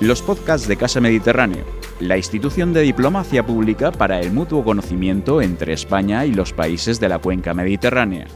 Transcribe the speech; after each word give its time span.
los 0.00 0.22
podcasts 0.22 0.68
de 0.68 0.76
Casa 0.76 1.00
Mediterráneo, 1.00 1.64
la 1.98 2.16
institución 2.16 2.72
de 2.72 2.82
diplomacia 2.82 3.44
pública 3.44 3.90
para 3.90 4.20
el 4.20 4.30
mutuo 4.30 4.62
conocimiento 4.62 5.42
entre 5.42 5.72
España 5.72 6.24
y 6.24 6.32
los 6.32 6.52
países 6.52 7.00
de 7.00 7.08
la 7.08 7.18
cuenca 7.18 7.52
mediterránea. 7.52 8.28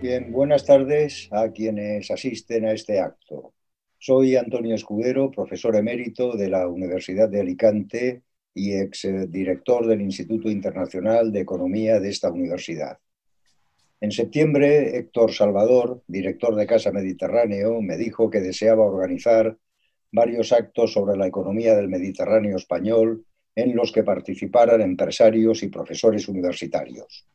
Bien, 0.00 0.32
buenas 0.32 0.66
tardes 0.66 1.28
a 1.30 1.52
quienes 1.52 2.10
asisten 2.10 2.64
a 2.64 2.72
este 2.72 2.98
acto. 2.98 3.54
Soy 3.98 4.34
Antonio 4.34 4.74
Escudero, 4.74 5.30
profesor 5.30 5.76
emérito 5.76 6.36
de 6.36 6.48
la 6.48 6.66
Universidad 6.66 7.28
de 7.28 7.40
Alicante 7.40 8.22
y 8.52 8.72
exdirector 8.72 9.86
del 9.86 10.00
Instituto 10.00 10.50
Internacional 10.50 11.30
de 11.30 11.40
Economía 11.40 12.00
de 12.00 12.08
esta 12.10 12.32
universidad. 12.32 12.98
En 14.02 14.10
septiembre, 14.10 14.96
Héctor 14.96 15.32
Salvador, 15.32 16.02
director 16.08 16.56
de 16.56 16.66
Casa 16.66 16.90
Mediterráneo, 16.90 17.80
me 17.80 17.96
dijo 17.96 18.30
que 18.30 18.40
deseaba 18.40 18.84
organizar 18.84 19.56
varios 20.10 20.50
actos 20.50 20.92
sobre 20.92 21.16
la 21.16 21.28
economía 21.28 21.76
del 21.76 21.88
Mediterráneo 21.88 22.56
español 22.56 23.24
en 23.54 23.76
los 23.76 23.92
que 23.92 24.02
participaran 24.02 24.80
empresarios 24.80 25.62
y 25.62 25.68
profesores 25.68 26.26
universitarios. 26.26 27.28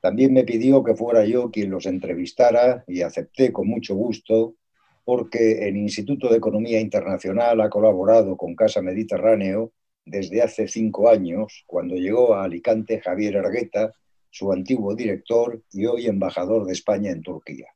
También 0.00 0.32
me 0.32 0.42
pidió 0.42 0.82
que 0.82 0.96
fuera 0.96 1.24
yo 1.24 1.52
quien 1.52 1.70
los 1.70 1.86
entrevistara 1.86 2.82
y 2.88 3.02
acepté 3.02 3.52
con 3.52 3.68
mucho 3.68 3.94
gusto 3.94 4.56
porque 5.04 5.68
el 5.68 5.76
Instituto 5.76 6.28
de 6.28 6.38
Economía 6.38 6.80
Internacional 6.80 7.60
ha 7.60 7.70
colaborado 7.70 8.36
con 8.36 8.56
Casa 8.56 8.82
Mediterráneo 8.82 9.70
desde 10.04 10.42
hace 10.42 10.66
cinco 10.66 11.08
años, 11.08 11.62
cuando 11.64 11.94
llegó 11.94 12.34
a 12.34 12.42
Alicante 12.42 13.00
Javier 13.00 13.36
Argueta, 13.36 13.94
su 14.32 14.50
antiguo 14.50 14.94
director 14.94 15.62
y 15.72 15.84
hoy 15.84 16.06
embajador 16.06 16.64
de 16.64 16.72
España 16.72 17.10
en 17.10 17.22
Turquía. 17.22 17.68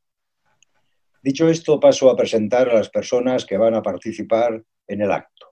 Dicho 1.23 1.51
esto, 1.51 1.79
paso 1.79 2.09
a 2.09 2.17
presentar 2.17 2.71
a 2.71 2.75
las 2.75 2.89
personas 2.89 3.45
que 3.45 3.59
van 3.59 3.75
a 3.75 3.83
participar 3.83 4.65
en 4.89 5.03
el 5.03 5.13
acto. 5.13 5.49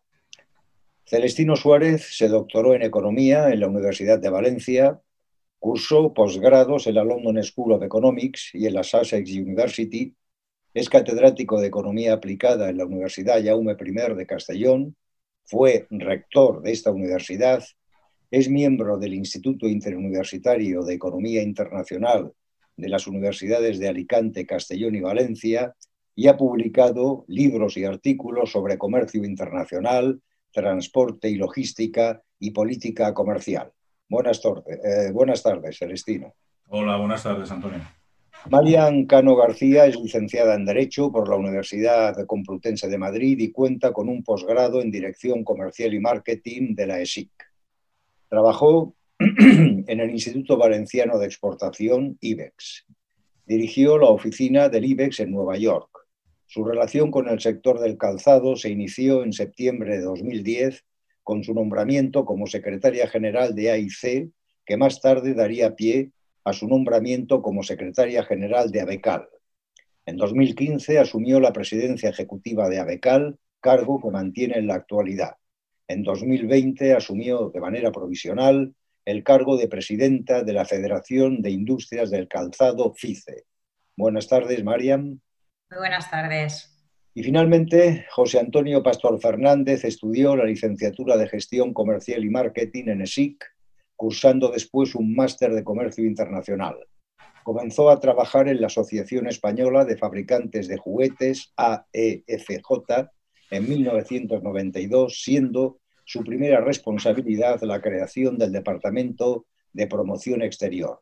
Celestino 1.04 1.56
Suárez 1.56 2.16
se 2.16 2.28
doctoró 2.28 2.74
en 2.74 2.82
Economía 2.82 3.50
en 3.50 3.60
la 3.60 3.68
Universidad 3.68 4.18
de 4.18 4.30
Valencia, 4.30 4.98
cursó 5.58 6.14
posgrados 6.14 6.86
en 6.86 6.94
la 6.94 7.04
London 7.04 7.42
School 7.44 7.72
of 7.72 7.82
Economics 7.82 8.54
y 8.54 8.66
en 8.66 8.72
la 8.74 8.82
Sussex 8.82 9.30
University, 9.30 10.14
es 10.72 10.88
catedrático 10.88 11.60
de 11.60 11.66
Economía 11.66 12.14
Aplicada 12.14 12.70
en 12.70 12.78
la 12.78 12.86
Universidad 12.86 13.44
Jaume 13.44 13.76
I 13.78 14.14
de 14.14 14.26
Castellón, 14.26 14.96
fue 15.44 15.86
rector 15.90 16.62
de 16.62 16.72
esta 16.72 16.90
universidad 16.90 17.62
es 18.30 18.48
miembro 18.48 18.98
del 18.98 19.14
Instituto 19.14 19.68
Interuniversitario 19.68 20.82
de 20.82 20.94
Economía 20.94 21.42
Internacional 21.42 22.32
de 22.76 22.88
las 22.88 23.06
Universidades 23.06 23.78
de 23.78 23.88
Alicante, 23.88 24.46
Castellón 24.46 24.94
y 24.94 25.00
Valencia 25.00 25.74
y 26.16 26.28
ha 26.28 26.36
publicado 26.36 27.24
libros 27.28 27.76
y 27.76 27.84
artículos 27.84 28.52
sobre 28.52 28.78
comercio 28.78 29.24
internacional, 29.24 30.20
transporte 30.52 31.28
y 31.28 31.36
logística 31.36 32.22
y 32.38 32.50
política 32.50 33.12
comercial. 33.14 33.72
Buenas, 34.08 34.40
eh, 34.44 35.10
buenas 35.12 35.42
tardes, 35.42 35.78
Celestino. 35.78 36.34
Hola, 36.68 36.96
buenas 36.96 37.22
tardes, 37.22 37.50
Antonio. 37.50 37.80
Marian 38.50 39.06
Cano 39.06 39.36
García 39.36 39.86
es 39.86 39.98
licenciada 39.98 40.54
en 40.54 40.66
Derecho 40.66 41.10
por 41.10 41.28
la 41.28 41.36
Universidad 41.36 42.14
Complutense 42.26 42.88
de 42.88 42.98
Madrid 42.98 43.38
y 43.40 43.50
cuenta 43.50 43.92
con 43.92 44.08
un 44.08 44.22
posgrado 44.22 44.82
en 44.82 44.90
Dirección 44.90 45.44
Comercial 45.44 45.94
y 45.94 46.00
Marketing 46.00 46.74
de 46.74 46.86
la 46.86 47.00
ESIC. 47.00 47.30
Trabajó 48.34 48.96
en 49.20 50.00
el 50.00 50.10
Instituto 50.10 50.56
Valenciano 50.56 51.20
de 51.20 51.26
Exportación, 51.26 52.18
IBEX. 52.20 52.84
Dirigió 53.46 53.96
la 53.96 54.08
oficina 54.08 54.68
del 54.68 54.86
IBEX 54.86 55.20
en 55.20 55.30
Nueva 55.30 55.56
York. 55.56 55.88
Su 56.44 56.64
relación 56.64 57.12
con 57.12 57.28
el 57.28 57.38
sector 57.38 57.78
del 57.78 57.96
calzado 57.96 58.56
se 58.56 58.70
inició 58.70 59.22
en 59.22 59.32
septiembre 59.32 59.98
de 59.98 60.02
2010 60.02 60.84
con 61.22 61.44
su 61.44 61.54
nombramiento 61.54 62.24
como 62.24 62.48
secretaria 62.48 63.06
general 63.06 63.54
de 63.54 63.70
AIC, 63.70 64.32
que 64.66 64.76
más 64.76 65.00
tarde 65.00 65.34
daría 65.34 65.76
pie 65.76 66.10
a 66.42 66.52
su 66.52 66.66
nombramiento 66.66 67.40
como 67.40 67.62
secretaria 67.62 68.24
general 68.24 68.72
de 68.72 68.80
ABECAL. 68.80 69.28
En 70.06 70.16
2015 70.16 70.98
asumió 70.98 71.38
la 71.38 71.52
presidencia 71.52 72.08
ejecutiva 72.08 72.68
de 72.68 72.80
ABECAL, 72.80 73.38
cargo 73.60 74.02
que 74.02 74.10
mantiene 74.10 74.58
en 74.58 74.66
la 74.66 74.74
actualidad. 74.74 75.36
En 75.86 76.02
2020 76.02 76.94
asumió 76.94 77.50
de 77.50 77.60
manera 77.60 77.92
provisional 77.92 78.74
el 79.04 79.22
cargo 79.22 79.58
de 79.58 79.68
presidenta 79.68 80.42
de 80.42 80.52
la 80.54 80.64
Federación 80.64 81.42
de 81.42 81.50
Industrias 81.50 82.10
del 82.10 82.26
Calzado, 82.26 82.94
FICE. 82.94 83.44
Buenas 83.96 84.26
tardes, 84.28 84.64
Mariam. 84.64 85.20
Muy 85.70 85.78
buenas 85.78 86.10
tardes. 86.10 86.70
Y 87.12 87.22
finalmente, 87.22 88.06
José 88.10 88.40
Antonio 88.40 88.82
Pastor 88.82 89.20
Fernández 89.20 89.84
estudió 89.84 90.34
la 90.36 90.46
licenciatura 90.46 91.16
de 91.16 91.28
Gestión 91.28 91.74
Comercial 91.74 92.24
y 92.24 92.30
Marketing 92.30 92.84
en 92.86 93.02
ESIC, 93.02 93.44
cursando 93.94 94.48
después 94.48 94.94
un 94.94 95.14
máster 95.14 95.52
de 95.52 95.62
Comercio 95.64 96.04
Internacional. 96.04 96.76
Comenzó 97.44 97.90
a 97.90 98.00
trabajar 98.00 98.48
en 98.48 98.60
la 98.60 98.68
Asociación 98.68 99.26
Española 99.26 99.84
de 99.84 99.98
Fabricantes 99.98 100.66
de 100.66 100.78
Juguetes, 100.78 101.52
AEFJ, 101.56 103.10
en 103.56 103.68
1992, 103.68 105.22
siendo 105.22 105.78
su 106.04 106.22
primera 106.24 106.60
responsabilidad 106.60 107.62
la 107.62 107.80
creación 107.80 108.36
del 108.36 108.52
Departamento 108.52 109.46
de 109.72 109.86
Promoción 109.86 110.42
Exterior. 110.42 111.00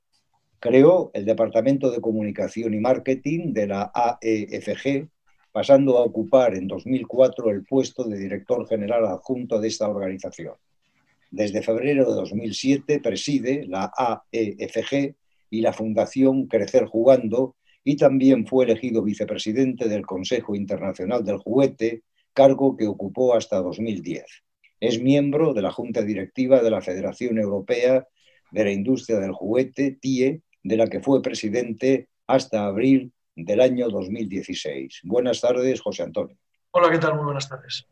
Creó 0.60 1.10
el 1.14 1.24
Departamento 1.24 1.90
de 1.90 2.00
Comunicación 2.00 2.74
y 2.74 2.80
Marketing 2.80 3.52
de 3.52 3.66
la 3.66 3.90
AEFG, 3.94 5.08
pasando 5.50 5.98
a 5.98 6.02
ocupar 6.02 6.54
en 6.54 6.68
2004 6.68 7.50
el 7.50 7.64
puesto 7.64 8.04
de 8.04 8.18
director 8.18 8.66
general 8.68 9.06
adjunto 9.06 9.60
de 9.60 9.68
esta 9.68 9.88
organización. 9.88 10.54
Desde 11.30 11.62
febrero 11.62 12.08
de 12.08 12.14
2007 12.14 13.00
preside 13.00 13.66
la 13.66 13.90
AEFG 13.96 15.14
y 15.50 15.60
la 15.62 15.72
Fundación 15.72 16.46
Crecer 16.46 16.84
Jugando 16.84 17.56
y 17.82 17.96
también 17.96 18.46
fue 18.46 18.66
elegido 18.66 19.02
vicepresidente 19.02 19.88
del 19.88 20.06
Consejo 20.06 20.54
Internacional 20.54 21.24
del 21.24 21.38
Juguete 21.38 22.02
cargo 22.32 22.76
que 22.76 22.86
ocupó 22.86 23.34
hasta 23.34 23.60
2010. 23.60 24.24
Es 24.80 25.00
miembro 25.00 25.54
de 25.54 25.62
la 25.62 25.70
Junta 25.70 26.02
Directiva 26.02 26.62
de 26.62 26.70
la 26.70 26.80
Federación 26.80 27.38
Europea 27.38 28.06
de 28.50 28.64
la 28.64 28.72
Industria 28.72 29.18
del 29.18 29.32
Juguete, 29.32 29.98
TIE, 30.00 30.42
de 30.62 30.76
la 30.76 30.86
que 30.88 31.00
fue 31.00 31.22
presidente 31.22 32.08
hasta 32.26 32.66
abril 32.66 33.12
del 33.34 33.60
año 33.60 33.88
2016. 33.88 35.00
Buenas 35.04 35.40
tardes, 35.40 35.80
José 35.80 36.02
Antonio. 36.02 36.36
Hola, 36.72 36.90
¿qué 36.90 36.98
tal? 36.98 37.16
Muy 37.16 37.24
buenas 37.24 37.48
tardes. 37.48 37.86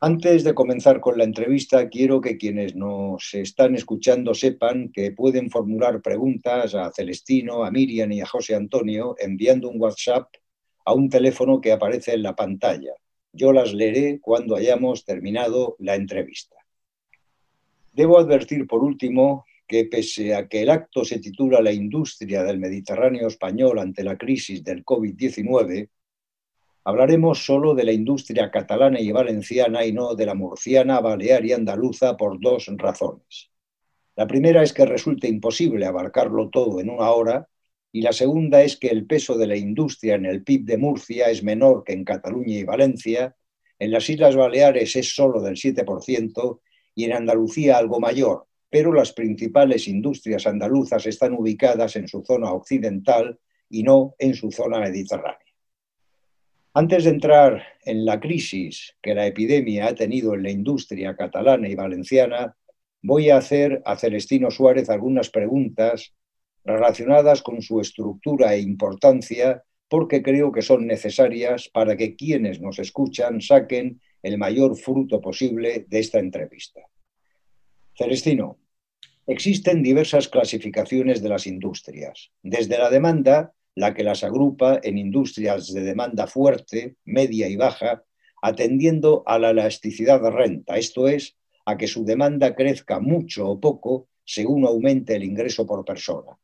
Antes 0.00 0.44
de 0.44 0.54
comenzar 0.54 1.00
con 1.00 1.16
la 1.16 1.24
entrevista, 1.24 1.88
quiero 1.88 2.20
que 2.20 2.36
quienes 2.36 2.76
nos 2.76 3.32
están 3.32 3.74
escuchando 3.74 4.34
sepan 4.34 4.90
que 4.92 5.10
pueden 5.12 5.50
formular 5.50 6.02
preguntas 6.02 6.74
a 6.74 6.92
Celestino, 6.92 7.64
a 7.64 7.70
Miriam 7.70 8.12
y 8.12 8.20
a 8.20 8.26
José 8.26 8.54
Antonio 8.54 9.16
enviando 9.18 9.70
un 9.70 9.80
WhatsApp 9.80 10.28
a 10.84 10.92
un 10.92 11.08
teléfono 11.08 11.60
que 11.60 11.72
aparece 11.72 12.12
en 12.12 12.22
la 12.22 12.36
pantalla. 12.36 12.92
Yo 13.36 13.52
las 13.52 13.74
leeré 13.74 14.18
cuando 14.18 14.56
hayamos 14.56 15.04
terminado 15.04 15.76
la 15.78 15.94
entrevista. 15.94 16.56
Debo 17.92 18.18
advertir, 18.18 18.66
por 18.66 18.82
último, 18.82 19.44
que 19.66 19.84
pese 19.84 20.34
a 20.34 20.48
que 20.48 20.62
el 20.62 20.70
acto 20.70 21.04
se 21.04 21.18
titula 21.18 21.60
La 21.60 21.72
industria 21.72 22.42
del 22.44 22.58
Mediterráneo 22.58 23.28
español 23.28 23.78
ante 23.78 24.02
la 24.04 24.16
crisis 24.16 24.64
del 24.64 24.84
COVID-19, 24.84 25.90
hablaremos 26.84 27.44
solo 27.44 27.74
de 27.74 27.84
la 27.84 27.92
industria 27.92 28.50
catalana 28.50 29.00
y 29.00 29.12
valenciana 29.12 29.84
y 29.84 29.92
no 29.92 30.14
de 30.14 30.24
la 30.24 30.34
murciana, 30.34 31.00
balear 31.00 31.44
y 31.44 31.52
andaluza 31.52 32.16
por 32.16 32.40
dos 32.40 32.70
razones. 32.76 33.50
La 34.14 34.26
primera 34.26 34.62
es 34.62 34.72
que 34.72 34.86
resulta 34.86 35.26
imposible 35.26 35.84
abarcarlo 35.84 36.48
todo 36.48 36.80
en 36.80 36.88
una 36.88 37.10
hora 37.10 37.48
y 37.96 38.02
la 38.02 38.12
segunda 38.12 38.60
es 38.60 38.76
que 38.76 38.88
el 38.88 39.06
peso 39.06 39.38
de 39.38 39.46
la 39.46 39.56
industria 39.56 40.16
en 40.16 40.26
el 40.26 40.42
PIB 40.42 40.66
de 40.66 40.76
Murcia 40.76 41.30
es 41.30 41.42
menor 41.42 41.82
que 41.82 41.94
en 41.94 42.04
Cataluña 42.04 42.58
y 42.58 42.62
Valencia, 42.62 43.34
en 43.78 43.90
las 43.90 44.10
Islas 44.10 44.36
Baleares 44.36 44.96
es 44.96 45.14
solo 45.14 45.40
del 45.40 45.54
7% 45.54 46.60
y 46.94 47.04
en 47.04 47.14
Andalucía 47.14 47.78
algo 47.78 47.98
mayor, 47.98 48.48
pero 48.68 48.92
las 48.92 49.14
principales 49.14 49.88
industrias 49.88 50.46
andaluzas 50.46 51.06
están 51.06 51.32
ubicadas 51.32 51.96
en 51.96 52.06
su 52.06 52.22
zona 52.22 52.52
occidental 52.52 53.38
y 53.70 53.82
no 53.82 54.14
en 54.18 54.34
su 54.34 54.52
zona 54.52 54.78
mediterránea. 54.78 55.54
Antes 56.74 57.04
de 57.04 57.10
entrar 57.12 57.62
en 57.82 58.04
la 58.04 58.20
crisis 58.20 58.94
que 59.00 59.14
la 59.14 59.26
epidemia 59.26 59.86
ha 59.86 59.94
tenido 59.94 60.34
en 60.34 60.42
la 60.42 60.50
industria 60.50 61.16
catalana 61.16 61.66
y 61.66 61.74
valenciana, 61.74 62.54
voy 63.00 63.30
a 63.30 63.38
hacer 63.38 63.80
a 63.86 63.96
Celestino 63.96 64.50
Suárez 64.50 64.90
algunas 64.90 65.30
preguntas 65.30 66.12
relacionadas 66.66 67.42
con 67.42 67.62
su 67.62 67.80
estructura 67.80 68.54
e 68.54 68.60
importancia 68.60 69.62
porque 69.88 70.20
creo 70.22 70.50
que 70.50 70.62
son 70.62 70.86
necesarias 70.86 71.70
para 71.72 71.96
que 71.96 72.16
quienes 72.16 72.60
nos 72.60 72.80
escuchan 72.80 73.40
saquen 73.40 74.00
el 74.22 74.36
mayor 74.36 74.76
fruto 74.76 75.20
posible 75.20 75.86
de 75.88 75.98
esta 76.00 76.18
entrevista. 76.18 76.80
Celestino, 77.96 78.58
existen 79.28 79.82
diversas 79.82 80.28
clasificaciones 80.28 81.22
de 81.22 81.28
las 81.28 81.46
industrias, 81.46 82.32
desde 82.42 82.78
la 82.78 82.90
demanda, 82.90 83.52
la 83.76 83.94
que 83.94 84.02
las 84.02 84.24
agrupa 84.24 84.80
en 84.82 84.98
industrias 84.98 85.72
de 85.72 85.82
demanda 85.82 86.26
fuerte, 86.26 86.96
media 87.04 87.48
y 87.48 87.56
baja, 87.56 88.02
atendiendo 88.42 89.22
a 89.26 89.38
la 89.38 89.50
elasticidad 89.50 90.20
de 90.20 90.30
renta, 90.30 90.76
esto 90.76 91.06
es, 91.06 91.36
a 91.64 91.76
que 91.76 91.86
su 91.86 92.04
demanda 92.04 92.54
crezca 92.54 92.98
mucho 92.98 93.48
o 93.48 93.60
poco 93.60 94.08
según 94.24 94.66
aumente 94.66 95.14
el 95.14 95.24
ingreso 95.24 95.66
por 95.66 95.84
persona. 95.84 96.36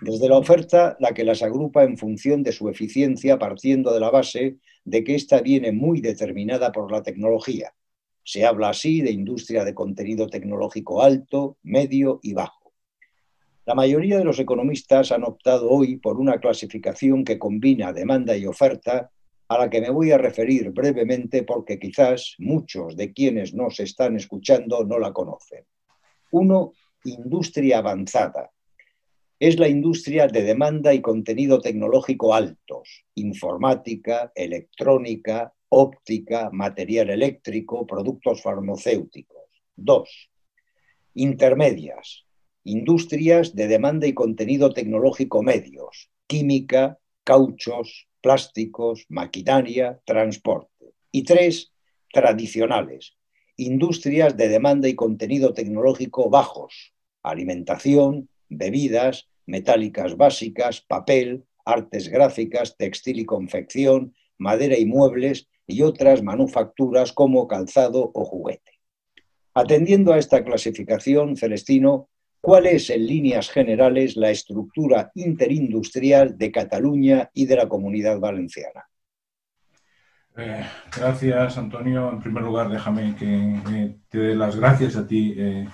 Desde 0.00 0.30
la 0.30 0.38
oferta, 0.38 0.96
la 0.98 1.12
que 1.12 1.24
las 1.24 1.42
agrupa 1.42 1.84
en 1.84 1.98
función 1.98 2.42
de 2.42 2.52
su 2.52 2.70
eficiencia, 2.70 3.38
partiendo 3.38 3.92
de 3.92 4.00
la 4.00 4.10
base 4.10 4.56
de 4.84 5.04
que 5.04 5.14
ésta 5.14 5.42
viene 5.42 5.72
muy 5.72 6.00
determinada 6.00 6.72
por 6.72 6.90
la 6.90 7.02
tecnología. 7.02 7.74
Se 8.24 8.46
habla 8.46 8.70
así 8.70 9.02
de 9.02 9.10
industria 9.10 9.62
de 9.62 9.74
contenido 9.74 10.26
tecnológico 10.26 11.02
alto, 11.02 11.58
medio 11.62 12.18
y 12.22 12.32
bajo. 12.32 12.72
La 13.66 13.74
mayoría 13.74 14.16
de 14.16 14.24
los 14.24 14.38
economistas 14.38 15.12
han 15.12 15.22
optado 15.22 15.68
hoy 15.68 15.98
por 15.98 16.18
una 16.18 16.38
clasificación 16.38 17.22
que 17.22 17.38
combina 17.38 17.92
demanda 17.92 18.34
y 18.36 18.46
oferta 18.46 19.10
a 19.48 19.58
la 19.58 19.68
que 19.68 19.82
me 19.82 19.90
voy 19.90 20.12
a 20.12 20.18
referir 20.18 20.70
brevemente 20.70 21.42
porque 21.42 21.78
quizás 21.78 22.36
muchos 22.38 22.96
de 22.96 23.12
quienes 23.12 23.52
nos 23.52 23.80
están 23.80 24.16
escuchando 24.16 24.82
no 24.84 24.98
la 24.98 25.12
conocen. 25.12 25.64
Uno, 26.30 26.72
industria 27.04 27.78
avanzada. 27.78 28.50
Es 29.40 29.58
la 29.58 29.68
industria 29.68 30.26
de 30.26 30.42
demanda 30.42 30.92
y 30.92 31.00
contenido 31.00 31.62
tecnológico 31.62 32.34
altos, 32.34 33.06
informática, 33.14 34.30
electrónica, 34.34 35.54
óptica, 35.70 36.50
material 36.52 37.08
eléctrico, 37.08 37.86
productos 37.86 38.42
farmacéuticos. 38.42 39.46
Dos, 39.74 40.28
intermedias, 41.14 42.26
industrias 42.64 43.54
de 43.54 43.66
demanda 43.66 44.06
y 44.06 44.12
contenido 44.12 44.74
tecnológico 44.74 45.42
medios, 45.42 46.10
química, 46.26 46.98
cauchos, 47.24 48.08
plásticos, 48.20 49.06
maquinaria, 49.08 50.02
transporte. 50.04 50.92
Y 51.12 51.22
tres, 51.22 51.72
tradicionales, 52.12 53.16
industrias 53.56 54.36
de 54.36 54.50
demanda 54.50 54.86
y 54.86 54.94
contenido 54.94 55.54
tecnológico 55.54 56.28
bajos, 56.28 56.92
alimentación, 57.22 58.28
bebidas, 58.50 59.29
metálicas 59.50 60.16
básicas, 60.16 60.80
papel, 60.80 61.44
artes 61.64 62.08
gráficas, 62.08 62.76
textil 62.76 63.18
y 63.18 63.24
confección, 63.24 64.14
madera 64.38 64.78
y 64.78 64.86
muebles 64.86 65.48
y 65.66 65.82
otras 65.82 66.22
manufacturas 66.22 67.12
como 67.12 67.46
calzado 67.46 68.10
o 68.14 68.24
juguete. 68.24 68.80
Atendiendo 69.52 70.12
a 70.12 70.18
esta 70.18 70.44
clasificación, 70.44 71.36
Celestino, 71.36 72.08
¿Cuál 72.40 72.66
es, 72.66 72.88
en 72.88 73.06
líneas 73.06 73.50
generales, 73.50 74.16
la 74.16 74.30
estructura 74.30 75.12
interindustrial 75.14 76.38
de 76.38 76.50
Cataluña 76.50 77.30
y 77.34 77.44
de 77.44 77.56
la 77.56 77.68
comunidad 77.68 78.18
valenciana? 78.18 78.88
Eh, 80.36 80.64
gracias, 80.96 81.58
Antonio. 81.58 82.10
En 82.10 82.20
primer 82.20 82.42
lugar, 82.42 82.70
déjame 82.70 83.14
que 83.14 83.96
te 84.08 84.18
dé 84.18 84.34
las 84.34 84.56
gracias 84.56 84.96
a 84.96 85.06
ti 85.06 85.34
eh, 85.36 85.68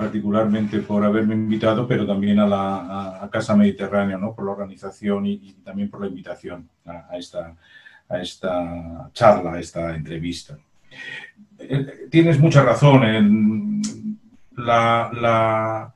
particularmente 0.00 0.78
por 0.80 1.04
haberme 1.04 1.34
invitado, 1.34 1.86
pero 1.86 2.06
también 2.06 2.38
a 2.38 2.46
la 2.46 3.28
Casa 3.30 3.54
Mediterránea 3.54 4.16
¿no? 4.16 4.34
por 4.34 4.46
la 4.46 4.52
organización 4.52 5.26
y, 5.26 5.52
también 5.62 5.90
por 5.90 6.00
la 6.00 6.06
invitación 6.06 6.70
a, 6.86 7.18
esta, 7.18 7.54
charla, 9.12 9.52
a 9.52 9.60
esta 9.60 9.94
entrevista. 9.94 10.56
Eh, 11.58 12.08
tienes 12.10 12.38
mucha 12.38 12.62
razón. 12.62 13.82
La 14.56 15.92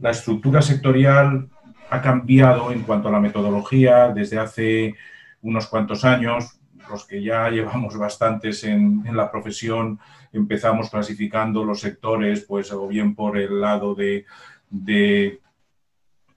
estructura 0.00 0.60
sectorial 0.60 1.48
ha 1.90 2.02
cambiado 2.02 2.72
en 2.72 2.82
cuanto 2.82 3.08
a 3.08 3.12
la 3.12 3.20
metodología 3.20 4.08
desde 4.08 4.38
hace 4.40 4.94
unos 5.42 5.68
cuantos 5.68 6.04
años. 6.04 6.58
Los 6.90 7.06
que 7.06 7.22
ya 7.22 7.48
llevamos 7.50 7.96
bastantes 7.96 8.64
en, 8.64 9.04
la 9.16 9.30
profesión 9.30 10.00
empezamos 10.34 10.90
clasificando 10.90 11.64
los 11.64 11.80
sectores, 11.80 12.42
pues 12.42 12.72
o 12.72 12.86
bien 12.88 13.14
por 13.14 13.38
el 13.38 13.60
lado 13.60 13.94
de, 13.94 14.26
de, 14.68 15.40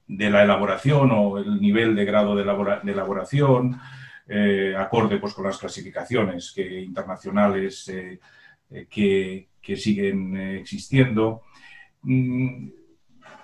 la 0.08 0.44
elaboración 0.44 1.12
o 1.12 1.40
el 1.40 1.60
nivel 1.60 1.96
de 1.96 2.06
grado 2.06 2.36
de, 2.36 2.44
elaboración, 2.92 3.80
eh, 4.28 4.76
acorde 4.78 5.18
pues, 5.18 5.34
con 5.34 5.46
las 5.46 5.58
clasificaciones 5.58 6.54
que, 6.56 6.82
internacionales 6.82 7.88
eh, 7.90 8.20
eh, 8.70 8.88
que, 8.90 9.50
que, 9.62 9.76
siguen 9.76 10.38
existiendo. 10.38 11.42
Mm, 12.04 12.70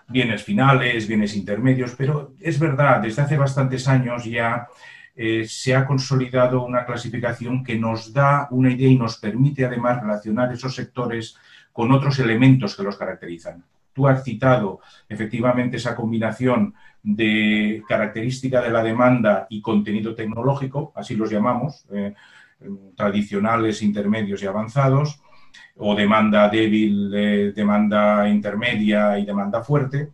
bienes 0.07 0.43
finales, 0.43 1.07
bienes 1.07 1.35
intermedios, 1.35 1.95
pero 1.97 2.33
es 2.39 2.59
verdad, 2.59 3.01
desde 3.01 3.23
hace 3.23 3.37
bastantes 3.37 3.87
años 3.87 4.25
ya 4.25 4.67
eh, 5.15 5.45
se 5.47 5.75
ha 5.75 5.85
consolidado 5.85 6.65
una 6.65 6.85
clasificación 6.85 7.63
que 7.63 7.77
nos 7.77 8.11
da 8.11 8.47
una 8.49 8.71
idea 8.71 8.89
y 8.89 8.97
nos 8.97 9.17
permite 9.17 9.63
además 9.63 10.01
relacionar 10.01 10.51
esos 10.51 10.73
sectores 10.73 11.37
con 11.71 11.91
otros 11.91 12.17
elementos 12.19 12.75
que 12.75 12.83
los 12.83 12.97
caracterizan. 12.97 13.63
Tú 13.93 14.07
has 14.07 14.23
citado 14.23 14.79
efectivamente 15.07 15.77
esa 15.77 15.95
combinación 15.95 16.73
de 17.03 17.83
característica 17.87 18.59
de 18.61 18.71
la 18.71 18.81
demanda 18.81 19.45
y 19.49 19.61
contenido 19.61 20.15
tecnológico, 20.15 20.91
así 20.95 21.15
los 21.15 21.29
llamamos, 21.29 21.85
eh, 21.91 22.15
tradicionales, 22.95 23.83
intermedios 23.83 24.41
y 24.41 24.47
avanzados 24.47 25.21
o 25.75 25.93
demanda 25.95 26.49
débil, 26.49 27.53
demanda 27.53 28.27
intermedia 28.29 29.19
y 29.19 29.25
demanda 29.25 29.63
fuerte, 29.63 30.09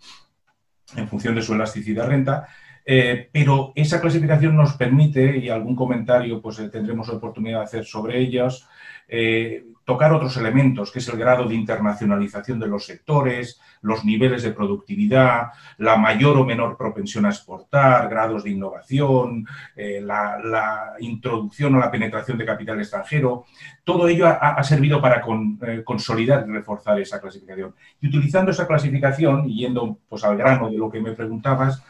en 0.95 1.07
función 1.07 1.35
de 1.35 1.41
su 1.41 1.53
elasticidad 1.53 2.07
renta. 2.07 2.47
Eh, 2.91 3.29
pero 3.31 3.71
esa 3.75 4.01
clasificación 4.01 4.55
nos 4.55 4.73
permite, 4.73 5.37
y 5.37 5.47
algún 5.47 5.75
comentario 5.75 6.41
pues 6.41 6.57
eh, 6.57 6.69
tendremos 6.69 7.07
oportunidad 7.09 7.59
de 7.59 7.65
hacer 7.65 7.85
sobre 7.85 8.17
ellas, 8.19 8.67
eh, 9.07 9.63
tocar 9.85 10.13
otros 10.13 10.37
elementos, 10.37 10.91
que 10.91 10.99
es 10.99 11.07
el 11.07 11.17
grado 11.17 11.47
de 11.47 11.55
internacionalización 11.55 12.59
de 12.59 12.67
los 12.67 12.85
sectores, 12.85 13.59
los 13.81 14.05
niveles 14.05 14.43
de 14.43 14.51
productividad, 14.51 15.47
la 15.79 15.97
mayor 15.97 16.37
o 16.37 16.45
menor 16.45 16.77
propensión 16.77 17.25
a 17.25 17.29
exportar, 17.29 18.07
grados 18.07 18.43
de 18.43 18.51
innovación, 18.51 19.47
eh, 19.75 19.99
la, 19.99 20.93
introducción 20.99 21.73
o 21.73 21.79
la 21.79 21.89
penetración 21.89 22.37
de 22.37 22.45
capital 22.45 22.79
extranjero. 22.79 23.45
Todo 23.83 24.07
ello 24.07 24.27
ha, 24.27 24.63
servido 24.63 25.01
para 25.01 25.23
eh, 25.63 25.81
consolidar 25.83 26.45
y 26.47 26.51
reforzar 26.51 26.99
esa 26.99 27.19
clasificación. 27.19 27.73
Y 27.99 28.09
utilizando 28.09 28.51
esa 28.51 28.67
clasificación, 28.67 29.47
yendo 29.47 29.97
pues, 30.07 30.23
al 30.23 30.37
grano 30.37 30.69
de 30.69 30.77
lo 30.77 30.91
que 30.91 31.01
me 31.01 31.13
preguntabas, 31.13 31.83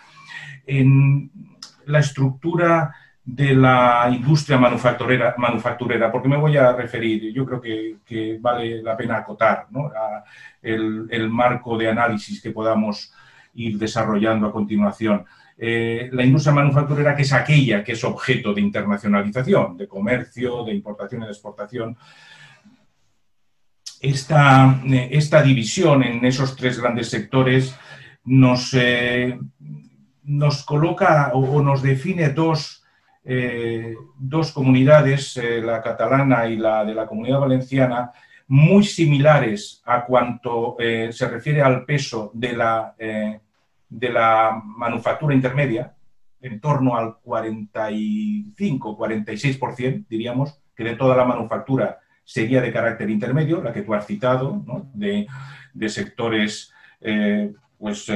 en 0.70 1.32
la 1.88 2.00
estructura 2.00 2.94
de 3.26 3.56
la 3.56 4.10
industria 4.12 4.58
manufacturera, 4.58 5.36
manufacturera, 5.38 6.12
porque 6.12 6.28
me 6.28 6.38
voy 6.38 6.58
a 6.58 6.74
referir, 6.74 7.34
yo 7.34 7.46
creo 7.46 7.62
que, 7.62 8.38
vale 8.40 8.82
la 8.82 8.96
pena 8.96 9.18
acotar 9.18 9.68
el, 10.62 11.30
marco 11.30 11.78
de 11.78 11.90
análisis 11.90 12.42
que 12.42 12.52
podamos 12.52 13.12
ir 13.56 13.78
desarrollando 13.78 14.48
a 14.48 14.52
continuación. 14.52 15.26
Eh, 15.58 16.10
la 16.12 16.24
industria 16.24 16.54
manufacturera, 16.54 17.16
que 17.16 17.24
es 17.24 17.34
aquella 17.34 17.84
que 17.84 17.94
es 17.94 18.04
objeto 18.04 18.54
de 18.54 18.62
internacionalización, 18.62 19.76
de 19.76 19.88
comercio, 19.88 20.64
de 20.64 20.74
importación 20.74 21.24
y 21.24 21.26
de 21.26 21.32
exportación. 21.32 21.98
Esta, 24.00 24.82
esta 25.10 25.42
división 25.42 26.04
en 26.04 26.24
esos 26.24 26.56
tres 26.56 26.80
grandes 26.80 27.10
sectores 27.10 27.76
nos, 28.24 28.74
eh, 28.74 29.38
nos 30.30 30.64
coloca 30.64 31.32
o 31.34 31.62
nos 31.62 31.82
define 31.82 32.30
dos 32.30 32.80
eh, 33.32 33.96
dos 34.18 34.52
comunidades, 34.52 35.38
eh, 35.38 35.62
la 35.62 35.84
catalana 35.84 36.48
y 36.48 36.58
la 36.58 36.84
de 36.84 36.96
la 36.96 37.06
comunidad 37.06 37.42
valenciana, 37.42 38.12
muy 38.48 38.84
similares 38.84 39.84
a 39.86 40.04
cuanto 40.06 40.76
eh, 40.80 41.10
se 41.12 41.28
refiere 41.28 41.62
al 41.62 41.86
peso 41.86 42.32
de 42.34 42.54
la, 42.54 42.96
de 42.98 44.10
la 44.10 44.60
manufactura 44.66 45.36
intermedia, 45.36 45.94
en 46.42 46.60
torno 46.60 46.98
al 46.98 47.18
45-46%, 47.24 50.08
diríamos, 50.10 50.60
que 50.76 50.86
de 50.86 50.96
toda 50.96 51.16
la 51.16 51.26
manufactura 51.26 52.00
sería 52.24 52.62
de 52.62 52.74
carácter 52.74 53.12
intermedio, 53.12 53.62
la 53.62 53.74
que 53.74 53.84
tú 53.84 53.94
has 53.94 54.08
citado, 54.08 54.66
de, 54.94 55.28
de, 55.74 55.90
sectores 55.90 56.74
pues, 57.78 58.10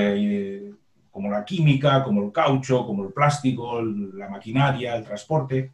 como 1.14 1.30
la 1.30 1.46
química, 1.46 2.04
como 2.04 2.24
el 2.24 2.32
caucho, 2.32 2.88
como 2.88 3.06
el 3.06 3.14
plástico, 3.14 3.80
la 3.82 4.28
maquinaria, 4.30 4.96
el 4.96 5.06
transporte. 5.06 5.74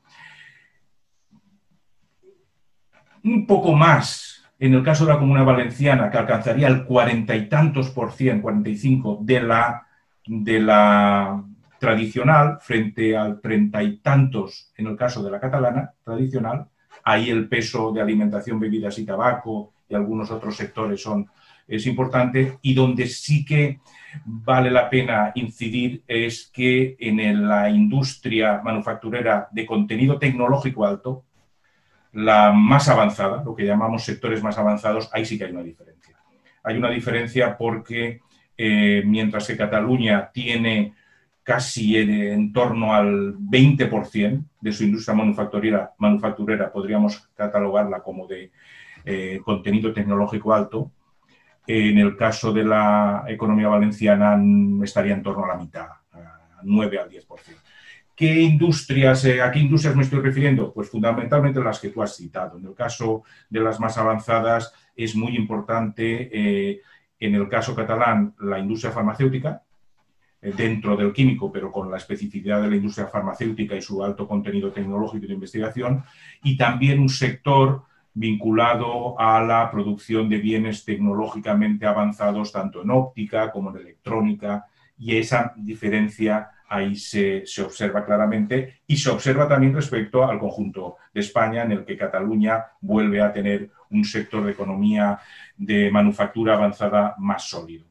Un 3.24 3.48
poco 3.48 3.72
más 3.72 4.44
en 4.60 4.74
el 4.74 4.84
caso 4.84 5.06
de 5.06 5.14
la 5.14 5.20
Comunidad 5.20 5.46
Valenciana, 5.46 6.12
que 6.12 6.18
alcanzaría 6.18 6.68
el 6.68 6.84
cuarenta 6.84 7.34
y 7.38 7.48
tantos 7.48 7.90
por 7.92 8.12
cien, 8.12 8.42
45 8.42 9.20
de 9.22 9.42
la, 9.42 9.88
de 10.28 10.60
la 10.60 11.42
tradicional, 11.80 12.58
frente 12.60 13.16
al 13.16 13.40
treinta 13.40 13.82
y 13.82 14.00
tantos 14.00 14.74
en 14.76 14.88
el 14.88 14.98
caso 14.98 15.24
de 15.24 15.32
la 15.32 15.40
catalana 15.40 15.94
tradicional. 16.04 16.68
Ahí 17.06 17.30
el 17.30 17.48
peso 17.48 17.94
de 17.94 18.02
alimentación, 18.02 18.60
bebidas 18.60 19.00
y 19.00 19.06
tabaco 19.06 19.72
y 19.88 19.96
algunos 19.96 20.30
otros 20.32 20.58
sectores 20.58 21.02
son 21.02 21.30
es 21.66 21.86
importante 21.86 22.58
y 22.62 22.74
donde 22.74 23.08
sí 23.08 23.46
que 23.46 23.80
vale 24.26 24.72
la 24.72 24.90
pena 24.90 25.32
incidir 25.36 26.04
es 26.08 26.50
que 26.54 26.96
en 27.00 27.48
la 27.48 27.70
industria 27.70 28.62
manufacturera 28.64 29.48
de 29.52 29.66
contenido 29.66 30.18
tecnológico 30.18 30.86
alto, 30.86 31.26
la 32.14 32.52
más 32.52 32.90
avanzada, 32.90 33.44
lo 33.44 33.56
que 33.56 33.66
llamamos 33.66 34.04
sectores 34.04 34.42
más 34.42 34.58
avanzados, 34.58 35.10
ahí 35.14 35.26
sí 35.26 35.38
que 35.38 35.46
hay 35.46 35.52
una 35.52 35.64
diferencia. 35.64 36.18
Hay 36.64 36.78
una 36.78 36.90
diferencia 36.90 37.58
porque 37.58 38.22
eh, 38.58 39.04
mientras 39.06 39.48
que 39.48 39.58
Cataluña 39.58 40.30
tiene 40.34 40.94
casi 41.44 41.98
en, 41.98 42.52
torno 42.54 42.94
al 42.94 43.36
20% 43.38 44.44
de 44.62 44.72
su 44.72 44.84
industria 44.84 45.16
manufacturera, 45.16 45.94
manufacturera, 45.98 46.72
podríamos 46.72 47.30
catalogarla 47.36 48.02
como 48.02 48.28
de 48.28 48.52
eh, 49.06 49.40
contenido 49.44 49.92
tecnológico 49.94 50.54
alto. 50.54 50.92
En 51.72 52.00
el 52.00 52.16
caso 52.16 52.52
de 52.52 52.64
la 52.64 53.26
economía 53.28 53.68
valenciana 53.68 54.36
estaría 54.84 55.14
en 55.14 55.22
torno 55.22 55.46
a 55.46 55.50
la 55.50 55.56
mitad, 55.56 55.86
a 55.86 56.62
9 56.64 56.98
al 56.98 57.08
10%. 57.12 57.28
¿Qué 58.16 58.42
industrias, 58.42 59.24
eh, 59.26 59.40
¿A 59.40 59.52
qué 59.52 59.60
industrias 59.60 59.96
me 59.96 60.02
estoy 60.02 60.20
refiriendo? 60.20 60.74
Pues 60.74 60.90
fundamentalmente 60.90 61.62
las 61.62 61.80
que 61.80 61.90
tú 61.90 62.02
has 62.02 62.16
citado. 62.16 62.58
En 62.58 62.66
el 62.66 62.74
caso 62.74 63.22
de 63.52 63.60
las 63.60 63.80
más 63.80 64.00
avanzadas 64.00 64.74
es 64.96 65.16
muy 65.16 65.36
importante, 65.36 66.32
eh, 66.34 66.82
en 67.20 67.36
el 67.36 67.48
caso 67.48 67.76
catalán, 67.76 68.34
la 68.40 68.58
industria 68.58 68.92
farmacéutica, 68.92 69.62
eh, 70.42 70.52
dentro 70.58 70.98
del 70.98 71.14
químico, 71.14 71.52
pero 71.52 71.72
con 71.72 71.92
la 71.92 71.98
especificidad 71.98 72.64
de 72.64 72.70
la 72.72 72.78
industria 72.78 73.06
farmacéutica 73.06 73.76
y 73.76 73.82
su 73.84 74.04
alto 74.04 74.28
contenido 74.28 74.72
tecnológico 74.72 75.28
de 75.28 75.34
investigación, 75.34 76.04
y 76.42 76.58
también 76.58 77.00
un 77.00 77.10
sector 77.10 77.84
vinculado 78.14 79.20
a 79.20 79.42
la 79.42 79.70
producción 79.72 80.30
de 80.30 80.38
bienes 80.38 80.84
tecnológicamente 80.84 81.86
avanzados, 81.86 82.52
tanto 82.52 82.82
en 82.82 82.92
óptica 82.92 83.52
como 83.52 83.70
en 83.70 83.78
electrónica, 83.78 84.66
y 84.98 85.18
esa 85.18 85.54
diferencia 85.56 86.50
ahí 86.68 86.96
se, 86.96 87.44
se, 87.46 87.64
observa 87.64 88.06
claramente 88.06 88.82
y 88.86 88.98
se 88.98 89.10
observa 89.10 89.48
también 89.48 89.74
respecto 89.74 90.26
al 90.26 90.38
conjunto 90.38 90.98
de 91.14 91.22
España, 91.22 91.64
en 91.64 91.72
el 91.72 91.86
que 91.86 91.98
Cataluña 91.98 92.66
vuelve 92.82 93.22
a 93.22 93.34
tener 93.34 93.72
un 93.90 94.06
sector 94.06 94.46
de 94.46 94.52
economía 94.52 95.20
de 95.58 95.90
manufactura 95.90 96.54
avanzada 96.54 97.16
más 97.18 97.50
sólido. 97.50 97.86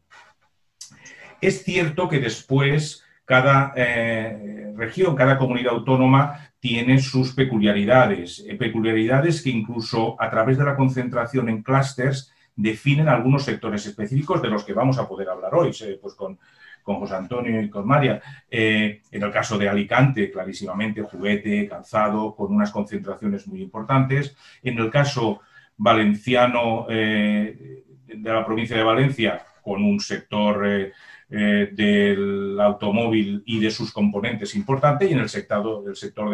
Es 1.40 1.62
cierto 1.64 2.08
que 2.08 2.18
después 2.18 3.04
cada 3.24 3.72
eh, 3.76 4.72
región, 4.76 5.14
cada 5.14 5.38
comunidad 5.38 5.74
autónoma 5.74 6.47
tiene 6.60 7.00
sus 7.00 7.32
peculiaridades, 7.32 8.44
eh, 8.46 8.54
peculiaridades 8.56 9.42
que 9.42 9.50
incluso 9.50 10.20
a 10.20 10.30
través 10.30 10.58
de 10.58 10.64
la 10.64 10.76
concentración 10.76 11.48
en 11.48 11.62
clústeres 11.62 12.32
definen 12.56 13.08
algunos 13.08 13.44
sectores 13.44 13.86
específicos 13.86 14.42
de 14.42 14.48
los 14.48 14.64
que 14.64 14.72
vamos 14.72 14.98
a 14.98 15.06
poder 15.06 15.28
hablar 15.28 15.54
hoy, 15.54 15.70
pues 16.00 16.14
con, 16.14 16.38
José 16.82 17.16
Antonio 17.16 17.60
y 17.60 17.68
con 17.68 17.86
María. 17.86 18.22
Eh, 18.50 19.02
en 19.10 19.22
el 19.22 19.30
caso 19.30 19.58
de 19.58 19.68
Alicante, 19.68 20.30
clarísimamente, 20.30 21.02
juguete, 21.02 21.68
calzado, 21.68 22.34
con 22.34 22.50
unas 22.54 22.70
concentraciones 22.70 23.46
muy 23.46 23.60
importantes. 23.60 24.34
En 24.62 24.78
el 24.78 24.88
caso 24.88 25.42
valenciano 25.76 26.86
de 26.88 27.84
la 28.06 28.42
provincia 28.42 28.74
de 28.74 28.82
Valencia, 28.82 29.42
con 29.62 29.84
un 29.84 30.00
sector 30.00 30.90
eh, 31.30 31.68
del 31.72 32.58
automóvil 32.58 33.42
y 33.44 33.60
de 33.60 33.70
sus 33.70 33.92
componentes 33.92 34.54
importante 34.54 35.04
y 35.04 35.12
en 35.12 35.18
el 35.18 35.28
sector, 35.28 35.94
sector 35.94 36.30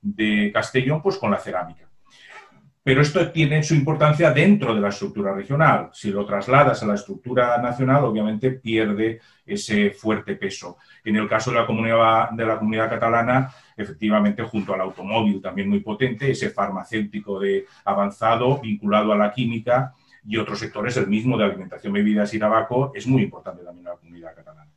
de, 0.00 0.50
Castellón, 0.52 1.02
pues 1.02 1.16
con 1.16 1.32
la 1.32 1.38
cerámica. 1.38 1.88
Pero 2.82 3.02
esto 3.02 3.30
tiene 3.32 3.62
su 3.62 3.74
importancia 3.74 4.30
dentro 4.30 4.72
de 4.72 4.80
la 4.80 4.90
estructura 4.90 5.34
regional. 5.34 5.90
Si 5.92 6.10
lo 6.10 6.24
trasladas 6.24 6.80
a 6.82 6.86
la 6.86 6.94
estructura 6.94 7.60
nacional, 7.60 8.04
obviamente 8.04 8.52
pierde 8.52 9.20
ese 9.44 9.90
fuerte 9.90 10.36
peso. 10.36 10.78
En 11.04 11.16
el 11.16 11.28
caso 11.28 11.50
de 11.50 11.58
la 11.58 11.66
comunidad, 11.66 12.30
de 12.30 12.46
la 12.46 12.58
comunidad 12.58 12.88
catalana, 12.88 13.52
efectivamente, 13.76 14.44
junto 14.44 14.72
al 14.72 14.80
automóvil 14.80 15.42
también 15.42 15.68
muy 15.68 15.80
potente, 15.80 16.30
ese 16.30 16.50
farmacéutico 16.50 17.40
de 17.40 17.66
avanzado 17.84 18.60
vinculado 18.60 19.12
a 19.12 19.16
la 19.16 19.32
química, 19.32 19.92
y 20.24 20.36
otros 20.36 20.58
sectores, 20.58 20.96
el 20.96 21.06
mismo 21.06 21.36
de 21.38 21.44
alimentación, 21.44 21.92
bebidas 21.92 22.32
y 22.34 22.38
tabaco, 22.38 22.92
es 22.94 23.06
muy 23.06 23.22
importante 23.22 23.64
también 23.64 23.86
en 23.86 23.92
la 23.92 23.98
comunidad 23.98 24.34
catalana. 24.34 24.72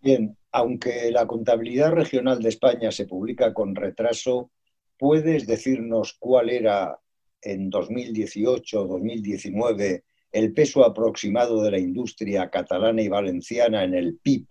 Bien, 0.00 0.36
aunque 0.50 1.10
la 1.10 1.26
contabilidad 1.26 1.92
regional 1.92 2.42
de 2.42 2.48
España 2.48 2.90
se 2.90 3.06
publica 3.06 3.54
con 3.54 3.74
retraso, 3.74 4.50
¿puedes 4.98 5.46
decirnos 5.46 6.16
cuál 6.18 6.50
era 6.50 6.98
en 7.40 7.70
2018 7.70 8.84
2019 8.84 10.04
el 10.32 10.52
peso 10.52 10.84
aproximado 10.84 11.62
de 11.62 11.70
la 11.70 11.78
industria 11.78 12.50
catalana 12.50 13.02
y 13.02 13.08
valenciana 13.08 13.84
en 13.84 13.94
el 13.94 14.18
PIB 14.18 14.46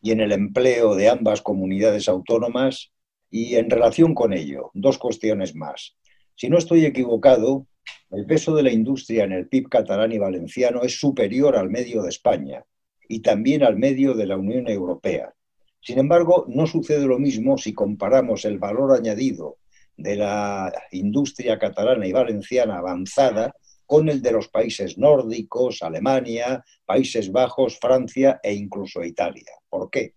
y 0.00 0.12
en 0.12 0.20
el 0.20 0.32
empleo 0.32 0.94
de 0.94 1.08
ambas 1.08 1.42
comunidades 1.42 2.08
autónomas? 2.08 2.92
Y 3.30 3.56
en 3.56 3.68
relación 3.68 4.14
con 4.14 4.32
ello, 4.32 4.70
dos 4.72 4.98
cuestiones 4.98 5.54
más. 5.54 5.96
Si 6.36 6.50
no 6.50 6.58
estoy 6.58 6.84
equivocado, 6.84 7.66
el 8.10 8.26
peso 8.26 8.54
de 8.54 8.62
la 8.62 8.70
industria 8.70 9.24
en 9.24 9.32
el 9.32 9.48
PIB 9.48 9.70
catalán 9.70 10.12
y 10.12 10.18
valenciano 10.18 10.82
es 10.82 11.00
superior 11.00 11.56
al 11.56 11.70
medio 11.70 12.02
de 12.02 12.10
España 12.10 12.62
y 13.08 13.20
también 13.20 13.62
al 13.62 13.76
medio 13.76 14.14
de 14.14 14.26
la 14.26 14.36
Unión 14.36 14.68
Europea. 14.68 15.32
Sin 15.80 15.98
embargo, 15.98 16.44
no 16.48 16.66
sucede 16.66 17.06
lo 17.06 17.18
mismo 17.18 17.56
si 17.56 17.72
comparamos 17.72 18.44
el 18.44 18.58
valor 18.58 18.94
añadido 18.94 19.58
de 19.96 20.16
la 20.16 20.72
industria 20.90 21.58
catalana 21.58 22.06
y 22.06 22.12
valenciana 22.12 22.78
avanzada 22.78 23.54
con 23.86 24.08
el 24.08 24.20
de 24.20 24.32
los 24.32 24.48
países 24.48 24.98
nórdicos, 24.98 25.82
Alemania, 25.82 26.62
Países 26.84 27.32
Bajos, 27.32 27.78
Francia 27.78 28.40
e 28.42 28.52
incluso 28.52 29.02
Italia. 29.02 29.52
¿Por 29.70 29.88
qué? 29.88 30.14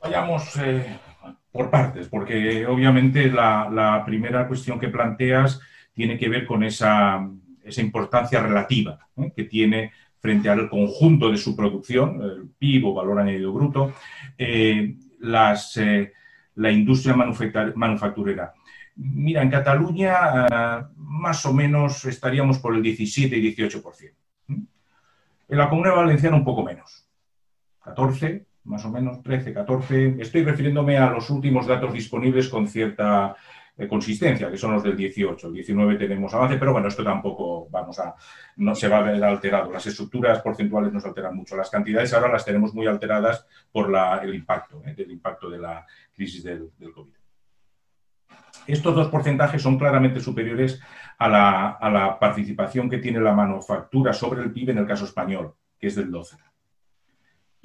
Vayamos 0.00 0.56
eh, 0.56 0.98
por 1.56 1.70
partes, 1.70 2.08
porque 2.08 2.66
obviamente 2.66 3.28
la 3.28 4.02
primera 4.04 4.46
cuestión 4.46 4.78
que 4.78 4.88
planteas 4.88 5.60
tiene 5.96 6.18
que 6.18 6.28
ver 6.28 6.46
con 6.46 6.62
esa, 6.62 7.26
importancia 7.78 8.40
relativa 8.40 9.08
¿eh? 9.16 9.32
que 9.34 9.44
tiene 9.44 9.92
frente 10.20 10.48
al 10.48 10.68
conjunto 10.68 11.30
de 11.30 11.38
su 11.38 11.56
producción, 11.56 12.20
el 12.22 12.50
PIB 12.58 12.86
o 12.86 12.94
valor 12.94 13.18
añadido 13.18 13.52
bruto, 13.52 13.94
eh, 14.36 14.94
eh, 15.76 16.12
la 16.54 16.70
industria 16.70 17.16
manufacturera. 17.74 18.52
Mira, 18.96 19.42
en 19.42 19.50
Cataluña 19.50 20.88
más 20.96 21.44
o 21.46 21.52
menos 21.52 22.04
estaríamos 22.04 22.58
por 22.58 22.74
el 22.74 22.82
17 22.82 23.36
y 23.36 23.56
18%. 23.56 24.12
En 24.48 25.58
la 25.58 25.68
Comunidad 25.68 25.96
Valenciana 25.96 26.36
un 26.36 26.44
poco 26.44 26.62
menos, 26.62 27.08
14, 27.84 28.46
más 28.66 28.84
o 28.84 28.90
menos 28.90 29.22
13, 29.22 29.52
14. 29.54 30.16
Estoy 30.18 30.44
refiriéndome 30.44 30.98
a 30.98 31.10
los 31.10 31.30
últimos 31.30 31.66
datos 31.66 31.92
disponibles 31.92 32.48
con 32.48 32.66
cierta 32.66 33.36
de 33.76 33.88
consistencia, 33.88 34.50
que 34.50 34.56
son 34.56 34.72
los 34.72 34.82
del 34.82 34.96
18. 34.96 35.48
El 35.48 35.52
19 35.52 35.96
tenemos 35.96 36.32
avance, 36.32 36.56
pero 36.56 36.72
bueno, 36.72 36.88
esto 36.88 37.04
tampoco 37.04 37.68
vamos 37.70 37.98
a, 37.98 38.14
no 38.56 38.74
se 38.74 38.88
va 38.88 38.98
a 38.98 39.02
ver 39.02 39.22
alterado. 39.22 39.70
Las 39.70 39.86
estructuras 39.86 40.40
porcentuales 40.40 40.92
nos 40.92 41.04
alteran 41.04 41.36
mucho. 41.36 41.56
Las 41.56 41.70
cantidades 41.70 42.12
ahora 42.14 42.32
las 42.32 42.44
tenemos 42.44 42.74
muy 42.74 42.86
alteradas 42.86 43.46
por 43.70 43.92
el 44.22 44.34
impacto, 44.34 44.82
¿eh? 44.86 44.94
del 44.94 45.10
impacto 45.10 45.50
de 45.50 45.58
la 45.58 45.86
crisis 46.14 46.42
del, 46.42 46.70
COVID. 46.94 47.12
Estos 48.66 48.94
dos 48.94 49.08
porcentajes 49.08 49.62
son 49.62 49.78
claramente 49.78 50.20
superiores 50.20 50.80
a 51.18 51.28
la, 51.28 51.70
a 51.72 51.90
la 51.90 52.18
participación 52.18 52.88
que 52.88 52.98
tiene 52.98 53.20
la 53.20 53.32
manufactura 53.32 54.12
sobre 54.12 54.42
el 54.42 54.52
PIB 54.52 54.70
en 54.70 54.78
el 54.78 54.86
caso 54.86 55.04
español, 55.04 55.54
que 55.78 55.88
es 55.88 55.94
del 55.94 56.10
12 56.10 56.36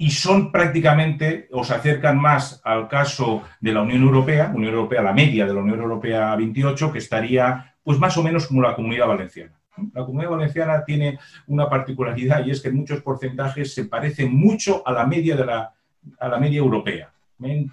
y 0.02 0.10
son 0.10 0.50
prácticamente, 0.50 1.46
o 1.52 1.62
se 1.62 1.74
acercan 1.74 2.18
más 2.18 2.60
al 2.64 2.88
caso 2.88 3.44
de 3.60 3.72
la 3.72 3.82
Unión 3.82 4.02
Europea, 4.02 4.50
Unión 4.52 4.74
Europea, 4.74 5.00
la 5.00 5.12
media 5.12 5.46
de 5.46 5.54
la 5.54 5.60
Unión 5.60 5.80
Europea 5.80 6.34
28, 6.34 6.90
que 6.90 6.98
estaría 6.98 7.76
pues 7.84 8.00
más 8.00 8.16
o 8.16 8.22
menos 8.24 8.48
como 8.48 8.62
la 8.62 8.74
comunidad 8.74 9.06
valenciana. 9.06 9.52
La 9.94 10.04
comunidad 10.04 10.30
valenciana 10.30 10.84
tiene 10.84 11.20
una 11.46 11.70
particularidad 11.70 12.44
y 12.44 12.50
es 12.50 12.60
que 12.60 12.70
en 12.70 12.78
muchos 12.78 13.00
porcentajes 13.00 13.72
se 13.74 13.84
parece 13.84 14.26
mucho 14.26 14.82
a 14.84 14.90
la 14.90 15.06
media, 15.06 15.36
de 15.36 15.46
la, 15.46 15.72
a 16.18 16.28
la 16.28 16.38
media 16.40 16.58
europea. 16.58 17.12
En, 17.40 17.70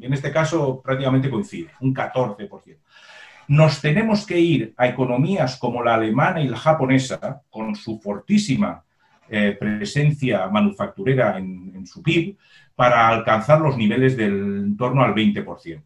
en 0.00 0.12
este 0.12 0.30
caso 0.30 0.80
prácticamente 0.80 1.28
coincide, 1.28 1.70
un 1.80 1.92
14%. 1.92 2.76
Nos 3.48 3.80
tenemos 3.80 4.24
que 4.24 4.38
ir 4.38 4.74
a 4.76 4.86
economías 4.86 5.56
como 5.56 5.82
la 5.82 5.94
alemana 5.94 6.40
y 6.40 6.46
la 6.46 6.56
japonesa, 6.56 7.42
con 7.50 7.74
su 7.74 7.98
fortísima 7.98 8.84
eh, 9.28 9.56
presencia 9.58 10.46
manufacturera 10.48 11.38
en, 11.38 11.86
su 11.86 12.02
PIB 12.02 12.36
para 12.74 13.08
alcanzar 13.08 13.60
los 13.60 13.76
niveles 13.76 14.16
del 14.16 14.32
en 14.64 14.76
torno 14.76 15.02
al 15.04 15.14
20%. 15.14 15.82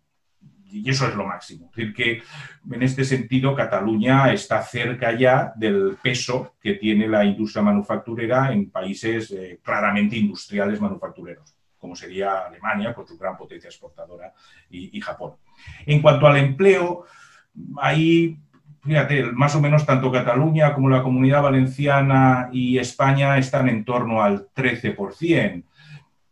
Y 0.70 0.88
eso 0.88 1.08
es 1.08 1.14
lo 1.14 1.26
máximo. 1.26 1.70
Es 1.70 1.76
decir, 1.76 1.94
que 1.94 2.22
en 2.70 2.82
este 2.82 3.04
sentido 3.04 3.54
Cataluña 3.54 4.32
está 4.32 4.62
cerca 4.62 5.12
ya 5.12 5.52
del 5.56 5.96
peso 6.00 6.54
que 6.60 6.74
tiene 6.74 7.08
la 7.08 7.24
industria 7.24 7.62
manufacturera 7.62 8.52
en 8.52 8.70
países 8.70 9.30
eh, 9.30 9.60
claramente 9.62 10.16
industriales 10.16 10.80
manufactureros, 10.80 11.56
como 11.78 11.96
sería 11.96 12.46
Alemania 12.46 12.94
con 12.94 13.06
su 13.06 13.16
gran 13.16 13.36
potencia 13.36 13.68
exportadora 13.68 14.32
y, 14.70 14.96
y 14.96 15.00
Japón. 15.00 15.34
En 15.86 16.00
cuanto 16.02 16.26
al 16.26 16.36
empleo, 16.36 17.06
ahí 17.78 18.38
fíjate, 18.84 19.24
más 19.32 19.54
o 19.54 19.60
menos 19.60 19.86
tanto 19.86 20.12
Cataluña 20.12 20.74
como 20.74 20.88
la 20.88 21.02
Comunidad 21.02 21.42
Valenciana 21.42 22.48
y 22.52 22.78
España 22.78 23.38
están 23.38 23.68
en 23.68 23.84
torno 23.84 24.22
al 24.22 24.48
13%. 24.54 25.64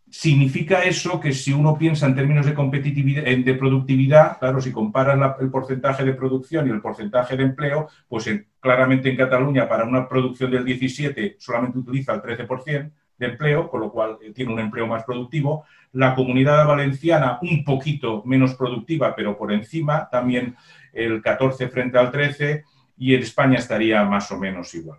Significa 0.09 0.83
eso 0.83 1.21
que 1.21 1.33
si 1.33 1.53
uno 1.53 1.77
piensa 1.77 2.07
en 2.07 2.15
términos 2.15 2.47
de 2.47 2.55
competitividad, 2.55 3.25
de 3.25 3.55
productividad, 3.55 4.39
claro, 4.39 4.61
si 4.61 4.73
comparas 4.73 5.19
el 5.41 5.51
porcentaje 5.51 6.05
de 6.05 6.15
producción 6.15 6.67
y 6.67 6.71
el 6.71 6.81
porcentaje 6.81 7.37
de 7.37 7.43
empleo, 7.43 7.89
pues 8.09 8.31
claramente 8.61 9.11
en 9.11 9.17
Cataluña 9.17 9.69
para 9.69 9.85
una 9.85 10.09
producción 10.09 10.51
del 10.51 10.65
17 10.65 11.37
solamente 11.39 11.79
utiliza 11.79 12.15
el 12.15 12.23
13% 12.23 12.91
de 13.19 13.27
empleo, 13.27 13.69
con 13.69 13.81
lo 13.81 13.91
cual 13.91 14.19
eh, 14.23 14.33
tiene 14.33 14.53
un 14.53 14.61
empleo 14.61 14.87
más 14.87 15.05
productivo. 15.05 15.65
La 15.93 16.15
comunidad 16.15 16.67
valenciana 16.67 17.39
un 17.43 17.65
poquito 17.65 18.23
menos 18.25 18.55
productiva, 18.55 19.15
pero 19.15 19.37
por 19.37 19.53
encima, 19.53 20.09
también 20.11 20.57
el 20.97 21.23
14 21.23 21.69
frente 21.69 21.99
al 21.99 22.11
13, 22.11 22.65
y 22.97 23.15
en 23.15 23.23
España 23.23 23.59
estaría 23.59 24.03
más 24.05 24.31
o 24.33 24.39
menos 24.39 24.75
igual. 24.75 24.99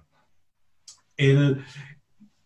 El, 1.15 1.63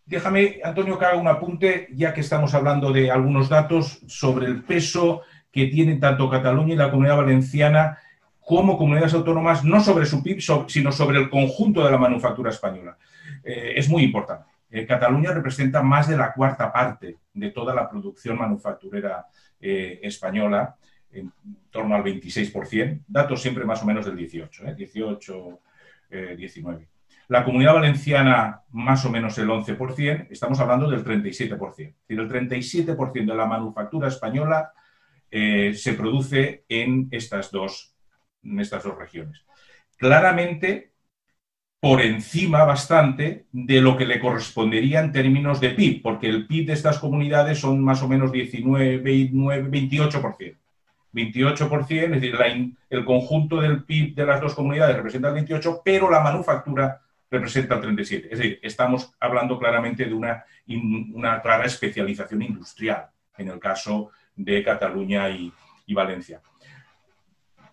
déjame, 0.05 0.61
Antonio, 0.63 0.97
que 0.97 1.05
haga 1.05 1.17
un 1.17 1.27
apunte, 1.27 1.87
ya 1.91 2.13
que 2.13 2.21
estamos 2.21 2.53
hablando 2.53 2.91
de 2.91 3.11
algunos 3.11 3.49
datos 3.49 4.01
sobre 4.07 4.47
el 4.47 4.63
peso 4.63 5.21
que 5.51 5.67
tienen 5.67 5.99
tanto 5.99 6.29
Cataluña 6.29 6.73
y 6.73 6.77
la 6.77 6.89
comunidad 6.89 7.17
valenciana 7.17 7.97
como 8.39 8.77
comunidades 8.77 9.13
autónomas, 9.13 9.63
no 9.63 9.79
sobre 9.81 10.05
su 10.05 10.23
PIB, 10.23 10.39
sino 10.67 10.91
sobre 10.91 11.19
el 11.19 11.29
conjunto 11.29 11.85
de 11.85 11.91
la 11.91 11.97
manufactura 11.97 12.49
española. 12.49 12.97
Eh, 13.43 13.73
es 13.75 13.89
muy 13.89 14.03
importante. 14.03 14.45
Eh, 14.69 14.85
Cataluña 14.85 15.31
representa 15.31 15.81
más 15.81 16.07
de 16.07 16.17
la 16.17 16.33
cuarta 16.33 16.71
parte 16.71 17.17
de 17.33 17.51
toda 17.51 17.75
la 17.75 17.89
producción 17.89 18.37
manufacturera 18.37 19.27
eh, 19.59 19.99
española, 20.03 20.75
en 21.13 21.31
torno 21.69 21.95
al 21.95 22.03
26%, 22.03 23.03
datos 23.07 23.41
siempre 23.41 23.65
más 23.65 23.81
o 23.83 23.85
menos 23.85 24.05
del 24.05 24.15
18, 24.15 24.75
18, 24.75 25.59
19. 26.37 26.87
La 27.31 27.45
comunidad 27.45 27.75
valenciana 27.75 28.61
más 28.71 29.05
o 29.05 29.09
menos 29.09 29.37
el 29.37 29.47
11%, 29.47 30.27
estamos 30.29 30.59
hablando 30.59 30.89
del 30.89 31.05
37%. 31.05 31.55
Es 31.69 31.77
decir, 31.77 31.95
el 32.09 32.29
37% 32.29 33.25
de 33.25 33.35
la 33.35 33.45
manufactura 33.45 34.09
española 34.09 34.73
eh, 35.29 35.73
se 35.73 35.93
produce 35.93 36.65
en 36.67 37.07
estas, 37.09 37.49
dos, 37.49 37.95
en 38.43 38.59
estas 38.59 38.83
dos 38.83 38.97
regiones. 38.97 39.45
Claramente 39.95 40.91
por 41.79 42.01
encima 42.01 42.63
bastante 42.63 43.47
de 43.51 43.81
lo 43.81 43.97
que 43.97 44.05
le 44.05 44.19
correspondería 44.19 44.99
en 44.99 45.11
términos 45.11 45.59
de 45.59 45.69
PIB, 45.69 46.01
porque 46.03 46.27
el 46.27 46.45
PIB 46.47 46.67
de 46.67 46.73
estas 46.73 46.99
comunidades 46.99 47.59
son 47.59 47.81
más 47.81 48.03
o 48.03 48.07
menos 48.07 48.31
19, 48.31 49.01
28%. 49.01 50.57
28%, 51.13 52.03
es 52.03 52.11
decir, 52.11 52.35
el 52.89 53.05
conjunto 53.05 53.59
del 53.59 53.83
PIB 53.83 54.15
de 54.15 54.25
las 54.25 54.41
dos 54.41 54.55
comunidades 54.55 54.95
representa 54.95 55.29
el 55.29 55.45
28%, 55.45 55.81
pero 55.83 56.09
la 56.09 56.21
manufactura 56.21 57.01
representa 57.29 57.75
el 57.75 57.81
37%. 57.81 58.27
Es 58.29 58.39
decir, 58.39 58.59
estamos 58.61 59.13
hablando 59.19 59.57
claramente 59.59 60.05
de 60.05 60.13
una, 60.13 60.45
una 61.13 61.41
clara 61.41 61.65
especialización 61.65 62.41
industrial 62.41 63.07
en 63.37 63.49
el 63.49 63.59
caso 63.59 64.11
de 64.35 64.63
Cataluña 64.63 65.29
y 65.29 65.51
Valencia 65.93 66.41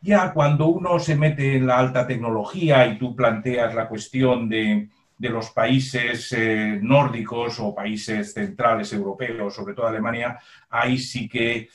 ya 0.00 0.33
cuando 0.33 0.66
uno 0.66 0.99
se 0.99 1.16
mete 1.16 1.57
en 1.57 1.66
la 1.66 1.78
alta 1.78 2.07
tecnología 2.07 2.87
y 2.87 2.99
tú 2.99 3.16
planteas 3.16 3.75
la 3.75 3.88
cuestión 3.88 4.49
de, 4.49 4.88
los 5.18 5.50
países 5.50 6.33
eh, 6.33 6.78
nórdicos 6.80 7.59
o 7.59 7.75
países 7.75 8.33
centrales 8.33 8.92
europeos, 8.92 9.54
sobre 9.54 9.75
todo 9.75 9.88
Alemania, 9.88 10.38
ahí 10.71 10.99
sí 10.99 11.28
que, 11.28 11.68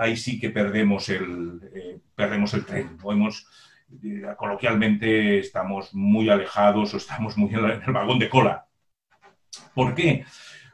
ahí 0.00 0.16
sí 0.16 0.40
que 0.40 0.50
perdemos, 0.50 1.08
el, 1.10 1.60
eh, 1.74 2.00
perdemos 2.14 2.54
el 2.54 2.64
tren. 2.64 2.96
Eh, 4.02 4.22
coloquialmente 4.36 5.38
estamos 5.38 5.94
muy 5.94 6.30
alejados 6.30 6.94
o 6.94 6.96
estamos 6.96 7.36
muy 7.36 7.54
en 7.54 7.64
el 7.64 7.92
vagón 7.92 8.18
de 8.18 8.28
cola. 8.28 8.66
¿Por 9.74 9.94
qué? 9.94 10.24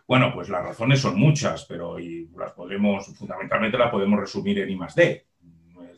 Bueno, 0.06 0.32
pues 0.32 0.48
las 0.48 0.62
razones 0.62 1.00
son 1.00 1.18
muchas, 1.18 1.64
pero 1.64 1.96
las 1.98 2.52
podemos, 2.52 3.06
fundamentalmente 3.16 3.76
las 3.76 3.90
podemos 3.90 4.20
resumir 4.20 4.60
en 4.60 4.70
I 4.70 4.76
más 4.76 4.94
D 4.94 5.26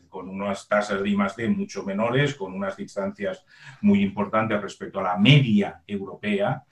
con 0.09 0.27
unas 0.27 0.67
tasas 0.67 1.03
de 1.03 1.09
I+D 1.09 1.49
mucho 1.49 1.83
menores, 1.83 2.33
con 2.33 2.53
unas 2.53 2.75
distancias 2.75 3.45
muy 3.81 4.01
importantes 4.01 4.59
respecto 4.59 4.99
a 4.99 5.03
la 5.03 5.17
media 5.17 5.83
europea, 5.85 6.63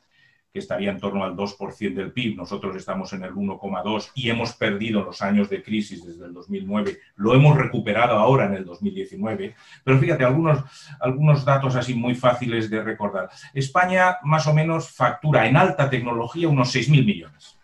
estaría 0.58 0.92
en 0.92 1.00
torno 1.00 1.24
al 1.24 1.36
2% 1.36 1.94
del 1.94 2.12
PIB. 2.12 2.38
Nosotros 2.38 2.76
estamos 2.76 3.12
en 3.14 3.24
el 3.24 3.34
1,2% 3.34 4.12
y 4.16 4.30
hemos 4.30 4.54
perdido 4.54 5.04
los 5.04 5.22
años 5.22 5.50
de 5.50 5.64
crisis 5.64 6.06
desde 6.06 6.26
el 6.26 6.34
2009. 6.34 6.98
Lo 7.16 7.34
hemos 7.34 7.58
recuperado 7.58 8.18
ahora 8.18 8.46
en 8.46 8.54
el 8.54 8.66
2019. 8.66 9.56
Pero 9.84 10.00
fíjate, 10.00 10.24
algunos, 10.24 10.64
algunos 11.00 11.46
datos 11.46 11.76
así 11.76 11.94
muy 11.94 12.16
fáciles 12.16 12.70
de 12.70 12.84
recordar. 12.84 13.30
España 13.54 14.18
más 14.24 14.48
o 14.48 14.54
menos 14.54 14.90
factura 14.90 15.48
en 15.48 15.58
alta 15.58 15.90
tecnología 15.90 16.48
unos 16.48 16.76
6.000 16.76 17.06
millones. 17.06 17.58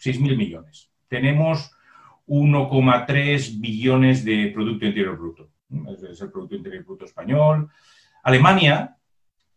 6.000 0.00 0.36
millones. 0.36 0.90
Tenemos 1.08 1.72
1,3 2.26 3.60
billones 3.60 4.24
de 4.24 4.52
Producto 4.54 4.86
Interior 4.86 5.18
Bruto. 5.18 5.50
Es 6.10 6.20
el 6.20 6.30
Producto 6.30 6.54
Interior 6.54 6.84
Bruto 6.84 7.04
español. 7.04 7.68
Alemania, 8.22 8.96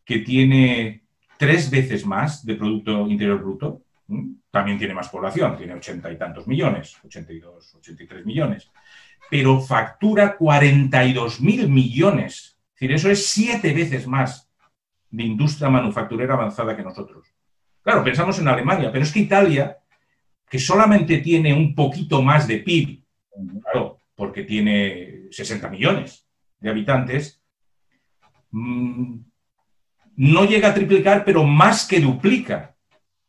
que 0.04 0.20
tiene 0.20 1.03
tres 1.38 1.70
veces 1.70 2.06
más 2.06 2.46
de 2.46 2.56
Producto 2.56 3.08
Interior 3.08 3.40
Bruto, 3.40 3.82
también 4.52 4.78
tiene 4.78 4.94
más 4.94 5.10
población, 5.10 5.58
tiene 5.58 5.74
ochenta 5.74 6.12
y 6.12 6.18
tantos 6.18 6.48
millones, 6.48 6.98
82, 7.04 7.76
83 7.76 8.26
millones, 8.26 8.72
pero 9.30 9.60
factura 9.60 10.36
42 10.38 11.42
mil 11.42 11.70
millones. 11.70 12.58
Es 12.76 12.80
decir, 12.80 12.92
eso 12.92 13.10
es 13.10 13.28
siete 13.28 13.74
veces 13.74 14.08
más 14.08 14.50
de 15.10 15.24
industria 15.24 15.70
manufacturera 15.70 16.34
avanzada 16.34 16.76
que 16.76 16.84
nosotros. 16.84 17.28
Claro, 17.82 18.04
pensamos 18.04 18.38
en 18.40 18.48
Alemania, 18.48 18.92
pero 18.92 19.04
es 19.04 19.12
que 19.12 19.20
Italia 19.20 19.78
que 20.54 20.60
solamente 20.60 21.18
tiene 21.18 21.52
un 21.52 21.74
poquito 21.74 22.22
más 22.22 22.48
de 22.48 22.60
PIB, 22.60 23.02
claro, 23.64 23.98
porque 24.14 24.44
tiene 24.44 25.24
60 25.32 25.68
millones 25.68 26.28
de 26.60 26.70
habitantes, 26.70 27.42
mm, 28.52 29.16
no 30.16 30.46
llega 30.46 30.70
a 30.70 30.74
triplicar, 30.74 31.24
pero 31.26 31.44
más 31.44 31.88
que 31.88 32.00
duplica 32.00 32.76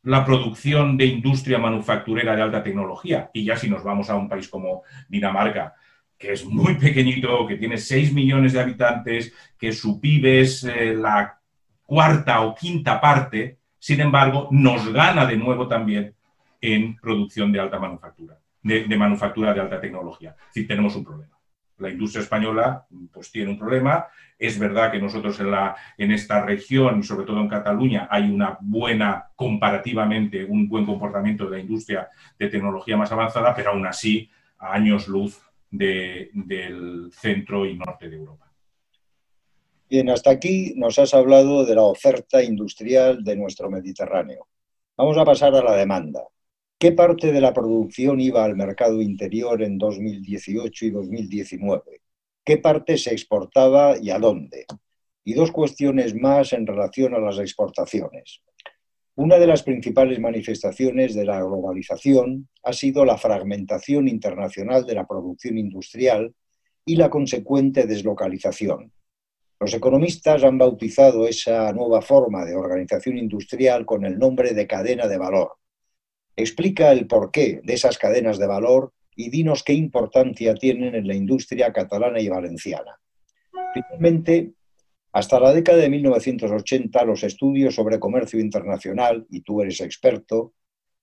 la 0.02 0.24
producción 0.24 0.96
de 0.96 1.06
industria 1.06 1.58
manufacturera 1.58 2.36
de 2.36 2.42
alta 2.42 2.62
tecnología. 2.62 3.30
Y 3.32 3.44
ya 3.44 3.56
si 3.56 3.70
nos 3.70 3.82
vamos 3.82 4.10
a 4.10 4.16
un 4.16 4.28
país 4.28 4.48
como 4.48 4.82
Dinamarca, 5.08 5.74
que 6.18 6.32
es 6.32 6.44
muy 6.44 6.74
pequeñito, 6.76 7.46
que 7.46 7.56
tiene 7.56 7.78
6 7.78 8.12
millones 8.12 8.52
de 8.52 8.60
habitantes, 8.60 9.32
que 9.58 9.72
su 9.72 10.00
PIB 10.00 10.26
es 10.40 10.64
eh, 10.64 10.94
la 10.94 11.38
cuarta 11.86 12.42
o 12.42 12.54
quinta 12.54 13.00
parte, 13.00 13.58
sin 13.78 14.00
embargo, 14.00 14.48
nos 14.50 14.92
gana 14.92 15.26
de 15.26 15.36
nuevo 15.36 15.68
también 15.68 16.14
en 16.60 16.96
producción 16.96 17.52
de 17.52 17.60
alta 17.60 17.78
manufactura, 17.78 18.38
de, 18.62 18.96
manufactura 18.96 19.52
de 19.52 19.60
alta 19.60 19.80
tecnología. 19.80 20.34
Si 20.50 20.66
tenemos 20.66 20.96
un 20.96 21.04
problema. 21.04 21.33
La 21.78 21.90
industria 21.90 22.22
española 22.22 22.86
pues 23.12 23.30
tiene 23.30 23.50
un 23.50 23.58
problema. 23.58 24.06
Es 24.38 24.58
verdad 24.58 24.92
que 24.92 24.98
nosotros 24.98 25.38
en, 25.40 25.50
la, 25.50 25.76
en 25.98 26.12
esta 26.12 26.44
región 26.44 27.02
sobre 27.02 27.26
todo 27.26 27.40
en 27.40 27.48
Cataluña 27.48 28.08
hay 28.10 28.30
una 28.30 28.58
buena, 28.60 29.30
comparativamente, 29.34 30.44
un 30.44 30.68
buen 30.68 30.86
comportamiento 30.86 31.44
de 31.44 31.56
la 31.56 31.62
industria 31.62 32.08
de 32.38 32.48
tecnología 32.48 32.96
más 32.96 33.10
avanzada, 33.12 33.54
pero 33.54 33.70
aún 33.70 33.86
así 33.86 34.30
a 34.58 34.74
años 34.74 35.08
luz 35.08 35.40
del 35.70 37.10
centro 37.12 37.66
y 37.66 37.76
norte 37.76 38.08
de 38.08 38.16
Europa. 38.16 38.52
Bien, 39.88 40.08
hasta 40.08 40.30
aquí 40.30 40.74
nos 40.76 40.98
has 40.98 41.14
hablado 41.14 41.64
de 41.64 41.74
la 41.74 41.82
oferta 41.82 42.42
industrial 42.42 43.22
de 43.22 43.36
nuestro 43.36 43.70
Mediterráneo. 43.70 44.48
Vamos 44.96 45.18
a 45.18 45.24
pasar 45.24 45.54
a 45.54 45.62
la 45.62 45.76
demanda. 45.76 46.22
¿Qué 46.78 46.92
parte 46.92 47.32
de 47.32 47.40
la 47.40 47.54
producción 47.54 48.20
iba 48.20 48.44
al 48.44 48.56
mercado 48.56 49.00
interior 49.00 49.62
en 49.62 49.78
2018 49.78 50.86
y 50.86 50.90
2019? 50.90 52.00
¿Qué 52.44 52.58
parte 52.58 52.98
se 52.98 53.12
exportaba 53.12 53.96
y 53.96 54.10
a 54.10 54.18
dónde? 54.18 54.66
Y 55.24 55.34
dos 55.34 55.50
cuestiones 55.50 56.14
más 56.14 56.52
en 56.52 56.66
relación 56.66 57.14
a 57.14 57.20
las 57.20 57.38
exportaciones. 57.38 58.42
Una 59.14 59.38
de 59.38 59.46
las 59.46 59.62
principales 59.62 60.18
manifestaciones 60.18 61.14
de 61.14 61.24
la 61.24 61.38
globalización 61.38 62.48
ha 62.64 62.72
sido 62.72 63.04
la 63.04 63.16
fragmentación 63.16 64.08
internacional 64.08 64.84
de 64.84 64.94
la 64.94 65.06
producción 65.06 65.56
industrial 65.56 66.34
y 66.84 66.96
la 66.96 67.08
consecuente 67.08 67.86
deslocalización. 67.86 68.92
Los 69.60 69.72
economistas 69.72 70.42
han 70.42 70.58
bautizado 70.58 71.28
esa 71.28 71.72
nueva 71.72 72.02
forma 72.02 72.44
de 72.44 72.56
organización 72.56 73.16
industrial 73.16 73.86
con 73.86 74.04
el 74.04 74.18
nombre 74.18 74.52
de 74.52 74.66
cadena 74.66 75.06
de 75.06 75.16
valor 75.16 75.52
Explica 76.36 76.92
el 76.92 77.06
porqué 77.06 77.60
de 77.62 77.74
esas 77.74 77.98
cadenas 77.98 78.38
de 78.38 78.46
valor 78.46 78.92
y 79.16 79.30
dinos 79.30 79.62
qué 79.62 79.72
importancia 79.72 80.54
tienen 80.54 80.94
en 80.94 81.06
la 81.06 81.14
industria 81.14 81.72
catalana 81.72 82.20
y 82.20 82.28
valenciana. 82.28 83.00
Finalmente, 83.72 84.52
hasta 85.12 85.38
la 85.38 85.52
década 85.52 85.78
de 85.78 85.90
1980, 85.90 87.04
los 87.04 87.22
estudios 87.22 87.76
sobre 87.76 88.00
comercio 88.00 88.40
internacional, 88.40 89.26
y 89.30 89.42
tú 89.42 89.62
eres 89.62 89.80
experto 89.80 90.54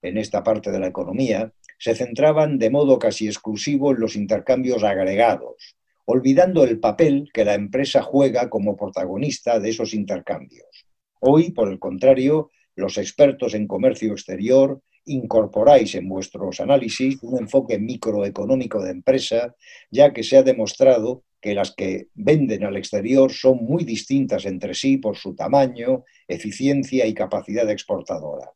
en 0.02 0.18
esta 0.18 0.44
parte 0.44 0.70
de 0.72 0.80
la 0.80 0.88
economía, 0.88 1.54
se 1.80 1.96
centraban 1.96 2.60
de 2.60 2.70
modo 2.70 3.00
casi 3.00 3.28
exclusivo 3.28 3.92
en 3.92 4.02
los 4.02 4.18
intercambios 4.18 4.84
agregados, 4.84 5.78
olvidando 6.06 6.66
el 6.66 6.80
papel 6.80 7.30
que 7.34 7.46
la 7.46 7.54
empresa 7.54 8.02
juega 8.02 8.50
como 8.50 8.76
protagonista 8.76 9.60
de 9.60 9.70
esos 9.70 9.94
intercambios. 9.94 10.86
Hoy, 11.22 11.52
por 11.52 11.72
el 11.72 11.80
contrario, 11.80 12.50
los 12.76 12.98
expertos 12.98 13.54
en 13.54 13.68
comercio 13.68 14.12
exterior 14.12 14.82
incorporáis 15.06 15.96
en 15.96 16.08
vuestros 16.08 16.60
análisis 16.60 17.18
un 17.22 17.40
enfoque 17.40 17.80
microeconómico 17.80 18.82
de 18.84 18.92
empresa, 18.92 19.56
ya 19.90 20.14
que 20.14 20.24
se 20.24 20.38
ha 20.38 20.44
demostrado 20.44 21.24
que 21.42 21.56
las 21.56 21.74
que 21.76 22.08
venden 22.14 22.64
al 22.64 22.78
exterior 22.78 23.32
son 23.32 23.64
muy 23.64 23.84
distintas 23.84 24.46
entre 24.46 24.76
sí 24.76 24.98
por 24.98 25.18
su 25.18 25.36
tamaño, 25.36 26.04
eficiencia 26.28 27.06
y 27.08 27.14
capacidad 27.14 27.70
exportadora. 27.70 28.52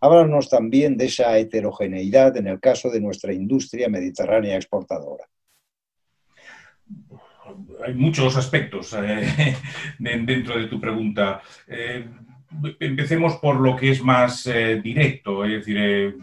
Háblanos 0.00 0.50
también 0.50 0.96
de 0.98 1.06
esa 1.06 1.38
heterogeneidad 1.38 2.36
en 2.36 2.48
el 2.48 2.60
caso 2.60 2.90
de 2.90 3.00
nuestra 3.00 3.32
industria 3.32 3.88
mediterránea 3.88 4.56
exportadora. 4.56 5.24
Hay 7.84 7.94
muchos 7.94 8.36
aspectos 8.36 8.94
eh, 8.98 9.56
dentro 9.98 10.58
de 10.58 10.66
tu 10.66 10.78
pregunta. 10.78 11.40
Eh, 11.66 12.06
empecemos 12.80 13.36
por 13.36 13.60
lo 13.60 13.76
que 13.76 13.90
es 13.90 14.02
más 14.02 14.46
eh, 14.46 14.80
directo, 14.82 15.44
es 15.44 15.52
decir, 15.52 16.18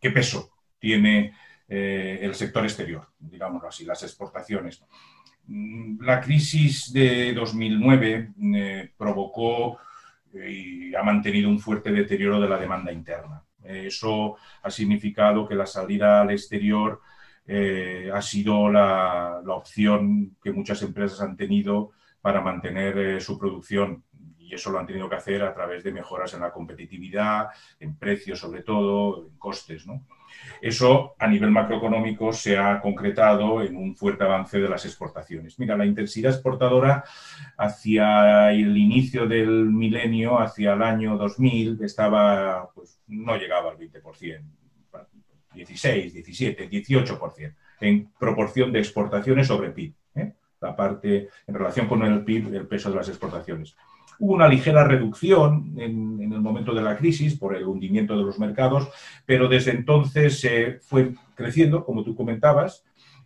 qué 0.00 0.10
peso 0.10 0.50
tiene 0.78 1.34
el 1.70 2.34
sector 2.34 2.64
exterior, 2.64 3.06
digámoslo 3.18 3.68
así, 3.68 3.84
las 3.84 4.02
exportaciones. 4.02 4.82
Mm, 5.46 6.02
la 6.02 6.18
crisis 6.18 6.90
de 6.94 7.34
2009 7.34 8.90
provocó 8.96 9.78
y 10.32 10.94
ha 10.94 11.02
mantenido 11.02 11.50
un 11.50 11.58
fuerte 11.58 11.90
deterioro 11.90 12.40
de 12.40 12.48
la 12.48 12.58
demanda 12.58 12.90
interna. 12.90 13.42
Eso 13.62 14.36
ha 14.62 14.70
significado 14.70 15.46
que 15.46 15.54
la 15.54 15.66
salida 15.66 16.22
al 16.22 16.30
exterior 16.30 17.02
eh, 17.46 18.10
ha 18.12 18.20
sido 18.20 18.70
la, 18.70 19.40
opción 19.46 20.36
que 20.42 20.52
muchas 20.52 20.82
empresas 20.82 21.20
han 21.20 21.36
tenido 21.36 21.92
para 22.20 22.40
mantener 22.40 22.98
eh, 22.98 23.20
su 23.20 23.38
producción 23.38 24.04
y 24.48 24.54
eso 24.54 24.70
lo 24.70 24.78
han 24.78 24.86
tenido 24.86 25.08
que 25.08 25.16
hacer 25.16 25.42
a 25.42 25.52
través 25.52 25.84
de 25.84 25.92
mejoras 25.92 26.32
en 26.32 26.40
la 26.40 26.50
competitividad, 26.50 27.48
en 27.78 27.96
precios 27.96 28.38
sobre 28.38 28.62
todo, 28.62 29.26
en 29.26 29.36
costes. 29.36 29.86
¿no? 29.86 30.06
Eso 30.62 31.14
a 31.18 31.26
nivel 31.28 31.50
macroeconómico 31.50 32.32
se 32.32 32.56
ha 32.56 32.80
concretado 32.80 33.62
en 33.62 33.76
un 33.76 33.94
fuerte 33.94 34.24
avance 34.24 34.58
de 34.58 34.68
las 34.68 34.86
exportaciones. 34.86 35.58
Mira, 35.58 35.76
la 35.76 35.84
intensidad 35.84 36.32
exportadora 36.32 37.04
hacia 37.58 38.50
el 38.52 38.74
inicio 38.76 39.26
del 39.26 39.66
milenio, 39.66 40.40
hacia 40.40 40.72
el 40.72 40.82
año 40.82 41.18
2000, 41.18 41.82
estaba, 41.82 42.70
pues 42.74 43.00
no 43.06 43.36
llegaba 43.36 43.70
al 43.70 43.76
20%, 43.76 44.42
16, 45.54 46.14
17, 46.14 46.70
18% 46.70 47.54
en 47.80 48.10
proporción 48.18 48.72
de 48.72 48.78
exportaciones 48.78 49.46
sobre 49.46 49.70
PIB. 49.70 49.92
¿eh? 50.14 50.32
La 50.60 50.74
parte 50.74 51.28
en 51.46 51.54
relación 51.54 51.86
con 51.86 52.02
el 52.02 52.24
PIB, 52.24 52.54
el 52.54 52.66
peso 52.66 52.90
de 52.90 52.96
las 52.96 53.08
exportaciones. 53.08 53.76
Hubo 54.20 54.34
una 54.34 54.48
ligera 54.48 54.84
reducción 54.84 55.74
en, 55.76 56.32
el 56.32 56.40
momento 56.40 56.74
de 56.74 56.82
la 56.82 56.96
crisis 56.96 57.36
por 57.36 57.56
el 57.56 57.64
hundimiento 57.64 58.16
de 58.16 58.22
los 58.22 58.38
mercados, 58.38 58.88
pero 59.24 59.48
desde 59.48 59.72
entonces 59.72 60.40
se 60.40 60.78
fue 60.80 61.14
creciendo, 61.34 61.84
como 61.84 62.04
tú 62.04 62.14
comentabas, 62.14 62.84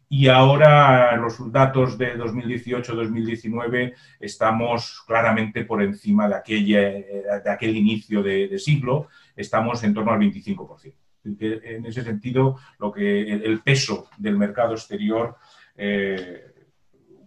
y 0.08 0.28
ahora 0.28 1.16
los 1.16 1.50
datos 1.50 1.96
de 1.96 2.18
2018-2019 2.18 3.94
estamos 4.20 5.02
claramente 5.06 5.64
por 5.64 5.82
encima 5.82 6.28
de, 6.28 6.34
aquella, 6.34 6.80
de 6.80 7.50
aquel 7.50 7.74
inicio 7.76 8.22
de, 8.22 8.58
siglo, 8.58 9.08
estamos 9.34 9.82
en 9.84 9.94
torno 9.94 10.12
al 10.12 10.20
25%. 10.20 10.94
En 11.24 11.86
ese 11.86 12.02
sentido, 12.02 12.58
lo 12.78 12.92
que 12.92 13.22
el, 13.22 13.60
peso 13.60 14.10
del 14.18 14.36
mercado 14.36 14.74
exterior 14.74 15.36
eh, 15.76 16.51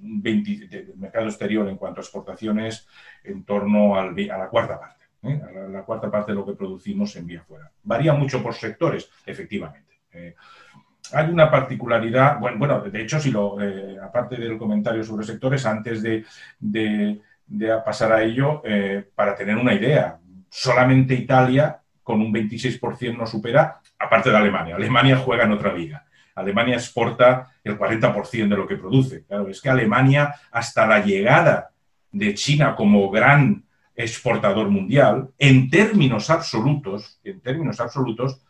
del 0.05 0.93
mercado 0.97 1.25
exterior 1.25 1.67
en 1.67 1.77
cuanto 1.77 1.99
a 1.99 2.03
exportaciones 2.03 2.87
en 3.23 3.43
torno 3.43 3.97
a 3.97 4.11
la 4.11 4.47
cuarta 4.49 4.79
parte, 4.79 5.05
¿eh? 5.23 5.41
a 5.41 5.69
la, 5.69 5.83
cuarta 5.83 6.11
parte 6.11 6.31
de 6.31 6.37
lo 6.37 6.45
que 6.45 6.53
producimos 6.53 7.15
en 7.15 7.27
vía 7.27 7.43
fuera. 7.43 7.71
Varía 7.83 8.13
mucho 8.13 8.41
por 8.41 8.53
sectores, 8.53 9.09
efectivamente. 9.25 9.99
Eh, 10.13 10.35
hay 11.13 11.29
una 11.29 11.51
particularidad, 11.51 12.39
bueno, 12.39 12.57
bueno, 12.57 12.81
de 12.81 13.01
hecho, 13.01 13.19
si 13.19 13.31
lo, 13.31 13.61
eh, 13.61 13.97
aparte 14.01 14.37
del 14.37 14.57
comentario 14.57 15.03
sobre 15.03 15.25
sectores, 15.25 15.65
antes 15.65 16.01
de, 16.01 16.25
de, 16.59 17.21
pasar 17.85 18.11
a 18.11 18.23
ello, 18.23 18.63
para 19.13 19.35
tener 19.35 19.55
una 19.55 19.73
idea, 19.73 20.17
solamente 20.49 21.13
Italia 21.13 21.79
con 22.01 22.21
un 22.21 22.33
26% 22.33 23.17
no 23.17 23.25
supera, 23.25 23.81
aparte 23.99 24.29
de 24.29 24.37
Alemania. 24.37 24.75
Alemania 24.75 25.17
juega 25.17 25.43
en 25.43 25.51
otra 25.51 25.73
liga. 25.73 26.05
Alemania 26.35 26.75
exporta 26.75 27.53
el 27.63 27.77
40% 27.79 28.49
de 28.49 28.57
lo 28.57 28.67
que 28.67 28.75
produce. 28.75 29.23
Claro, 29.23 29.47
es 29.47 29.61
que 29.61 29.69
Alemania, 29.69 30.35
hasta 30.51 30.85
la 30.85 31.03
llegada 31.03 31.71
de 32.11 32.33
China 32.33 32.75
como 32.75 33.09
gran 33.09 33.63
exportador 33.95 34.69
mundial, 34.69 35.29
en 35.39 35.69
términos 35.69 36.29
absolutos, 36.29 37.19
en 37.23 37.39
términos 37.39 37.79
absolutos, 37.79 38.41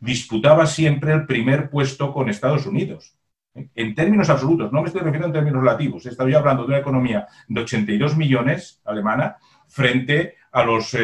disputaba 0.00 0.66
siempre 0.66 1.12
el 1.12 1.26
primer 1.26 1.70
puesto 1.70 2.12
con 2.12 2.28
Estados 2.28 2.66
Unidos. 2.66 3.14
En 3.54 3.94
términos 3.94 4.28
absolutos, 4.30 4.72
no 4.72 4.80
me 4.80 4.88
estoy 4.88 5.02
refiriendo 5.02 5.28
en 5.28 5.32
términos 5.32 5.62
relativos, 5.62 6.06
estoy 6.06 6.34
hablando 6.34 6.64
de 6.64 6.70
una 6.70 6.78
economía 6.78 7.28
de 7.46 7.60
82 7.60 8.16
millones 8.16 8.80
alemana 8.84 9.36
frente 9.68 10.34
a 10.50 10.64
los 10.64 10.96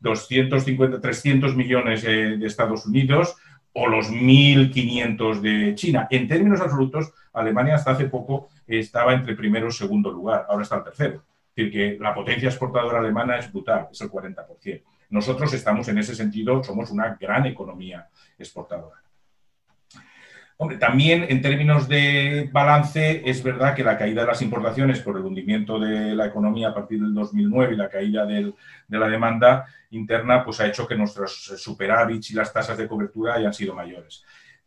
250, 0.00 0.96
eh, 0.96 1.00
300 1.00 1.54
millones 1.54 2.04
eh, 2.04 2.36
de 2.38 2.46
Estados 2.46 2.86
Unidos, 2.86 3.36
o 3.74 3.86
los 3.86 4.10
1.500 4.10 5.40
de 5.40 5.74
China. 5.74 6.06
En 6.10 6.28
términos 6.28 6.60
absolutos, 6.60 7.12
Alemania 7.32 7.76
hasta 7.76 7.92
hace 7.92 8.06
poco 8.06 8.48
estaba 8.66 9.14
entre 9.14 9.34
primero 9.34 9.68
y 9.68 9.72
segundo 9.72 10.10
lugar, 10.10 10.46
ahora 10.48 10.62
está 10.62 10.76
el 10.76 10.84
tercero. 10.84 11.22
Es 11.54 11.56
decir, 11.56 11.72
que 11.72 12.02
la 12.02 12.14
potencia 12.14 12.48
exportadora 12.48 12.98
alemana 12.98 13.38
es 13.38 13.52
brutal, 13.52 13.88
es 13.90 14.00
el 14.00 14.10
40%. 14.10 14.82
Nosotros 15.10 15.52
estamos 15.52 15.88
en 15.88 15.98
ese 15.98 16.14
sentido, 16.14 16.62
somos 16.64 16.90
una 16.90 17.18
gran 17.20 17.44
economía 17.44 18.08
exportadora. 18.38 19.02
También 20.78 21.26
en 21.28 21.40
términos 21.42 21.88
de 21.88 22.48
balance, 22.52 23.22
es 23.24 23.42
verdad 23.42 23.74
que 23.74 23.84
la 23.84 23.98
caída 23.98 24.22
de 24.22 24.26
las 24.26 24.42
importaciones 24.42 25.00
por 25.00 25.16
el 25.16 25.24
hundimiento 25.24 25.78
de 25.78 26.14
la 26.14 26.26
economía 26.26 26.68
a 26.68 26.74
partir 26.74 27.00
del 27.00 27.14
2009 27.14 27.74
y 27.74 27.76
la 27.76 27.88
caída 27.88 28.26
de 28.26 28.52
la 28.88 29.08
demanda 29.08 29.66
interna, 29.90 30.44
pues 30.44 30.60
ha 30.60 30.66
hecho 30.66 30.86
que 30.86 30.96
nuestros 30.96 31.52
superávits 31.56 32.30
y 32.30 32.34
las 32.34 32.52
tasas 32.52 32.78
de 32.78 32.88
cobertura 32.88 33.34
hayan 33.34 33.52
sido 33.52 33.74
mayores. 33.74 34.24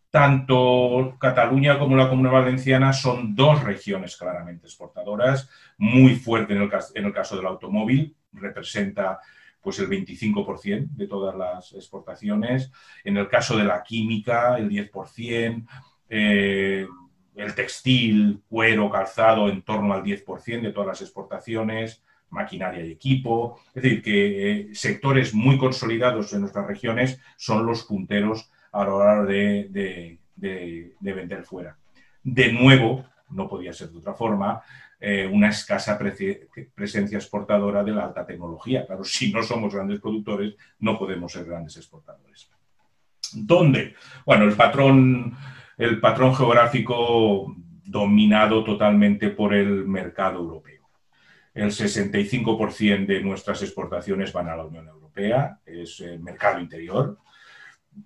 Tanto 0.09 1.17
Cataluña 1.19 1.77
como 1.77 1.95
la 1.97 2.07
Comunidad 2.07 2.41
Valenciana 2.41 2.93
son 2.93 3.35
dos 3.35 3.63
regiones 3.63 4.15
claramente 4.15 4.67
exportadoras, 4.67 5.49
muy 5.77 6.15
fuerte 6.15 6.53
en 6.53 7.05
el 7.05 7.13
caso 7.13 7.35
del 7.35 7.47
automóvil, 7.47 8.15
representa 8.31 9.19
pues 9.65 9.79
el 9.79 9.89
25% 9.89 10.89
de 10.91 11.07
todas 11.07 11.35
las 11.35 11.73
exportaciones. 11.73 12.71
En 13.03 13.17
el 13.17 13.27
caso 13.27 13.57
de 13.57 13.63
la 13.63 13.81
química, 13.81 14.59
el 14.59 14.69
10%. 14.69 15.65
Eh, 16.07 16.85
el 17.35 17.55
textil, 17.55 18.43
cuero, 18.47 18.91
calzado, 18.91 19.49
en 19.49 19.63
torno 19.63 19.91
al 19.91 20.03
10% 20.03 20.61
de 20.61 20.71
todas 20.71 20.87
las 20.87 21.01
exportaciones, 21.01 22.03
maquinaria 22.29 22.85
y 22.85 22.91
equipo. 22.91 23.59
Es 23.73 23.81
decir, 23.81 24.03
que 24.03 24.51
eh, 24.51 24.69
sectores 24.75 25.33
muy 25.33 25.57
consolidados 25.57 26.31
en 26.33 26.41
nuestras 26.41 26.67
regiones 26.67 27.19
son 27.35 27.65
los 27.65 27.85
punteros 27.85 28.51
a 28.71 28.83
la 28.83 28.93
hora 28.93 29.23
de 29.23 30.19
vender 31.01 31.43
fuera. 31.43 31.75
De 32.21 32.53
nuevo, 32.53 33.03
no 33.35 33.47
podía 33.47 33.73
ser 33.73 33.89
de 33.89 33.99
otra 33.99 34.13
forma, 34.13 34.61
eh, 34.99 35.29
una 35.31 35.49
escasa 35.49 35.97
presencia 35.97 37.17
exportadora 37.17 37.83
de 37.83 37.91
la 37.91 38.05
alta 38.05 38.25
tecnología. 38.25 38.85
Claro, 38.85 39.03
si 39.05 39.31
no 39.31 39.43
somos 39.43 39.73
grandes 39.73 39.99
productores, 39.99 40.55
no 40.79 40.97
podemos 40.97 41.31
ser 41.31 41.45
grandes 41.45 41.77
exportadores. 41.77 42.49
¿Dónde? 43.33 43.95
Bueno, 44.25 44.45
el 44.45 44.53
patrón, 44.53 45.35
el 45.77 45.99
patrón 45.99 46.33
geográfico 46.35 47.53
dominado 47.83 48.63
totalmente 48.63 49.29
por 49.29 49.53
el 49.53 49.85
mercado 49.85 50.39
europeo. 50.39 50.89
El 51.53 51.71
65% 51.71 53.05
de 53.05 53.21
nuestras 53.21 53.61
exportaciones 53.61 54.33
van 54.33 54.49
a 54.49 54.57
la 54.57 54.65
Unión 54.65 54.87
Europea, 54.87 55.59
es 55.65 56.01
el 56.01 56.19
mercado 56.19 56.59
interior, 56.59 57.17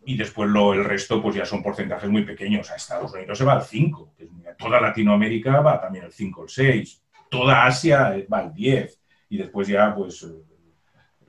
y 0.05 0.17
después 0.17 0.49
lo, 0.49 0.73
el 0.73 0.83
resto 0.83 1.21
pues 1.21 1.35
ya 1.35 1.45
son 1.45 1.63
porcentajes 1.63 2.09
muy 2.09 2.23
pequeños. 2.23 2.69
A 2.71 2.75
Estados 2.75 3.13
Unidos 3.13 3.37
se 3.37 3.43
va 3.43 3.53
al 3.53 3.63
5, 3.63 4.13
toda 4.57 4.81
Latinoamérica 4.81 5.61
va 5.61 5.79
también 5.79 6.05
al 6.05 6.11
5 6.11 6.41
o 6.41 6.43
el 6.43 6.49
6, 6.49 7.03
toda 7.29 7.65
Asia 7.65 8.15
va 8.31 8.39
al 8.39 8.53
10 8.53 8.99
y 9.29 9.37
después 9.37 9.67
ya 9.67 9.93
pues 9.95 10.25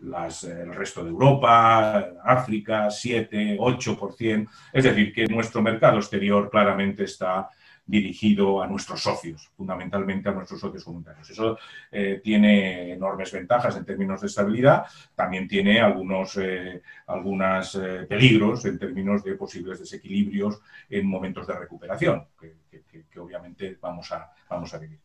las, 0.01 0.45
el 0.45 0.75
resto 0.75 1.05
de 1.05 1.11
Europa, 1.11 2.15
África, 2.25 2.91
7, 2.91 3.59
8%. 3.59 4.49
Es 4.73 4.85
decir, 4.85 5.13
que 5.13 5.27
nuestro 5.27 5.63
mercado 5.63 5.99
exterior 5.99 6.51
claramente 6.51 7.05
está 7.05 7.49
dirigido 7.91 8.63
a 8.63 8.69
nuestros 8.69 9.03
socios, 9.03 9.51
fundamentalmente 9.57 10.29
a 10.29 10.33
nuestros 10.33 10.61
socios 10.61 10.85
comunitarios. 10.85 11.29
Eso 11.29 11.59
eh, 11.91 12.21
tiene 12.23 12.93
enormes 12.93 13.33
ventajas 13.33 13.77
en 13.77 13.85
términos 13.85 14.21
de 14.21 14.29
estabilidad, 14.29 14.85
también 15.15 15.49
tiene 15.49 15.81
algunos 15.81 16.37
eh, 16.37 16.81
eh, 17.09 18.07
peligros 18.09 18.65
en 18.65 18.79
términos 18.79 19.25
de 19.25 19.35
posibles 19.35 19.81
desequilibrios 19.81 20.61
en 20.89 21.07
momentos 21.07 21.47
de 21.49 21.55
recuperación, 21.55 22.27
que, 22.39 23.19
obviamente 23.19 23.77
vamos 23.81 24.13
a, 24.13 24.31
vamos 24.49 24.73
a 24.73 24.79
vivir. 24.79 24.99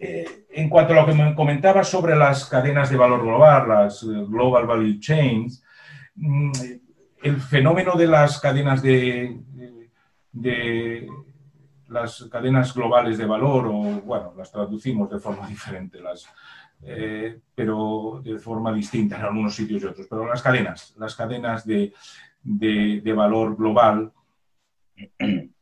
Eh, 0.00 0.46
en 0.50 0.68
cuanto 0.68 0.92
a 0.92 0.96
lo 0.96 1.06
que 1.06 1.12
me 1.12 1.34
comentaba 1.34 1.84
sobre 1.84 2.16
las 2.16 2.46
cadenas 2.46 2.88
de 2.88 2.96
valor 2.96 3.22
global, 3.22 3.68
las 3.68 4.04
Global 4.04 4.66
Value 4.66 4.98
Chains, 4.98 5.62
mm, 6.14 6.52
el 7.22 7.40
fenómeno 7.40 7.96
de 7.96 8.06
las 8.06 8.40
cadenas 8.40 8.80
de, 8.80 9.36
de, 10.32 11.08
las 11.88 12.28
cadenas 12.30 12.74
globales 12.74 13.18
de 13.18 13.26
valor, 13.26 13.66
o 13.66 13.72
bueno, 14.02 14.34
las 14.36 14.50
traducimos 14.52 15.10
de 15.10 15.18
forma 15.18 15.46
diferente, 15.48 16.00
las, 16.00 16.26
eh, 16.82 17.40
pero 17.54 18.20
de 18.22 18.38
forma 18.38 18.72
distinta 18.72 19.16
en 19.16 19.22
algunos 19.22 19.54
sitios 19.54 19.82
y 19.82 19.86
otros. 19.86 20.06
Pero 20.08 20.26
las 20.26 20.42
cadenas, 20.42 20.94
las 20.98 21.14
cadenas 21.14 21.66
de, 21.66 21.92
de 22.42 23.12
valor 23.12 23.56
global 23.56 24.12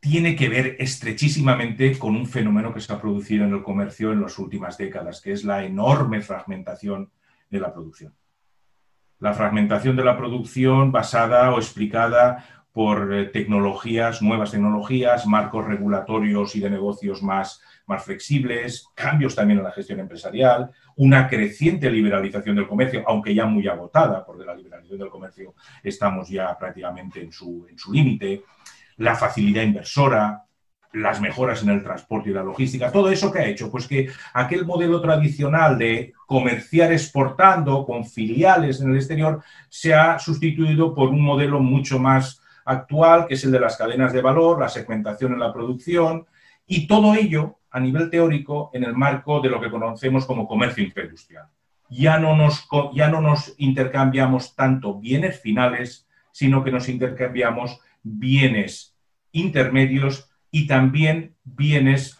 tiene 0.00 0.36
que 0.36 0.48
ver 0.48 0.76
estrechísimamente 0.78 1.98
con 1.98 2.14
un 2.14 2.26
fenómeno 2.26 2.72
que 2.72 2.80
se 2.80 2.92
ha 2.92 3.00
producido 3.00 3.44
en 3.44 3.54
el 3.54 3.64
comercio 3.64 4.12
en 4.12 4.20
las 4.20 4.38
últimas 4.38 4.78
décadas, 4.78 5.20
que 5.20 5.32
es 5.32 5.42
la 5.42 5.64
enorme 5.64 6.20
fragmentación 6.20 7.10
de 7.50 7.60
la 7.60 7.72
producción. 7.72 8.14
La 9.18 9.32
fragmentación 9.32 9.96
de 9.96 10.04
la 10.04 10.16
producción 10.16 10.92
basada 10.92 11.52
o 11.52 11.58
explicada 11.58 12.55
por 12.76 13.14
eh, 13.14 13.24
tecnologías, 13.28 14.20
nuevas 14.20 14.50
tecnologías, 14.50 15.26
marcos 15.26 15.64
regulatorios 15.64 16.54
y 16.56 16.60
de 16.60 16.68
negocios 16.68 17.22
más, 17.22 17.62
más 17.86 18.04
flexibles, 18.04 18.88
cambios 18.94 19.34
también 19.34 19.60
en 19.60 19.64
la 19.64 19.72
gestión 19.72 19.98
empresarial, 19.98 20.70
una 20.96 21.26
creciente 21.26 21.90
liberalización 21.90 22.54
del 22.54 22.68
comercio, 22.68 23.02
aunque 23.06 23.34
ya 23.34 23.46
muy 23.46 23.66
agotada, 23.66 24.26
porque 24.26 24.44
la 24.44 24.54
liberalización 24.54 24.98
del 24.98 25.08
comercio 25.08 25.54
estamos 25.82 26.28
ya 26.28 26.54
prácticamente 26.58 27.22
en 27.22 27.32
su, 27.32 27.66
en 27.66 27.78
su 27.78 27.94
límite, 27.94 28.42
la 28.98 29.14
facilidad 29.14 29.62
inversora, 29.62 30.44
las 30.92 31.18
mejoras 31.18 31.62
en 31.62 31.70
el 31.70 31.82
transporte 31.82 32.28
y 32.28 32.34
la 32.34 32.42
logística, 32.42 32.92
todo 32.92 33.08
eso 33.08 33.32
que 33.32 33.38
ha 33.38 33.46
hecho, 33.46 33.70
pues 33.70 33.88
que 33.88 34.10
aquel 34.34 34.66
modelo 34.66 35.00
tradicional 35.00 35.78
de 35.78 36.12
comerciar 36.26 36.92
exportando 36.92 37.86
con 37.86 38.04
filiales 38.04 38.82
en 38.82 38.90
el 38.90 38.96
exterior 38.96 39.42
se 39.70 39.94
ha 39.94 40.18
sustituido 40.18 40.94
por 40.94 41.08
un 41.08 41.22
modelo 41.22 41.58
mucho 41.60 41.98
más 41.98 42.42
actual, 42.66 43.26
que 43.26 43.34
es 43.34 43.44
el 43.44 43.52
de 43.52 43.60
las 43.60 43.76
cadenas 43.76 44.12
de 44.12 44.20
valor, 44.20 44.60
la 44.60 44.68
segmentación 44.68 45.32
en 45.32 45.38
la 45.38 45.52
producción 45.52 46.26
y 46.66 46.86
todo 46.86 47.14
ello 47.14 47.58
a 47.70 47.80
nivel 47.80 48.10
teórico 48.10 48.70
en 48.74 48.84
el 48.84 48.94
marco 48.94 49.40
de 49.40 49.48
lo 49.48 49.60
que 49.60 49.70
conocemos 49.70 50.26
como 50.26 50.46
comercio 50.46 50.84
intraindustrial. 50.84 51.46
Ya 51.88 52.18
no 52.18 52.36
nos, 52.36 52.68
ya 52.92 53.08
no 53.08 53.20
nos 53.20 53.54
intercambiamos 53.58 54.56
tanto 54.56 54.98
bienes 54.98 55.40
finales, 55.40 56.08
sino 56.32 56.64
que 56.64 56.72
nos 56.72 56.88
intercambiamos 56.88 57.80
bienes 58.02 58.96
intermedios 59.32 60.30
y 60.50 60.66
también 60.66 61.34
bienes, 61.44 62.18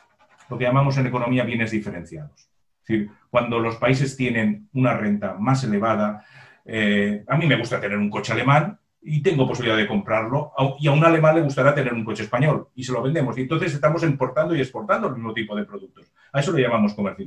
lo 0.48 0.58
que 0.58 0.64
llamamos 0.64 0.96
en 0.98 1.06
economía 1.06 1.44
bienes 1.44 1.70
diferenciados. 1.70 2.48
Es 2.82 2.86
decir, 2.86 3.10
cuando 3.30 3.58
los 3.58 3.76
países 3.76 4.16
tienen 4.16 4.68
una 4.74 4.94
renta 4.94 5.34
más 5.34 5.64
elevada, 5.64 6.24
eh, 6.64 7.24
a 7.26 7.36
mí 7.36 7.46
me 7.46 7.56
gusta 7.56 7.80
tener 7.80 7.98
un 7.98 8.10
coche 8.10 8.32
alemán 8.32 8.78
y 9.08 9.22
tengo 9.22 9.46
posibilidad 9.46 9.76
de 9.76 9.86
comprarlo, 9.86 10.52
y 10.80 10.88
a 10.88 10.92
un 10.92 11.04
alemán 11.04 11.36
le 11.36 11.42
gustará 11.42 11.72
tener 11.72 11.94
un 11.94 12.04
coche 12.04 12.24
español 12.24 12.68
y 12.74 12.82
se 12.82 12.92
lo 12.92 13.02
vendemos. 13.02 13.38
Y 13.38 13.42
entonces 13.42 13.72
estamos 13.72 14.02
importando 14.02 14.54
y 14.54 14.60
exportando 14.60 15.06
el 15.06 15.14
mismo 15.14 15.32
tipo 15.32 15.54
de 15.54 15.64
productos. 15.64 16.12
A 16.32 16.40
eso 16.40 16.50
lo 16.50 16.58
llamamos 16.58 16.92
comercio 16.92 17.24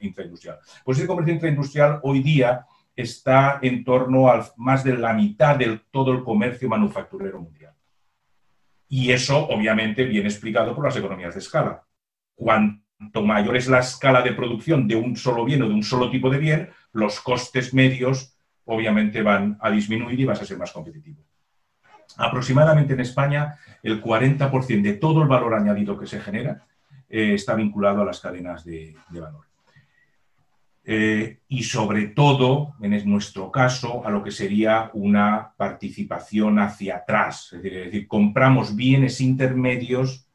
intraindustrial. 0.00 0.58
Pues 0.84 0.98
ese 0.98 1.06
comercio 1.06 1.32
intraindustrial 1.32 2.00
hoy 2.02 2.20
día 2.20 2.66
está 2.96 3.60
en 3.62 3.84
torno 3.84 4.28
a 4.28 4.44
más 4.56 4.82
de 4.82 4.98
la 4.98 5.12
mitad 5.12 5.56
de 5.56 5.80
todo 5.92 6.12
el 6.12 6.24
comercio 6.24 6.68
manufacturero 6.68 7.40
mundial. 7.40 7.74
Y 8.88 9.12
eso, 9.12 9.46
obviamente, 9.48 10.04
viene 10.04 10.28
explicado 10.28 10.74
por 10.74 10.84
las 10.84 10.96
economías 10.96 11.34
de 11.34 11.40
escala. 11.40 11.84
Cuanto 12.34 13.22
mayor 13.24 13.56
es 13.56 13.68
la 13.68 13.78
escala 13.78 14.20
de 14.22 14.32
producción 14.32 14.88
de 14.88 14.96
un 14.96 15.16
solo 15.16 15.44
bien 15.44 15.62
o 15.62 15.68
de 15.68 15.74
un 15.74 15.84
solo 15.84 16.10
tipo 16.10 16.28
de 16.28 16.38
bien, 16.38 16.70
los 16.92 17.20
costes 17.20 17.72
medios, 17.72 18.36
obviamente, 18.70 19.22
van 19.22 19.58
a 19.60 19.70
disminuir 19.70 20.18
y 20.18 20.24
vas 20.24 20.40
a 20.42 20.46
ser 20.46 20.58
más 20.58 20.72
competitivo. 20.72 21.22
Aproximadamente 22.16 22.94
en 22.94 23.00
España, 23.00 23.56
el 23.82 24.02
40% 24.02 24.82
de 24.82 24.94
todo 24.94 25.22
el 25.22 25.28
valor 25.28 25.54
añadido 25.54 25.98
que 25.98 26.06
se 26.06 26.20
genera 26.20 26.66
eh, 27.08 27.34
está 27.34 27.54
vinculado 27.54 28.02
a 28.02 28.04
las 28.04 28.20
cadenas 28.20 28.64
de 28.64 28.94
valor. 29.10 29.50
Eh, 30.92 31.38
y 31.46 31.62
sobre 31.62 32.08
todo, 32.08 32.74
en 32.80 33.08
nuestro 33.08 33.52
caso, 33.52 34.04
a 34.06 34.10
lo 34.10 34.24
que 34.24 34.30
sería 34.30 34.90
una 34.94 35.52
participación 35.56 36.58
hacia 36.58 36.96
atrás. 36.96 37.52
Es 37.52 37.62
decir, 37.62 38.08
compramos 38.08 38.74
bienes 38.74 39.20
intermedios 39.20 40.26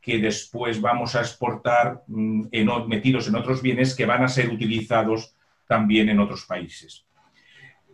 que 0.00 0.18
después 0.18 0.80
vamos 0.80 1.14
a 1.14 1.20
exportar 1.20 2.02
mm, 2.06 2.46
metidos 2.88 3.28
en 3.28 3.36
otros 3.36 3.60
bienes 3.60 3.94
que 3.94 4.06
van 4.06 4.24
a 4.24 4.28
ser 4.28 4.48
utilizados 4.48 5.36
también 5.68 6.08
en 6.08 6.18
otros 6.18 6.46
países. 6.46 7.06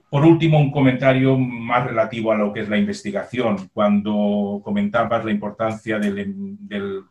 Por 0.08 0.24
último, 0.24 0.60
un 0.60 0.70
comentario 0.70 1.36
más 1.36 1.84
relativo 1.84 2.30
a 2.30 2.36
lo 2.36 2.52
que 2.52 2.60
es 2.60 2.68
la 2.68 2.78
investigación. 2.78 3.68
Cuando 3.74 4.60
comentabas 4.64 5.24
la 5.24 5.32
importancia 5.32 5.98
de 5.98 7.02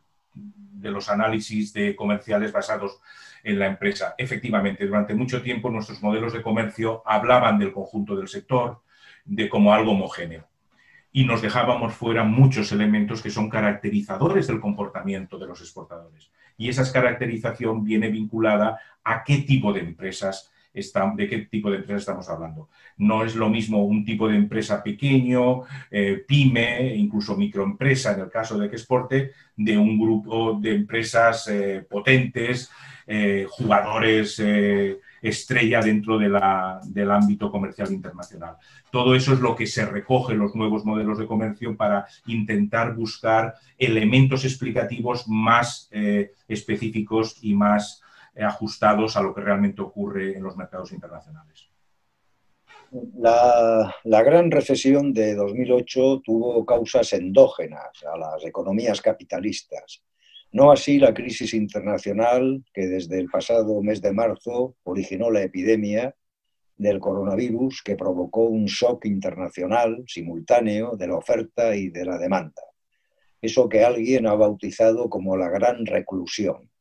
los 0.81 1.09
análisis 1.09 1.73
de 1.73 1.95
comerciales 1.95 2.51
basados 2.51 3.01
en 3.43 3.59
la 3.59 3.67
empresa. 3.67 4.15
Efectivamente, 4.17 4.87
durante 4.87 5.13
mucho 5.13 5.41
tiempo 5.41 5.69
nuestros 5.69 6.01
modelos 6.01 6.33
de 6.33 6.41
comercio 6.41 7.03
hablaban 7.05 7.59
del 7.59 7.73
conjunto 7.73 8.15
del 8.15 8.27
sector, 8.27 8.81
de 9.23 9.49
como 9.49 9.73
algo 9.73 9.91
homogéneo. 9.91 10.47
Y 11.11 11.25
nos 11.25 11.41
dejábamos 11.41 11.93
fuera 11.93 12.23
muchos 12.23 12.71
elementos 12.71 13.21
que 13.21 13.29
son 13.29 13.49
caracterizadores 13.49 14.47
del 14.47 14.59
comportamiento 14.59 15.37
de 15.37 15.47
los 15.47 15.61
exportadores. 15.61 16.31
Y 16.57 16.69
esa 16.69 16.91
caracterización 16.91 17.83
viene 17.83 18.09
vinculada 18.09 18.79
a 19.03 19.23
qué 19.23 19.37
tipo 19.39 19.73
de 19.73 19.81
empresas 19.81 20.51
de 21.15 21.29
qué 21.29 21.37
tipo 21.39 21.71
de 21.71 21.77
empresas 21.77 22.01
estamos 22.01 22.29
hablando. 22.29 22.69
No 22.97 23.23
es 23.23 23.35
lo 23.35 23.49
mismo 23.49 23.85
un 23.85 24.03
tipo 24.03 24.27
de 24.27 24.35
empresa 24.35 24.83
pequeño, 24.83 25.61
eh, 25.89 26.23
pyme, 26.27 26.95
incluso 26.95 27.35
microempresa 27.35 28.13
en 28.13 28.21
el 28.21 28.29
caso 28.29 28.57
de 28.57 28.69
que 28.69 28.75
exporte, 28.75 29.31
de 29.55 29.77
un 29.77 29.99
grupo 29.99 30.57
de 30.59 30.75
empresas 30.75 31.47
eh, 31.47 31.85
potentes, 31.89 32.69
eh, 33.07 33.45
jugadores 33.49 34.39
eh, 34.39 34.99
estrella 35.21 35.81
dentro 35.81 36.17
del 36.17 37.11
ámbito 37.11 37.49
comercial 37.49 37.91
internacional. 37.91 38.57
Todo 38.91 39.15
eso 39.15 39.33
es 39.33 39.39
lo 39.39 39.55
que 39.55 39.65
se 39.65 39.85
recoge 39.85 40.33
en 40.33 40.39
los 40.39 40.55
nuevos 40.55 40.85
modelos 40.85 41.17
de 41.17 41.25
comercio 41.25 41.75
para 41.75 42.05
intentar 42.27 42.95
buscar 42.95 43.55
elementos 43.77 44.45
explicativos 44.45 45.27
más 45.27 45.89
específicos 46.47 47.39
y 47.41 47.55
más 47.55 48.03
ajustados 48.43 49.15
a 49.15 49.21
lo 49.21 49.33
que 49.33 49.41
realmente 49.41 49.81
ocurre 49.81 50.35
en 50.35 50.43
los 50.43 50.57
mercados 50.57 50.91
internacionales. 50.91 51.69
La, 53.17 53.93
gran 54.03 54.51
recesión 54.51 55.13
de 55.13 55.35
2008 55.35 56.21
tuvo 56.23 56.65
causas 56.65 57.13
endógenas 57.13 57.91
a 58.11 58.17
las 58.17 58.45
economías 58.45 59.01
capitalistas 59.01 60.03
no 60.55 60.71
así 60.71 60.99
la 60.99 61.13
crisis 61.13 61.53
internacional 61.53 62.63
que 62.73 62.87
desde 62.87 63.19
el 63.19 63.27
pasado 63.27 63.81
mes 63.81 64.01
de 64.01 64.13
marzo 64.13 64.77
originó 64.83 65.29
la 65.29 65.41
epidemia 65.41 66.15
del 66.77 67.01
coronavirus 67.01 67.81
que 67.83 67.97
provocó 67.97 68.45
un 68.45 68.63
shock 68.63 69.03
internacional 69.05 70.05
simultáneo 70.07 70.95
de 70.95 71.07
la 71.09 71.17
oferta 71.17 71.75
y 71.75 71.89
de 71.89 72.05
la 72.05 72.17
demanda. 72.17 72.61
Eso 73.41 73.67
que 73.67 73.83
alguien 73.83 74.27
ha 74.27 74.35
bautizado 74.35 75.09
como 75.09 75.35
la 75.35 75.49
gran 75.49 75.85
reclusión. 75.85 76.71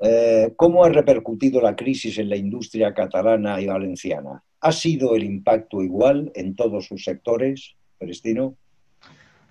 Eh, 0.00 0.52
¿Cómo 0.56 0.84
ha 0.84 0.88
repercutido 0.90 1.60
la 1.60 1.74
crisis 1.74 2.18
en 2.18 2.28
la 2.28 2.36
industria 2.36 2.94
catalana 2.94 3.60
y 3.60 3.66
valenciana? 3.66 4.42
¿Ha 4.60 4.72
sido 4.72 5.14
el 5.14 5.24
impacto 5.24 5.82
igual 5.82 6.30
en 6.34 6.54
todos 6.54 6.86
sus 6.86 7.04
sectores, 7.04 7.74
Prestino? 7.98 8.54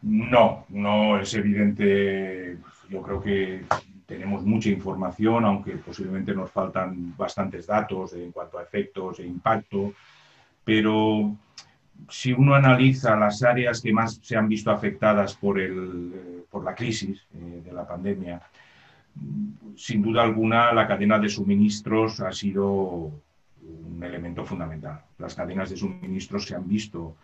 No, 0.02 0.66
no 0.70 1.20
es 1.20 1.34
evidente. 1.34 2.58
Yo 2.90 3.02
creo 3.02 3.22
que 3.22 3.62
tenemos 4.06 4.44
mucha 4.44 4.70
información, 4.70 5.44
aunque 5.44 5.72
posiblemente 5.74 6.34
nos 6.34 6.50
faltan 6.50 7.16
bastantes 7.18 7.68
datos 7.68 8.14
en 8.14 8.32
cuanto 8.32 8.58
a 8.58 8.64
efectos 8.64 9.20
e 9.20 9.26
impacto, 9.26 9.94
pero 10.64 11.36
si 12.10 12.32
uno 12.32 12.56
analiza 12.56 13.18
las 13.18 13.44
áreas 13.44 13.82
que 13.82 13.92
más 13.92 14.20
se 14.22 14.38
han 14.38 14.48
visto 14.48 14.72
afectadas 14.72 15.36
por, 15.36 15.60
el, 15.60 16.46
por 16.50 16.64
la 16.64 16.74
crisis 16.74 17.26
eh, 17.34 17.62
de 17.66 17.74
la 17.74 17.86
pandemia, 17.86 18.42
sin 19.76 20.02
duda 20.02 20.24
alguna 20.24 20.74
la 20.74 20.88
cadena 20.88 21.20
de 21.20 21.30
suministros 21.30 22.20
ha 22.20 22.32
sido 22.32 23.12
un 23.62 24.04
elemento 24.04 24.44
fundamental. 24.44 25.02
Las 25.18 25.36
cadenas 25.36 25.70
de 25.70 25.78
suministros 25.78 26.46
se 26.46 26.56
han 26.56 26.68
visto 26.68 27.16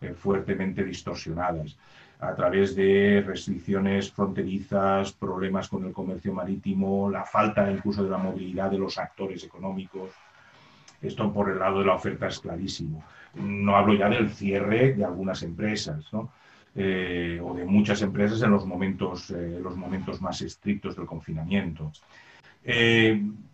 eh, 0.00 0.14
fuertemente 0.14 0.84
distorsionadas 0.84 1.76
a 2.20 2.34
través 2.34 2.74
de 2.74 3.22
restricciones 3.26 4.12
fronterizas, 4.12 5.12
problemas 5.12 5.68
con 5.68 5.84
el 5.86 5.92
comercio 5.92 6.34
marítimo, 6.34 7.08
la 7.08 7.24
falta 7.24 7.70
incluso 7.70 8.04
de 8.04 8.10
la 8.10 8.18
movilidad 8.18 8.70
de 8.70 8.78
los 8.78 8.98
actores 8.98 9.42
económicos. 9.44 10.10
Esto 11.00 11.32
por 11.32 11.48
el 11.48 11.58
lado 11.58 11.78
de 11.78 11.86
la 11.86 11.94
oferta 11.94 12.26
es 12.26 12.38
clarísimo. 12.40 13.02
No 13.34 13.74
hablo 13.74 13.94
ya 13.94 14.10
del 14.10 14.28
cierre 14.30 14.92
de 14.92 15.04
algunas 15.04 15.42
empresas. 15.42 16.10
Eh, 16.74 17.40
o 17.42 17.54
de 17.54 17.64
muchas 17.64 18.00
empresas 18.02 18.40
en 18.42 18.50
los 18.50 18.64
momentos, 18.64 19.30
eh, 19.30 19.58
los 19.60 19.76
momentos 19.76 20.20
más 20.20 20.40
estrictos 20.42 20.96
del 20.96 21.06
confinamiento. 21.06 21.92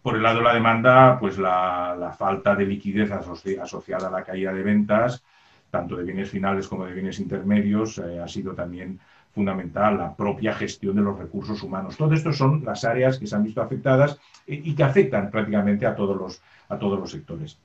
por 0.02 0.16
el 0.16 0.22
lado 0.22 0.38
de 0.38 0.44
la 0.44 0.55
demanda, 0.55 1.18
pues 1.18 1.38
la, 1.38 2.14
falta 2.18 2.55
de 2.55 2.66
liquidez 2.66 3.11
asociada 3.11 4.09
a 4.09 4.11
la 4.11 4.24
caída 4.24 4.52
de 4.52 4.62
ventas, 4.62 5.22
tanto 5.70 5.96
de 5.96 6.05
bienes 6.05 6.31
finales 6.31 6.68
como 6.68 6.85
de 6.85 6.92
bienes 6.92 7.18
intermedios, 7.20 7.98
ha 7.98 8.29
sido 8.29 8.55
también 8.55 8.98
fundamental, 9.37 9.98
la 9.98 10.16
propia 10.16 10.55
gestión 10.55 10.96
de 10.96 11.02
los 11.02 11.18
recursos 11.18 11.62
humanos. 11.62 11.96
Todo 11.96 12.14
esto 12.14 12.33
son 12.33 12.64
las 12.64 12.85
áreas 12.85 13.18
que 13.18 13.26
se 13.26 13.37
han 13.37 13.44
visto 13.44 13.61
afectadas 13.61 14.18
y 14.46 14.74
que 14.74 14.83
afectan 14.83 15.31
prácticamente 15.31 15.85
a 15.85 15.94
todos 15.94 16.16
los, 16.16 16.42
a 16.68 16.79
todos 16.79 16.98
los 16.98 17.11
sectores. 17.11 17.59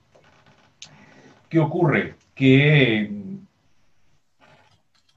¿Qué 1.48 1.60
ocurre? 1.60 2.16
Que 2.36 3.10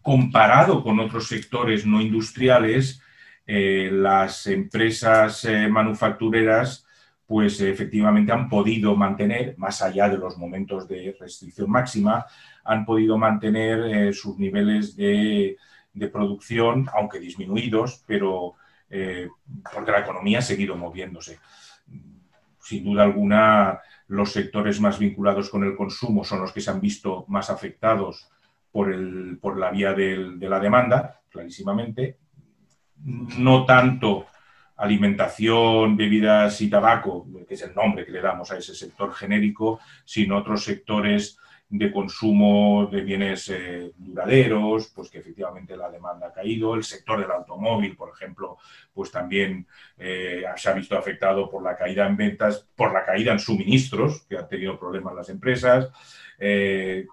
comparado 0.04 0.82
con 0.82 1.00
otros 1.00 1.28
sectores 1.28 1.86
no 1.86 1.98
industriales, 1.98 3.00
eh, 3.46 3.88
las 3.90 4.46
empresas 4.46 5.46
eh, 5.46 5.66
manufactureras 5.66 6.86
pues 7.26 7.58
efectivamente 7.62 8.30
han 8.30 8.50
podido 8.50 8.94
mantener, 8.96 9.54
más 9.56 9.80
allá 9.80 10.10
de 10.10 10.18
los 10.18 10.36
momentos 10.36 10.86
de 10.86 11.16
restricción 11.18 11.70
máxima, 11.70 12.26
han 12.64 12.84
podido 12.84 13.16
mantener 13.16 13.80
eh, 13.80 14.12
sus 14.12 14.38
niveles 14.38 14.94
de, 14.94 15.56
producción, 16.12 16.86
aunque 16.92 17.18
disminuidos, 17.18 18.04
pero 18.06 18.56
porque 19.72 19.90
la 19.90 20.00
economía 20.00 20.40
ha 20.40 20.42
seguido 20.42 20.76
moviéndose. 20.76 21.38
Sin 22.60 22.84
duda 22.84 23.04
alguna, 23.04 23.80
los 24.08 24.32
sectores 24.32 24.80
más 24.80 24.98
vinculados 24.98 25.48
con 25.48 25.64
el 25.64 25.74
consumo 25.76 26.24
son 26.24 26.42
los 26.42 26.52
que 26.52 26.60
se 26.60 26.70
han 26.70 26.80
visto 26.80 27.24
más 27.28 27.48
afectados 27.48 28.28
por, 28.74 28.92
el, 28.92 29.38
por 29.40 29.56
la 29.56 29.70
vía 29.70 29.92
de 29.92 30.48
la 30.48 30.58
demanda, 30.58 31.20
clarísimamente. 31.30 32.18
No 33.04 33.64
tanto 33.64 34.26
alimentación, 34.76 35.96
bebidas 35.96 36.60
y 36.60 36.68
tabaco, 36.68 37.24
que 37.46 37.54
es 37.54 37.62
el 37.62 37.72
nombre 37.72 38.04
que 38.04 38.10
le 38.10 38.20
damos 38.20 38.50
a 38.50 38.58
ese 38.58 38.74
sector 38.74 39.14
genérico, 39.14 39.78
sino 40.04 40.38
otros 40.38 40.64
sectores 40.64 41.38
de 41.68 41.92
consumo 41.92 42.88
de 42.90 43.02
bienes 43.02 43.48
eh, 43.48 43.92
duraderos, 43.96 44.88
pues 44.92 45.08
que 45.08 45.18
efectivamente 45.18 45.76
la 45.76 45.88
demanda 45.88 46.26
ha 46.26 46.32
caído. 46.32 46.74
El 46.74 46.82
sector 46.82 47.20
del 47.20 47.30
automóvil, 47.30 47.94
por 47.94 48.10
ejemplo, 48.10 48.58
pues 48.92 49.12
también 49.12 49.68
eh, 49.98 50.42
se 50.56 50.68
ha 50.68 50.72
visto 50.72 50.98
afectado 50.98 51.48
por 51.48 51.62
la 51.62 51.76
caída 51.76 52.08
en 52.08 52.16
ventas, 52.16 52.66
por 52.74 52.92
la 52.92 53.04
caída 53.04 53.30
en 53.30 53.38
suministros, 53.38 54.22
que 54.28 54.36
han 54.36 54.48
tenido 54.48 54.80
problemas 54.80 55.14
las 55.14 55.28
empresas. 55.28 55.90
Eh, 56.40 57.06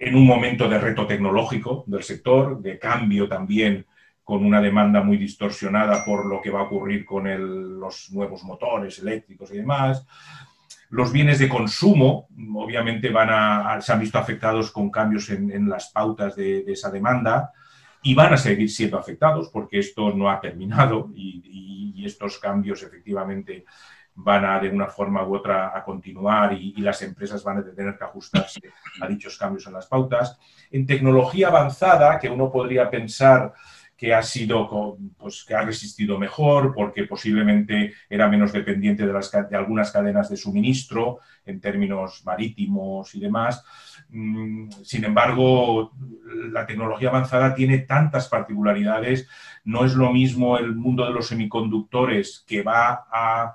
en 0.00 0.14
un 0.14 0.26
momento 0.26 0.66
de 0.66 0.78
reto 0.78 1.06
tecnológico 1.06 1.84
del 1.86 2.02
sector, 2.02 2.60
de 2.60 2.78
cambio 2.78 3.28
también 3.28 3.86
con 4.24 4.44
una 4.44 4.60
demanda 4.60 5.02
muy 5.02 5.18
distorsionada 5.18 6.04
por 6.04 6.24
lo 6.24 6.40
que 6.40 6.50
va 6.50 6.60
a 6.60 6.62
ocurrir 6.62 7.04
con 7.04 7.78
los 7.78 8.10
nuevos 8.10 8.42
motores 8.42 8.98
eléctricos 8.98 9.50
y 9.52 9.58
demás. 9.58 10.06
Los 10.88 11.12
bienes 11.12 11.38
de 11.38 11.50
consumo, 11.50 12.28
obviamente, 12.54 13.12
se 13.80 13.92
han 13.92 14.00
visto 14.00 14.18
afectados 14.18 14.70
con 14.70 14.90
cambios 14.90 15.28
en, 15.28 15.68
las 15.68 15.90
pautas 15.90 16.34
de, 16.34 16.64
esa 16.66 16.90
demanda 16.90 17.52
y 18.02 18.14
van 18.14 18.32
a 18.32 18.38
seguir 18.38 18.70
siendo 18.70 18.98
afectados 18.98 19.50
porque 19.52 19.80
esto 19.80 20.14
no 20.14 20.30
ha 20.30 20.40
terminado 20.40 21.10
y, 21.14 21.46
estos 22.02 22.38
cambios 22.38 22.82
efectivamente 22.82 23.66
van 24.22 24.44
a 24.44 24.58
de 24.60 24.68
una 24.68 24.86
forma 24.86 25.24
u 25.24 25.34
otra 25.34 25.72
a 25.74 25.82
continuar 25.82 26.52
y, 26.52 26.74
y, 26.76 26.80
las 26.82 27.00
empresas 27.02 27.42
van 27.42 27.58
a 27.58 27.64
tener 27.64 27.96
que 27.96 28.04
ajustarse 28.04 28.60
a 29.00 29.06
dichos 29.06 29.36
cambios 29.38 29.66
en 29.66 29.72
las 29.72 29.86
pautas. 29.86 30.38
En 30.70 30.86
tecnología 30.86 31.48
avanzada, 31.48 32.18
que 32.18 32.28
uno 32.28 32.50
podría 32.50 32.90
pensar 32.90 33.52
que 34.00 34.14
ha 34.14 34.22
sido, 34.22 34.96
pues, 35.18 35.44
que 35.44 35.54
ha 35.54 35.60
resistido 35.60 36.18
mejor 36.18 36.72
porque 36.74 37.04
posiblemente 37.04 37.92
era 38.08 38.28
menos 38.28 38.50
dependiente 38.50 39.06
de, 39.06 39.56
algunas 39.58 39.92
cadenas 39.92 40.30
de 40.30 40.38
suministro 40.38 41.18
en 41.44 41.60
términos 41.60 42.22
marítimos 42.24 43.14
y 43.14 43.20
demás. 43.20 43.62
Mm, 44.08 44.70
sin 44.82 45.04
embargo, 45.04 45.92
la 46.50 46.64
tecnología 46.64 47.10
avanzada 47.10 47.54
tiene 47.54 47.80
tantas 47.80 48.26
particularidades. 48.28 49.28
No 49.64 49.84
es 49.84 49.92
lo 49.92 50.10
mismo 50.10 50.56
el 50.56 50.74
mundo 50.74 51.04
de 51.04 51.12
los 51.12 51.26
semiconductores 51.26 52.42
que 52.48 52.62
va 52.62 53.06
a 53.12 53.54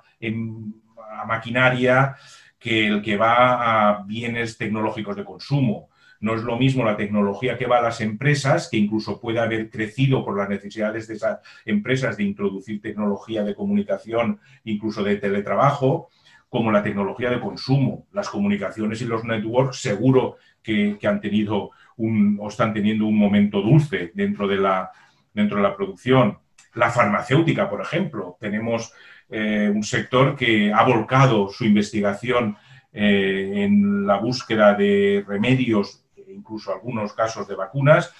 maquinaria 1.26 2.14
que 2.56 2.86
el 2.86 3.02
que 3.02 3.16
va 3.16 3.88
a 3.88 4.02
bienes 4.04 4.56
tecnológicos 4.56 5.16
de 5.16 5.24
consumo. 5.24 5.88
No 6.20 6.34
es 6.34 6.42
lo 6.42 6.56
mismo 6.56 6.84
la 6.84 6.96
tecnología 6.96 7.56
que 7.56 7.66
va 7.66 7.78
a 7.78 7.82
las 7.82 8.00
empresas, 8.00 8.68
que 8.70 8.76
incluso 8.76 9.20
puede 9.20 9.40
haber 9.40 9.70
crecido 9.70 10.24
por 10.24 10.36
las 10.36 10.48
necesidades 10.48 11.06
de 11.08 11.14
esas 11.14 11.40
empresas 11.64 12.16
de 12.16 12.24
introducir 12.24 12.80
tecnología 12.80 13.44
de 13.44 13.54
comunicación, 13.54 14.40
incluso 14.64 15.02
de 15.02 15.16
teletrabajo, 15.16 16.08
como 16.48 16.70
la 16.70 16.82
tecnología 16.82 17.30
de 17.30 17.40
consumo. 17.40 18.06
Las 18.12 18.28
comunicaciones 18.28 19.02
y 19.02 19.04
los 19.04 19.24
networks 19.24 19.80
seguro 19.80 20.36
que, 20.62 20.98
han 21.04 21.20
tenido 21.20 21.70
un, 21.96 22.38
o 22.40 22.48
están 22.48 22.72
teniendo 22.72 23.06
un 23.06 23.18
momento 23.18 23.60
dulce 23.60 24.10
dentro 24.14 24.48
de 24.48 24.56
la, 24.56 24.90
dentro 25.32 25.58
de 25.58 25.62
la 25.62 25.76
producción. 25.76 26.38
La 26.74 26.90
farmacéutica, 26.90 27.68
por 27.68 27.80
ejemplo. 27.80 28.36
Tenemos 28.40 28.92
eh, 29.28 29.70
un 29.74 29.82
sector 29.82 30.36
que 30.36 30.72
ha 30.72 30.84
volcado 30.84 31.48
su 31.48 31.64
investigación 31.64 32.56
eh, 32.92 33.64
en 33.64 34.06
la 34.06 34.18
búsqueda 34.18 34.74
de 34.74 35.24
remedios 35.26 36.05
incluso 36.36 36.72
algunos 36.72 37.12
casos 37.12 37.48
de 37.48 37.54
vacunas, 37.54 38.12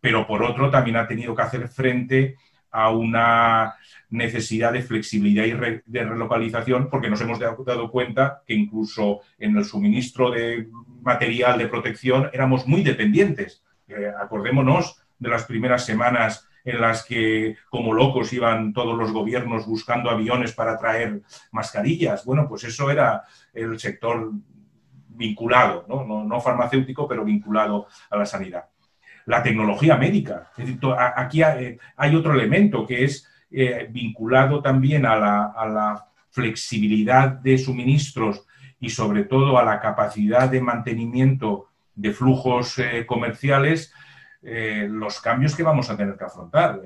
pero 0.00 0.26
por 0.26 0.42
otro 0.42 0.70
también 0.70 0.96
ha 0.96 1.06
tenido 1.06 1.34
que 1.34 1.42
hacer 1.42 1.68
frente 1.68 2.36
a 2.70 2.90
una 2.90 3.74
necesidad 4.10 4.72
de 4.72 4.82
flexibilidad 4.82 5.44
y 5.44 5.82
de 5.84 6.04
relocalización, 6.04 6.88
porque 6.88 7.10
nos 7.10 7.20
hemos 7.20 7.38
dado 7.38 7.90
cuenta 7.90 8.42
que 8.46 8.54
incluso 8.54 9.20
en 9.38 9.56
el 9.56 9.64
suministro 9.64 10.30
de 10.30 10.68
material 11.02 11.58
de 11.58 11.68
protección 11.68 12.30
éramos 12.32 12.66
muy 12.66 12.82
dependientes. 12.82 13.62
Eh, 13.88 14.10
acordémonos 14.18 15.02
de 15.18 15.28
las 15.28 15.44
primeras 15.44 15.84
semanas 15.84 16.48
en 16.64 16.80
las 16.80 17.04
que 17.04 17.56
como 17.70 17.92
locos 17.92 18.32
iban 18.32 18.72
todos 18.72 18.96
los 18.96 19.12
gobiernos 19.12 19.66
buscando 19.66 20.10
aviones 20.10 20.52
para 20.52 20.78
traer 20.78 21.22
mascarillas. 21.50 22.24
Bueno, 22.24 22.48
pues 22.48 22.64
eso 22.64 22.90
era 22.90 23.24
el 23.52 23.78
sector 23.78 24.32
vinculado, 25.22 25.84
¿no? 25.88 26.40
farmacéutico, 26.40 27.06
pero 27.06 27.24
vinculado 27.24 27.86
a 28.10 28.16
la 28.16 28.26
sanidad. 28.26 28.64
La 29.26 29.42
tecnología 29.42 29.96
médica. 29.96 30.50
aquí 31.16 31.42
hay 31.42 32.16
otro 32.16 32.34
elemento 32.34 32.84
que 32.86 33.04
es 33.04 33.28
eh, 33.50 33.86
vinculado 33.90 34.60
también 34.60 35.06
a 35.06 35.16
la, 35.16 36.08
flexibilidad 36.34 37.28
de 37.28 37.58
suministros 37.58 38.46
y 38.80 38.88
sobre 38.88 39.24
todo 39.24 39.58
a 39.58 39.62
la 39.62 39.78
capacidad 39.80 40.48
de 40.48 40.62
mantenimiento 40.62 41.66
de 41.94 42.10
flujos 42.12 42.78
eh, 42.78 43.04
comerciales, 43.06 43.92
eh, 44.42 44.88
los 44.90 45.20
cambios 45.20 45.54
que 45.54 45.62
vamos 45.62 45.90
a 45.90 45.96
tener 45.98 46.16
que 46.16 46.24
afrontar. 46.24 46.80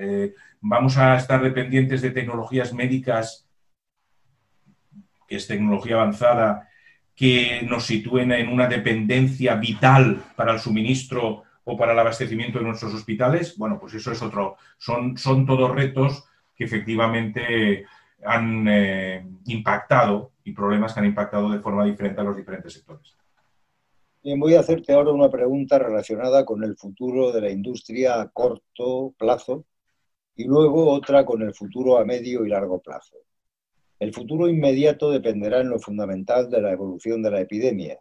vamos 0.61 0.99
a 0.99 1.15
estar 1.17 1.41
dependientes 1.41 2.03
de 2.03 2.11
tecnologías 2.11 2.73
médicas, 2.73 3.49
que 5.29 5.37
es 5.37 5.47
tecnología 5.47 5.95
avanzada, 5.95 6.69
que 7.17 7.63
nos 7.63 7.85
sitúen 7.85 8.31
en 8.31 8.49
una 8.49 8.69
dependencia 8.69 9.55
vital 9.57 10.23
para 10.37 10.53
el 10.53 10.61
suministro 10.61 11.45
o 11.65 11.77
para 11.77 11.93
el 11.93 11.99
abastecimiento 11.99 12.59
de 12.59 12.67
nuestros 12.67 12.95
hospitales, 12.95 13.57
bueno, 13.57 13.79
pues 13.81 13.95
eso 13.95 14.13
es 14.13 14.23
otro, 14.23 14.57
son, 14.79 15.17
son 15.17 15.47
todos 15.47 15.75
retos 15.75 16.25
que 16.55 16.65
efectivamente 16.65 17.87
han 18.25 18.67
eh, 18.69 19.27
impactado 19.47 20.33
y 20.45 20.53
problemas 20.53 20.93
que 20.93 21.01
han 21.01 21.07
impactado 21.07 21.51
de 21.51 21.61
forma 21.61 21.85
diferente 21.85 22.21
a 22.21 22.25
los 22.25 22.37
diferentes 22.37 22.73
sectores. 22.73 23.17
Bien, 24.23 24.39
voy 24.39 24.55
a 24.55 24.61
hacerte 24.61 24.93
ahora 24.93 25.11
una 25.11 25.31
pregunta 25.31 25.79
relacionada 25.79 26.45
con 26.45 26.63
el 26.65 26.77
futuro 26.77 27.33
de 27.33 27.41
la 27.41 27.51
industria 27.51 28.21
a 28.21 28.29
corto 28.29 29.15
plazo 29.17 29.65
y 30.35 30.45
luego 30.45 30.91
otra 30.91 31.25
con 31.25 31.43
el 31.43 31.55
futuro 31.55 31.99
a 31.99 32.05
medio 32.05 32.45
y 32.45 32.49
largo 32.49 32.81
plazo. 32.81 33.17
El 33.99 34.13
futuro 34.13 34.49
inmediato 34.49 35.11
dependerá 35.11 35.61
en 35.61 35.71
lo 35.71 35.79
fundamental 35.79 36.51
de 36.51 36.61
la 36.61 36.73
evolución 36.73 37.23
de 37.23 37.31
la 37.31 37.41
epidemia, 37.41 37.99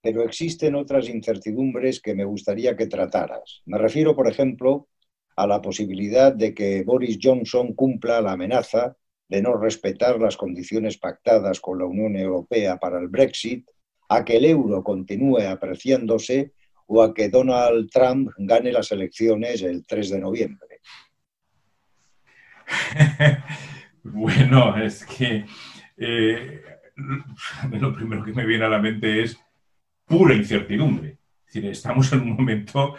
pero 0.00 0.22
existen 0.22 0.74
otras 0.74 1.08
incertidumbres 1.08 2.00
que 2.00 2.14
me 2.14 2.24
gustaría 2.24 2.76
que 2.76 2.86
trataras. 2.86 3.62
Me 3.66 3.78
refiero, 3.78 4.16
por 4.16 4.26
ejemplo, 4.28 4.88
a 5.36 5.46
la 5.46 5.60
posibilidad 5.60 6.32
de 6.32 6.54
que 6.54 6.82
Boris 6.82 7.18
Johnson 7.20 7.74
cumpla 7.74 8.20
la 8.20 8.32
amenaza 8.32 8.96
de 9.28 9.42
no 9.42 9.56
respetar 9.56 10.18
las 10.18 10.36
condiciones 10.36 10.98
pactadas 10.98 11.60
con 11.60 11.78
la 11.78 11.86
Unión 11.86 12.16
Europea 12.16 12.78
para 12.78 12.98
el 12.98 13.08
Brexit, 13.08 13.68
a 14.08 14.24
que 14.24 14.36
el 14.36 14.44
euro 14.44 14.82
continúe 14.82 15.40
apreciándose 15.40 16.52
o 16.86 17.02
a 17.02 17.12
que 17.12 17.28
Donald 17.28 17.90
Trump 17.90 18.30
gane 18.38 18.72
las 18.72 18.92
elecciones 18.92 19.62
el 19.62 19.86
3 19.86 20.10
de 20.10 20.18
noviembre. 20.18 20.80
Bueno, 24.04 24.76
es 24.76 25.04
que 25.06 25.46
eh, 25.96 26.62
lo 27.70 27.94
primero 27.94 28.22
que 28.22 28.32
me 28.32 28.44
viene 28.44 28.66
a 28.66 28.68
la 28.68 28.78
mente 28.78 29.22
es 29.22 29.38
pura 30.04 30.34
incertidumbre. 30.34 31.16
Estamos 31.54 32.12
en 32.12 32.20
un 32.20 32.36
momento 32.36 32.96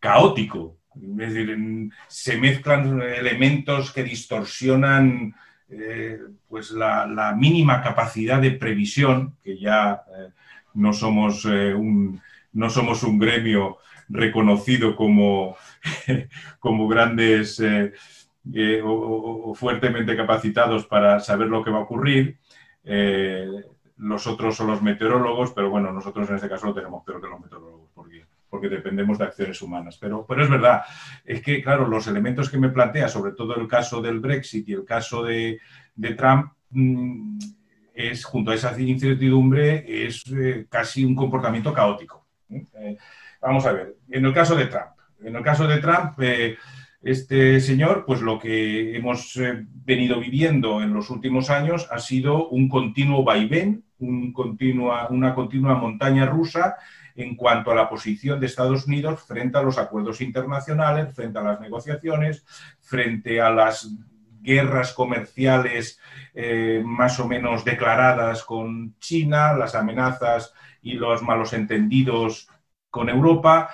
caótico 0.00 0.78
Es 0.96 1.34
decir, 1.34 1.90
se 2.08 2.38
mezclan 2.38 3.00
elementos 3.02 3.92
que 3.92 4.02
distorsionan 4.02 5.34
eh, 5.68 6.18
pues 6.48 6.72
la, 6.72 7.34
mínima 7.38 7.80
capacidad 7.82 8.40
de 8.40 8.52
previsión, 8.52 9.36
que 9.44 9.56
ya 9.58 10.02
eh, 10.18 10.30
no, 10.74 10.92
somos, 10.92 11.44
un, 11.44 12.20
no 12.54 12.70
somos 12.70 13.04
un 13.04 13.18
gremio 13.20 13.78
reconocido 14.08 14.96
como, 14.96 15.56
como 16.58 16.88
grandes 16.88 17.62
o, 18.84 19.54
fuertemente 19.54 20.16
capacitados 20.16 20.86
para 20.86 21.20
saber 21.20 21.48
lo 21.48 21.62
que 21.62 21.70
va 21.70 21.78
a 21.78 21.82
ocurrir. 21.82 22.38
los 23.96 24.26
otros 24.26 24.56
son 24.56 24.68
los 24.68 24.82
meteorólogos, 24.82 25.52
pero 25.52 25.70
bueno, 25.70 25.92
nosotros 25.92 26.28
en 26.30 26.36
este 26.36 26.48
caso 26.48 26.66
lo 26.66 26.74
tenemos 26.74 27.04
peor 27.04 27.20
que 27.20 27.28
los 27.28 27.40
meteorólogos, 27.40 27.90
porque 27.94 28.24
porque 28.50 28.68
dependemos 28.68 29.16
de 29.16 29.24
acciones 29.24 29.62
humanas. 29.62 29.96
Pero, 29.96 30.26
pero 30.28 30.42
es 30.42 30.50
verdad, 30.50 30.82
es 31.24 31.40
que, 31.40 31.62
claro, 31.62 31.86
los 31.86 32.06
elementos 32.08 32.50
que 32.50 32.58
me 32.58 32.68
plantea, 32.68 33.08
sobre 33.08 33.32
todo 33.32 33.56
el 33.56 33.68
caso 33.68 34.02
del 34.02 34.18
Brexit 34.18 34.68
y 34.68 34.72
el 34.74 34.84
caso 34.84 35.22
de, 35.22 35.60
Trump, 36.18 36.52
mm, 36.70 37.38
es, 37.94 38.24
junto 38.24 38.50
a 38.50 38.54
esa 38.56 38.78
incertidumbre, 38.78 39.84
es 40.06 40.24
eh, 40.32 40.66
casi 40.68 41.04
un 41.04 41.14
comportamiento 41.14 41.72
caótico. 41.72 42.26
Eh, 42.50 42.98
vamos 43.40 43.64
a 43.64 43.72
ver, 43.72 43.96
en 44.10 44.26
el 44.26 44.34
caso 44.34 44.56
de 44.56 44.66
Trump, 44.66 44.90
en 45.22 45.36
el 45.36 45.42
caso 45.42 45.66
de 45.66 45.78
Trump, 45.78 46.14
eh, 46.20 46.56
este 47.02 47.60
señor, 47.60 48.04
pues 48.06 48.20
lo 48.20 48.38
que 48.38 48.96
hemos 48.96 49.38
venido 49.84 50.20
viviendo 50.20 50.82
en 50.82 50.92
los 50.92 51.08
últimos 51.10 51.48
años 51.48 51.88
ha 51.90 51.98
sido 51.98 52.48
un 52.48 52.68
continuo 52.68 53.24
vaivén, 53.24 53.84
una 53.98 55.34
continua 55.34 55.74
montaña 55.76 56.26
rusa 56.26 56.76
en 57.14 57.36
cuanto 57.36 57.70
a 57.70 57.74
la 57.74 57.88
posición 57.88 58.40
de 58.40 58.46
Estados 58.46 58.86
Unidos 58.86 59.22
frente 59.22 59.58
a 59.58 59.62
los 59.62 59.78
acuerdos 59.78 60.20
internacionales, 60.20 61.14
frente 61.14 61.38
a 61.38 61.42
las 61.42 61.60
negociaciones, 61.60 62.44
frente 62.80 63.40
a 63.40 63.50
las 63.50 63.90
guerras 64.42 64.92
comerciales 64.92 66.00
eh, 66.34 66.82
más 66.84 67.20
o 67.20 67.28
menos 67.28 67.64
declaradas 67.64 68.44
con 68.44 68.98
China, 68.98 69.52
las 69.54 69.74
amenazas 69.74 70.54
y 70.82 70.94
los 70.94 71.22
malos 71.22 71.52
entendidos 71.52 72.48
con 72.90 73.08
Europa. 73.08 73.70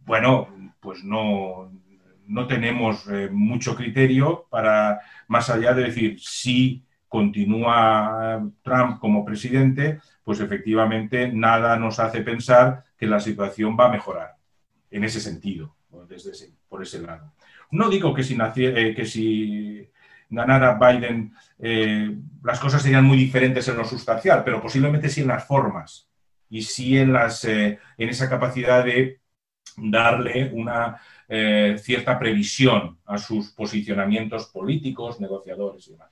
Bueno, 0.00 0.48
pues 0.80 1.02
no, 1.02 1.72
no 2.26 2.46
tenemos 2.46 3.06
eh, 3.08 3.28
mucho 3.30 3.74
criterio 3.74 4.46
para, 4.50 5.00
más 5.28 5.50
allá 5.50 5.74
de 5.74 5.84
decir, 5.84 6.20
si 6.20 6.84
continúa 7.08 8.44
Trump 8.62 8.98
como 8.98 9.24
presidente, 9.24 10.00
pues 10.24 10.40
efectivamente 10.40 11.30
nada 11.32 11.76
nos 11.76 12.00
hace 12.00 12.22
pensar 12.22 12.84
que 12.96 13.06
la 13.06 13.20
situación 13.20 13.76
va 13.78 13.86
a 13.86 13.92
mejorar 13.92 14.36
en 14.90 15.04
ese 15.04 15.20
sentido, 15.20 15.76
desde 16.08 16.32
por 16.68 16.82
ese 16.82 17.00
lado. 17.00 17.32
No 17.70 17.88
digo 17.88 18.14
que 18.14 18.22
si, 18.22 18.36
eh, 18.56 19.90
ganara 20.30 20.78
Biden 20.78 21.32
eh, 21.58 22.16
las 22.42 22.60
cosas 22.60 22.82
serían 22.82 23.04
muy 23.04 23.16
diferentes 23.16 23.66
en 23.68 23.76
lo 23.76 23.84
sustancial, 23.84 24.42
pero 24.44 24.60
posiblemente 24.60 25.08
sí 25.08 25.22
en 25.22 25.28
las 25.28 25.46
formas 25.46 26.08
y 26.48 26.62
sí 26.62 26.98
en, 26.98 27.12
las, 27.12 27.44
eh, 27.44 27.78
en 27.98 28.08
esa 28.08 28.28
capacidad 28.28 28.84
de 28.84 29.20
darle 29.76 30.50
una 30.52 31.00
cierta 31.26 32.18
previsión 32.18 32.98
a 33.06 33.18
sus 33.18 33.50
posicionamientos 33.52 34.46
políticos, 34.46 35.20
negociadores 35.20 35.88
y 35.88 35.92
demás. 35.92 36.10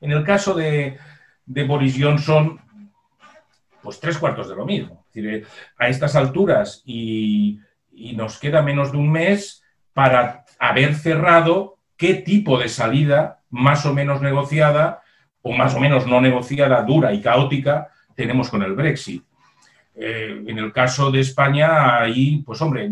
En 0.00 0.12
el 0.12 0.24
caso 0.24 0.54
de, 0.54 0.98
de 1.46 1.64
Boris 1.64 1.96
Johnson, 1.98 2.60
pues 3.82 4.00
tres 4.00 4.16
cuartos 4.16 4.48
de 4.48 4.56
lo 4.56 4.64
mismo. 4.64 5.04
Es 5.08 5.22
decir, 5.22 5.46
a 5.76 5.88
estas 5.88 6.16
alturas 6.16 6.82
y, 6.86 7.60
nos 8.16 8.38
queda 8.38 8.62
menos 8.62 8.90
de 8.90 8.98
un 8.98 9.12
mes 9.12 9.62
para 9.92 10.44
haber 10.58 10.94
cerrado 10.94 11.78
qué 11.96 12.14
tipo 12.14 12.58
de 12.58 12.68
salida 12.68 13.42
más 13.50 13.84
o 13.84 13.92
menos 13.92 14.22
negociada 14.22 15.02
o 15.42 15.52
más 15.52 15.74
o 15.74 15.80
menos 15.80 16.06
no 16.06 16.20
negociada, 16.20 16.82
dura 16.82 17.12
y 17.12 17.20
caótica, 17.20 17.88
tenemos 18.16 18.48
con 18.48 18.62
el 18.62 18.72
Brexit. 18.72 19.24
Eh, 19.94 20.42
en 20.46 20.58
el 20.58 20.72
caso 20.72 21.10
de 21.10 21.20
España, 21.20 22.00
ahí, 22.00 22.42
pues 22.46 22.60
hombre, 22.62 22.90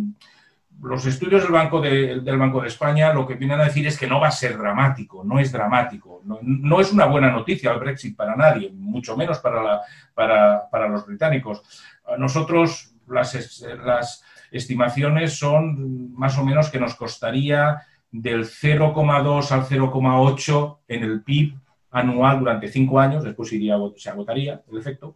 los 0.82 1.04
estudios 1.04 1.42
del 1.42 1.52
Banco 1.52 1.80
de, 1.80 2.20
del 2.20 2.38
Banco 2.38 2.62
de 2.62 2.68
España 2.68 3.12
lo 3.12 3.26
que 3.26 3.34
vienen 3.34 3.60
a 3.60 3.64
decir 3.64 3.86
es 3.86 3.98
que 3.98 4.06
no 4.06 4.20
va 4.20 4.28
a 4.28 4.32
ser 4.32 4.56
dramático, 4.56 5.22
no 5.24 5.38
es 5.38 5.52
dramático. 5.52 6.22
No, 6.24 6.80
es 6.80 6.92
una 6.92 7.06
buena 7.06 7.30
noticia 7.30 7.72
el 7.72 7.80
Brexit 7.80 8.16
para 8.16 8.34
nadie, 8.34 8.70
mucho 8.72 9.16
menos 9.16 9.38
para, 9.40 9.62
la, 9.62 9.82
para, 10.70 10.88
los 10.88 11.06
británicos. 11.06 11.62
Nosotros 12.18 12.94
las, 13.08 14.24
estimaciones 14.50 15.38
son 15.38 16.12
más 16.14 16.36
o 16.36 16.44
menos 16.44 16.70
que 16.70 16.80
nos 16.80 16.96
costaría 16.96 17.82
del 18.10 18.44
0,2 18.44 19.52
al 19.52 19.62
0,8 19.62 20.78
en 20.88 21.04
el 21.04 21.22
PIB 21.22 21.54
anual 21.92 22.40
durante 22.40 22.68
cinco 22.68 22.98
años, 22.98 23.22
después 23.22 23.52
iría, 23.52 23.76
se 23.96 24.10
agotaría 24.10 24.62
el 24.70 24.78
efecto, 24.78 25.14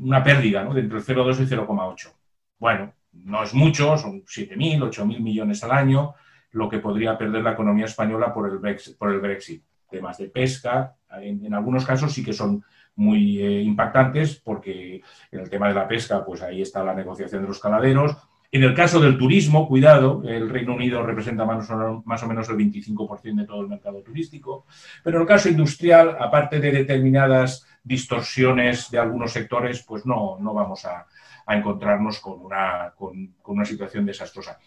una 0.00 0.22
pérdida 0.22 0.64
¿no? 0.64 0.74
de 0.74 0.80
entre 0.80 0.98
el 0.98 1.04
0,2 1.04 1.38
y 1.38 1.42
el 1.42 1.66
0,8. 1.66 2.12
Bueno, 2.58 2.92
no 3.24 3.42
es 3.42 3.54
mucho, 3.54 3.96
son 3.96 4.22
7.000, 4.22 4.90
8.000 4.90 5.20
millones 5.20 5.62
al 5.64 5.72
año, 5.72 6.14
lo 6.52 6.68
que 6.68 6.78
podría 6.78 7.18
perder 7.18 7.42
la 7.42 7.52
economía 7.52 7.86
española 7.86 8.32
por 8.32 8.48
el 8.48 8.58
Brexit. 8.58 8.96
Por 8.96 9.12
el 9.12 9.20
Brexit. 9.20 9.62
Temas 9.90 10.18
de 10.18 10.28
pesca, 10.28 10.96
en, 11.20 11.54
algunos 11.54 11.84
casos 11.84 12.12
sí 12.12 12.24
que 12.24 12.32
son 12.32 12.64
muy 12.96 13.38
eh, 13.40 13.62
impactantes 13.62 14.36
porque 14.36 15.02
en 15.30 15.40
el 15.40 15.48
tema 15.48 15.68
de 15.68 15.74
la 15.74 15.86
pesca, 15.86 16.24
pues 16.24 16.42
ahí 16.42 16.62
está 16.62 16.82
la 16.82 16.94
negociación 16.94 17.42
de 17.42 17.48
los 17.48 17.60
caladeros. 17.60 18.16
En 18.50 18.62
el 18.62 18.74
caso 18.74 19.00
del 19.00 19.18
turismo, 19.18 19.68
cuidado, 19.68 20.22
el 20.24 20.48
Reino 20.48 20.74
Unido 20.74 21.02
representa 21.02 21.44
más 21.44 21.68
o, 21.70 22.02
más 22.06 22.22
o 22.22 22.26
menos 22.26 22.48
el 22.48 22.56
25% 22.56 23.34
de 23.34 23.46
todo 23.46 23.60
el 23.62 23.68
mercado 23.68 24.00
turístico, 24.02 24.66
pero 25.02 25.16
en 25.16 25.22
el 25.22 25.28
caso 25.28 25.48
industrial, 25.48 26.16
aparte 26.18 26.60
de 26.60 26.70
determinadas 26.70 27.66
distorsiones 27.82 28.90
de 28.90 28.98
algunos 28.98 29.32
sectores, 29.32 29.82
pues 29.82 30.06
no, 30.06 30.38
no 30.40 30.54
vamos 30.54 30.84
a, 30.84 31.06
a 31.46 31.56
encontrarnos 31.56 32.20
con 32.20 32.40
una, 32.40 32.92
con, 32.96 33.34
una 33.44 33.64
situación 33.64 34.06
desastrosa. 34.06 34.58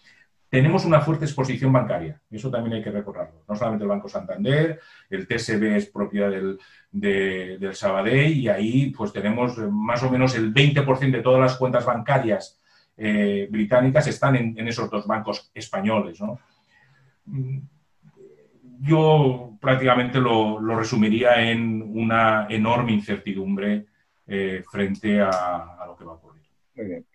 Tenemos 0.48 0.86
una 0.86 1.00
fuerte 1.00 1.26
exposición 1.26 1.72
bancaria, 1.72 2.20
eso 2.30 2.50
también 2.50 2.76
hay 2.76 2.82
que 2.82 2.90
recordarlo. 2.90 3.42
No 3.46 3.54
solamente 3.54 3.84
el 3.84 3.90
Banco 3.90 4.08
Santander, 4.08 4.80
el 5.10 5.26
TSB 5.26 5.76
es 5.76 5.86
propiedad 5.86 6.30
del, 6.30 6.58
del 6.90 7.74
Sabadell 7.74 8.32
y 8.32 8.48
ahí 8.48 8.90
pues 8.90 9.12
tenemos 9.12 9.58
más 9.58 10.02
o 10.02 10.10
menos 10.10 10.34
el 10.36 10.54
20% 10.54 11.10
de 11.10 11.22
todas 11.22 11.40
las 11.40 11.56
cuentas 11.56 11.84
bancarias 11.84 12.58
eh, 13.00 13.46
británicas 13.48 14.08
están 14.08 14.34
en, 14.34 14.66
esos 14.66 14.90
dos 14.90 15.06
bancos 15.06 15.52
españoles. 15.54 16.18
Yo 18.80 19.56
prácticamente 19.60 20.18
lo, 20.18 20.58
resumiría 20.76 21.40
en 21.48 21.80
una 21.80 22.48
enorme 22.50 22.92
incertidumbre 22.92 23.86
eh, 24.26 24.64
frente 24.68 25.20
a, 25.20 25.84
lo 25.86 25.96
que 25.96 26.04
va 26.04 26.12
a 26.12 26.14
ocurrir. 26.16 26.27
Muy 26.78 26.86
bien. 26.86 27.06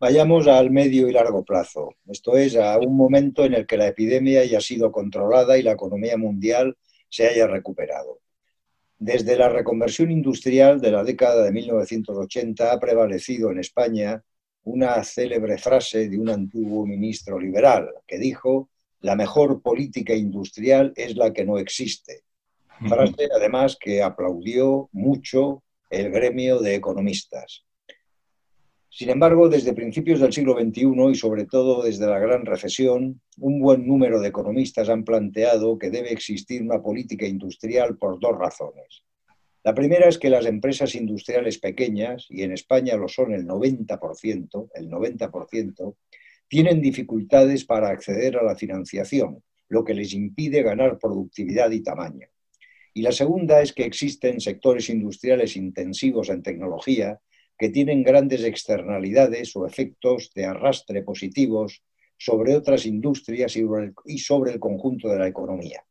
Vayamos 0.00 0.48
al 0.48 0.72
medio 0.72 1.08
y 1.08 1.12
largo 1.12 1.44
plazo, 1.44 1.94
esto 2.08 2.36
es, 2.36 2.56
a 2.56 2.76
un 2.78 2.96
momento 2.96 3.44
en 3.44 3.54
el 3.54 3.64
que 3.64 3.76
la 3.76 3.86
epidemia 3.86 4.40
haya 4.40 4.60
sido 4.60 4.90
controlada 4.90 5.56
y 5.56 5.62
la 5.62 5.70
economía 5.70 6.16
mundial 6.16 6.76
se 7.08 7.28
haya 7.28 7.46
recuperado. 7.46 8.18
Desde 8.98 9.36
la 9.36 9.48
reconversión 9.48 10.10
industrial 10.10 10.80
de 10.80 10.90
la 10.90 11.04
década 11.04 11.44
de 11.44 11.52
1980 11.52 12.72
ha 12.72 12.80
prevalecido 12.80 13.52
en 13.52 13.60
España 13.60 14.20
una 14.64 15.02
célebre 15.04 15.58
frase 15.58 16.08
de 16.08 16.18
un 16.18 16.28
antiguo 16.28 16.84
ministro 16.84 17.38
liberal 17.38 17.88
que 18.08 18.18
dijo, 18.18 18.68
la 18.98 19.14
mejor 19.14 19.62
política 19.62 20.12
industrial 20.12 20.92
es 20.96 21.14
la 21.14 21.32
que 21.32 21.44
no 21.44 21.56
existe. 21.56 22.24
Frase 22.88 23.28
además 23.32 23.76
que 23.80 24.02
aplaudió 24.02 24.88
mucho 24.90 25.62
el 25.88 26.10
gremio 26.10 26.58
de 26.58 26.74
economistas. 26.74 27.63
Sin 28.96 29.10
embargo, 29.10 29.48
desde 29.48 29.72
principios 29.72 30.20
del 30.20 30.32
siglo 30.32 30.54
XXI 30.54 31.10
y 31.10 31.14
sobre 31.16 31.46
todo 31.46 31.82
desde 31.82 32.06
la 32.06 32.20
gran 32.20 32.46
recesión, 32.46 33.20
un 33.38 33.60
buen 33.60 33.88
número 33.88 34.20
de 34.20 34.28
economistas 34.28 34.88
han 34.88 35.02
planteado 35.02 35.76
que 35.80 35.90
debe 35.90 36.12
existir 36.12 36.62
una 36.62 36.80
política 36.80 37.26
industrial 37.26 37.98
por 37.98 38.20
dos 38.20 38.38
razones. 38.38 39.02
La 39.64 39.74
primera 39.74 40.08
es 40.08 40.16
que 40.16 40.30
las 40.30 40.46
empresas 40.46 40.94
industriales 40.94 41.58
pequeñas, 41.58 42.26
y 42.28 42.42
en 42.44 42.52
España 42.52 42.94
lo 42.94 43.08
son 43.08 43.34
el 43.34 43.48
90%, 43.48 44.68
el 44.74 44.88
90%, 44.88 45.96
tienen 46.46 46.80
dificultades 46.80 47.64
para 47.64 47.88
acceder 47.88 48.36
a 48.36 48.44
la 48.44 48.54
financiación, 48.54 49.42
lo 49.70 49.82
que 49.82 49.94
les 49.94 50.14
impide 50.14 50.62
ganar 50.62 51.00
productividad 51.00 51.72
y 51.72 51.82
tamaño. 51.82 52.28
Y 52.92 53.02
la 53.02 53.10
segunda 53.10 53.60
es 53.60 53.72
que 53.72 53.86
existen 53.86 54.40
sectores 54.40 54.88
industriales 54.88 55.56
intensivos 55.56 56.28
en 56.30 56.44
tecnología 56.44 57.18
que 57.58 57.68
tienen 57.68 58.02
grandes 58.02 58.44
externalidades 58.44 59.54
o 59.56 59.66
efectos 59.66 60.30
de 60.34 60.46
arrastre 60.46 61.02
positivos 61.02 61.82
sobre 62.16 62.56
otras 62.56 62.86
industrias 62.86 63.56
y 63.56 64.18
sobre 64.18 64.52
el 64.52 64.60
conjunto 64.60 65.08
de 65.08 65.18
la 65.18 65.28
economía. 65.28 65.84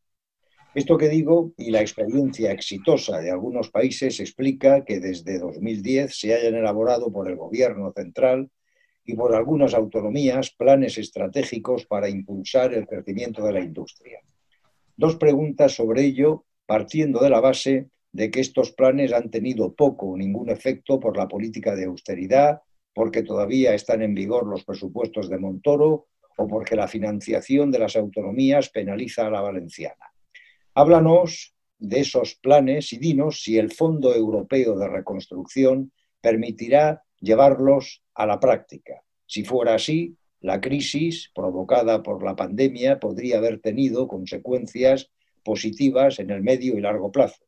Esto 0.76 0.97
que 0.97 1.07
digo 1.07 1.53
y 1.55 1.70
la 1.70 1.82
experiencia 1.82 2.51
exitosa 2.51 3.20
de 3.20 3.30
algunos 3.30 3.70
países 3.70 4.20
explica 4.20 4.84
que 4.84 4.99
desde 4.99 5.38
2010 5.38 6.18
se 6.18 6.34
hayan 6.34 6.55
elaborado 6.55 7.11
por 7.11 7.30
el 7.30 7.36
Gobierno 7.36 7.93
central 7.95 8.49
y 9.05 9.14
por 9.16 9.36
algunas 9.36 9.76
autonomías 9.76 10.49
planes 10.51 10.97
estratégicos 10.97 11.86
para 11.86 12.09
impulsar 12.09 12.74
el 12.74 12.88
crecimiento 12.88 13.43
de 13.43 13.53
la 13.53 13.59
industria. 13.59 14.20
Dos 14.97 15.18
preguntas 15.18 15.74
sobre 15.74 16.05
ello, 16.05 16.45
partiendo 16.66 17.20
de 17.20 17.30
la 17.30 17.39
base 17.39 17.89
de 18.14 18.30
que 18.32 18.39
estos 18.39 18.72
planes 18.72 19.11
han 19.11 19.30
tenido 19.30 19.74
poco 19.74 20.11
o 20.11 20.18
ningún 20.18 20.49
efecto 20.49 20.99
por 20.99 21.18
la 21.18 21.28
política 21.28 21.76
de 21.76 21.86
austeridad, 21.86 22.61
porque 22.93 23.24
todavía 23.24 23.74
están 23.74 24.03
en 24.03 24.14
vigor 24.14 24.47
los 24.47 24.64
presupuestos 24.64 25.30
de 25.30 25.39
Montoro 25.39 26.07
o 26.38 26.47
porque 26.47 26.76
la 26.76 26.88
financiación 26.88 27.72
de 27.72 27.80
las 27.80 27.95
autonomías 27.95 28.70
penaliza 28.70 29.28
a 29.28 29.32
la 29.32 29.41
valenciana. 29.41 30.14
Háblanos 30.76 31.55
de 31.80 31.99
esos 31.99 32.36
planes 32.36 32.93
y 32.93 32.97
dinos 32.97 33.41
si 33.41 33.57
el 33.57 33.72
Fondo 33.72 34.14
Europeo 34.16 34.78
de 34.78 34.88
Reconstrucción 34.88 35.91
permitirá 36.22 37.03
llevarlos 37.20 38.03
a 38.14 38.28
la 38.28 38.39
práctica. 38.39 39.03
Si 39.26 39.43
fuera 39.43 39.76
así, 39.76 40.16
la 40.39 40.61
crisis 40.61 41.32
provocada 41.34 42.03
por 42.03 42.24
la 42.24 42.36
pandemia 42.36 42.99
podría 42.99 43.38
haber 43.38 43.59
tenido 43.59 44.07
consecuencias 44.07 45.09
positivas 45.43 46.20
en 46.20 46.30
el 46.30 46.41
medio 46.43 46.78
y 46.78 46.82
largo 46.82 47.11
plazo. 47.11 47.43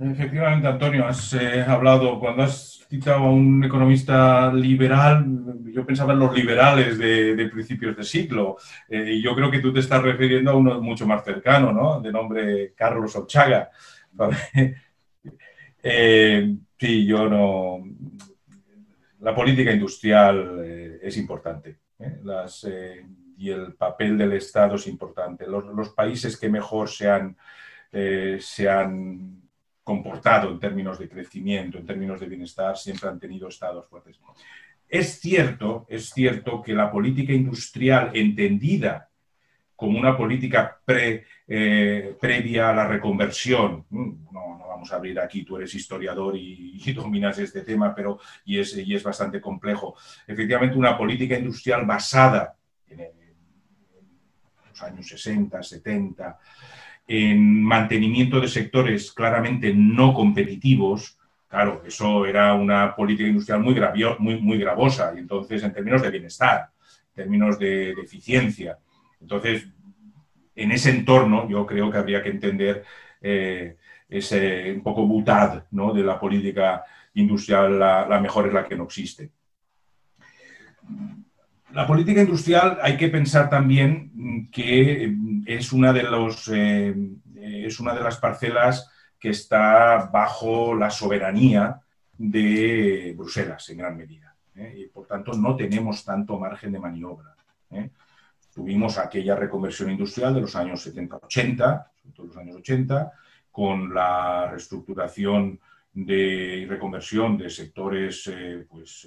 Efectivamente, 0.00 0.68
Antonio, 0.68 1.04
has 1.08 1.32
eh, 1.34 1.60
hablado, 1.60 2.20
cuando 2.20 2.44
has 2.44 2.86
citado 2.88 3.24
a 3.24 3.32
un 3.32 3.64
economista 3.64 4.52
liberal, 4.52 5.26
yo 5.72 5.84
pensaba 5.84 6.12
en 6.12 6.20
los 6.20 6.32
liberales 6.32 6.96
de, 6.98 7.50
principios 7.52 7.96
de 7.96 8.04
siglo, 8.04 8.58
eh, 8.88 9.14
y 9.14 9.22
yo 9.22 9.34
creo 9.34 9.50
que 9.50 9.58
tú 9.58 9.72
te 9.72 9.80
estás 9.80 10.00
refiriendo 10.00 10.52
a 10.52 10.54
uno 10.54 10.80
mucho 10.80 11.04
más 11.04 11.24
cercano, 11.24 11.72
¿no? 11.72 12.00
De 12.00 12.12
nombre 12.12 12.72
Carlos 12.74 13.16
Ochaga. 13.16 13.70
Eh, 15.80 16.56
sí, 16.76 17.06
yo 17.06 17.28
no. 17.28 17.84
La 19.20 19.32
política 19.32 19.72
industrial 19.72 20.98
es 21.00 21.16
importante. 21.16 21.78
Y 23.38 23.48
el 23.48 23.74
papel 23.74 24.18
del 24.18 24.32
Estado 24.32 24.74
es 24.74 24.88
importante. 24.88 25.46
Los, 25.46 25.64
los 25.66 25.90
países 25.90 26.36
que 26.36 26.48
mejor 26.48 26.88
se 26.88 27.08
han, 27.08 27.36
se 27.92 28.68
han 28.68 29.47
comportado 29.88 30.50
en 30.50 30.60
términos 30.60 30.98
de 30.98 31.08
crecimiento, 31.08 31.78
en 31.78 31.86
términos 31.86 32.20
de 32.20 32.26
bienestar, 32.26 32.76
siempre 32.76 33.08
han 33.08 33.18
tenido 33.18 33.48
estados 33.48 33.88
fuertes. 33.88 34.20
Es 34.86 35.18
cierto, 35.18 35.86
es 35.88 36.10
cierto 36.10 36.60
que 36.60 36.74
la 36.74 36.92
política 36.92 37.32
industrial 37.32 38.10
entendida 38.12 39.08
como 39.74 39.98
una 39.98 40.14
política 40.14 40.78
eh, 40.86 42.16
previa 42.20 42.68
a 42.68 42.74
la 42.74 42.86
reconversión, 42.86 43.86
mm, 43.88 44.10
no, 44.30 44.58
vamos 44.68 44.92
a 44.92 44.96
abrir 44.96 45.18
aquí, 45.20 45.42
tú 45.42 45.56
eres 45.56 45.74
historiador 45.74 46.36
y, 46.36 46.92
dominas 46.94 47.38
este 47.38 47.62
tema, 47.62 47.94
pero 47.94 48.18
y 48.44 48.58
es, 48.58 48.76
y 48.76 48.94
es 48.94 49.02
bastante 49.02 49.40
complejo. 49.40 49.96
Efectivamente, 50.26 50.76
una 50.76 50.98
política 50.98 51.38
industrial 51.38 51.86
basada 51.86 52.54
en, 52.88 53.00
en 53.00 53.12
los 54.68 54.82
años 54.82 55.08
60, 55.08 55.62
70, 55.62 56.38
en 57.08 57.62
mantenimiento 57.64 58.38
de 58.38 58.48
sectores 58.48 59.12
claramente 59.12 59.72
no 59.74 60.12
competitivos, 60.12 61.18
claro, 61.48 61.82
eso 61.86 62.26
era 62.26 62.52
una 62.52 62.94
política 62.94 63.28
industrial 63.28 63.60
muy, 63.60 63.74
muy, 64.18 64.40
muy 64.42 64.58
gravosa, 64.58 65.12
y 65.16 65.20
entonces 65.20 65.62
en 65.62 65.72
términos 65.72 66.02
de 66.02 66.10
bienestar, 66.10 66.68
en 67.08 67.14
términos 67.24 67.58
de, 67.58 67.92
eficiencia. 67.92 68.78
Entonces, 69.22 69.66
en 70.54 70.70
ese 70.70 70.90
entorno 70.90 71.48
yo 71.48 71.64
creo 71.64 71.90
que 71.90 71.96
habría 71.96 72.22
que 72.22 72.28
entender 72.28 72.84
eh, 73.22 73.76
ese 74.08 74.72
un 74.72 74.82
poco 74.82 75.06
butad 75.06 75.64
¿no? 75.70 75.94
de 75.94 76.02
la 76.02 76.20
política 76.20 76.84
industrial, 77.14 77.78
la 77.78 78.20
mejor 78.20 78.48
es 78.48 78.52
la 78.52 78.64
que 78.64 78.76
no 78.76 78.84
existe. 78.84 79.30
La 81.72 81.86
política 81.86 82.22
industrial 82.22 82.78
hay 82.80 82.96
que 82.96 83.08
pensar 83.08 83.50
también 83.50 84.48
que 84.50 85.14
es 85.46 85.72
una 85.72 85.92
de, 85.92 86.02
los, 86.02 86.48
eh, 86.52 86.94
es 87.36 87.78
una 87.78 87.94
de 87.94 88.02
las 88.02 88.16
parcelas 88.16 88.90
que 89.18 89.30
está 89.30 90.08
bajo 90.10 90.74
la 90.74 90.90
soberanía 90.90 91.80
de 92.16 93.14
Bruselas 93.16 93.68
en 93.68 93.78
gran 93.78 93.98
medida. 93.98 94.34
¿eh? 94.56 94.76
Y 94.78 94.86
por 94.86 95.06
tanto 95.06 95.32
no 95.34 95.56
tenemos 95.56 96.04
tanto 96.04 96.38
margen 96.38 96.72
de 96.72 96.78
maniobra. 96.78 97.36
¿eh? 97.70 97.90
Tuvimos 98.54 98.96
aquella 98.96 99.36
reconversión 99.36 99.90
industrial 99.90 100.34
de 100.34 100.40
los 100.40 100.56
años 100.56 100.86
70-80, 100.86 101.86
sobre 102.00 102.14
todo 102.14 102.26
los 102.28 102.36
años 102.38 102.56
80, 102.56 103.12
con 103.52 103.92
la 103.92 104.48
reestructuración 104.50 105.60
de, 105.92 106.56
y 106.58 106.66
reconversión 106.66 107.36
de 107.36 107.50
sectores 107.50 108.30
pues, 108.68 109.06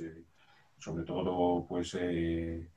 sobre 0.81 1.03
todo 1.03 1.65
pues, 1.67 1.95
eh, 1.99 2.67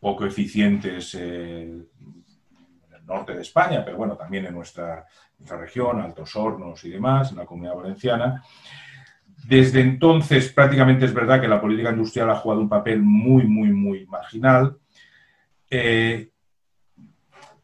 poco 0.00 0.26
eficientes 0.26 1.14
eh, 1.14 1.62
en 1.62 2.92
el 2.92 3.06
norte 3.06 3.34
de 3.34 3.42
España, 3.42 3.84
pero 3.84 3.96
bueno, 3.96 4.16
también 4.16 4.46
en 4.46 4.54
nuestra, 4.54 5.06
nuestra 5.38 5.58
región, 5.58 6.00
Altos 6.00 6.34
Hornos 6.34 6.84
y 6.84 6.90
demás, 6.90 7.30
en 7.30 7.38
la 7.38 7.46
comunidad 7.46 7.76
valenciana. 7.76 8.42
Desde 9.46 9.80
entonces, 9.80 10.52
prácticamente 10.52 11.04
es 11.04 11.14
verdad 11.14 11.40
que 11.40 11.48
la 11.48 11.60
política 11.60 11.90
industrial 11.90 12.30
ha 12.30 12.36
jugado 12.36 12.60
un 12.60 12.68
papel 12.68 13.00
muy, 13.00 13.46
muy, 13.46 13.68
muy 13.68 14.06
marginal. 14.06 14.76
Eh, 15.70 16.29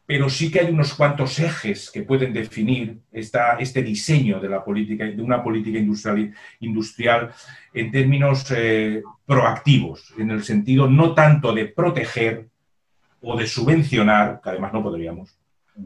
pero 0.07 0.29
sí 0.29 0.49
que 0.49 0.61
hay 0.61 0.71
unos 0.71 0.93
cuantos 0.93 1.37
ejes 1.37 1.91
que 1.91 2.01
pueden 2.01 2.31
definir 2.31 3.01
este 3.11 3.83
diseño 3.83 4.39
de, 4.39 4.47
la 4.47 4.63
política, 4.63 5.03
de 5.03 5.21
una 5.21 5.43
política 5.43 5.77
industrial, 5.77 6.33
industrial 6.61 7.31
en 7.73 7.91
términos 7.91 8.49
eh, 8.55 9.03
proactivos, 9.25 10.13
en 10.17 10.31
el 10.31 10.45
sentido 10.45 10.89
no 10.89 11.13
tanto 11.13 11.53
de 11.53 11.65
proteger 11.65 12.47
o 13.21 13.35
de 13.35 13.45
subvencionar, 13.47 14.39
que 14.41 14.49
además 14.49 14.71
no 14.71 14.81
podríamos, 14.81 15.37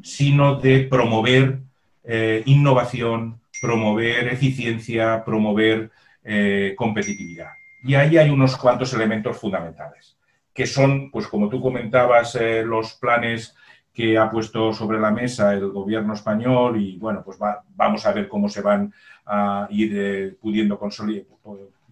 sino 0.03 0.55
de 0.59 0.81
promover 0.81 1.57
eh, 2.03 2.43
innovación, 2.45 3.41
promover 3.59 4.27
eficiencia, 4.27 5.23
promover 5.25 5.89
eh, 6.23 6.75
competitividad. 6.77 7.49
Y 7.83 7.95
ahí 7.95 8.19
hay 8.19 8.29
unos 8.29 8.55
cuantos 8.55 8.93
elementos 8.93 9.35
fundamentales, 9.35 10.15
que 10.53 10.67
son, 10.67 11.09
pues 11.09 11.25
como 11.25 11.49
tú 11.49 11.59
comentabas, 11.59 12.37
los 12.63 12.93
planes 12.93 13.55
que 13.93 14.17
ha 14.17 14.29
puesto 14.29 14.73
sobre 14.73 14.99
la 14.99 15.11
mesa 15.11 15.53
el 15.53 15.69
gobierno 15.69 16.13
español 16.13 16.79
y 16.81 16.97
bueno, 16.97 17.23
pues 17.23 17.37
vamos 17.75 18.05
a 18.05 18.13
ver 18.13 18.27
cómo 18.27 18.47
se 18.49 18.61
van 18.61 18.93
a 19.25 19.67
ir 19.69 19.91
eh, 19.95 20.35
pudiendo 20.39 20.79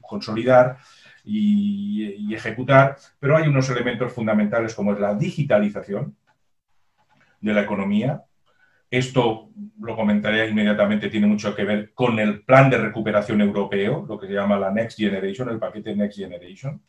consolidar, 0.01 0.77
y, 1.23 2.33
ejecutar, 2.33 2.97
pero 3.19 3.37
hay 3.37 3.47
unos 3.47 3.69
elementos 3.69 4.13
fundamentales 4.13 4.73
como 4.73 4.93
es 4.93 4.99
la 4.99 5.13
digitalización 5.13 6.15
de 7.41 7.53
la 7.53 7.61
economía. 7.61 8.23
Esto, 8.89 9.49
lo 9.79 9.95
comentaré 9.95 10.49
inmediatamente, 10.49 11.09
tiene 11.09 11.27
mucho 11.27 11.55
que 11.55 11.63
ver 11.63 11.93
con 11.93 12.19
el 12.19 12.41
plan 12.41 12.69
de 12.69 12.77
recuperación 12.77 13.41
europeo, 13.41 14.05
lo 14.07 14.19
que 14.19 14.27
se 14.27 14.33
llama 14.33 14.57
la 14.57 14.71
Next 14.71 14.97
Generation, 14.97 15.49
el 15.49 15.59
paquete 15.59 15.95
Next 15.95 16.17
Generation. 16.17 16.81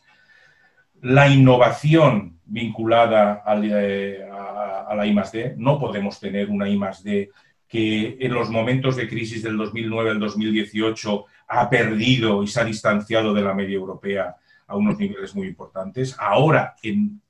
La 1.02 1.28
innovación 1.28 2.40
vinculada 2.44 3.42
eh, 3.62 4.28
a, 4.30 4.94
la 4.94 5.06
I+.D. 5.06 5.54
No 5.56 5.78
podemos 5.78 6.20
tener 6.20 6.50
una 6.50 6.68
I+.D. 6.68 7.30
que 7.66 8.16
en 8.20 8.34
los 8.34 8.50
momentos 8.50 8.96
de 8.96 9.08
crisis 9.08 9.42
del 9.42 9.56
2009 9.56 10.10
al 10.10 10.20
2018 10.20 11.24
ha 11.48 11.70
perdido 11.70 12.42
y 12.42 12.48
se 12.48 12.60
ha 12.60 12.64
distanciado 12.64 13.32
de 13.32 13.42
la 13.42 13.54
media 13.54 13.76
europea 13.76 14.36
a 14.66 14.76
unos 14.76 14.98
niveles 14.98 15.34
muy 15.34 15.46
importantes. 15.46 16.16
Ahora, 16.18 16.74
en, 16.82 17.20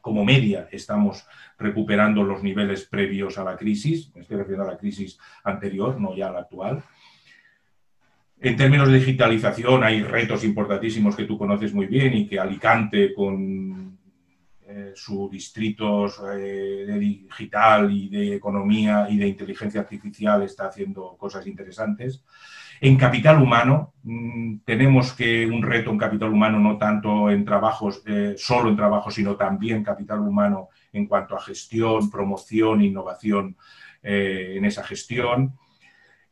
como 0.00 0.24
media, 0.24 0.68
estamos 0.70 1.26
recuperando 1.58 2.22
los 2.22 2.42
niveles 2.42 2.84
previos 2.84 3.38
a 3.38 3.44
la 3.44 3.56
crisis. 3.56 4.14
Me 4.14 4.22
estoy 4.22 4.36
refiriendo 4.36 4.68
a 4.68 4.72
la 4.72 4.78
crisis 4.78 5.18
anterior, 5.42 6.00
no 6.00 6.14
ya 6.14 6.28
a 6.28 6.32
la 6.32 6.40
actual. 6.40 6.82
En 8.40 8.56
términos 8.56 8.88
de 8.88 8.98
digitalización 8.98 9.84
hay 9.84 10.02
retos 10.02 10.44
importantísimos 10.44 11.16
que 11.16 11.24
tú 11.24 11.38
conoces 11.38 11.72
muy 11.72 11.86
bien 11.86 12.14
y 12.14 12.26
que 12.26 12.38
Alicante 12.38 13.14
con 13.14 13.94
eh, 14.66 14.92
sus 14.96 15.30
distritos 15.30 16.20
eh, 16.32 16.84
de 16.86 16.98
digital 16.98 17.92
y 17.92 18.08
de 18.08 18.34
economía 18.34 19.06
y 19.08 19.18
de 19.18 19.28
inteligencia 19.28 19.82
artificial 19.82 20.42
está 20.42 20.66
haciendo 20.66 21.16
cosas 21.16 21.46
interesantes. 21.46 22.24
En 22.80 22.96
capital 22.96 23.40
humano 23.40 23.92
mm, 24.02 24.56
tenemos 24.64 25.12
que 25.12 25.46
un 25.46 25.62
reto 25.62 25.90
en 25.90 25.98
capital 25.98 26.32
humano 26.32 26.58
no 26.58 26.76
tanto 26.76 27.30
en 27.30 27.44
trabajos, 27.44 28.02
eh, 28.06 28.34
solo 28.36 28.70
en 28.70 28.76
trabajo, 28.76 29.12
sino 29.12 29.36
también 29.36 29.84
capital 29.84 30.20
humano 30.20 30.70
en 30.92 31.06
cuanto 31.06 31.36
a 31.36 31.40
gestión, 31.40 32.10
promoción, 32.10 32.82
innovación 32.82 33.56
en 34.02 34.64
esa 34.66 34.82
gestión. 34.84 35.56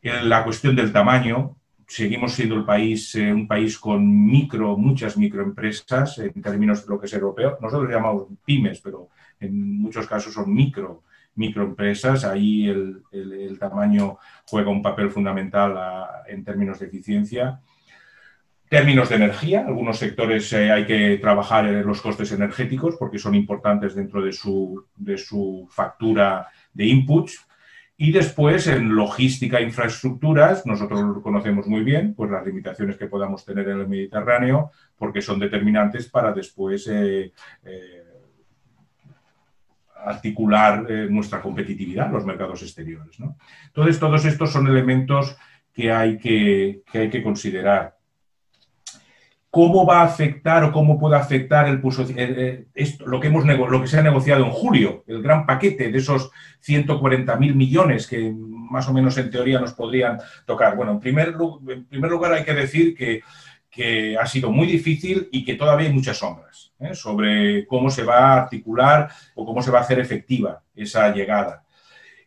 En 0.03 0.29
la 0.29 0.45
cuestión 0.45 0.77
del 0.77 0.93
tamaño, 0.93 1.57
seguimos 1.93 2.33
siendo 2.33 2.55
el 2.55 2.65
país, 2.65 3.15
eh, 3.17 3.31
un 3.31 3.47
país 3.47 3.79
con 3.79 4.27
micro, 4.27 4.79
muchas 4.79 5.19
microempresas 5.19 6.19
en 6.19 6.41
términos 6.41 6.87
de 6.87 6.89
lo 6.91 6.99
que 6.99 7.05
es 7.05 7.13
europeo. 7.13 7.59
Nosotros 7.61 7.91
llamamos 7.91 8.29
pymes, 8.47 8.81
pero 8.81 9.09
en 9.39 9.83
muchos 9.83 10.07
casos 10.07 10.33
son 10.33 10.55
micro, 10.55 11.03
microempresas. 11.35 12.25
Ahí 12.25 12.67
el, 12.67 13.59
tamaño 13.59 14.17
juega 14.47 14.71
un 14.71 14.83
papel 14.83 15.11
fundamental 15.11 15.77
en 16.27 16.43
términos 16.43 16.81
de 16.81 16.87
eficiencia. 16.87 17.61
Términos 18.71 19.11
de 19.11 19.17
energía, 19.17 19.67
algunos 19.67 19.99
sectores 19.99 20.51
eh, 20.55 20.73
hay 20.73 20.87
que 20.87 21.19
trabajar 21.19 21.67
en 21.67 21.87
los 21.87 22.01
costes 22.01 22.33
energéticos 22.33 22.97
porque 22.97 23.19
son 23.19 23.35
importantes 23.35 23.95
dentro 23.95 24.23
de 24.23 24.33
su, 24.33 24.87
de 24.97 25.19
su 25.19 25.69
factura 25.71 26.49
de 26.73 26.87
inputs. 26.87 27.47
Y 27.97 28.11
después 28.11 28.67
en 28.67 28.95
logística 28.95 29.59
e 29.59 29.65
infraestructuras, 29.65 30.67
nosotros 30.67 31.23
conocemos 31.23 31.67
muy 31.67 31.85
bien, 31.85 32.15
pues 32.15 32.31
las 32.31 32.45
limitaciones 32.45 32.97
que 32.97 33.07
podamos 33.07 33.45
tener 33.45 33.69
en 33.69 33.81
el 33.81 33.89
Mediterráneo, 33.89 34.73
porque 34.97 35.23
son 35.23 35.39
determinantes 35.39 36.09
para 36.09 36.33
después 36.33 36.89
eh, 36.89 37.33
eh, 37.65 38.05
articular 40.05 40.91
nuestra 41.11 41.41
competitividad 41.41 42.07
en 42.07 42.13
los 42.13 42.27
mercados 42.27 42.63
exteriores. 42.63 43.17
Entonces, 43.67 44.01
todos 44.01 44.25
estos 44.25 44.51
son 44.51 44.67
elementos 44.67 45.37
que 45.73 45.93
hay 45.93 46.19
que, 46.19 46.83
que, 46.91 46.99
hay 46.99 47.11
que 47.11 47.23
considerar 47.23 47.97
cómo 49.53 49.85
va 49.85 50.01
a 50.01 50.05
afectar 50.05 50.65
o 50.65 50.73
cómo 50.73 50.99
puede 50.99 51.15
afectar 51.15 51.69
el, 51.69 51.79
eh, 52.17 52.65
esto, 52.75 53.05
lo, 53.07 53.21
que 53.21 53.87
se 53.87 53.99
ha 53.99 54.03
negociado 54.03 54.47
en 54.47 54.51
julio, 54.51 55.05
el 55.07 55.21
gran 55.21 55.45
paquete 55.45 55.93
de 55.93 55.99
esos 55.99 56.31
140.000 56.67 57.55
millones 57.55 58.07
que 58.07 58.33
más 58.35 58.89
o 58.89 58.95
menos 58.95 59.19
en 59.19 59.31
teoría 59.31 59.61
nos 59.61 59.75
podrían 59.75 60.19
tocar. 60.47 60.75
Bueno, 60.75 60.93
en 60.93 61.01
primer, 61.01 61.35
lugar 61.35 62.33
hay 62.33 62.45
que 62.45 62.55
decir 62.55 62.95
que, 62.95 63.21
que, 63.71 64.17
ha 64.17 64.25
sido 64.25 64.51
muy 64.51 64.67
difícil 64.67 65.29
y 65.31 65.45
que 65.45 65.57
todavía 65.57 65.89
hay 65.89 65.93
muchas 65.93 66.17
sombras 66.17 66.73
¿eh? 66.81 66.95
sobre 66.95 67.67
cómo 67.67 67.91
se 67.91 68.05
va 68.05 68.21
a 68.21 68.43
articular 68.45 69.11
o 69.35 69.45
cómo 69.45 69.63
se 69.63 69.71
va 69.71 69.81
a 69.81 69.83
hacer 69.83 69.99
efectiva 69.99 70.63
esa 70.75 71.15
llegada. 71.15 71.67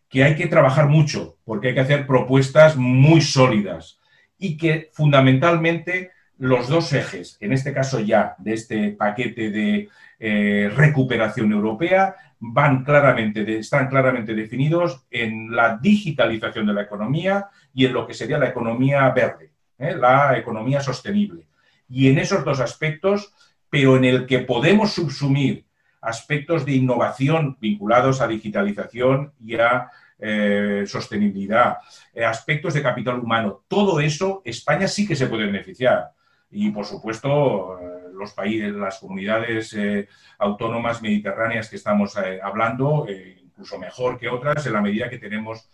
Que 0.08 0.24
hay 0.24 0.36
que 0.36 0.46
trabajar 0.46 0.88
mucho 0.90 1.38
porque 1.44 1.70
hay 1.70 1.74
que 1.74 1.80
hacer 1.80 2.06
propuestas 2.06 2.78
muy 2.78 3.22
sólidas 3.22 4.00
y 4.38 4.58
que 4.58 4.92
fundamentalmente 4.94 6.12
los 6.38 6.68
dos 6.68 6.92
ejes, 6.94 7.38
en 7.40 7.54
este 7.54 7.74
caso 7.74 8.00
ya 8.00 8.36
de 8.40 8.54
este 8.54 8.92
paquete 8.92 9.50
de 9.50 9.90
eh, 10.20 10.72
recuperación 10.76 11.52
europea, 11.52 12.16
van 12.40 12.84
claramente, 12.84 13.58
están 13.58 13.88
claramente 13.88 14.36
definidos 14.36 15.06
en 15.10 15.56
la 15.56 15.78
digitalización 15.78 16.68
de 16.68 16.74
la 16.74 16.82
economía 16.82 17.48
y 17.74 17.86
en 17.86 17.94
lo 17.94 18.06
que 18.06 18.14
sería 18.14 18.38
la 18.38 18.50
economía 18.50 19.10
verde, 19.12 19.52
¿eh? 19.80 19.96
la 19.96 20.38
economía 20.38 20.82
sostenible. 20.82 21.48
Y 21.88 22.10
en 22.10 22.18
esos 22.18 22.44
dos 22.44 22.60
aspectos, 22.60 23.34
pero 23.70 23.96
en 23.96 24.06
el 24.06 24.26
que 24.26 24.40
podemos 24.40 24.94
subsumir 24.94 25.66
aspectos 26.02 26.66
de 26.66 26.74
innovación 26.74 27.58
vinculados 27.60 28.22
a 28.22 28.28
digitalización 28.28 29.34
y 29.40 29.56
a 29.56 29.90
eh, 30.20 30.84
sostenibilidad, 30.86 31.78
aspectos 32.26 32.74
de 32.74 32.84
capital 32.84 33.20
humano, 33.20 33.64
todo 33.68 34.00
eso 34.00 34.42
España 34.46 34.88
sí 34.88 35.08
que 35.08 35.16
se 35.16 35.28
puede 35.28 35.46
beneficiar 35.46 36.12
y, 36.50 36.72
por 36.72 36.86
supuesto, 36.86 37.80
eh, 37.80 38.10
los 38.14 38.34
países, 38.34 38.74
las 38.74 39.00
comunidades 39.00 39.74
eh, 39.74 40.08
autónomas 40.40 41.02
mediterráneas 41.02 41.70
que 41.70 41.76
estamos 41.76 42.16
eh, 42.18 42.40
hablando, 42.42 43.08
incluso 43.10 43.80
mejor 43.80 44.18
que 44.18 44.30
otras, 44.30 44.66
en 44.66 44.74
la 44.74 44.82
medida 44.82 45.10
que 45.10 45.18
tenemos 45.18 45.70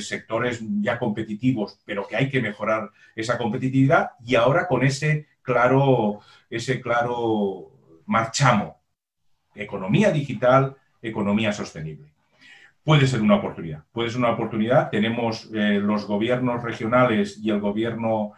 sectores 0.00 0.60
ya 0.80 0.98
competitivos, 0.98 1.80
pero 1.84 2.06
que 2.06 2.14
hay 2.14 2.28
que 2.28 2.40
mejorar 2.40 2.90
esa 3.16 3.36
competitividad 3.36 4.10
y 4.24 4.36
ahora 4.36 4.68
con 4.68 4.84
ese 4.84 5.26
claro, 5.42 6.20
ese 6.48 6.80
claro 6.80 7.72
marchamo, 8.06 8.80
economía 9.56 10.12
digital, 10.12 10.76
economía 11.00 11.52
sostenible. 11.52 12.12
Puede 12.84 13.08
ser 13.08 13.22
una 13.22 13.36
oportunidad, 13.36 13.82
puede 13.90 14.10
ser 14.10 14.18
una 14.18 14.30
oportunidad. 14.30 14.90
Tenemos 14.90 15.48
los 15.50 16.06
gobiernos 16.06 16.62
regionales 16.62 17.38
y 17.42 17.50
el 17.50 17.58
gobierno 17.58 18.34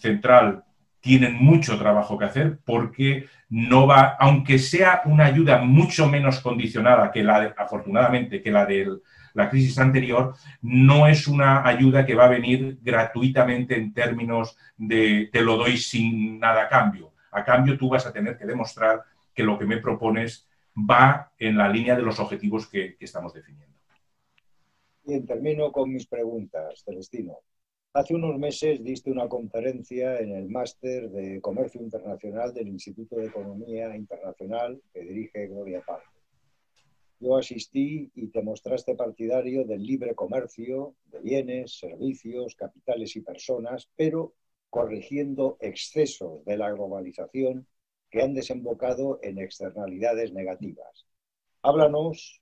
central 0.00 0.64
tienen 1.02 1.34
mucho 1.34 1.78
trabajo 1.78 2.16
que 2.16 2.24
hacer 2.24 2.58
porque 2.64 3.26
no 3.50 3.86
va, 3.86 4.16
aunque 4.18 4.58
sea 4.58 5.02
una 5.04 5.26
ayuda 5.26 5.58
mucho 5.58 6.08
menos 6.08 6.40
condicionada 6.40 7.10
que 7.10 7.22
la, 7.22 7.40
de, 7.40 7.54
afortunadamente, 7.58 8.40
que 8.40 8.50
la 8.50 8.64
de 8.64 8.88
la 9.34 9.50
crisis 9.50 9.78
anterior, 9.78 10.34
no 10.60 11.06
es 11.06 11.26
una 11.26 11.66
ayuda 11.66 12.06
que 12.06 12.14
va 12.14 12.26
a 12.26 12.30
venir 12.30 12.78
gratuitamente 12.82 13.76
en 13.76 13.92
términos 13.92 14.56
de 14.76 15.28
te 15.32 15.42
lo 15.42 15.56
doy 15.56 15.76
sin 15.76 16.38
nada 16.38 16.62
a 16.62 16.68
cambio. 16.68 17.12
A 17.32 17.44
cambio 17.44 17.76
tú 17.76 17.88
vas 17.88 18.06
a 18.06 18.12
tener 18.12 18.36
que 18.36 18.46
demostrar 18.46 19.02
que 19.34 19.42
lo 19.42 19.58
que 19.58 19.66
me 19.66 19.78
propones 19.78 20.46
va 20.76 21.32
en 21.38 21.56
la 21.56 21.68
línea 21.68 21.96
de 21.96 22.02
los 22.02 22.20
objetivos 22.20 22.68
que, 22.68 22.94
que 22.96 23.04
estamos 23.04 23.32
definiendo. 23.32 23.76
Bien, 25.04 25.26
termino 25.26 25.72
con 25.72 25.92
mis 25.92 26.06
preguntas, 26.06 26.82
Celestino. 26.84 27.38
Hace 27.94 28.14
unos 28.14 28.38
meses 28.38 28.82
diste 28.82 29.10
una 29.10 29.28
conferencia 29.28 30.18
en 30.18 30.34
el 30.34 30.48
máster 30.48 31.10
de 31.10 31.42
Comercio 31.42 31.82
Internacional 31.82 32.54
del 32.54 32.68
Instituto 32.68 33.16
de 33.16 33.26
Economía 33.26 33.94
Internacional 33.94 34.80
que 34.94 35.02
dirige 35.02 35.48
Gloria 35.48 35.82
Pardo. 35.82 36.08
Yo 37.20 37.36
asistí 37.36 38.10
y 38.14 38.28
te 38.28 38.40
mostraste 38.40 38.94
partidario 38.94 39.66
del 39.66 39.84
libre 39.84 40.14
comercio 40.14 40.94
de 41.04 41.20
bienes, 41.20 41.78
servicios, 41.78 42.56
capitales 42.56 43.14
y 43.14 43.20
personas, 43.20 43.90
pero 43.94 44.32
corrigiendo 44.70 45.58
excesos 45.60 46.42
de 46.46 46.56
la 46.56 46.70
globalización 46.70 47.66
que 48.08 48.22
han 48.22 48.32
desembocado 48.32 49.20
en 49.22 49.38
externalidades 49.38 50.32
negativas. 50.32 51.06
Háblanos, 51.60 52.40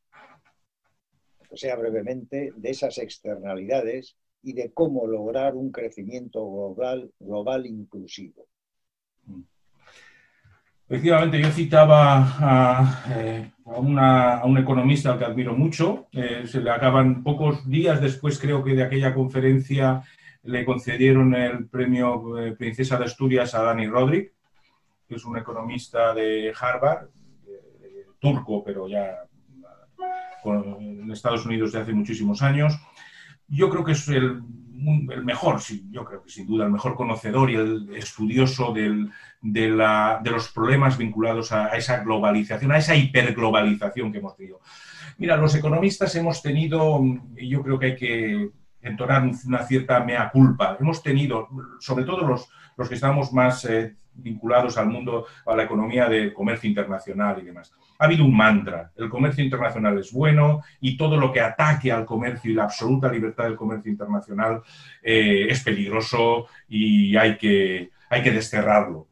o 1.50 1.56
sea 1.56 1.74
brevemente, 1.74 2.52
de 2.54 2.70
esas 2.70 2.98
externalidades 2.98 4.16
y 4.42 4.52
de 4.52 4.72
cómo 4.72 5.06
lograr 5.06 5.54
un 5.54 5.70
crecimiento 5.70 6.40
global, 6.40 7.10
global 7.18 7.66
inclusivo. 7.66 8.46
Efectivamente, 10.88 11.40
yo 11.40 11.50
citaba 11.50 12.26
a, 12.40 13.04
eh, 13.16 13.52
a, 13.64 14.44
un 14.44 14.58
economista 14.58 15.12
al 15.12 15.18
que 15.18 15.24
admiro 15.24 15.54
mucho. 15.54 16.08
Eh, 16.10 16.42
se 16.46 16.60
le 16.60 16.70
acaban 16.70 17.22
pocos 17.22 17.68
días 17.68 18.00
después, 18.00 18.40
creo 18.40 18.64
que 18.64 18.74
de 18.74 18.82
aquella 18.82 19.14
conferencia, 19.14 20.02
le 20.42 20.64
concedieron 20.64 21.34
el 21.34 21.68
premio 21.68 22.38
eh, 22.38 22.52
Princesa 22.52 22.96
de 22.96 23.04
Asturias 23.04 23.54
a 23.54 23.62
Dani 23.62 23.86
Rodrik, 23.86 24.32
que 25.06 25.14
es 25.14 25.24
un 25.24 25.36
economista 25.36 26.12
de 26.14 26.52
Harvard, 26.58 27.08
turco, 28.18 28.62
pero 28.64 28.88
ya 28.88 29.24
en 30.44 31.10
Estados 31.10 31.46
Unidos 31.46 31.72
de 31.72 31.80
hace 31.80 31.92
muchísimos 31.92 32.42
años 32.42 32.78
yo 33.50 33.68
creo 33.68 33.84
que 33.84 33.92
es 33.92 34.08
el, 34.08 34.42
mejor, 35.22 35.60
sí, 35.60 35.86
yo 35.90 36.04
creo 36.04 36.22
que 36.22 36.30
sin 36.30 36.46
duda 36.46 36.64
el 36.64 36.72
mejor 36.72 36.94
conocedor 36.94 37.50
y 37.50 37.56
el 37.56 37.94
estudioso 37.94 38.72
de, 38.72 39.10
los 40.30 40.48
problemas 40.52 40.96
vinculados 40.96 41.52
a, 41.52 41.68
esa 41.76 42.02
globalización, 42.02 42.72
a 42.72 42.78
esa 42.78 42.94
hiperglobalización 42.94 44.12
que 44.12 44.18
hemos 44.18 44.36
tenido. 44.36 44.60
Mira, 45.18 45.36
los 45.36 45.54
economistas 45.54 46.14
hemos 46.16 46.40
tenido, 46.40 47.00
y 47.36 47.48
yo 47.48 47.62
creo 47.62 47.78
que 47.78 47.86
hay 47.86 47.96
que 47.96 48.50
entonar 48.80 49.30
una 49.46 49.62
cierta 49.64 50.00
mea 50.00 50.30
culpa, 50.30 50.78
hemos 50.80 51.02
tenido, 51.02 51.48
sobre 51.80 52.04
todo 52.04 52.26
los, 52.26 52.48
los 52.76 52.88
que 52.88 52.94
estamos 52.94 53.32
más 53.32 53.64
eh, 53.66 53.96
vinculados 54.14 54.76
al 54.78 54.86
mundo, 54.86 55.26
a 55.46 55.56
la 55.56 55.64
economía 55.64 56.08
del 56.08 56.32
comercio 56.32 56.68
internacional 56.68 57.38
y 57.40 57.46
demás. 57.46 57.72
Ha 57.98 58.04
habido 58.04 58.24
un 58.24 58.36
mantra, 58.36 58.92
el 58.96 59.08
comercio 59.08 59.44
internacional 59.44 59.98
es 59.98 60.12
bueno 60.12 60.62
y 60.80 60.96
todo 60.96 61.16
lo 61.16 61.32
que 61.32 61.40
ataque 61.40 61.92
al 61.92 62.06
comercio 62.06 62.50
y 62.50 62.54
la 62.54 62.64
absoluta 62.64 63.10
libertad 63.10 63.44
del 63.44 63.56
comercio 63.56 63.90
internacional 63.90 64.62
eh, 65.02 65.46
es 65.48 65.62
peligroso 65.62 66.46
y 66.68 67.16
hay 67.16 67.36
que, 67.36 67.90
hay 68.08 68.22
que 68.22 68.30
desterrarlo. 68.30 69.06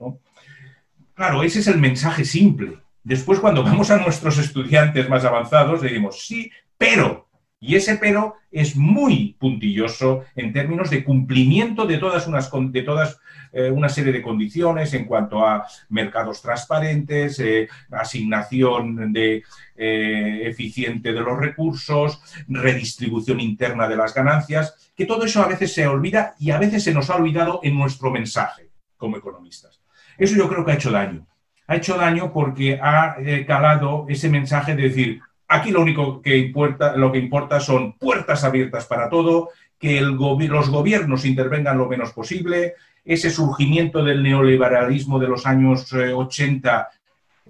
Claro, 1.15 1.43
ese 1.43 1.61
es 1.61 1.67
el 1.67 1.79
mensaje 1.79 2.25
simple. 2.25 2.79
Después, 3.03 3.41
cuando 3.41 3.63
vamos 3.63 3.91
a 3.91 3.99
nuestros 3.99 4.39
estudiantes 4.39 5.09
más 5.09 5.25
avanzados, 5.25 5.83
le 5.83 5.89
decimos, 5.89 6.27
sí, 6.27 6.51
pero 6.77 7.28
y 7.61 7.75
ese 7.75 7.97
pero 7.97 8.37
es 8.51 8.77
muy 8.77 9.37
puntilloso 9.39 10.25
en 10.37 10.53
términos 10.53 10.91
de 10.91 11.03
cumplimiento 11.03 11.87
de 11.87 11.99
todas, 11.99 12.27
unas, 12.27 12.51
de 12.53 12.83
todas 12.83 13.21
eh, 13.53 13.71
una 13.71 13.89
serie 13.89 14.13
de 14.13 14.23
condiciones 14.23 14.95
en 14.95 15.05
cuanto 15.05 15.45
a 15.45 15.67
mercados 15.89 16.41
transparentes, 16.41 17.41
eh, 17.41 17.69
asignación 17.91 19.13
de, 19.13 19.43
eh, 19.77 20.43
eficiente 20.45 21.13
de 21.13 21.21
los 21.21 21.39
recursos, 21.39 22.23
redistribución 22.49 23.41
interna 23.41 23.89
de 23.89 23.97
las 23.97 24.15
ganancias, 24.15 24.93
que 24.97 25.07
todo 25.07 25.25
eso 25.25 25.43
a 25.43 25.49
veces 25.49 25.73
se 25.73 25.87
olvida 25.87 26.35
y 26.39 26.53
a 26.53 26.59
veces 26.59 26.85
se 26.85 26.95
nos 26.95 27.11
ha 27.11 27.17
olvidado 27.17 27.61
en 27.63 27.77
nuestro 27.77 28.11
mensaje 28.11 28.71
como 28.97 29.17
economistas. 29.17 29.81
Eso 30.17 30.37
yo 30.37 30.49
creo 30.49 30.65
que 30.65 30.73
ha 30.73 30.77
hecho 30.77 30.91
daño. 30.91 31.27
Ha 31.67 31.77
hecho 31.77 31.97
daño 31.97 32.33
porque 32.33 32.81
ha 32.83 33.17
calado 33.47 34.07
ese 34.09 34.31
mensaje 34.31 34.75
de 34.75 34.85
decir, 34.85 35.21
Aquí 35.49 35.71
lo 35.71 35.81
único 35.81 36.21
que 36.21 36.37
importa, 36.37 36.95
lo 36.97 37.11
que 37.11 37.19
importa 37.19 37.59
son 37.59 37.95
puertas 37.95 38.45
abiertas 38.45 38.87
para 38.87 39.09
todo, 39.09 39.49
que 39.79 40.01
los 40.01 40.71
gobiernos 40.71 41.25
intervengan 41.25 41.79
lo 41.79 41.89
menos 41.89 42.13
posible, 42.13 42.75
ese 43.05 43.31
surgimiento 43.31 44.05
del 44.05 44.23
neoliberalismo 44.23 45.19
de 45.19 45.29
los 45.29 45.47
años 45.47 45.91
80 45.93 46.89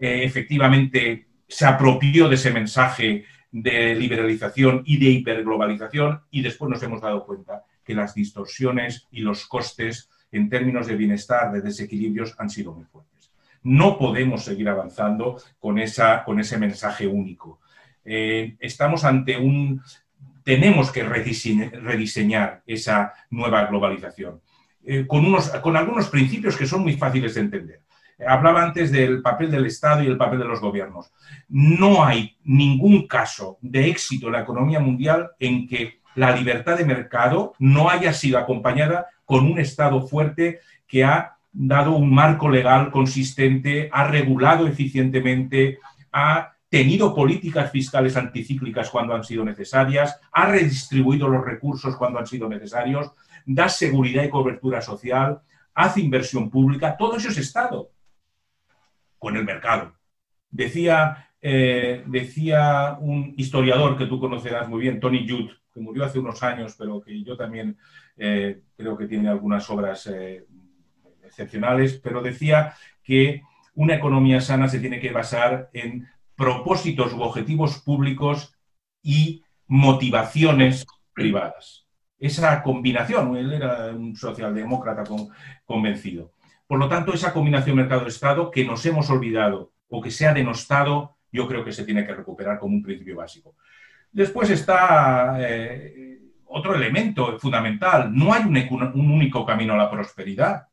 eh, 0.01 0.07
eh, 0.07 0.25
efectivamente 0.25 1.27
se 1.49 1.67
apropió 1.67 2.29
de 2.29 2.37
ese 2.37 2.53
mensaje 2.53 3.25
de 3.51 3.95
liberalización 3.97 4.83
y 4.85 4.99
de 4.99 5.11
hiperglobalización 5.11 6.23
y 6.31 6.43
después 6.43 6.71
nos 6.71 6.83
hemos 6.83 7.01
dado 7.01 7.25
cuenta 7.25 7.65
que 7.83 7.95
las 7.95 8.15
distorsiones 8.15 9.09
y 9.11 9.21
los 9.21 9.47
costes 9.47 10.11
en 10.31 10.49
términos 10.49 10.87
de 10.87 10.95
bienestar, 10.95 11.51
de 11.51 11.63
desequilibrios, 11.63 12.35
han 12.39 12.51
sido 12.51 12.73
muy 12.73 12.85
fuertes. 12.85 13.33
No 13.63 13.99
podemos 13.99 14.45
seguir 14.45 14.69
avanzando 14.69 15.41
con, 15.59 15.79
esa, 15.79 16.23
con 16.23 16.39
ese 16.39 16.59
mensaje 16.59 17.07
único. 17.07 17.61
Eh, 18.09 18.57
estamos 18.61 19.05
ante 19.05 19.37
un... 19.37 19.83
Tenemos 20.43 20.91
que 20.91 21.03
rediseñar, 21.03 22.63
esa 22.67 23.13
nueva 23.29 23.67
globalización 23.67 24.41
eh, 24.83 25.07
con, 25.07 25.27
unos, 25.27 25.51
con 25.51 25.77
algunos 25.77 26.09
principios 26.09 26.57
que 26.57 26.67
son 26.67 26.83
muy 26.83 26.95
fáciles 26.95 27.35
de 27.35 27.43
entender. 27.43 27.83
Hablaba 28.27 28.63
antes 28.63 28.91
del 28.91 29.21
papel 29.21 29.51
del 29.51 29.67
Estado 29.67 30.03
y 30.03 30.07
el 30.07 30.17
papel 30.17 30.39
de 30.39 30.47
los 30.47 30.61
gobiernos. 30.61 31.13
No 31.49 32.03
hay 32.03 32.39
ningún 32.45 33.07
caso 33.07 33.59
de 33.61 33.91
éxito 33.91 34.29
en 34.29 34.33
la 34.33 34.41
economía 34.41 34.81
mundial 34.81 35.33
en 35.39 35.69
que 35.69 36.01
la 36.15 36.35
libertad 36.35 36.79
de 36.79 36.87
mercado 36.87 37.53
no 37.59 37.91
haya 37.91 38.15
sido 38.15 38.39
acompañada 38.39 39.07
con 39.27 39.45
un 39.45 39.59
Estado 39.59 40.07
fuerte 40.07 40.61
que 40.87 41.05
ha 41.05 41.37
dado 41.53 41.93
un 41.93 42.13
marco 42.13 42.49
legal 42.49 42.91
consistente, 42.91 43.91
ha 43.93 44.05
regulado 44.05 44.67
eficientemente, 44.67 45.79
ha 46.11 46.55
tenido 46.69 47.15
políticas 47.15 47.71
fiscales 47.71 48.17
anticíclicas 48.17 48.91
cuando 48.91 49.15
han 49.15 49.25
sido 49.25 49.45
necesarias, 49.45 50.21
ha 50.33 50.47
redistribuido 50.47 51.29
los 51.29 51.45
recursos 51.45 51.97
cuando 51.97 52.19
han 52.19 52.27
sido 52.27 52.49
necesarios, 52.49 53.13
da 53.47 53.69
seguridad 53.69 54.25
y 54.25 54.29
cobertura 54.29 54.83
social, 54.83 55.41
hace 55.75 56.01
inversión 56.01 56.51
pública, 56.51 56.97
todo 56.97 57.17
eso 57.17 57.29
es 57.31 57.39
Estado 57.39 57.91
con 59.19 59.37
el 59.37 59.45
mercado. 59.45 59.95
Decía, 60.51 61.31
eh, 61.41 62.03
decía 62.07 62.97
un 63.01 63.35
historiador 63.37 63.97
que 63.97 64.07
tú 64.07 64.21
conocerás 64.21 64.69
muy 64.69 64.81
bien, 64.81 65.01
Tony 65.01 65.27
Judd, 65.29 65.51
que 65.73 65.81
murió 65.81 66.05
hace 66.05 66.19
unos 66.19 66.43
años, 66.43 66.75
pero 66.79 67.01
que 67.01 67.23
yo 67.23 67.37
también 67.37 67.79
eh, 68.17 68.63
creo 68.77 68.97
que 68.97 69.07
tiene 69.07 69.29
algunas 69.29 69.69
obras 69.71 70.07
eh, 70.07 70.45
excepcionales, 71.25 71.99
pero 72.03 72.23
decía 72.23 72.75
que 73.03 73.43
una 73.75 73.95
economía 73.95 74.41
sana 74.41 74.69
se 74.69 74.81
tiene 74.81 75.01
que 75.01 75.13
basar 75.13 75.71
en 75.73 76.09
propósitos 76.39 77.13
u 77.13 77.21
objetivos 77.21 77.83
públicos 77.83 78.55
y 79.03 79.43
motivaciones 79.67 80.87
privadas. 81.13 81.87
Esa 82.19 82.63
combinación, 82.63 83.37
él 83.37 83.53
era 83.53 83.89
un 83.89 84.17
socialdemócrata 84.17 85.05
convencido. 85.67 86.33
Por 86.67 86.79
lo 86.79 86.89
tanto, 86.89 87.13
esa 87.13 87.33
combinación 87.33 87.77
mercado-estado 87.77 88.51
que 88.51 88.65
nos 88.65 88.87
hemos 88.87 89.11
olvidado 89.11 89.73
o 89.89 90.01
que 90.01 90.11
se 90.11 90.27
ha 90.27 90.33
denostado, 90.33 91.17
yo 91.33 91.49
creo 91.49 91.65
que 91.65 91.73
se 91.73 91.85
tiene 91.85 92.07
que 92.07 92.15
recuperar 92.15 92.59
como 92.59 92.75
un 92.75 92.83
principio 92.83 93.17
básico. 93.17 93.57
Después 94.13 94.49
está 94.51 95.39
eh, 95.41 96.21
otro 96.47 96.75
elemento 96.75 97.39
fundamental. 97.39 98.15
No 98.15 98.33
hay 98.33 98.45
un, 98.45 99.11
único 99.11 99.45
camino 99.45 99.75
a 99.75 99.79
la 99.79 99.91
prosperidad. 99.91 100.69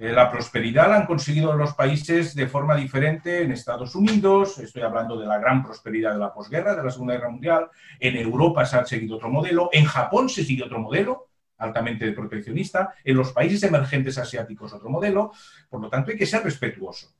Eh, 0.00 0.12
la 0.12 0.30
prosperidad 0.30 0.88
la 0.88 0.96
han 0.96 1.06
conseguido 1.06 1.52
los 1.54 1.74
países 1.74 2.34
de 2.34 2.46
forma 2.46 2.74
diferente 2.74 3.42
en 3.42 3.52
Estados 3.52 3.94
Unidos, 3.94 4.58
estoy 4.58 4.80
hablando 4.80 5.20
de 5.20 5.26
la 5.26 5.38
gran 5.38 5.62
prosperidad 5.62 6.14
de 6.14 6.18
la 6.18 6.32
posguerra, 6.32 6.74
de 6.74 6.82
la 6.82 6.90
Segunda 6.90 7.12
Guerra 7.12 7.28
Mundial, 7.28 7.68
en 7.98 8.16
Europa 8.16 8.64
se 8.64 8.78
ha 8.78 8.86
seguido 8.86 9.16
otro 9.16 9.28
modelo, 9.28 9.68
en 9.74 9.84
Japón 9.84 10.30
se 10.30 10.42
sigue 10.42 10.64
otro 10.64 10.78
modelo, 10.78 11.28
altamente 11.58 12.10
proteccionista, 12.12 12.94
en 13.04 13.14
los 13.14 13.32
países 13.32 13.62
emergentes 13.62 14.16
asiáticos 14.16 14.72
otro 14.72 14.88
modelo, 14.88 15.32
por 15.68 15.82
lo 15.82 15.90
tanto 15.90 16.12
hay 16.12 16.16
que 16.16 16.24
ser 16.24 16.42
respetuoso. 16.44 17.12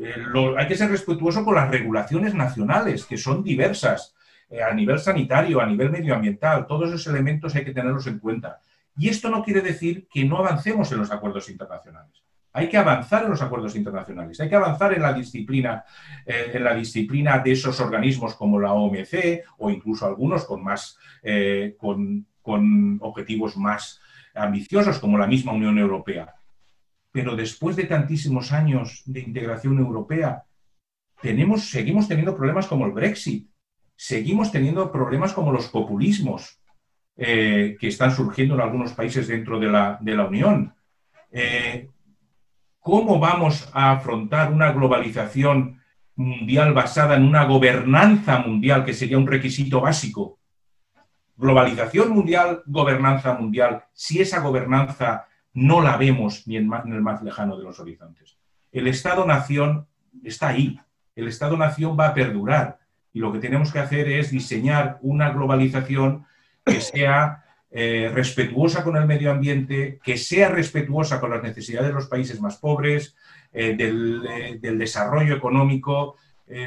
Eh, 0.00 0.14
hay 0.56 0.66
que 0.68 0.74
ser 0.74 0.90
respetuoso 0.90 1.44
con 1.44 1.54
las 1.54 1.70
regulaciones 1.70 2.32
nacionales, 2.32 3.04
que 3.04 3.18
son 3.18 3.42
diversas, 3.42 4.14
eh, 4.48 4.62
a 4.62 4.72
nivel 4.72 4.98
sanitario, 5.00 5.60
a 5.60 5.66
nivel 5.66 5.90
medioambiental, 5.90 6.66
todos 6.66 6.88
esos 6.88 7.08
elementos 7.08 7.54
hay 7.54 7.64
que 7.66 7.74
tenerlos 7.74 8.06
en 8.06 8.20
cuenta. 8.20 8.58
Y 8.96 9.08
esto 9.08 9.28
no 9.28 9.42
quiere 9.42 9.60
decir 9.60 10.08
que 10.10 10.24
no 10.24 10.38
avancemos 10.38 10.90
en 10.92 10.98
los 10.98 11.10
acuerdos 11.10 11.48
internacionales. 11.50 12.22
Hay 12.52 12.68
que 12.70 12.78
avanzar 12.78 13.24
en 13.24 13.30
los 13.30 13.42
acuerdos 13.42 13.76
internacionales, 13.76 14.40
hay 14.40 14.48
que 14.48 14.56
avanzar 14.56 14.94
en 14.94 15.02
la 15.02 15.12
disciplina, 15.12 15.84
eh, 16.24 16.52
en 16.54 16.64
la 16.64 16.74
disciplina 16.74 17.38
de 17.38 17.52
esos 17.52 17.78
organismos 17.80 18.34
como 18.34 18.58
la 18.58 18.72
OMC 18.72 19.42
o 19.58 19.70
incluso 19.70 20.06
algunos 20.06 20.46
con 20.46 20.64
más, 20.64 20.98
con, 21.76 22.26
con 22.40 22.98
objetivos 23.02 23.56
más 23.58 24.00
ambiciosos, 24.36 24.98
como 24.98 25.18
la 25.18 25.26
misma 25.26 25.52
Unión 25.52 25.78
Europea. 25.78 26.34
Pero 27.10 27.34
después 27.34 27.76
de 27.76 27.84
tantísimos 27.84 28.52
años 28.52 29.02
de 29.06 29.20
integración 29.20 29.78
europea, 29.78 30.44
tenemos, 31.20 31.70
seguimos 31.70 32.08
teniendo 32.08 32.36
problemas 32.36 32.66
como 32.66 32.86
el 32.86 32.92
Brexit, 32.92 33.48
seguimos 33.96 34.52
teniendo 34.52 34.92
problemas 34.92 35.32
como 35.32 35.52
los 35.52 35.68
populismos 35.68 36.60
eh, 37.16 37.76
que 37.78 37.88
están 37.88 38.10
surgiendo 38.10 38.54
en 38.54 38.60
algunos 38.60 38.92
países 38.92 39.28
dentro 39.28 39.58
de 39.58 39.68
la, 39.68 40.26
Unión. 40.28 40.74
Eh, 41.30 41.88
¿Cómo 42.80 43.18
vamos 43.18 43.68
a 43.72 43.92
afrontar 43.92 44.52
una 44.52 44.72
globalización 44.72 45.80
mundial 46.14 46.72
basada 46.72 47.16
en 47.16 47.24
una 47.24 47.44
gobernanza 47.44 48.38
mundial, 48.38 48.84
que 48.84 48.94
sería 48.94 49.18
un 49.18 49.26
requisito 49.26 49.80
básico 49.80 50.38
globalización 51.36 52.10
mundial, 52.10 52.62
gobernanza 52.66 53.34
mundial, 53.34 53.84
si 53.92 54.20
esa 54.20 54.40
gobernanza 54.40 55.26
no 55.52 55.80
la 55.80 55.96
vemos 55.96 56.46
ni 56.46 56.56
en, 56.56 56.70
el 56.72 57.02
más 57.02 57.22
lejano 57.22 57.56
de 57.56 57.64
los 57.64 57.78
horizontes. 57.78 58.36
El 58.72 58.86
Estado-nación 58.86 59.86
está 60.24 60.48
ahí, 60.48 60.80
el 61.14 61.28
Estado-nación 61.28 61.96
va 61.98 62.08
a 62.08 62.14
perdurar 62.14 62.78
y 63.12 63.20
lo 63.20 63.32
que 63.32 63.38
tenemos 63.38 63.72
que 63.72 63.78
hacer 63.78 64.08
es 64.08 64.30
diseñar 64.30 64.98
una 65.00 65.30
globalización 65.30 66.26
que 66.66 66.80
sea 66.80 67.44
eh, 67.70 68.10
respetuosa 68.12 68.82
con 68.82 68.96
el 68.96 69.06
medio 69.06 69.30
ambiente, 69.30 70.00
que 70.02 70.18
sea 70.18 70.48
respetuosa 70.48 71.20
con 71.20 71.30
las 71.30 71.42
necesidades 71.42 71.88
de 71.88 71.94
los 71.94 72.08
países 72.08 72.40
más 72.40 72.56
pobres, 72.56 73.14
eh, 73.52 73.74
del, 73.76 74.26
eh, 74.28 74.58
del 74.60 74.78
desarrollo 74.78 75.36
económico, 75.36 76.16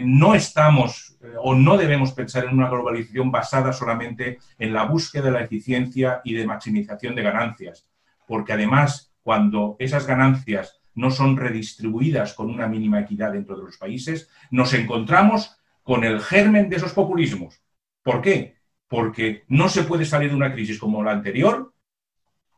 no 0.02 0.36
estamos 0.36 1.18
o 1.42 1.56
no 1.56 1.78
debemos 1.78 2.12
pensar 2.12 2.44
en 2.44 2.54
una 2.54 2.70
globalización 2.70 3.32
basada 3.32 3.72
solamente 3.72 4.40
en 4.58 4.74
la 4.74 4.84
búsqueda 4.84 5.24
de 5.24 5.32
la 5.32 5.42
eficiencia 5.42 6.20
y 6.26 6.34
de 6.34 6.46
maximización 6.46 7.16
de 7.16 7.24
ganancias, 7.24 7.88
porque 8.28 8.52
además 8.52 9.14
cuando 9.24 9.78
esas 9.80 10.06
ganancias 10.06 10.82
no 10.96 11.12
son 11.12 11.38
redistribuidas 11.38 12.34
con 12.34 12.50
una 12.50 12.68
mínima 12.68 13.00
equidad 13.00 13.32
dentro 13.32 13.56
de 13.56 13.64
los 13.64 13.78
países, 13.78 14.30
nos 14.52 14.74
encontramos 14.74 15.58
con 15.82 16.04
el 16.04 16.20
germen 16.20 16.68
de 16.70 16.76
esos 16.76 16.92
populismos. 16.92 17.62
¿Por 18.04 18.22
qué? 18.22 18.59
Porque 18.90 19.44
no 19.48 19.70
se 19.70 19.84
puede 19.84 20.04
salir 20.04 20.32
de 20.32 20.36
una 20.36 20.52
crisis 20.52 20.78
como 20.78 21.02
la 21.02 21.12
anterior 21.12 21.72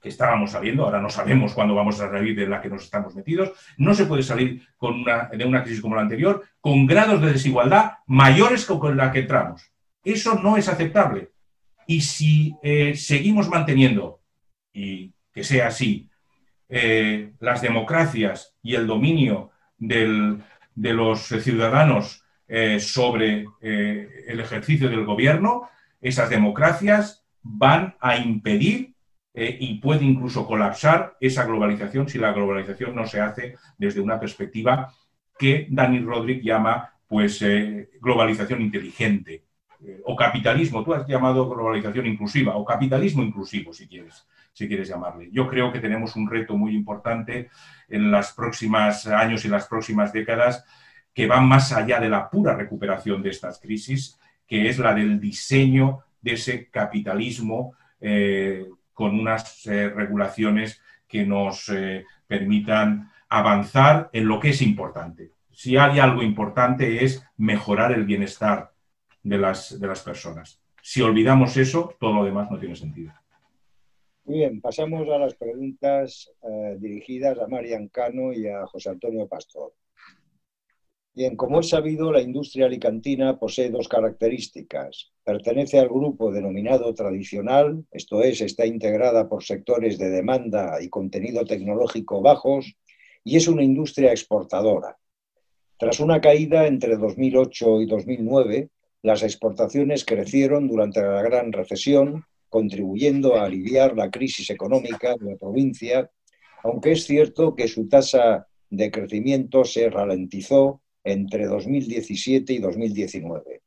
que 0.01 0.09
estábamos 0.09 0.51
saliendo, 0.51 0.83
ahora 0.83 0.99
no 0.99 1.09
sabemos 1.09 1.53
cuándo 1.53 1.75
vamos 1.75 2.01
a 2.01 2.09
salir 2.09 2.35
de 2.35 2.47
la 2.47 2.59
que 2.59 2.69
nos 2.69 2.83
estamos 2.83 3.13
metidos, 3.13 3.51
no 3.77 3.93
se 3.93 4.05
puede 4.05 4.23
salir 4.23 4.67
con 4.75 5.01
una, 5.01 5.29
de 5.29 5.45
una 5.45 5.63
crisis 5.63 5.79
como 5.79 5.95
la 5.95 6.01
anterior 6.01 6.43
con 6.59 6.87
grados 6.87 7.21
de 7.21 7.33
desigualdad 7.33 7.99
mayores 8.07 8.65
que 8.65 8.79
con 8.79 8.97
la 8.97 9.11
que 9.11 9.19
entramos. 9.19 9.71
Eso 10.03 10.39
no 10.41 10.57
es 10.57 10.67
aceptable. 10.67 11.29
Y 11.85 12.01
si 12.01 12.55
eh, 12.63 12.95
seguimos 12.95 13.47
manteniendo, 13.47 14.21
y 14.73 15.13
que 15.31 15.43
sea 15.43 15.67
así, 15.67 16.09
eh, 16.67 17.33
las 17.39 17.61
democracias 17.61 18.55
y 18.63 18.75
el 18.75 18.87
dominio 18.87 19.51
de 19.77 20.39
los 20.75 21.27
ciudadanos 21.27 22.23
eh, 22.47 22.79
sobre 22.79 23.45
el 23.61 24.39
ejercicio 24.39 24.89
del 24.89 25.05
gobierno, 25.05 25.69
esas 26.01 26.29
democracias 26.29 27.23
van 27.41 27.95
a 27.99 28.17
impedir 28.17 28.95
eh, 29.33 29.57
y 29.59 29.79
puede 29.79 30.03
incluso 30.03 30.45
colapsar 30.45 31.15
esa 31.21 31.45
globalización 31.45 32.09
si 32.09 32.17
la 32.17 32.33
globalización 32.33 32.93
no 32.95 33.07
se 33.07 33.21
hace 33.21 33.55
desde 33.77 34.01
una 34.01 34.19
perspectiva 34.19 34.93
que 35.37 35.67
Dani 35.69 35.99
Rodríguez 35.99 36.43
llama 36.43 36.91
pues, 37.07 37.41
eh, 37.41 37.91
globalización 38.01 38.61
inteligente 38.61 39.45
eh, 39.85 40.01
o 40.05 40.15
capitalismo. 40.15 40.83
Tú 40.83 40.93
has 40.93 41.07
llamado 41.07 41.49
globalización 41.49 42.07
inclusiva 42.07 42.55
o 42.55 42.65
capitalismo 42.65 43.23
inclusivo, 43.23 43.73
si 43.73 43.87
quieres, 43.87 44.27
si 44.51 44.67
quieres 44.67 44.89
llamarle. 44.89 45.29
Yo 45.31 45.47
creo 45.47 45.71
que 45.71 45.79
tenemos 45.79 46.15
un 46.15 46.29
reto 46.29 46.57
muy 46.57 46.75
importante 46.75 47.49
en 47.87 48.11
los 48.11 48.33
próximos 48.33 49.07
años 49.07 49.45
y 49.45 49.47
las 49.47 49.67
próximas 49.67 50.11
décadas 50.11 50.65
que 51.13 51.27
va 51.27 51.41
más 51.41 51.71
allá 51.71 51.99
de 51.99 52.09
la 52.09 52.29
pura 52.29 52.55
recuperación 52.55 53.21
de 53.21 53.29
estas 53.29 53.59
crisis, 53.59 54.17
que 54.51 54.67
es 54.67 54.79
la 54.79 54.93
del 54.93 55.17
diseño 55.17 55.99
de 56.21 56.33
ese 56.33 56.69
capitalismo 56.69 57.73
con 59.01 59.17
unas 59.19 59.65
eh, 59.65 59.87
regulaciones 59.89 60.81
que 61.07 61.25
nos 61.25 61.69
eh, 61.69 62.05
permitan 62.27 63.09
avanzar 63.29 64.09
en 64.13 64.27
lo 64.27 64.39
que 64.39 64.49
es 64.49 64.61
importante. 64.61 65.31
Si 65.49 65.77
hay 65.77 65.99
algo 65.99 66.21
importante 66.21 67.03
es 67.03 67.25
mejorar 67.37 67.93
el 67.93 68.03
bienestar 68.03 68.73
de 69.23 69.37
las, 69.37 69.79
de 69.79 69.87
las 69.87 70.01
personas. 70.01 70.61
Si 70.81 71.01
olvidamos 71.01 71.55
eso, 71.55 71.95
todo 71.97 72.13
lo 72.13 72.25
demás 72.25 72.51
no 72.51 72.59
tiene 72.59 72.75
sentido. 72.75 73.11
Muy 74.25 74.39
bien, 74.39 74.59
pasamos 74.59 75.07
a 75.09 75.17
las 75.17 75.35
preguntas 75.35 76.31
eh, 76.43 76.75
dirigidas 76.77 77.39
a 77.39 77.47
Marian 77.47 77.87
Cano 77.87 78.33
y 78.33 78.47
a 78.49 78.67
José 78.67 78.89
Antonio 78.89 79.25
Pastor. 79.25 79.73
Bien, 81.13 81.35
como 81.35 81.59
es 81.59 81.67
sabido, 81.67 82.09
la 82.13 82.21
industria 82.21 82.67
alicantina 82.67 83.37
posee 83.37 83.69
dos 83.69 83.89
características. 83.89 85.11
Pertenece 85.25 85.77
al 85.77 85.89
grupo 85.89 86.31
denominado 86.31 86.93
tradicional, 86.93 87.83
esto 87.91 88.21
es, 88.23 88.39
está 88.39 88.65
integrada 88.65 89.27
por 89.27 89.43
sectores 89.43 89.97
de 89.97 90.09
demanda 90.09 90.81
y 90.81 90.87
contenido 90.87 91.43
tecnológico 91.43 92.21
bajos, 92.21 92.77
y 93.25 93.35
es 93.35 93.49
una 93.49 93.61
industria 93.61 94.11
exportadora. 94.11 94.97
Tras 95.77 95.99
una 95.99 96.21
caída 96.21 96.65
entre 96.65 96.95
2008 96.95 97.81
y 97.81 97.87
2009, 97.87 98.69
las 99.01 99.23
exportaciones 99.23 100.05
crecieron 100.05 100.69
durante 100.69 101.01
la 101.01 101.21
gran 101.21 101.51
recesión, 101.51 102.23
contribuyendo 102.47 103.35
a 103.35 103.43
aliviar 103.43 103.97
la 103.97 104.09
crisis 104.09 104.49
económica 104.49 105.15
de 105.19 105.31
la 105.31 105.37
provincia, 105.37 106.09
aunque 106.63 106.93
es 106.93 107.03
cierto 107.03 107.53
que 107.53 107.67
su 107.67 107.89
tasa 107.89 108.47
de 108.69 108.91
crecimiento 108.91 109.65
se 109.65 109.89
ralentizó 109.89 110.80
entre 111.03 111.45
2017 111.45 112.53
y 112.53 112.59
2019. 112.59 113.61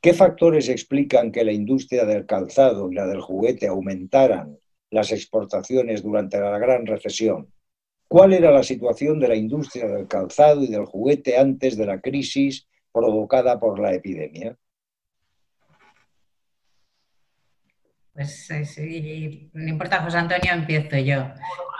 ¿Qué 0.00 0.14
factores 0.14 0.68
explican 0.68 1.30
que 1.30 1.44
la 1.44 1.52
industria 1.52 2.04
del 2.04 2.24
calzado 2.24 2.90
y 2.90 2.94
la 2.94 3.06
del 3.06 3.20
juguete 3.20 3.66
aumentaran 3.66 4.58
las 4.90 5.12
exportaciones 5.12 6.02
durante 6.02 6.40
la 6.40 6.58
gran 6.58 6.86
recesión? 6.86 7.52
¿Cuál 8.08 8.32
era 8.32 8.50
la 8.50 8.62
situación 8.62 9.20
de 9.20 9.28
la 9.28 9.36
industria 9.36 9.86
del 9.86 10.08
calzado 10.08 10.62
y 10.62 10.68
del 10.68 10.86
juguete 10.86 11.38
antes 11.38 11.76
de 11.76 11.86
la 11.86 12.00
crisis 12.00 12.66
provocada 12.92 13.60
por 13.60 13.78
la 13.78 13.94
epidemia? 13.94 14.56
Pues 18.12 18.46
sí, 18.46 19.50
no 19.52 19.68
importa, 19.68 20.02
José 20.02 20.18
Antonio, 20.18 20.52
empiezo 20.52 20.96
yo. 20.98 21.24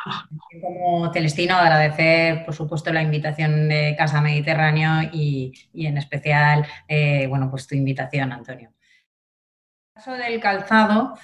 Como 0.61 1.12
Celestino, 1.12 1.57
agradecer, 1.57 2.44
por 2.44 2.55
supuesto, 2.55 2.92
la 2.92 3.03
invitación 3.03 3.68
de 3.68 3.94
Casa 3.96 4.20
Mediterráneo 4.20 5.11
y, 5.12 5.53
en 5.74 5.98
especial, 5.98 6.66
eh, 6.88 7.26
bueno, 7.26 7.51
pues 7.51 7.66
tu 7.66 7.74
invitación, 7.74 8.32
Antonio. 8.32 8.70
El 8.70 9.94
caso 9.94 10.12
del 10.12 10.40
calzado 10.40 11.14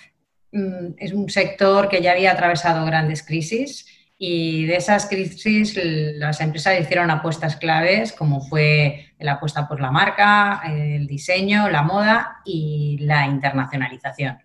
mm, 0.52 0.94
es 0.98 1.12
un 1.12 1.28
sector 1.28 1.88
que 1.88 2.02
ya 2.02 2.12
había 2.12 2.32
atravesado 2.32 2.84
grandes 2.84 3.22
crisis 3.22 3.86
y 4.18 4.64
de 4.64 4.76
esas 4.76 5.06
crisis 5.06 5.78
las 5.82 6.40
empresas 6.40 6.80
hicieron 6.80 7.10
apuestas 7.10 7.56
claves 7.56 8.14
como 8.14 8.40
fue 8.40 9.12
la 9.18 9.32
apuesta 9.32 9.68
por 9.68 9.80
la 9.80 9.90
marca, 9.90 10.62
el 10.64 11.06
diseño, 11.06 11.68
la 11.68 11.82
moda 11.82 12.38
y 12.44 12.98
la 13.00 13.26
internacionalización. 13.26 14.38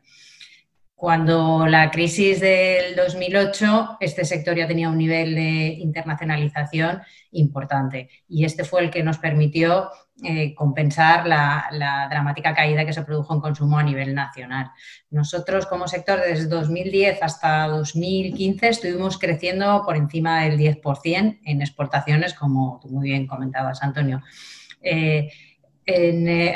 Cuando 1.02 1.66
la 1.66 1.89
crisis 1.89 2.39
del 2.41 2.95
2008, 2.95 3.97
este 4.02 4.24
sector 4.24 4.56
ya 4.56 4.68
tenía 4.68 4.88
un 4.88 4.99
nivel 4.99 5.34
de 5.34 5.76
internacionalización 5.80 7.02
importante 7.32 8.08
y 8.28 8.45
este 8.45 8.64
fue 8.64 8.82
el 8.84 8.91
que 8.91 9.02
nos 9.02 9.18
permitió 9.18 9.89
eh, 10.24 10.54
compensar 10.54 11.26
la, 11.26 12.08
dramática 12.08 12.54
caída 12.54 12.86
que 12.86 12.93
se 12.93 13.02
produjo 13.02 13.34
en 13.34 13.39
consumo 13.39 13.80
a 13.80 13.84
nivel 13.84 14.14
nacional. 14.14 14.70
Nosotros 15.10 15.66
como 15.66 15.88
sector 15.88 16.20
desde 16.22 16.45
2010 16.45 17.24
hasta 17.24 17.66
2015 17.70 18.68
estuvimos 18.68 19.18
creciendo 19.18 19.82
por 19.84 19.97
encima 19.97 20.43
del 20.43 20.60
10% 20.60 21.39
en 21.43 21.62
exportaciones, 21.64 22.36
como 22.36 22.80
tú 22.80 22.89
muy 22.89 23.10
bien 23.10 23.26
comentabas, 23.26 23.82
Antonio. 23.82 24.22
Eh, 24.84 25.32
en, 25.84 26.28
eh, 26.28 26.56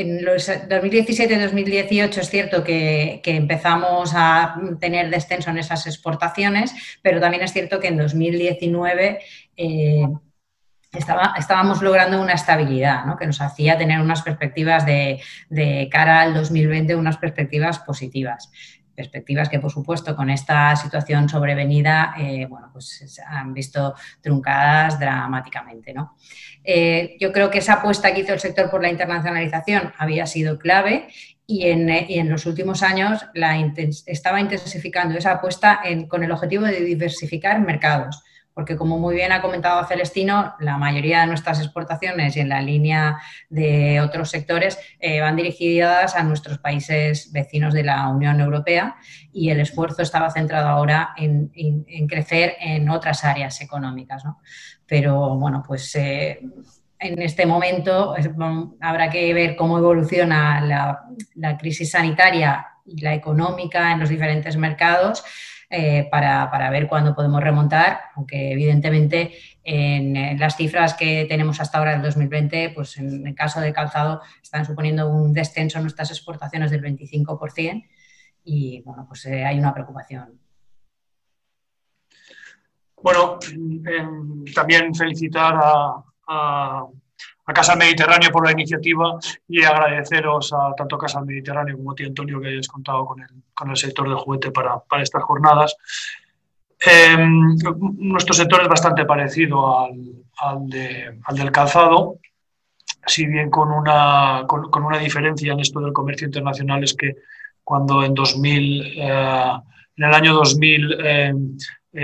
en 0.00 0.24
los 0.24 0.46
2017 0.46 1.34
y 1.34 1.38
2018 1.38 2.20
es 2.20 2.30
cierto 2.30 2.64
que, 2.64 3.20
empezamos 3.24 4.12
a 4.14 4.56
tener 4.80 5.10
descenso 5.10 5.50
en 5.50 5.58
esas 5.58 5.86
exportaciones, 5.86 6.74
pero 7.02 7.20
también 7.20 7.42
es 7.42 7.52
cierto 7.52 7.80
que 7.80 7.88
en 7.88 7.96
2019 7.96 9.20
eh, 9.56 10.06
estábamos 10.92 11.82
logrando 11.82 12.20
una 12.20 12.32
estabilidad 12.32 13.04
que 13.18 13.26
nos 13.26 13.40
hacía 13.40 13.78
tener 13.78 14.00
unas 14.00 14.22
perspectivas 14.22 14.84
de, 14.84 15.20
de 15.48 15.88
cara 15.90 16.22
al 16.22 16.34
2020, 16.34 16.96
unas 16.96 17.16
perspectivas 17.16 17.78
positivas 17.80 18.50
perspectivas 19.00 19.48
que, 19.48 19.58
por 19.58 19.70
supuesto, 19.70 20.14
con 20.14 20.28
esta 20.28 20.76
situación 20.76 21.28
sobrevenida, 21.28 22.14
eh, 22.18 22.46
bueno, 22.46 22.68
pues 22.72 23.04
se 23.06 23.22
han 23.22 23.54
visto 23.54 23.94
truncadas 24.20 24.98
dramáticamente. 25.00 25.94
¿no? 25.94 26.16
Eh, 26.62 27.16
yo 27.18 27.32
creo 27.32 27.50
que 27.50 27.58
esa 27.58 27.74
apuesta 27.74 28.12
que 28.12 28.20
hizo 28.20 28.34
el 28.34 28.40
sector 28.40 28.70
por 28.70 28.82
la 28.82 28.90
internacionalización 28.90 29.92
había 29.96 30.26
sido 30.26 30.58
clave 30.58 31.08
y 31.46 31.66
en, 31.68 31.88
en 31.88 32.28
los 32.28 32.44
últimos 32.46 32.82
años 32.82 33.26
la 33.34 33.58
estaba 34.06 34.38
intensificando 34.38 35.16
esa 35.18 35.32
apuesta 35.32 35.80
con 36.08 36.22
el 36.22 36.30
objetivo 36.30 36.64
de 36.64 36.80
diversificar 36.80 37.60
mercados 37.60 38.22
porque 38.54 38.76
como 38.76 38.98
muy 38.98 39.14
bien 39.14 39.32
ha 39.32 39.42
comentado 39.42 39.84
Celestino, 39.86 40.54
la 40.60 40.76
mayoría 40.76 41.20
de 41.20 41.26
nuestras 41.26 41.60
exportaciones 41.60 42.36
y 42.36 42.40
en 42.40 42.48
la 42.48 42.60
línea 42.60 43.18
de 43.48 44.00
otros 44.00 44.30
sectores 44.30 44.78
eh, 44.98 45.20
van 45.20 45.36
dirigidas 45.36 46.16
a 46.16 46.22
nuestros 46.22 46.58
países 46.58 47.32
vecinos 47.32 47.72
de 47.74 47.84
la 47.84 48.08
Unión 48.08 48.40
Europea 48.40 48.96
y 49.32 49.50
el 49.50 49.60
esfuerzo 49.60 50.02
estaba 50.02 50.30
centrado 50.30 50.68
ahora 50.68 51.10
en, 51.16 51.50
crecer 52.08 52.56
en 52.60 52.88
otras 52.88 53.24
áreas 53.24 53.60
económicas. 53.60 54.24
Pero 54.86 55.36
bueno, 55.36 55.62
pues 55.66 55.94
eh, 55.94 56.40
en 56.98 57.22
este 57.22 57.46
momento 57.46 58.14
habrá 58.80 59.08
que 59.08 59.32
ver 59.32 59.56
cómo 59.56 59.78
evoluciona 59.78 60.60
la, 60.60 61.04
la 61.36 61.56
crisis 61.56 61.92
sanitaria 61.92 62.66
y 62.84 63.00
la 63.00 63.14
económica 63.14 63.92
en 63.92 64.00
los 64.00 64.08
diferentes 64.08 64.56
mercados 64.56 65.24
eh, 65.70 66.08
para, 66.10 66.70
ver 66.70 66.88
cuándo 66.88 67.14
podemos 67.14 67.40
remontar, 67.40 68.00
aunque 68.16 68.52
evidentemente 68.52 69.32
en, 69.62 70.38
las 70.38 70.56
cifras 70.56 70.94
que 70.94 71.26
tenemos 71.28 71.60
hasta 71.60 71.78
ahora 71.78 71.92
del 71.92 72.02
2020, 72.02 72.70
pues 72.74 72.98
en 72.98 73.26
el 73.26 73.34
caso 73.34 73.60
de 73.60 73.72
calzado 73.72 74.20
están 74.42 74.64
suponiendo 74.64 75.08
un 75.08 75.32
descenso 75.32 75.78
en 75.78 75.84
nuestras 75.84 76.10
exportaciones 76.10 76.70
del 76.70 76.82
25% 76.82 77.86
y 78.42 78.82
bueno, 78.82 79.06
pues 79.06 79.24
eh, 79.26 79.44
hay 79.44 79.58
una 79.58 79.72
preocupación. 79.72 80.40
Bueno, 83.02 83.38
em, 83.52 84.44
también 84.52 84.94
felicitar 84.94 85.54
a 85.56 86.04
a 86.30 86.86
Casa 87.52 87.76
Mediterráneo 87.76 88.30
por 88.30 88.44
la 88.44 88.52
iniciativa 88.52 89.18
y 89.48 89.62
agradeceros 89.62 90.52
a 90.52 90.74
tanto 90.76 90.98
Casa 90.98 91.20
Mediterráneo 91.20 91.76
como 91.76 91.92
a 91.92 91.94
ti, 91.94 92.04
Antonio, 92.04 92.40
que 92.40 92.48
hayas 92.48 92.68
contado 92.68 93.04
con 93.06 93.20
el, 93.20 93.28
con 93.54 93.70
el 93.70 93.76
sector 93.76 94.08
del 94.08 94.18
juguete 94.18 94.50
para, 94.50 94.78
para 94.80 95.02
estas 95.02 95.22
jornadas. 95.22 95.76
Em, 96.80 97.56
nuestro 97.98 98.32
sector 98.32 98.62
es 98.62 98.68
bastante 98.68 99.04
parecido 99.04 99.80
al, 99.80 100.24
al, 100.38 101.36
del 101.36 101.52
calzado, 101.52 102.16
si 103.06 103.26
bien 103.26 103.50
con 103.50 103.70
una, 103.70 104.44
con, 104.46 104.82
una 104.82 104.98
diferencia 104.98 105.52
en 105.52 105.60
esto 105.60 105.80
del 105.80 105.92
comercio 105.92 106.26
internacional 106.26 106.82
es 106.82 106.94
que 106.94 107.16
cuando 107.62 108.02
en 108.02 108.14
2000, 108.14 108.98
eh, 108.98 109.52
en 109.96 110.04
el 110.04 110.14
año 110.14 110.34
2000 110.34 110.96
eh, 111.04 111.34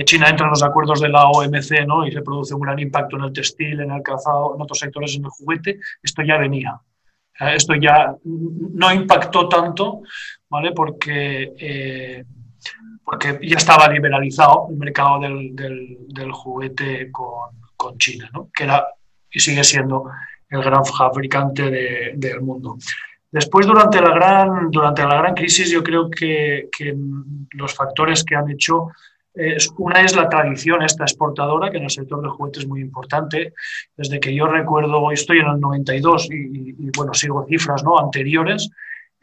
China 0.04 0.28
entra 0.28 0.46
en 0.46 0.50
los 0.50 0.62
acuerdos 0.62 1.00
de 1.00 1.08
la 1.08 1.26
OMC 1.26 1.86
¿no? 1.86 2.06
y 2.06 2.12
se 2.12 2.22
produce 2.22 2.54
un 2.54 2.60
gran 2.60 2.78
impacto 2.78 3.16
en 3.16 3.24
el 3.24 3.32
textil, 3.32 3.80
en 3.80 3.90
el 3.92 4.02
calzado, 4.02 4.54
en 4.54 4.62
otros 4.62 4.78
sectores, 4.78 5.14
en 5.14 5.24
el 5.24 5.30
juguete, 5.30 5.78
esto 6.02 6.22
ya 6.22 6.38
venía. 6.38 6.80
Eh, 7.40 7.54
esto 7.54 7.74
ya 7.74 8.14
no 8.24 8.92
impactó 8.92 9.48
tanto, 9.48 10.02
¿vale? 10.48 10.72
Porque, 10.72 11.52
eh, 11.58 12.24
porque 13.04 13.38
ya 13.42 13.58
estaba 13.58 13.88
liberalizado 13.88 14.66
el 14.70 14.76
mercado 14.76 15.20
del, 15.20 15.54
del, 15.54 16.32
juguete 16.32 17.10
con, 17.12 17.50
con 17.76 17.96
China, 17.98 18.28
¿no? 18.32 18.50
que 18.52 18.64
era 18.64 18.84
y 19.30 19.40
sigue 19.40 19.62
siendo 19.64 20.10
el 20.48 20.62
gran 20.62 20.84
fabricante 20.84 21.70
de, 21.70 22.12
del 22.16 22.40
mundo. 22.40 22.78
Después, 23.30 23.66
durante 23.66 24.00
la, 24.00 24.10
gran, 24.10 24.70
durante 24.70 25.02
la 25.02 25.16
gran 25.16 25.34
crisis, 25.34 25.70
yo 25.70 25.82
creo 25.82 26.08
que, 26.08 26.68
que 26.76 26.96
los 27.50 27.74
factores 27.74 28.24
que 28.24 28.34
han 28.34 28.50
hecho 28.50 28.88
una 29.78 30.00
es 30.00 30.16
la 30.16 30.28
tradición 30.28 30.82
esta 30.82 31.04
exportadora, 31.04 31.70
que 31.70 31.78
en 31.78 31.84
el 31.84 31.90
sector 31.90 32.22
de 32.22 32.28
juguetes 32.28 32.62
es 32.62 32.68
muy 32.68 32.80
importante. 32.80 33.52
Desde 33.96 34.18
que 34.18 34.34
yo 34.34 34.46
recuerdo, 34.46 35.10
estoy 35.10 35.38
en 35.38 35.48
el 35.48 35.60
92 35.60 36.28
y, 36.30 36.34
y 36.34 36.90
bueno, 36.96 37.12
sigo 37.14 37.44
cifras 37.46 37.84
¿no? 37.84 37.98
anteriores, 37.98 38.70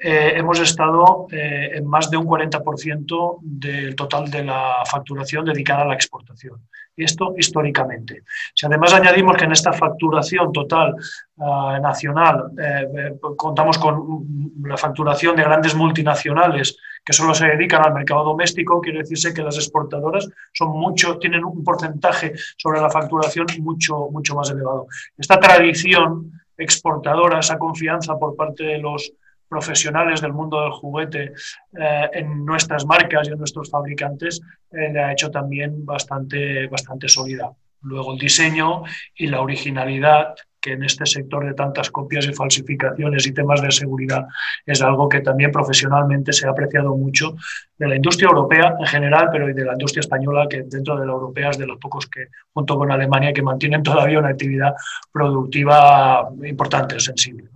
eh, 0.05 0.34
hemos 0.36 0.59
estado 0.59 1.28
eh, 1.32 1.72
en 1.76 1.88
más 1.88 2.09
de 2.09 2.18
un 2.18 2.26
40% 2.26 3.38
del 3.41 3.95
total 3.95 4.30
de 4.30 4.43
la 4.43 4.84
facturación 4.86 5.45
dedicada 5.45 5.84
a 5.84 5.86
la 5.86 5.93
exportación. 5.93 6.68
Y 6.93 7.05
esto 7.05 7.34
históricamente. 7.38 8.24
Si 8.53 8.66
además 8.66 8.93
añadimos 8.93 9.38
que 9.38 9.45
en 9.45 9.53
esta 9.53 9.72
facturación 9.72 10.51
total 10.51 10.95
ah, 11.39 11.80
nacional 11.82 12.51
eh, 12.61 13.14
contamos 13.38 13.78
con 13.78 14.26
la 14.64 14.76
facturación 14.76 15.38
de 15.38 15.43
grandes 15.43 15.74
multinacionales 15.74 16.76
que 17.04 17.14
solo 17.14 17.34
se 17.34 17.47
dedican 17.47 17.86
al 17.86 17.93
mercado 17.93 18.24
doméstico, 18.24 18.82
quiere 18.82 18.99
decirse 18.99 19.34
que 19.34 19.41
las 19.41 19.56
exportadoras 19.56 20.30
son 20.54 20.70
mucho, 20.70 21.18
tienen 21.18 21.43
un 21.43 21.64
porcentaje 21.64 22.34
sobre 22.58 22.82
la 22.82 22.89
facturación 22.89 23.47
mucho, 23.60 24.10
mucho 24.12 24.36
más 24.36 24.49
elevado. 24.49 24.88
Esta 25.18 25.39
tradición 25.39 26.32
exportadora, 26.58 27.39
esa 27.39 27.58
confianza 27.58 28.18
por 28.18 28.36
parte 28.36 28.64
de 28.64 28.78
los 28.78 29.12
profesionales 29.47 30.22
del 30.22 30.34
mundo 30.34 30.62
del 30.62 30.72
juguete 30.72 31.34
eh, 31.80 32.10
en 32.14 32.43
nuestras 32.43 32.86
marcas 32.86 33.28
y 33.28 33.32
en 33.32 33.38
nuestros 33.38 33.70
fabricantes 33.70 34.41
eh, 34.72 34.97
ha 34.97 35.12
hecho 35.12 35.30
también 35.30 35.86
bastante, 35.86 36.68
bastante 36.68 37.08
sólida. 37.08 37.51
Luego 37.82 38.14
el 38.14 38.20
diseño 38.20 38.84
y 39.16 39.28
la 39.28 39.41
originalidad 39.41 40.36
que 40.64 40.72
en 40.72 40.84
este 40.84 41.05
sector 41.05 41.45
de 41.45 41.53
tantas 41.53 41.91
copias 41.91 42.26
y 42.26 42.34
falsificaciones 42.34 43.28
y 43.28 43.34
temas 43.34 43.61
de 43.61 43.70
seguridad 43.70 44.26
es 44.66 44.82
algo 44.82 45.09
que 45.09 45.20
también 45.20 45.51
profesionalmente 45.51 46.32
se 46.32 46.47
ha 46.47 46.51
apreciado 46.51 46.95
mucho 46.95 47.36
de 47.78 47.89
la 47.89 47.97
industria 47.97 48.30
europea 48.30 48.74
en 48.80 48.86
general, 48.86 49.28
pero 49.30 49.49
y 49.49 49.53
de 49.53 49.66
la 49.66 49.74
industria 49.74 49.99
española, 49.99 50.47
que 50.49 50.64
dentro 50.64 50.95
de 50.97 51.05
la 51.05 51.11
europea 51.11 51.49
es 51.49 51.57
de 51.57 51.68
los 51.68 51.78
pocos 51.80 52.07
que, 52.07 52.28
junto 52.53 52.78
con 52.78 52.89
Alemania, 52.89 53.34
que 53.34 53.41
mantienen 53.41 53.84
todavía 53.84 54.20
una 54.20 54.30
actividad 54.30 54.74
productiva 55.11 56.30
importante, 56.45 56.97
sensible. 57.01 57.49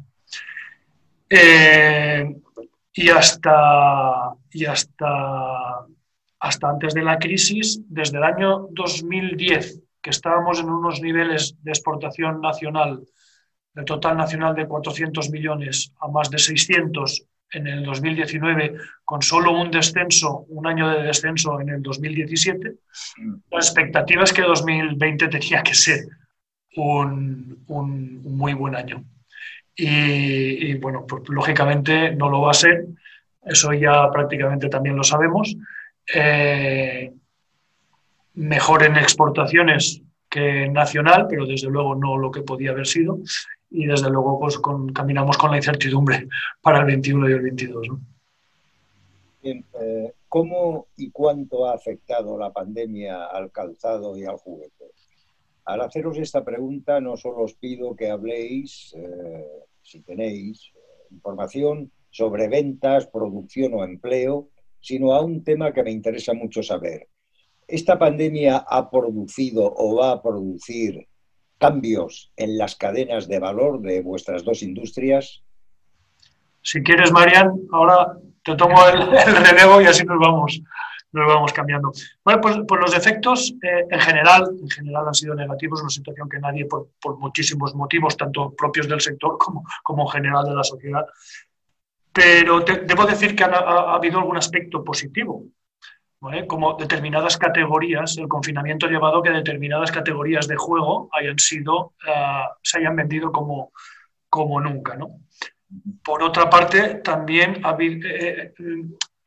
Eh, 1.30 2.36
y 2.94 3.10
hasta, 3.10 4.34
y 4.52 4.66
hasta, 4.66 5.86
hasta 6.42 6.70
antes 6.70 6.94
de 6.94 7.04
la 7.04 7.18
crisis, 7.18 7.80
desde 7.88 8.18
el 8.18 8.24
año 8.26 8.68
2010 8.72 9.87
que 10.08 10.12
estábamos 10.12 10.62
en 10.62 10.70
unos 10.70 11.02
niveles 11.02 11.54
de 11.62 11.72
exportación 11.72 12.40
nacional, 12.40 13.02
de 13.74 13.84
total 13.84 14.16
nacional 14.16 14.56
de 14.56 14.66
400 14.66 15.30
millones 15.32 15.92
a 16.00 16.08
más 16.08 16.30
de 16.30 16.38
600 16.38 17.26
en 17.52 17.68
el 17.68 17.84
2019, 17.84 18.78
con 19.04 19.22
solo 19.22 19.52
un 19.52 19.70
descenso, 19.70 20.46
un 20.48 20.66
año 20.66 20.88
de 20.88 21.04
descenso 21.04 21.60
en 21.60 21.68
el 21.68 21.82
2017, 21.82 22.76
la 23.52 23.58
expectativa 23.58 24.24
es 24.24 24.32
que 24.32 24.44
2020 24.44 25.28
tenía 25.28 25.62
que 25.62 25.76
ser 25.76 26.06
un, 26.78 27.66
muy 27.68 28.54
buen 28.54 28.76
año. 28.76 29.04
Y, 29.76 30.74
bueno, 30.76 31.06
pues 31.06 31.24
lógicamente 31.28 32.16
no 32.16 32.30
lo 32.30 32.42
va 32.44 32.52
a 32.52 32.62
ser, 32.66 32.86
eso 33.44 33.74
ya 33.74 34.10
prácticamente 34.10 34.70
también 34.70 34.96
lo 34.96 35.04
sabemos. 35.04 35.54
Eh, 36.16 37.12
mejor 38.38 38.84
en 38.84 38.96
exportaciones 38.96 40.02
que 40.30 40.70
nacional, 40.70 41.26
pero 41.28 41.46
desde 41.46 41.70
luego 41.70 41.96
no 41.96 42.18
lo 42.18 42.32
que 42.32 42.42
podía 42.42 42.72
haber 42.72 42.86
sido. 42.86 43.20
Y 43.70 43.86
desde 43.86 44.10
luego 44.10 44.40
pues 44.40 44.60
caminamos 44.94 45.38
con 45.38 45.52
la 45.52 45.58
incertidumbre 45.58 46.28
para 46.62 46.80
el 46.80 46.86
21 46.86 47.30
y 47.30 47.34
el 47.34 47.42
22. 47.42 47.88
Eh, 49.44 50.14
¿Cómo 50.30 50.88
y 50.98 51.10
cuánto 51.10 51.66
ha 51.66 51.74
afectado 51.74 52.38
la 52.38 52.52
pandemia 52.52 53.26
al 53.26 53.52
calzado 53.52 54.18
y 54.18 54.26
al 54.26 54.38
juguete? 54.38 54.92
Al 55.66 55.82
haceros 55.82 56.18
esta 56.18 56.44
pregunta 56.44 57.02
no 57.02 57.18
solo 57.18 57.44
os 57.44 57.54
pido 57.56 57.96
que 57.96 58.10
habléis, 58.10 58.94
eh, 58.96 59.46
si 59.82 60.02
tenéis 60.02 60.72
información, 61.12 61.92
sobre 62.10 62.48
ventas, 62.48 63.08
producción 63.08 63.74
o 63.74 63.84
empleo, 63.84 64.50
sino 64.80 65.14
a 65.14 65.22
un 65.22 65.44
tema 65.44 65.74
que 65.74 65.84
me 65.84 65.92
interesa 65.92 66.34
mucho 66.34 66.64
saber, 66.64 67.08
¿Esta 67.68 68.00
pandemia 68.00 68.58
ha 68.58 68.90
producido 68.90 69.74
o 69.76 69.98
va 69.98 70.12
a 70.12 70.22
producir 70.22 71.08
cambios 71.58 72.32
en 72.38 72.58
las 72.58 72.76
cadenas 72.76 73.28
de 73.28 73.40
valor 73.40 73.82
de 73.82 74.02
vuestras 74.02 74.46
dos 74.46 74.64
industrias? 74.64 75.44
Si 76.62 76.82
quieres, 76.82 77.12
Marian, 77.12 77.60
ahora 77.74 78.18
te 78.44 78.56
tomo 78.56 78.78
el, 78.88 79.02
relevo 79.46 79.82
y 79.82 79.86
así 79.86 80.06
nos 80.06 80.18
vamos, 80.18 80.62
nos 81.12 81.28
vamos 81.28 81.52
cambiando. 81.52 81.92
Bueno, 82.24 82.40
pues, 82.40 82.58
pues 82.66 82.80
los 82.80 82.96
efectos 82.96 83.54
eh, 83.62 83.86
en, 83.90 84.00
general, 84.00 84.50
en 84.62 84.70
general 84.70 85.08
han 85.08 85.14
sido 85.14 85.36
negativos, 85.36 85.82
una 85.82 85.90
situación 85.90 86.30
que 86.30 86.40
nadie, 86.40 86.66
por, 86.66 86.88
muchísimos 87.20 87.76
motivos, 87.76 88.16
tanto 88.16 88.54
propios 88.56 88.88
del 88.88 89.02
sector 89.02 89.38
como, 89.38 89.66
como 89.84 90.08
general 90.08 90.46
de 90.46 90.56
la 90.56 90.64
sociedad. 90.64 91.06
Pero 92.14 92.62
debo 92.62 93.06
decir 93.06 93.36
que 93.36 93.44
ha 93.44 93.94
habido 93.94 94.20
algún 94.20 94.38
aspecto 94.38 94.84
positivo 94.86 95.44
como 96.48 96.74
determinadas 96.74 97.38
categorías, 97.38 98.18
el 98.18 98.28
confinamiento 98.28 98.88
ha 98.88 98.90
llevado 98.90 99.20
a 99.20 99.24
que 99.24 99.30
determinadas 99.30 99.92
categorías 99.92 100.48
de 100.48 100.56
juego 100.56 101.10
hayan 101.12 101.38
sido, 101.38 101.94
eh, 102.08 102.44
se 102.64 102.80
hayan 102.80 102.96
vendido 102.96 103.32
como, 103.32 103.72
como 104.30 104.60
nunca. 104.60 104.96
¿no? 104.96 105.22
Por 106.04 106.24
otra 106.24 106.50
parte, 106.50 106.96
también 106.96 107.62
eh, 107.80 108.54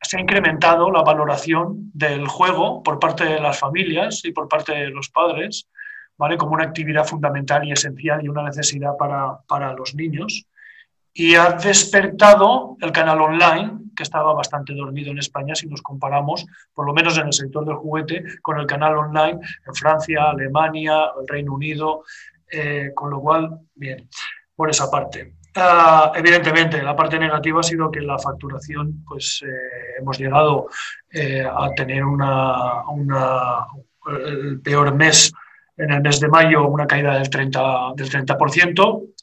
se 0.01 0.17
ha 0.17 0.21
incrementado 0.21 0.91
la 0.91 1.01
valoración 1.01 1.91
del 1.93 2.27
juego 2.27 2.83
por 2.83 2.99
parte 2.99 3.23
de 3.23 3.39
las 3.39 3.57
familias 3.57 4.25
y 4.25 4.31
por 4.31 4.49
parte 4.49 4.73
de 4.73 4.89
los 4.89 5.09
padres, 5.09 5.69
¿vale? 6.17 6.37
como 6.37 6.53
una 6.53 6.65
actividad 6.65 7.05
fundamental 7.05 7.65
y 7.65 7.71
esencial 7.71 8.23
y 8.23 8.27
una 8.27 8.43
necesidad 8.43 8.97
para, 8.97 9.39
para 9.47 9.73
los 9.73 9.95
niños 9.95 10.45
y 11.13 11.35
ha 11.35 11.51
despertado 11.53 12.77
el 12.79 12.91
canal 12.91 13.21
online, 13.21 13.79
que 13.95 14.03
estaba 14.03 14.33
bastante 14.33 14.73
dormido 14.73 15.11
en 15.11 15.17
España 15.17 15.55
si 15.55 15.67
nos 15.67 15.81
comparamos, 15.81 16.45
por 16.73 16.85
lo 16.85 16.93
menos 16.93 17.17
en 17.17 17.27
el 17.27 17.33
sector 17.33 17.65
del 17.65 17.75
juguete, 17.75 18.23
con 18.41 18.59
el 18.59 18.65
canal 18.65 18.97
online 18.97 19.39
en 19.67 19.75
Francia, 19.75 20.29
Alemania, 20.29 21.11
el 21.19 21.27
Reino 21.27 21.53
Unido, 21.53 22.03
eh, 22.49 22.91
con 22.95 23.09
lo 23.09 23.19
cual, 23.19 23.59
bien, 23.75 24.07
por 24.55 24.69
esa 24.69 24.89
parte. 24.89 25.35
Ah, 25.55 26.13
evidentemente, 26.15 26.81
la 26.81 26.95
parte 26.95 27.19
negativa 27.19 27.59
ha 27.59 27.63
sido 27.63 27.91
que 27.91 27.99
la 27.99 28.17
facturación, 28.17 29.03
pues 29.05 29.43
eh, 29.45 29.99
hemos 29.99 30.17
llegado 30.17 30.69
eh, 31.11 31.45
a 31.45 31.69
tener 31.75 32.05
una, 32.05 32.87
una, 32.89 33.65
el 34.07 34.61
peor 34.61 34.95
mes 34.95 35.33
en 35.75 35.91
el 35.91 36.01
mes 36.01 36.21
de 36.21 36.29
mayo, 36.29 36.67
una 36.67 36.87
caída 36.87 37.15
del 37.15 37.29
30%, 37.29 37.95
del 37.95 38.09
30% 38.09 39.13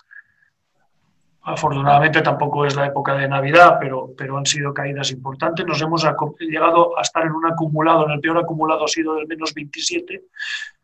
Afortunadamente 1.51 2.21
tampoco 2.21 2.67
es 2.67 2.77
la 2.77 2.87
época 2.87 3.15
de 3.15 3.27
Navidad, 3.27 3.79
pero, 3.81 4.11
pero 4.17 4.37
han 4.37 4.45
sido 4.45 4.75
caídas 4.75 5.11
importantes. 5.11 5.65
Nos 5.65 5.81
hemos 5.81 6.07
llegado 6.41 6.99
a 6.99 7.03
estar 7.03 7.25
en 7.25 7.33
un 7.33 7.47
acumulado, 7.47 8.05
en 8.05 8.13
el 8.13 8.21
peor 8.21 8.37
acumulado 8.37 8.85
ha 8.85 8.89
sido 8.89 9.15
del 9.15 9.27
menos 9.27 9.55
27, 9.55 10.25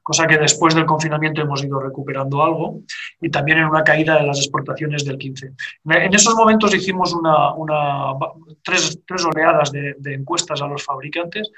cosa 0.02 0.26
que 0.26 0.38
después 0.38 0.74
del 0.74 0.86
confinamiento 0.86 1.42
hemos 1.42 1.62
ido 1.62 1.78
recuperando 1.80 2.42
algo, 2.42 2.80
y 3.20 3.30
también 3.30 3.58
en 3.58 3.66
una 3.66 3.84
caída 3.84 4.16
de 4.16 4.26
las 4.26 4.38
exportaciones 4.38 5.04
del 5.04 5.18
15. 5.18 5.52
En 5.84 6.14
esos 6.14 6.34
momentos 6.34 6.74
hicimos 6.74 7.12
una, 7.14 7.52
una 7.52 8.14
tres, 8.62 8.98
oleadas 9.26 9.70
de, 9.70 9.96
de 9.98 10.14
encuestas 10.14 10.62
a 10.62 10.66
los 10.66 10.82
fabricantes 10.82 11.52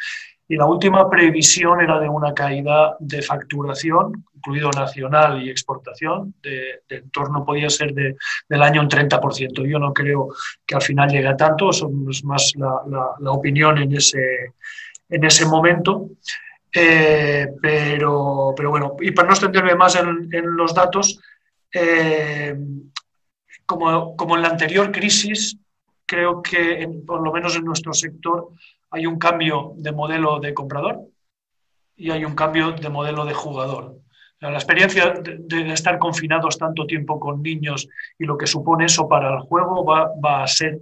y 0.49 0.57
la 0.57 0.67
última 0.67 1.09
previsión 1.09 1.81
era 1.81 1.99
de 1.99 2.09
una 2.09 2.35
caída 2.35 2.97
de 3.01 3.23
facturación, 3.23 4.26
incluido 4.47 4.71
nacional 4.71 5.43
y 5.43 5.51
exportación, 5.51 6.35
de, 6.43 6.83
en 6.89 7.11
torno 7.11 7.45
podía 7.45 7.69
ser 7.69 7.93
de, 7.93 8.17
del 8.49 8.63
año 8.63 8.81
un 8.81 8.89
30%. 8.89 9.69
Yo 9.69 9.79
no 9.79 9.93
creo 9.93 10.29
que 10.65 10.77
al 10.77 10.83
final 10.83 11.11
llegue 11.11 11.29
a 11.29 11.37
tanto, 11.37 11.71
es 11.71 12.25
más 12.25 12.53
la, 12.57 13.33
opinión 13.33 13.79
en 13.79 13.97
ese, 13.97 14.55
en 15.09 15.25
ese 15.25 15.47
momento. 15.47 16.11
Eh, 16.73 17.49
pero, 17.61 18.53
pero 18.57 18.71
bueno, 18.71 18.97
y 19.01 19.11
para 19.11 19.29
no 19.29 19.35
extenderme 19.35 19.75
más 19.75 19.97
en, 19.97 20.29
en 20.31 20.57
los 20.57 20.75
datos, 20.75 21.19
eh, 21.73 22.55
como, 23.65 24.17
como 24.17 24.37
en 24.37 24.43
la 24.43 24.49
anterior 24.49 24.93
crisis, 24.93 25.59
creo 26.05 26.43
que 26.43 26.89
por 27.07 27.23
lo 27.23 27.33
menos 27.33 27.57
en 27.57 27.65
nuestro 27.65 27.93
sector 27.93 28.51
hay 28.91 29.07
un 29.07 29.19
cambio 29.19 29.73
de 29.77 29.91
modelo 29.91 30.39
de 30.39 30.55
comprador 30.55 31.01
y 31.97 32.11
hay 32.11 32.25
un 32.25 32.35
cambio 32.35 32.73
de 32.73 32.89
modelo 32.91 33.25
de 33.25 33.35
jugador. 33.35 33.97
La 34.41 34.53
experiencia 34.53 35.15
de, 35.15 35.73
estar 35.73 35.99
confinados 35.99 36.59
tanto 36.59 36.87
tiempo 36.87 37.19
con 37.19 37.43
niños 37.43 37.89
y 38.19 38.25
lo 38.25 38.37
que 38.37 38.47
supone 38.47 38.85
eso 38.85 39.09
para 39.09 39.35
el 39.35 39.41
juego 39.41 39.85
va, 39.85 40.43
a 40.43 40.47
ser 40.47 40.79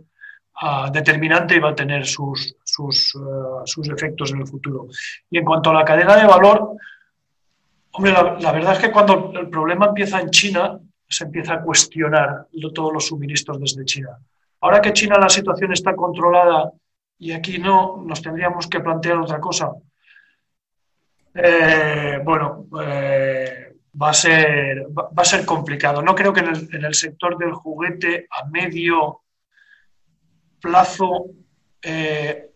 ah, 0.60 0.90
determinante 0.92 1.54
y 1.54 1.60
va 1.60 1.70
a 1.70 1.74
tener 1.74 2.04
sus, 2.04 2.56
sus, 2.64 3.14
ah, 3.16 3.62
sus, 3.64 3.88
efectos 3.88 4.32
en 4.32 4.40
el 4.40 4.46
futuro. 4.48 4.88
Y 5.30 5.38
en 5.38 5.44
cuanto 5.44 5.70
a 5.70 5.74
la 5.74 5.84
cadena 5.84 6.16
de 6.16 6.26
valor, 6.26 6.72
hombre, 7.92 8.12
la, 8.12 8.52
verdad 8.52 8.72
es 8.72 8.78
que 8.80 8.90
cuando 8.90 9.32
el 9.34 9.48
problema 9.48 9.86
empieza 9.86 10.20
en 10.20 10.30
China, 10.30 10.80
se 11.08 11.24
empieza 11.24 11.54
a 11.54 11.62
cuestionar 11.62 12.48
todos 12.74 12.92
los 12.92 13.06
suministros 13.06 13.60
desde 13.60 13.84
China. 13.84 14.18
Ahora 14.62 14.80
que 14.80 14.92
China 14.92 15.16
la 15.18 15.28
situación 15.28 15.72
está 15.72 15.94
controlada 15.94 16.72
y 17.18 17.30
aquí 17.30 17.58
no, 17.58 18.02
nos 18.04 18.20
tendríamos 18.20 18.66
que 18.66 18.80
plantear 18.80 19.18
otra 19.18 19.38
cosa. 19.38 19.70
Eh, 21.34 22.20
bueno, 22.22 22.66
eh, 22.80 23.74
va, 24.00 24.10
a 24.10 24.14
ser, 24.14 24.86
va, 24.96 25.10
a 25.16 25.24
ser 25.24 25.44
complicado. 25.44 26.00
No 26.02 26.14
creo 26.14 26.32
que 26.32 26.40
en 26.40 26.84
el, 26.84 26.94
sector 26.94 27.36
del 27.36 27.52
juguete 27.52 28.28
a 28.30 28.46
medio 28.48 29.22
plazo 30.60 31.26
eh, 31.82 32.50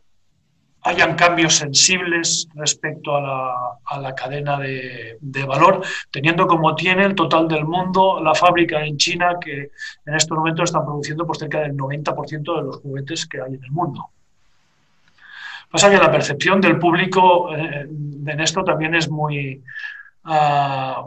hayan 0.83 1.17
cambios 1.17 1.55
sensibles 1.55 2.49
respecto 2.55 3.17
a 3.17 4.01
la, 4.01 4.15
cadena 4.15 4.59
de, 4.59 5.45
valor, 5.47 5.83
teniendo 6.11 6.47
como 6.47 6.75
tiene 6.75 7.05
el 7.05 7.15
total 7.15 7.49
del 7.49 7.65
mundo 7.65 8.23
la 8.23 8.35
fábrica 8.35 8.85
en 8.85 8.97
China 8.97 9.37
que 9.41 9.71
en 10.07 10.15
estos 10.15 10.39
momentos 10.39 10.71
están 10.71 10.85
produciendo 10.85 11.27
por 11.27 11.37
cerca 11.37 11.61
del 11.61 11.77
90% 11.77 12.57
de 12.57 12.63
los 12.63 12.77
juguetes 12.77 13.27
que 13.27 13.41
hay 13.41 13.55
en 13.55 13.65
el 13.65 13.71
mundo. 13.73 14.11
Pasa 15.71 15.91
que 15.91 15.99
la 15.99 16.11
percepción 16.11 16.61
del 16.61 16.79
público 16.79 17.55
eh, 17.55 17.87
en 18.27 18.41
esto 18.41 18.65
también 18.65 18.95
es 18.95 19.11
muy, 19.11 19.63
ah, 20.25 21.07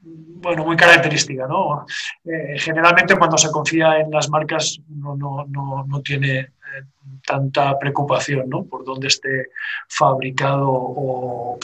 bueno, 0.00 0.64
muy 0.64 0.76
característica. 0.76 1.46
¿no? 1.46 1.86
Eh, 2.24 2.58
generalmente 2.58 3.16
cuando 3.16 3.38
se 3.38 3.50
confía 3.50 4.00
en 4.00 4.10
las 4.10 4.28
marcas 4.28 4.80
no, 4.88 5.16
no, 5.16 5.46
no, 5.48 5.84
no 5.86 6.00
tiene 6.00 6.52
tanta 7.26 7.78
preocupación 7.78 8.48
¿no? 8.48 8.64
por 8.64 8.84
dónde 8.84 9.08
esté 9.08 9.48
fabricado 9.88 10.68
o, 10.70 11.58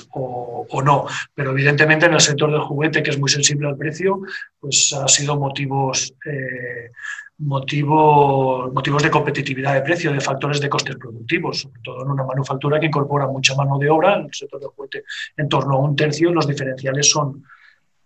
no. 0.84 1.06
Pero 1.34 1.50
evidentemente 1.50 2.06
en 2.06 2.14
el 2.14 2.20
sector 2.20 2.50
del 2.50 2.60
juguete, 2.60 3.02
que 3.02 3.10
es 3.10 3.18
muy 3.18 3.28
sensible 3.28 3.68
al 3.68 3.76
precio, 3.76 4.20
pues 4.58 4.92
ha 4.92 5.08
sido 5.08 5.38
motivos, 5.38 6.14
eh, 6.24 6.90
motivos, 7.38 8.72
motivos 8.72 9.02
de 9.02 9.10
competitividad 9.10 9.74
de 9.74 9.82
precio, 9.82 10.12
de 10.12 10.20
factores 10.20 10.60
de 10.60 10.68
costes 10.68 10.96
productivos, 10.96 11.60
sobre 11.60 11.80
todo 11.82 12.02
en 12.02 12.10
una 12.10 12.24
manufactura 12.24 12.80
que 12.80 12.86
incorpora 12.86 13.26
mucha 13.26 13.54
mano 13.54 13.78
de 13.78 13.90
obra, 13.90 14.16
en 14.16 14.26
el 14.26 14.34
sector 14.34 14.60
del 14.60 14.70
juguete 14.70 15.04
en 15.36 15.48
torno 15.48 15.76
a 15.76 15.80
un 15.80 15.96
tercio, 15.96 16.32
los 16.32 16.46
diferenciales 16.46 17.08
son, 17.08 17.44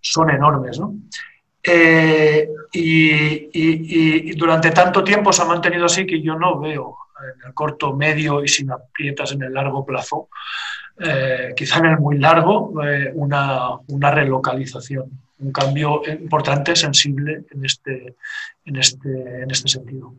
son 0.00 0.30
enormes. 0.30 0.78
¿no? 0.78 0.94
Eh, 1.66 2.48
y, 2.72 4.34
durante 4.34 4.70
tanto 4.70 5.02
tiempo 5.02 5.32
se 5.32 5.42
ha 5.42 5.46
mantenido 5.46 5.86
así 5.86 6.04
que 6.04 6.20
yo 6.20 6.34
no 6.34 6.60
veo 6.60 6.98
en 7.22 7.46
el 7.48 7.54
corto, 7.54 7.94
medio 7.94 8.44
y 8.44 8.48
sin 8.48 8.70
aprietas 8.70 9.32
en 9.32 9.42
el 9.42 9.54
largo 9.54 9.86
plazo, 9.86 10.28
eh, 10.98 11.54
quizá 11.56 11.78
en 11.78 11.86
el 11.86 11.98
muy 11.98 12.18
largo, 12.18 12.82
eh, 12.84 13.10
una, 13.14 13.70
una, 13.88 14.10
relocalización, 14.10 15.10
un 15.38 15.52
cambio 15.52 16.02
importante, 16.06 16.76
sensible 16.76 17.44
en 17.50 17.64
este, 17.64 18.14
en 18.66 18.76
este, 18.76 19.42
en 19.42 19.50
este 19.50 19.68
sentido. 19.68 20.14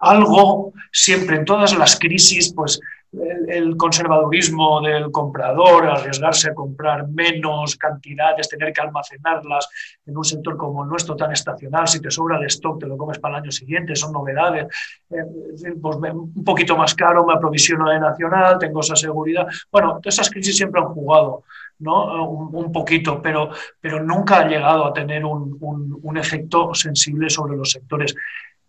Algo 0.00 0.72
siempre 0.90 1.36
en 1.36 1.44
todas 1.44 1.76
las 1.76 1.98
crisis, 1.98 2.52
pues 2.54 2.80
el, 3.12 3.76
conservadurismo 3.76 4.80
del 4.80 5.10
comprador, 5.10 5.86
arriesgarse 5.88 6.50
a 6.50 6.54
comprar 6.54 7.08
menos 7.08 7.76
cantidades, 7.76 8.48
tener 8.48 8.72
que 8.72 8.80
almacenarlas 8.80 9.68
en 10.06 10.16
un 10.16 10.24
sector 10.24 10.56
como 10.56 10.84
el 10.84 10.90
nuestro 10.90 11.16
tan 11.16 11.32
estacional, 11.32 11.88
si 11.88 12.00
te 12.00 12.10
sobra 12.10 12.38
el 12.38 12.46
stock 12.46 12.80
te 12.80 12.86
lo 12.86 12.96
comes 12.96 13.18
para 13.18 13.36
el 13.36 13.42
año 13.42 13.50
siguiente, 13.50 13.96
son 13.96 14.12
novedades, 14.12 14.66
eh, 15.10 15.74
pues 15.80 15.96
un 15.96 16.44
poquito 16.44 16.76
más 16.76 16.94
caro, 16.94 17.26
me 17.26 17.34
aprovisiono 17.34 17.90
de 17.90 17.98
nacional, 17.98 18.58
tengo 18.58 18.80
esa 18.80 18.96
seguridad. 18.96 19.46
Bueno, 19.70 19.98
todas 20.00 20.14
esas 20.14 20.30
crisis 20.30 20.56
siempre 20.56 20.80
han 20.80 20.88
jugado. 20.88 21.44
¿no? 21.80 22.28
Un, 22.28 22.70
poquito, 22.70 23.22
pero, 23.22 23.48
pero 23.80 24.02
nunca 24.02 24.40
ha 24.40 24.46
llegado 24.46 24.84
a 24.84 24.92
tener 24.92 25.24
un, 25.24 25.56
un 26.02 26.16
efecto 26.18 26.74
sensible 26.74 27.30
sobre 27.30 27.56
los 27.56 27.70
sectores 27.70 28.14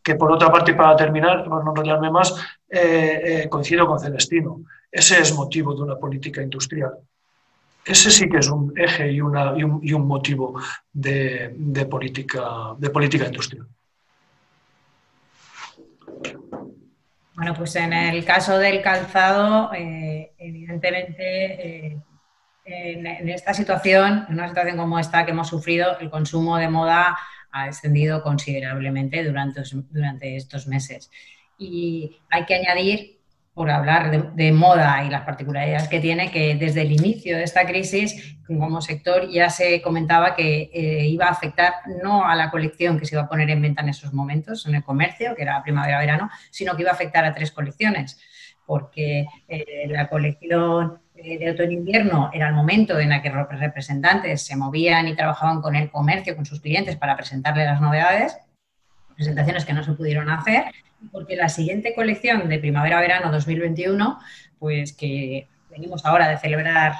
que 0.03 0.15
por 0.15 0.31
otra 0.31 0.51
parte, 0.51 0.73
para 0.73 0.95
terminar, 0.95 1.47
no 1.47 1.59
enrollarme 1.59 2.09
más, 2.09 2.33
eh, 2.69 3.21
eh, 3.43 3.49
coincido 3.49 3.85
con 3.85 3.99
Celestino. 3.99 4.63
Ese 4.91 5.19
es 5.19 5.33
motivo 5.35 5.73
de 5.75 5.81
una 5.81 5.95
política 5.95 6.41
industrial. 6.41 6.93
Ese 7.83 8.11
sí 8.11 8.29
que 8.29 8.37
es 8.37 8.49
un 8.49 8.73
eje 8.77 9.11
y, 9.11 9.21
una, 9.21 9.53
y, 9.57 9.63
un, 9.63 10.07
motivo 10.07 10.59
de, 10.91 11.87
política, 11.89 12.75
de 12.77 12.89
política 12.89 13.25
industrial. 13.25 13.65
Bueno, 17.33 17.55
pues 17.55 17.75
en 17.75 17.93
el 17.93 18.23
caso 18.23 18.57
del 18.59 18.83
calzado, 18.83 19.71
eh, 19.73 20.31
evidentemente, 20.37 21.87
en, 21.87 23.07
en, 23.07 23.29
esta 23.29 23.53
situación, 23.53 24.25
en 24.29 24.35
una 24.35 24.49
situación 24.49 24.77
como 24.77 24.99
esta 24.99 25.25
que 25.25 25.31
hemos 25.31 25.47
sufrido, 25.47 25.97
el 25.99 26.11
consumo 26.11 26.57
de 26.57 26.69
moda 26.69 27.17
ha 27.51 27.65
descendido 27.65 28.23
considerablemente 28.23 29.23
durante, 29.23 29.61
durante 29.89 30.35
estos 30.35 30.67
meses. 30.67 31.11
Y 31.57 32.17
hay 32.29 32.45
que 32.45 32.55
añadir, 32.55 33.21
por 33.53 33.69
hablar 33.69 34.33
de, 34.33 34.51
moda 34.53 35.03
y 35.03 35.09
las 35.09 35.23
particularidades 35.23 35.89
que 35.89 35.99
tiene, 35.99 36.31
que 36.31 36.55
desde 36.55 36.83
el 36.83 36.91
inicio 36.93 37.37
de 37.37 37.43
esta 37.43 37.65
crisis, 37.65 38.37
como 38.47 38.81
sector, 38.81 39.29
ya 39.29 39.49
se 39.49 39.81
comentaba 39.81 40.35
que 40.35 40.71
eh, 40.73 41.05
iba 41.07 41.25
a 41.25 41.31
afectar 41.31 41.73
no 42.01 42.25
a 42.25 42.35
la 42.35 42.49
colección 42.49 42.97
que 42.97 43.05
se 43.05 43.15
iba 43.15 43.23
a 43.23 43.29
poner 43.29 43.49
en 43.49 43.61
venta 43.61 43.81
en 43.81 43.89
esos 43.89 44.13
momentos, 44.13 44.65
en 44.65 44.75
el 44.75 44.83
comercio, 44.83 45.35
que 45.35 45.41
era 45.41 45.61
primavera-verano, 45.61 46.29
sino 46.49 46.75
que 46.75 46.83
iba 46.83 46.91
a 46.91 46.95
afectar 46.95 47.25
a 47.25 47.33
tres 47.33 47.51
colecciones, 47.51 48.19
porque 48.65 49.25
eh, 49.49 49.85
la 49.89 50.07
colección 50.07 50.99
de 51.23 51.51
otoño-invierno 51.51 52.29
era 52.33 52.47
el 52.47 52.53
momento 52.53 52.99
en 52.99 53.11
el 53.11 53.21
que 53.21 53.29
los 53.29 53.47
representantes 53.47 54.41
se 54.41 54.55
movían 54.55 55.07
y 55.07 55.15
trabajaban 55.15 55.61
con 55.61 55.75
el 55.75 55.89
comercio, 55.89 56.35
con 56.35 56.45
sus 56.45 56.61
clientes 56.61 56.95
para 56.95 57.15
presentarle 57.15 57.65
las 57.65 57.81
novedades, 57.81 58.37
presentaciones 59.15 59.65
que 59.65 59.73
no 59.73 59.83
se 59.83 59.93
pudieron 59.93 60.29
hacer, 60.29 60.65
porque 61.11 61.35
la 61.35 61.49
siguiente 61.49 61.93
colección 61.95 62.49
de 62.49 62.59
primavera-verano 62.59 63.31
2021, 63.31 64.19
pues 64.59 64.93
que 64.93 65.47
venimos 65.69 66.05
ahora 66.05 66.27
de 66.27 66.37
celebrar 66.37 66.95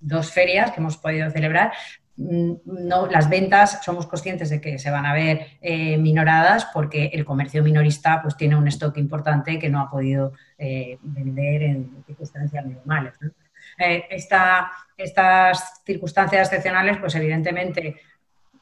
dos 0.00 0.32
ferias 0.32 0.70
que 0.72 0.80
hemos 0.80 0.96
podido 0.96 1.30
celebrar, 1.30 1.72
mm, 2.16 2.52
no, 2.64 3.06
las 3.06 3.28
ventas 3.28 3.80
somos 3.84 4.06
conscientes 4.06 4.50
de 4.50 4.60
que 4.60 4.78
se 4.78 4.90
van 4.90 5.06
a 5.06 5.14
ver 5.14 5.46
eh, 5.60 5.96
minoradas 5.96 6.66
porque 6.72 7.06
el 7.12 7.24
comercio 7.24 7.62
minorista 7.62 8.20
pues 8.22 8.36
tiene 8.36 8.56
un 8.56 8.68
stock 8.68 8.96
importante 8.98 9.58
que 9.58 9.70
no 9.70 9.80
ha 9.80 9.90
podido 9.90 10.32
eh, 10.58 10.98
vender 11.02 11.62
en 11.62 12.04
circunstancias 12.06 12.64
normales. 12.66 13.14
¿no? 13.20 13.30
Eh, 13.78 14.04
estas 14.10 15.82
circunstancias 15.84 16.48
excepcionales, 16.48 16.98
pues 16.98 17.14
evidentemente 17.14 17.96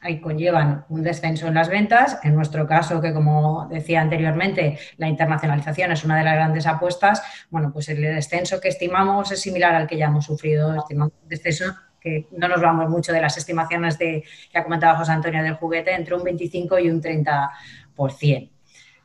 ahí 0.03 0.21
conllevan 0.21 0.87
un 0.89 1.03
descenso 1.03 1.47
en 1.47 1.55
las 1.55 1.69
ventas. 1.69 2.19
En 2.23 2.35
nuestro 2.35 2.67
caso, 2.67 3.01
que 3.01 3.13
como 3.13 3.69
decía 3.71 4.01
anteriormente, 4.01 4.79
la 4.97 5.09
internacionalización 5.09 5.93
es 5.93 6.05
una 6.05 6.19
de 6.19 6.25
las 6.25 6.35
grandes 6.35 6.67
apuestas, 6.67 7.23
bueno, 7.51 7.73
pues 7.73 7.89
el 7.89 8.01
descenso 8.01 8.61
que 8.61 8.69
estimamos 8.69 9.31
es 9.31 9.41
similar 9.41 9.75
al 9.75 9.87
que 9.87 9.97
ya 9.97 10.07
hemos 10.07 10.25
sufrido, 10.25 10.75
estimamos 10.75 11.13
un 11.23 11.29
descenso 11.29 11.77
que 12.01 12.27
no 12.33 12.49
nos 12.49 12.63
vamos 12.63 12.89
mucho 12.89 13.13
de 13.13 13.21
las 13.21 13.37
estimaciones 13.37 13.99
de, 13.99 14.25
que 14.51 14.59
ha 14.59 14.65
comentado 14.65 14.97
José 14.97 15.13
Antonio 15.13 15.43
del 15.43 15.55
juguete, 15.55 15.95
entre 15.95 16.15
un 16.15 16.25
25 16.25 16.79
y 16.79 16.91
un 16.91 17.03
30%. 17.03 18.51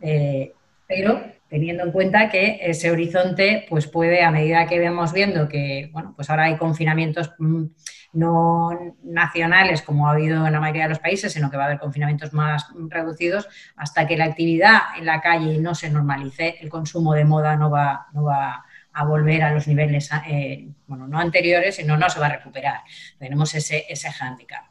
Eh, 0.01 0.53
pero 0.87 1.21
teniendo 1.55 1.85
en 1.85 1.93
cuenta 1.93 2.27
que 2.27 2.59
ese 2.61 2.91
horizonte 2.91 3.65
pues 3.69 3.87
puede, 3.87 4.21
a 4.25 4.29
medida 4.29 4.67
que 4.67 4.77
vamos 4.77 5.13
viendo 5.13 5.47
que, 5.47 5.89
bueno, 5.93 6.11
pues 6.13 6.29
ahora 6.29 6.43
hay 6.43 6.57
confinamientos 6.57 7.31
mm, 7.39 7.63
no 8.11 8.77
nacionales 9.03 9.81
como 9.81 10.09
ha 10.09 10.11
habido 10.11 10.45
en 10.45 10.51
la 10.51 10.59
mayoría 10.59 10.83
de 10.83 10.89
los 10.89 10.99
países, 10.99 11.31
sino 11.31 11.49
que 11.49 11.55
va 11.55 11.63
a 11.63 11.65
haber 11.67 11.79
confinamientos 11.79 12.33
más 12.33 12.67
reducidos, 12.89 13.47
hasta 13.77 14.05
que 14.05 14.17
la 14.17 14.25
actividad 14.25 14.79
en 14.97 15.05
la 15.05 15.21
calle 15.21 15.57
no 15.59 15.73
se 15.75 15.89
normalice, 15.89 16.57
el 16.59 16.67
consumo 16.67 17.13
de 17.13 17.23
moda 17.23 17.55
no 17.55 17.69
va, 17.69 18.07
no 18.11 18.25
va 18.25 18.65
a 18.91 19.05
volver 19.05 19.41
a 19.41 19.53
los 19.53 19.65
niveles, 19.65 20.09
eh, 20.27 20.67
bueno, 20.87 21.07
no 21.07 21.19
anteriores, 21.19 21.77
sino 21.77 21.95
no 21.95 22.09
se 22.09 22.19
va 22.19 22.25
a 22.25 22.35
recuperar. 22.35 22.81
Tenemos 23.17 23.55
ese, 23.55 23.85
ese 23.87 24.11
hándicap. 24.11 24.65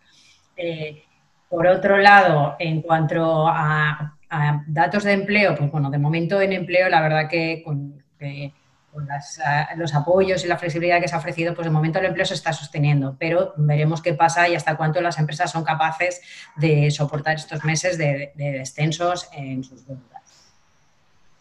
Eh, 0.55 1.03
por 1.49 1.67
otro 1.67 1.97
lado, 1.97 2.57
en 2.59 2.83
cuanto 2.83 3.49
a 3.49 4.14
datos 4.67 5.05
de 5.05 5.13
empleo, 5.13 5.55
pues 5.55 5.71
bueno, 5.71 5.91
de 5.91 5.99
momento 5.99 6.41
en 6.41 6.53
empleo, 6.53 6.89
la 6.89 7.01
verdad 7.01 7.29
que 7.29 7.63
con, 7.65 8.03
los 9.77 9.95
apoyos 9.95 10.45
y 10.45 10.49
la 10.49 10.57
flexibilidad 10.57 11.01
que 11.01 11.09
se 11.09 11.15
ha 11.15 11.19
ofrecido, 11.19 11.55
pues 11.55 11.67
de 11.67 11.71
momento 11.71 11.99
el 11.99 12.07
empleo 12.07 12.25
se 12.25 12.35
está 12.35 12.53
sosteniendo, 12.53 13.17
pero 13.19 13.53
veremos 13.57 14.01
qué 14.01 14.15
pasa 14.15 14.49
y 14.49 14.55
hasta 14.55 14.77
cuánto 14.77 15.01
las 15.01 15.19
empresas 15.19 15.51
son 15.51 15.65
capaces 15.65 16.21
de 16.57 16.91
soportar 16.93 17.37
estos 17.37 17.65
meses 17.65 17.99
de, 17.99 18.33
descensos 18.37 19.29
en 19.33 19.65
sus 19.65 19.87
ventas. 19.87 20.23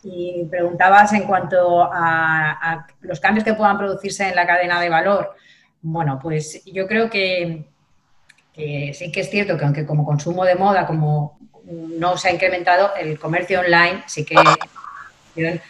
Y 0.04 0.46
preguntabas 0.50 1.14
en 1.14 1.24
cuanto 1.24 1.84
a, 1.84 2.88
los 3.02 3.20
cambios 3.20 3.46
que 3.46 3.54
puedan 3.54 3.78
producirse 3.78 4.28
en 4.28 4.36
la 4.36 4.48
cadena 4.48 4.82
de 4.82 4.90
valor. 4.90 5.36
Bueno, 5.82 6.20
pues 6.22 6.64
yo 6.66 6.88
creo 6.88 7.10
que, 7.10 7.68
que 8.52 8.94
sí 8.94 9.12
que 9.12 9.22
es 9.22 9.30
cierto 9.30 9.58
que 9.58 9.64
aunque 9.64 9.86
como 9.86 10.06
consumo 10.06 10.44
de 10.44 10.56
moda, 10.56 10.88
como 10.88 11.40
no 11.66 12.18
se 12.18 12.30
ha 12.30 12.34
incrementado, 12.34 12.92
el 12.96 13.18
comercio 13.20 13.60
online 13.62 14.04
sí 14.06 14.26
que 14.26 14.36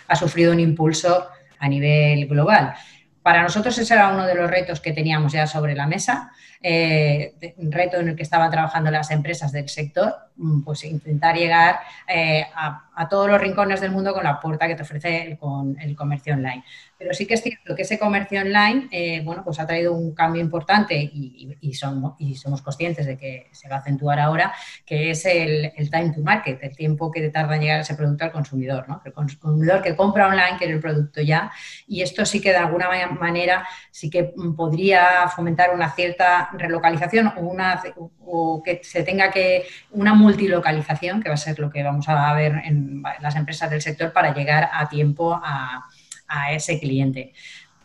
ha 0.07 0.15
sufrido 0.15 0.51
un 0.51 0.59
impulso 0.59 1.27
a 1.59 1.67
nivel 1.67 2.27
global. 2.27 2.73
Para 3.21 3.41
nosotros 3.41 3.77
ese 3.77 3.93
era 3.93 4.09
uno 4.09 4.25
de 4.25 4.35
los 4.35 4.49
retos 4.49 4.81
que 4.81 4.91
teníamos 4.91 5.31
ya 5.31 5.47
sobre 5.47 5.75
la 5.75 5.87
mesa, 5.87 6.31
eh, 6.61 7.53
un 7.57 7.71
reto 7.71 7.97
en 7.97 8.09
el 8.09 8.15
que 8.17 8.23
estaban 8.23 8.51
trabajando 8.51 8.91
las 8.91 9.11
empresas 9.11 9.53
del 9.53 9.69
sector, 9.69 10.13
mm, 10.35 10.63
pues 10.63 10.83
intentar 10.83 11.35
llegar 11.35 11.79
eh, 12.07 12.45
a, 12.53 12.89
a, 12.93 13.07
todos 13.07 13.29
los 13.29 13.39
rincones 13.39 13.79
del 13.79 13.91
mundo 13.91 14.13
con 14.13 14.25
la 14.25 14.41
puerta 14.41 14.67
que 14.67 14.75
te 14.75 14.83
ofrece 14.83 15.37
con 15.39 15.79
el 15.79 15.95
comercio 15.95 16.33
online. 16.33 16.65
Pero 17.03 17.13
sí 17.13 17.25
que 17.25 17.33
es 17.33 17.43
cierto 17.43 17.75
que 17.75 17.81
ese 17.81 17.99
comercio 17.99 18.39
online, 18.39 18.87
eh, 18.89 19.21
bueno, 19.25 19.43
pues 19.43 19.59
ha 19.59 19.67
traído 19.67 19.93
un 19.93 20.15
cambio 20.15 20.41
importante 20.41 20.95
y, 20.95 21.73
somos, 21.73 22.15
y, 22.17 22.35
somos, 22.35 22.61
conscientes 22.61 23.05
de 23.05 23.17
que 23.17 23.49
se 23.51 23.67
va 23.67 23.75
a 23.75 23.79
acentuar 23.79 24.19
ahora, 24.19 24.53
que 24.85 25.11
es 25.11 25.25
el, 25.25 25.73
time 25.91 26.11
to 26.11 26.21
market, 26.21 26.63
el 26.63 26.75
tiempo 26.75 27.11
que 27.11 27.29
tarda 27.29 27.55
en 27.55 27.61
llegar 27.61 27.81
ese 27.81 27.95
producto 27.95 28.23
al 28.23 28.31
consumidor, 28.31 28.87
¿no? 28.87 29.01
El 29.03 29.11
consumidor 29.11 29.81
que 29.81 29.97
compra 29.97 30.27
online 30.27 30.57
quiere 30.57 30.73
el 30.73 30.79
producto 30.79 31.21
ya 31.21 31.51
y 31.87 32.01
esto 32.01 32.25
sí 32.25 32.39
que 32.39 32.51
de 32.51 32.57
alguna 32.57 32.87
manera 33.19 33.67
sí 33.91 34.09
que 34.09 34.33
podría 34.55 35.27
fomentar 35.27 35.75
una 35.75 35.91
cierta 35.91 36.51
relocalización 36.53 37.33
o, 37.35 37.41
una, 37.41 37.83
o 38.25 38.63
que 38.63 38.79
se 38.81 39.03
tenga 39.03 39.29
que 39.29 39.65
una 39.91 40.13
multilocalización, 40.13 41.21
que 41.21 41.27
va 41.27 41.35
a 41.35 41.37
ser 41.37 41.59
lo 41.59 41.69
que 41.69 41.83
vamos 41.83 42.07
a 42.07 42.33
ver 42.33 42.61
en 42.63 43.03
las 43.19 43.35
empresas 43.35 43.69
del 43.69 43.81
sector 43.81 44.13
para 44.13 44.33
llegar 44.33 44.69
a 44.71 44.87
tiempo 44.87 45.33
a 45.43 45.83
a 46.27 46.53
ese 46.53 46.79
cliente. 46.79 47.33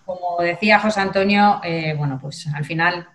Como 0.05 0.39
decía 0.41 0.79
José 0.81 1.01
Antonio, 1.01 1.61
eh, 1.63 1.95
bueno, 1.97 2.19
pues 2.21 2.47
al 2.49 2.65
final 2.65 3.09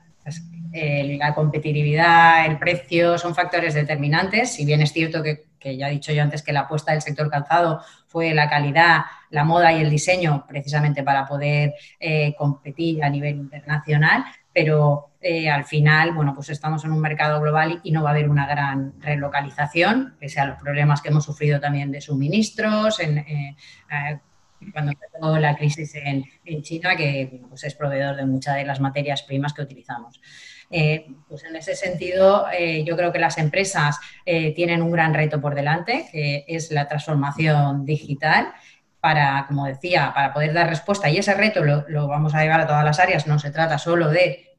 la 0.74 1.36
competitividad, 1.36 2.48
el 2.48 2.58
precio 2.58 3.18
son 3.18 3.36
factores 3.36 3.76
determinantes. 3.76 4.54
Si 4.54 4.66
bien 4.66 4.82
es 4.82 4.92
cierto 4.92 5.22
que, 5.22 5.46
que 5.64 5.78
ya 5.78 5.88
he 5.88 5.92
dicho 5.92 6.12
yo 6.12 6.22
antes 6.22 6.42
que 6.44 6.52
la 6.52 6.62
apuesta 6.62 6.92
del 6.92 7.02
sector 7.02 7.30
calzado 7.30 7.82
fue 8.08 8.34
la 8.34 8.50
calidad, 8.50 9.06
la 9.30 9.46
moda 9.46 9.72
y 9.72 9.82
el 9.82 9.90
diseño 9.90 10.46
precisamente 10.48 11.04
para 11.04 11.26
poder 11.26 11.74
eh, 12.00 12.36
competir 12.38 13.04
a 13.04 13.10
nivel 13.10 13.38
internacional, 13.38 14.26
pero 14.54 15.12
eh, 15.22 15.50
al 15.50 15.64
final, 15.64 16.12
bueno, 16.12 16.36
pues 16.36 16.50
estamos 16.50 16.84
en 16.84 16.92
un 16.92 17.00
mercado 17.00 17.42
global 17.42 17.80
y 17.84 17.92
no 17.92 18.04
va 18.04 18.10
a 18.10 18.14
haber 18.14 18.30
una 18.30 18.46
gran 18.46 18.94
relocalización, 19.00 20.16
pese 20.20 20.42
a 20.42 20.46
los 20.46 20.60
problemas 20.60 21.02
que 21.02 21.10
hemos 21.10 21.24
sufrido 21.24 21.60
también 21.60 21.92
de 21.92 22.02
suministros, 22.02 23.00
en, 23.00 23.26
cuando 24.72 24.92
empezó 24.92 25.38
la 25.38 25.56
crisis 25.56 25.96
en, 25.96 26.24
China, 26.62 26.96
que 26.96 27.42
pues 27.50 27.64
es 27.64 27.76
proveedor 27.76 28.16
de 28.16 28.26
muchas 28.26 28.56
de 28.56 28.66
las 28.66 28.80
materias 28.80 29.24
primas 29.24 29.54
que 29.54 29.62
utilizamos. 29.62 30.22
Eh, 30.70 31.08
pues 31.28 31.44
en 31.44 31.56
ese 31.56 31.76
sentido, 31.76 32.46
eh, 32.52 32.84
yo 32.84 32.96
creo 32.96 33.12
que 33.12 33.20
las 33.20 33.38
empresas 33.38 34.00
eh, 34.26 34.54
tienen 34.54 34.82
un 34.82 34.92
gran 34.92 35.14
reto 35.14 35.40
por 35.40 35.56
delante, 35.56 36.08
que 36.12 36.46
es 36.48 36.72
la 36.72 36.88
transformación 36.88 37.86
digital 37.86 38.54
para, 39.00 39.46
como 39.48 39.66
decía, 39.66 40.12
para 40.16 40.34
poder 40.34 40.54
dar 40.54 40.70
respuesta. 40.70 41.10
Y 41.10 41.18
ese 41.18 41.34
reto 41.34 41.64
lo, 41.64 41.86
lo, 41.90 42.08
vamos 42.08 42.34
a 42.34 42.42
llevar 42.42 42.62
a 42.62 42.68
todas 42.68 42.86
las 42.86 43.00
áreas. 43.00 43.28
No 43.28 43.38
se 43.38 43.52
trata 43.52 43.78
solo 43.78 44.10
de 44.10 44.56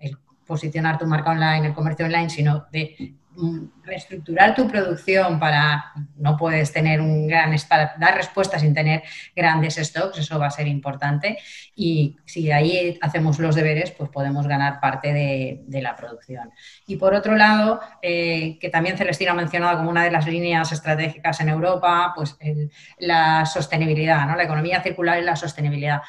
posicionar 0.47 0.99
tu 0.99 1.07
marca 1.07 1.31
online, 1.31 1.69
el 1.69 1.75
comercio 1.75 2.05
online, 2.05 2.29
sino 2.29 2.67
de 2.71 3.17
Mm, 3.37 3.67
reestructurar 3.85 4.55
tu 4.55 4.69
producción 4.69 5.39
para 5.39 5.93
no 6.17 6.37
puedes 6.37 6.73
tener 6.73 7.01
un 7.01 7.27
gran 7.27 7.55
para 7.69 7.95
dar 7.99 8.17
respuestas 8.17 8.63
sin 8.63 8.75
tener 8.75 9.03
grandes 9.35 9.77
stocks, 9.77 10.19
eso 10.19 10.39
va 10.39 10.47
a 10.47 10.51
ser 10.51 10.67
importante. 10.67 11.39
Y 11.77 12.17
si 12.25 12.51
ahí 12.51 12.99
hacemos 13.01 13.39
los 13.39 13.55
deberes, 13.55 13.91
pues 13.91 14.11
podemos 14.11 14.47
ganar 14.47 14.81
parte 14.81 15.13
de, 15.13 15.83
la 15.83 15.97
producción. 15.97 16.51
Y 16.87 16.97
por 16.97 17.15
otro 17.15 17.37
lado, 17.37 17.81
eh, 18.01 18.59
que 18.61 18.71
también 18.71 18.97
Celestino 18.97 19.33
ha 19.33 19.35
mencionado 19.35 19.77
como 19.77 19.91
una 19.91 20.05
de 20.05 20.11
las 20.11 20.27
líneas 20.27 20.73
estratégicas 20.73 21.41
en 21.41 21.51
Europa, 21.51 22.13
pues 22.15 22.37
la 22.99 23.45
sostenibilidad, 23.45 24.27
¿no? 24.27 24.37
la 24.37 24.45
economía 24.45 24.83
circular 24.83 25.19
y 25.19 25.25
la 25.25 25.37
sostenibilidad. 25.37 26.01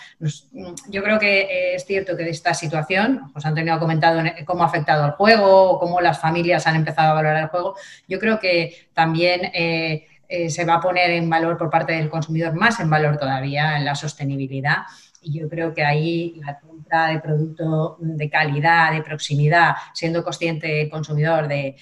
yo 0.87 1.03
creo 1.03 1.19
que 1.19 1.75
es 1.75 1.85
cierto 1.85 2.15
que 2.15 2.23
de 2.23 2.29
esta 2.29 2.53
situación, 2.53 3.31
José 3.33 3.47
Antonio 3.47 3.73
ha 3.73 3.79
comentado 3.79 4.21
cómo 4.45 4.63
ha 4.63 4.67
afectado 4.67 5.05
el 5.05 5.11
juego, 5.11 5.79
cómo 5.79 5.99
las 5.99 6.19
familias 6.19 6.67
han 6.67 6.75
empezado 6.75 7.11
a 7.11 7.13
valorar 7.15 7.43
el 7.43 7.49
juego, 7.49 7.64
yo 8.07 8.19
creo 8.19 8.39
que 8.39 8.89
también 8.93 9.51
eh, 9.53 10.05
eh, 10.27 10.49
se 10.49 10.65
va 10.65 10.75
a 10.75 10.81
poner 10.81 11.11
en 11.11 11.29
valor 11.29 11.57
por 11.57 11.69
parte 11.69 11.93
del 11.93 12.09
consumidor, 12.09 12.53
más 12.53 12.79
en 12.79 12.89
valor 12.89 13.17
todavía, 13.17 13.77
en 13.77 13.85
la 13.85 13.95
sostenibilidad. 13.95 14.83
Y 15.21 15.39
yo 15.39 15.49
creo 15.49 15.73
que 15.73 15.83
ahí 15.83 16.41
la 16.43 16.59
compra 16.59 17.07
de 17.07 17.19
producto 17.19 17.97
de 17.99 18.29
calidad, 18.29 18.91
de 18.91 19.01
proximidad, 19.01 19.75
siendo 19.93 20.23
consciente 20.23 20.81
el 20.81 20.89
consumidor 20.89 21.47
de, 21.47 21.75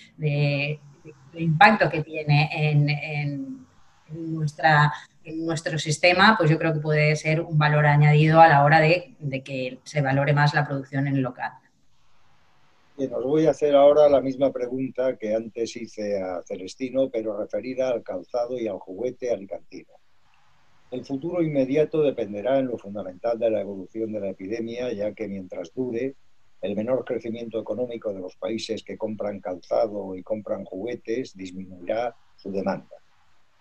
impacto 1.35 1.89
que 1.89 2.03
tiene 2.03 2.49
en, 2.53 3.65
nuestra, 4.10 4.93
en 5.23 5.45
nuestro 5.45 5.80
sistema, 5.80 6.35
pues 6.38 6.49
yo 6.49 6.57
creo 6.60 6.73
que 6.73 6.80
puede 6.80 7.15
ser 7.15 7.41
un 7.41 7.57
valor 7.57 7.85
añadido 7.85 8.39
a 8.39 8.47
la 8.47 8.64
hora 8.64 8.80
de, 8.80 9.15
de 9.19 9.41
que 9.41 9.80
se 9.84 10.01
valore 10.01 10.34
más 10.34 10.53
la 10.53 10.65
producción 10.65 11.07
en 11.07 11.15
el 11.15 11.22
local. 11.22 11.53
Bien, 13.03 13.15
os 13.15 13.25
voy 13.25 13.47
a 13.47 13.49
hacer 13.49 13.75
ahora 13.75 14.07
la 14.07 14.21
misma 14.21 14.53
pregunta 14.53 15.17
que 15.17 15.35
antes 15.35 15.75
hice 15.75 16.21
a 16.21 16.41
Celestino, 16.41 17.09
pero 17.09 17.38
referida 17.38 17.89
al 17.89 18.01
calzado 18.01 18.57
y 18.57 18.69
al 18.69 18.80
juguete 18.80 19.30
alicantino. 19.30 19.91
El 20.89 21.03
futuro 21.03 21.43
inmediato 21.43 22.01
dependerá 22.01 22.59
en 22.59 22.67
lo 22.67 22.77
fundamental 22.77 23.38
de 23.38 23.49
la 23.49 23.59
evolución 23.59 24.13
de 24.13 24.21
la 24.21 24.30
epidemia, 24.30 24.93
ya 24.93 25.13
que 25.13 25.27
mientras 25.27 25.73
dure, 25.73 26.15
el 26.61 26.77
menor 26.77 27.03
crecimiento 27.03 27.59
económico 27.59 28.13
de 28.13 28.21
los 28.21 28.38
países 28.38 28.85
que 28.85 28.97
compran 28.97 29.41
calzado 29.41 30.15
y 30.15 30.23
compran 30.23 30.63
juguetes 30.63 31.35
disminuirá 31.35 32.15
su 32.38 32.53
demanda. 32.53 32.95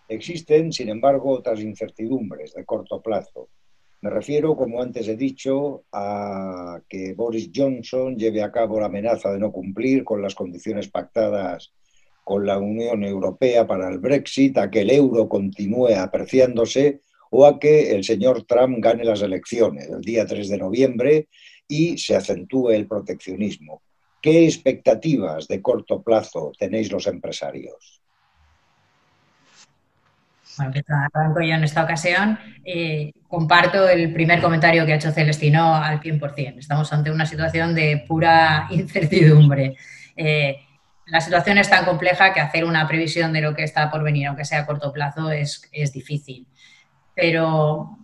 Existen, 0.07 0.71
sin 0.71 0.89
embargo, 0.89 1.33
otras 1.33 1.59
incertidumbres 1.59 2.55
de 2.55 2.65
corto 2.65 3.03
plazo, 3.03 3.49
me 4.03 4.11
refiero, 4.11 4.57
como 4.57 4.83
antes 4.83 5.07
he 5.07 5.17
dicho, 5.17 5.85
a 5.93 6.81
que 6.89 7.15
Boris 7.15 7.51
Johnson 7.55 8.17
lleve 8.17 8.43
a 8.43 8.51
cabo 8.51 8.81
la 8.81 8.87
amenaza 8.87 9.33
de 9.33 9.39
no 9.39 9.53
cumplir 9.53 10.03
con 10.03 10.21
las 10.21 10.35
condiciones 10.35 10.89
pactadas 10.89 11.73
con 12.25 12.45
la 12.45 12.59
Unión 12.59 13.05
Europea 13.05 13.65
para 13.65 13.89
el 13.89 13.99
Brexit, 13.99 14.59
a 14.59 14.71
que 14.71 14.81
el 14.81 14.91
euro 14.91 15.29
continúe 15.29 15.95
apreciándose 15.97 17.01
o 17.31 17.47
a 17.47 17.61
que 17.61 17.93
el 17.93 18.03
señor 18.03 18.43
Trump 18.43 18.79
gane 18.81 19.05
las 19.05 19.23
elecciones 19.23 19.89
el 19.89 20.01
día 20.01 20.27
3 20.27 20.49
de 20.49 20.59
noviembre 20.59 21.29
y 21.69 21.97
se 21.97 22.17
acentúe 22.17 22.71
el 22.71 22.89
proteccionismo. 22.89 23.83
¿Qué 24.21 24.45
expectativas 24.45 25.47
de 25.47 25.63
corto 25.63 26.03
plazo 26.03 26.51
tenéis 26.59 26.91
los 26.91 27.07
empresarios? 27.07 28.02
Bueno, 30.57 30.73
que 30.73 30.83
arranco 30.89 31.41
yo 31.41 31.55
en 31.55 31.65
esta 31.65 31.83
ocasión. 31.83 32.39
Eh, 32.65 33.13
comparto 33.29 33.89
el 33.89 34.13
primer 34.13 34.41
comentario 34.41 34.85
que 34.85 34.93
ha 34.93 34.97
hecho 34.97 35.11
Celestino 35.11 35.75
al 35.75 36.01
100%. 36.01 36.59
Estamos 36.59 36.93
ante 36.93 37.11
una 37.11 37.27
situación 37.27 37.75
de 37.75 38.05
pura 38.07 38.67
incertidumbre. 38.71 39.77
Eh, 40.17 40.59
la 41.07 41.21
situación 41.21 41.59
es 41.59 41.69
tan 41.69 41.85
compleja 41.85 42.33
que 42.33 42.41
hacer 42.41 42.65
una 42.65 42.87
previsión 42.87 43.33
de 43.33 43.41
lo 43.41 43.55
que 43.55 43.65
está 43.65 43.91
por 43.91 44.03
venir, 44.03 44.27
aunque 44.27 44.45
sea 44.45 44.61
a 44.61 44.67
corto 44.67 44.93
plazo, 44.93 45.31
es, 45.31 45.71
difícil. 45.93 46.47
Pero 47.15 47.99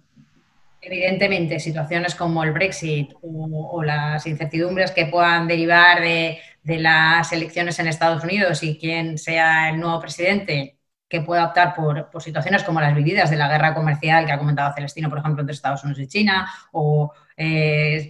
evidentemente 0.80 1.60
situaciones 1.60 2.14
como 2.14 2.42
el 2.44 2.52
Brexit 2.52 3.12
o, 3.22 3.82
las 3.82 4.26
incertidumbres 4.26 4.90
que 4.90 5.06
puedan 5.06 5.46
derivar 5.46 6.00
de, 6.00 6.38
de, 6.62 6.78
las 6.78 7.32
elecciones 7.32 7.78
en 7.78 7.88
Estados 7.88 8.24
Unidos 8.24 8.62
y 8.62 8.78
quién 8.78 9.18
sea 9.18 9.70
el 9.70 9.80
nuevo 9.80 10.00
presidente 10.00 10.77
que 11.08 11.22
pueda 11.22 11.46
optar 11.46 11.74
por, 11.74 12.08
situaciones 12.20 12.64
como 12.64 12.80
las 12.80 12.94
vividas 12.94 13.30
de 13.30 13.36
la 13.36 13.48
guerra 13.48 13.74
comercial 13.74 14.26
que 14.26 14.32
ha 14.32 14.38
comentado 14.38 14.74
Celestino, 14.74 15.08
por 15.08 15.18
ejemplo, 15.18 15.40
entre 15.40 15.54
Estados 15.54 15.82
Unidos 15.84 16.00
y 16.00 16.06
China, 16.06 16.50
o 16.72 17.12
eh, 17.36 18.08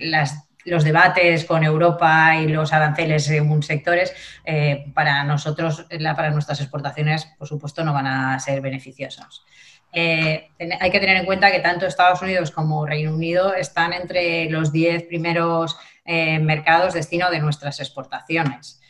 los 0.65 0.85
debates 0.85 1.45
con 1.45 1.63
Europa 1.63 2.37
y 2.37 2.49
los 2.49 2.73
aranceles 2.73 3.25
según 3.25 3.63
sectores, 3.63 4.13
eh, 4.45 4.91
para 4.95 5.23
nosotros, 5.25 5.87
para 6.17 6.31
nuestras 6.31 6.61
exportaciones, 6.61 7.27
por 7.39 7.47
supuesto, 7.47 7.85
no 7.85 7.93
van 7.93 8.07
a 8.07 8.39
ser 8.41 8.61
beneficiosos. 8.61 9.45
Eh, 9.93 10.51
hay 10.81 10.91
que 10.91 11.01
tener 11.01 11.17
en 11.17 11.25
cuenta 11.25 11.51
que 11.51 11.61
tanto 11.61 11.87
Estados 11.87 12.21
Unidos 12.21 12.51
como 12.51 12.85
Reino 12.85 13.15
Unido 13.15 13.55
están 13.55 13.93
entre 13.93 14.51
los 14.51 14.73
10 14.73 15.05
primeros 15.05 15.77
mercados 16.05 16.95
destino 16.95 17.31
de 17.31 17.39
nuestras 17.39 17.81
exportaciones. 17.81 18.81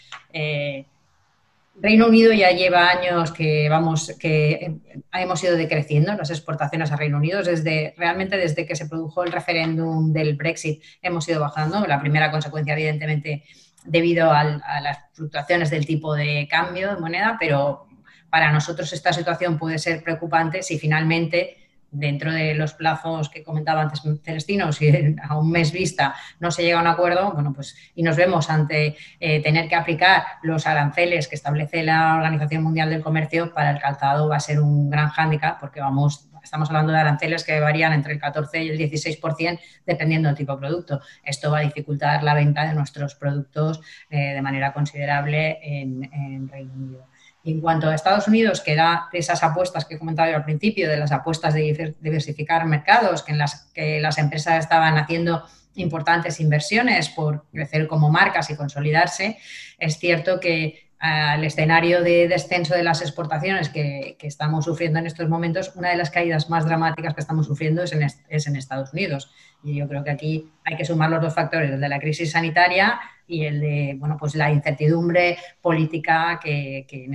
Reino 1.80 2.08
Unido 2.08 2.32
ya 2.32 2.50
lleva 2.50 2.88
años 2.88 3.30
que 3.30 3.68
vamos, 3.68 4.16
que 4.18 4.78
hemos 5.12 5.44
ido 5.44 5.56
decreciendo 5.56 6.12
las 6.14 6.30
exportaciones 6.30 6.90
a 6.90 6.96
Reino 6.96 7.18
Unido. 7.18 7.42
Desde, 7.42 7.94
realmente 7.96 8.36
desde 8.36 8.66
que 8.66 8.74
se 8.74 8.86
produjo 8.86 9.22
el 9.22 9.32
referéndum 9.32 10.12
del 10.12 10.34
Brexit 10.34 10.82
hemos 11.02 11.28
ido 11.28 11.40
bajando. 11.40 11.86
La 11.86 12.00
primera 12.00 12.30
consecuencia, 12.30 12.74
evidentemente, 12.74 13.44
debido 13.84 14.32
a 14.32 14.44
las 14.80 14.98
fluctuaciones 15.12 15.70
del 15.70 15.86
tipo 15.86 16.14
de 16.14 16.48
cambio 16.50 16.94
de 16.94 17.00
moneda, 17.00 17.36
pero 17.38 17.86
para 18.28 18.52
nosotros 18.52 18.92
esta 18.92 19.12
situación 19.12 19.58
puede 19.58 19.78
ser 19.78 20.02
preocupante 20.02 20.62
si 20.62 20.78
finalmente 20.78 21.57
dentro 21.90 22.32
de 22.32 22.54
los 22.54 22.74
plazos 22.74 23.28
que 23.28 23.42
comentaba 23.42 23.82
antes 23.82 24.02
Celestino, 24.22 24.72
si 24.72 25.16
a 25.28 25.36
un 25.36 25.50
mes 25.50 25.72
vista 25.72 26.14
no 26.40 26.50
se 26.50 26.62
llega 26.62 26.78
a 26.78 26.82
un 26.82 26.88
acuerdo, 26.88 27.32
bueno, 27.32 27.52
pues 27.52 27.76
y 27.94 28.02
nos 28.02 28.16
vemos 28.16 28.50
ante 28.50 28.96
eh, 29.20 29.42
tener 29.42 29.68
que 29.68 29.74
aplicar 29.74 30.24
los 30.42 30.66
aranceles 30.66 31.28
que 31.28 31.34
establece 31.34 31.82
la 31.82 32.16
Organización 32.16 32.62
Mundial 32.62 32.90
del 32.90 33.02
Comercio 33.02 33.52
para 33.52 33.70
el 33.70 33.80
calzado 33.80 34.28
va 34.28 34.36
a 34.36 34.40
ser 34.40 34.60
un 34.60 34.90
gran 34.90 35.08
hándicap 35.08 35.60
porque 35.60 35.80
vamos 35.80 36.28
estamos 36.42 36.70
hablando 36.70 36.92
de 36.92 36.98
aranceles 36.98 37.44
que 37.44 37.60
varían 37.60 37.92
entre 37.92 38.14
el 38.14 38.20
14 38.20 38.64
y 38.64 38.68
el 38.70 38.78
16% 38.78 39.60
dependiendo 39.84 40.28
del 40.28 40.36
tipo 40.36 40.52
de 40.52 40.58
producto. 40.58 41.00
Esto 41.22 41.50
va 41.50 41.58
a 41.58 41.62
dificultar 41.62 42.22
la 42.22 42.34
venta 42.34 42.66
de 42.66 42.74
nuestros 42.74 43.14
productos 43.14 43.80
eh, 44.08 44.32
de 44.32 44.42
manera 44.42 44.72
considerable 44.72 45.58
en, 45.62 46.04
en 46.04 46.48
Reino 46.48 46.72
Unido. 46.72 47.07
En 47.44 47.60
cuanto 47.60 47.88
a 47.88 47.94
Estados 47.94 48.28
Unidos, 48.28 48.60
que 48.60 48.74
da 48.74 49.08
esas 49.12 49.42
apuestas 49.42 49.84
que 49.84 49.94
he 49.94 49.98
comentado 49.98 50.30
yo 50.30 50.36
al 50.36 50.44
principio, 50.44 50.88
de 50.88 50.96
las 50.96 51.12
apuestas 51.12 51.54
de 51.54 51.94
diversificar 52.00 52.66
mercados, 52.66 53.22
que 53.22 53.32
en 53.32 53.38
las 53.38 53.70
que 53.72 54.00
las 54.00 54.18
empresas 54.18 54.58
estaban 54.58 54.98
haciendo 54.98 55.44
importantes 55.74 56.40
inversiones 56.40 57.08
por 57.08 57.46
crecer 57.50 57.86
como 57.86 58.10
marcas 58.10 58.50
y 58.50 58.56
consolidarse, 58.56 59.38
es 59.78 59.98
cierto 59.98 60.40
que 60.40 60.88
al 60.98 61.44
escenario 61.44 62.02
de 62.02 62.26
descenso 62.26 62.74
de 62.74 62.82
las 62.82 63.02
exportaciones 63.02 63.68
que, 63.68 64.16
estamos 64.20 64.64
sufriendo 64.64 64.98
en 64.98 65.06
estos 65.06 65.28
momentos, 65.28 65.72
una 65.76 65.90
de 65.90 65.96
las 65.96 66.10
caídas 66.10 66.50
más 66.50 66.64
dramáticas 66.64 67.14
que 67.14 67.20
estamos 67.20 67.46
sufriendo 67.46 67.84
es 67.84 67.92
en, 67.92 68.02
es 68.02 68.46
en, 68.46 68.56
Estados 68.56 68.92
Unidos. 68.92 69.30
Y 69.62 69.76
yo 69.76 69.86
creo 69.86 70.02
que 70.02 70.10
aquí 70.10 70.50
hay 70.64 70.76
que 70.76 70.84
sumar 70.84 71.10
los 71.10 71.22
dos 71.22 71.34
factores, 71.34 71.70
el 71.70 71.80
de 71.80 71.88
la 71.88 72.00
crisis 72.00 72.32
sanitaria 72.32 73.00
y 73.28 73.44
el 73.44 73.60
de 73.60 73.96
bueno, 73.98 74.16
pues 74.18 74.34
la 74.34 74.50
incertidumbre 74.50 75.38
política 75.60 76.40
que, 76.42 76.84
que 76.88 77.04
en, 77.04 77.14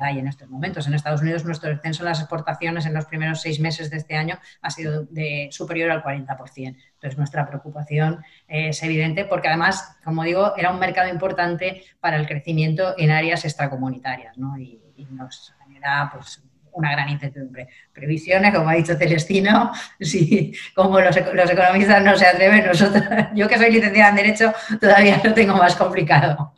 hay 0.00 0.18
en 0.18 0.26
estos 0.26 0.48
momentos. 0.48 0.86
En 0.86 0.94
Estados 0.94 1.20
Unidos 1.20 1.44
nuestro 1.44 1.70
descenso 1.70 2.02
en 2.02 2.08
las 2.08 2.20
exportaciones 2.20 2.86
en 2.86 2.94
los 2.94 3.04
primeros 3.04 3.40
seis 3.40 3.60
meses 3.60 3.90
de 3.90 3.98
este 3.98 4.16
año 4.16 4.38
ha 4.62 4.70
sido 4.70 5.04
de 5.04 5.48
superior 5.52 5.90
al 5.90 6.02
40%. 6.02 6.56
Entonces 6.56 7.18
nuestra 7.18 7.46
preocupación 7.46 8.24
es 8.48 8.82
evidente 8.82 9.24
porque 9.24 9.48
además, 9.48 9.96
como 10.02 10.24
digo, 10.24 10.54
era 10.56 10.72
un 10.72 10.80
mercado 10.80 11.08
importante 11.08 11.84
para 12.00 12.16
el 12.16 12.26
crecimiento 12.26 12.94
en 12.96 13.10
áreas 13.10 13.44
extracomunitarias 13.44 14.36
¿no? 14.38 14.58
y, 14.58 14.80
nos 15.10 15.54
genera 15.64 16.10
pues, 16.12 16.42
una 16.72 16.92
gran 16.92 17.08
incertidumbre. 17.08 17.68
Previsiones, 17.92 18.54
como 18.54 18.68
ha 18.68 18.74
dicho 18.74 18.96
Celestino, 18.96 19.72
si, 20.00 20.52
como 20.74 21.00
los, 21.00 21.16
economistas 21.16 22.02
no 22.02 22.16
se 22.16 22.26
atreven, 22.26 22.66
nosotros, 22.66 23.02
yo 23.34 23.48
que 23.48 23.58
soy 23.58 23.70
licenciada 23.70 24.10
en 24.10 24.16
Derecho, 24.16 24.52
todavía 24.80 25.20
lo 25.22 25.34
tengo 25.34 25.56
más 25.56 25.76
complicado. 25.76 26.52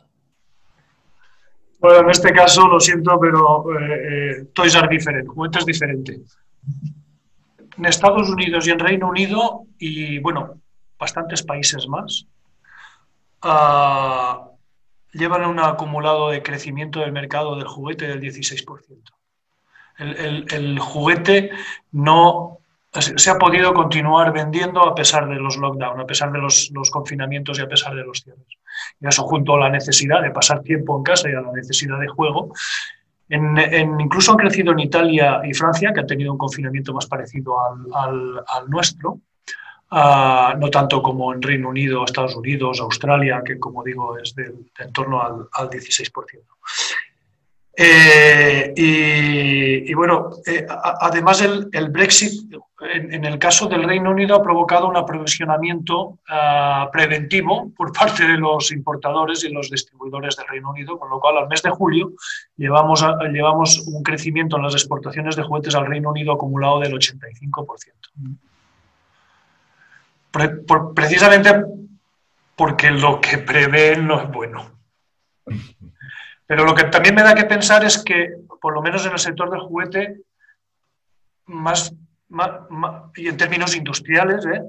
Bueno, 1.79 1.99
en 1.99 2.09
este 2.11 2.31
caso 2.31 2.67
lo 2.67 2.79
siento, 2.79 3.19
pero 3.19 3.65
eh, 3.77 4.39
eh 4.39 4.45
Toys 4.53 4.75
are 4.75 4.87
juguete 5.25 5.59
es 5.59 5.65
diferente. 5.65 6.21
En 7.77 7.85
Estados 7.85 8.29
Unidos 8.29 8.67
y 8.67 8.71
en 8.71 8.79
Reino 8.79 9.09
Unido, 9.09 9.65
y 9.77 10.19
bueno, 10.19 10.61
bastantes 10.97 11.43
países 11.43 11.85
más, 11.87 12.25
uh, 13.43 14.53
llevan 15.11 15.45
un 15.45 15.59
acumulado 15.59 16.29
de 16.29 16.41
crecimiento 16.41 16.99
del 17.01 17.11
mercado 17.11 17.57
del 17.57 17.67
juguete 17.67 18.07
del 18.07 18.21
16%. 18.21 19.11
El, 19.97 20.79
juguete 20.79 21.51
no 21.91 22.59
se 22.91 23.29
ha 23.29 23.37
podido 23.37 23.73
continuar 23.73 24.31
vendiendo 24.31 24.81
a 24.83 24.93
pesar 24.93 25.27
de 25.27 25.35
los 25.35 25.57
lockdowns, 25.57 25.99
a 25.99 26.05
pesar 26.05 26.31
de 26.31 26.39
los, 26.39 26.71
confinamientos 26.91 27.57
y 27.57 27.61
a 27.61 27.67
pesar 27.67 27.95
de 27.95 28.03
los 28.03 28.21
cierres. 28.21 28.45
Y 28.99 29.07
eso 29.07 29.23
junto 29.23 29.55
a 29.55 29.59
la 29.59 29.69
necesidad 29.69 30.21
de 30.21 30.31
pasar 30.31 30.61
tiempo 30.61 30.97
en 30.97 31.03
casa 31.03 31.29
y 31.29 31.33
a 31.33 31.41
la 31.41 31.51
necesidad 31.51 31.99
de 31.99 32.07
juego, 32.07 32.53
incluso 33.29 34.31
han 34.31 34.37
crecido 34.37 34.73
en 34.73 34.79
Italia 34.79 35.41
y 35.43 35.53
Francia, 35.53 35.91
que 35.93 36.01
han 36.01 36.07
tenido 36.07 36.31
un 36.31 36.37
confinamiento 36.37 36.93
más 36.93 37.07
parecido 37.07 37.55
al 37.59 38.69
nuestro, 38.69 39.19
no 39.93 40.69
tanto 40.71 41.01
como 41.01 41.33
en 41.33 41.41
Reino 41.41 41.69
Unido, 41.69 42.03
Estados 42.03 42.35
Unidos, 42.35 42.79
Australia, 42.79 43.41
que 43.45 43.59
como 43.59 43.83
digo 43.83 44.17
es 44.17 44.33
de, 44.35 44.53
en 44.79 44.93
torno 44.93 45.21
al, 45.21 45.69
16%. 45.69 46.11
Eh, 47.75 48.73
y, 48.75 49.93
bueno, 49.95 50.29
eh, 50.45 50.65
además 50.69 51.41
el, 51.41 51.89
Brexit, 51.89 52.53
en, 52.81 53.25
el 53.25 53.39
caso 53.39 53.67
del 53.67 53.83
Reino 53.83 54.11
Unido, 54.11 54.35
ha 54.35 54.43
provocado 54.43 54.87
un 54.87 54.97
aprovisionamiento 54.97 56.19
ah, 56.29 56.89
preventivo 56.91 57.71
por 57.75 57.91
parte 57.91 58.27
de 58.27 58.37
los 58.37 58.71
importadores 58.71 59.43
y 59.43 59.49
los 59.49 59.71
distribuidores 59.71 60.35
del 60.35 60.47
Reino 60.47 60.69
Unido, 60.69 60.99
con 60.99 61.09
lo 61.09 61.19
cual 61.19 61.37
al 61.37 61.47
mes 61.47 61.63
de 61.63 61.71
julio 61.71 62.11
llevamos, 62.57 63.03
llevamos 63.31 63.79
un 63.87 64.03
crecimiento 64.03 64.57
en 64.57 64.63
las 64.63 64.73
exportaciones 64.73 65.35
de 65.35 65.43
juguetes 65.43 65.73
al 65.75 65.87
Reino 65.87 66.11
Unido 66.11 66.33
acumulado 66.33 66.79
del 66.79 66.93
85% 66.93 68.37
precisamente 70.95 71.63
porque 72.55 72.91
lo 72.91 73.19
que 73.21 73.37
prevén 73.39 74.07
no 74.07 74.21
es 74.21 74.31
bueno. 74.31 74.71
Pero 76.53 76.65
lo 76.65 76.75
que 76.75 76.83
también 76.83 77.15
me 77.15 77.23
da 77.23 77.33
que 77.33 77.45
pensar 77.45 77.83
es 77.83 77.97
que, 78.03 78.31
por 78.61 78.75
lo 78.75 78.81
menos 78.83 79.03
en 79.07 79.13
el 79.13 79.17
sector 79.17 79.49
del 79.49 79.61
juguete, 79.61 80.19
más, 81.45 81.91
y 83.15 83.27
en 83.27 83.37
términos 83.37 83.75
industriales, 83.75 84.45
¿eh? 84.45 84.61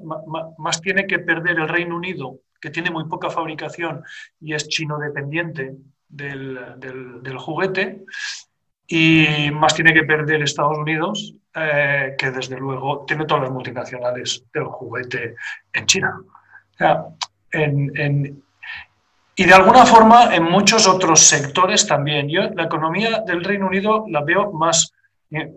más, 0.57 0.81
tiene 0.81 1.05
que 1.05 1.19
perder 1.19 1.59
el 1.59 1.69
Reino 1.69 1.95
Unido, 1.95 2.39
que 2.59 2.71
tiene 2.71 2.89
muy 2.89 3.05
poca 3.05 3.29
fabricación 3.29 4.03
y 4.41 4.55
es 4.55 4.67
chino 4.67 4.97
dependiente 4.97 5.75
del, 6.07 6.59
del 6.79 7.37
juguete, 7.37 8.03
y 8.87 9.51
más 9.53 9.75
tiene 9.75 9.93
que 9.93 10.05
perder 10.05 10.41
Estados 10.41 10.79
Unidos, 10.79 11.35
eh, 11.53 12.15
que 12.17 12.31
desde 12.31 12.57
luego 12.57 13.05
tiene 13.05 13.25
todas 13.25 13.43
las 13.43 13.51
multinacionales 13.51 14.43
del 14.51 14.63
juguete 14.63 15.35
en 15.71 15.85
China. 15.85 16.19
Y 19.35 19.45
de 19.45 19.53
alguna 19.53 19.85
forma 19.85 20.33
en 20.33 20.43
muchos 20.43 20.87
otros 20.87 21.19
sectores 21.19 21.85
también. 21.85 22.29
Yo 22.29 22.41
la 22.53 22.63
economía 22.63 23.21
del 23.25 23.43
Reino 23.43 23.67
Unido 23.67 24.05
la 24.07 24.21
veo 24.21 24.51
más, 24.53 24.93
eh, 25.31 25.51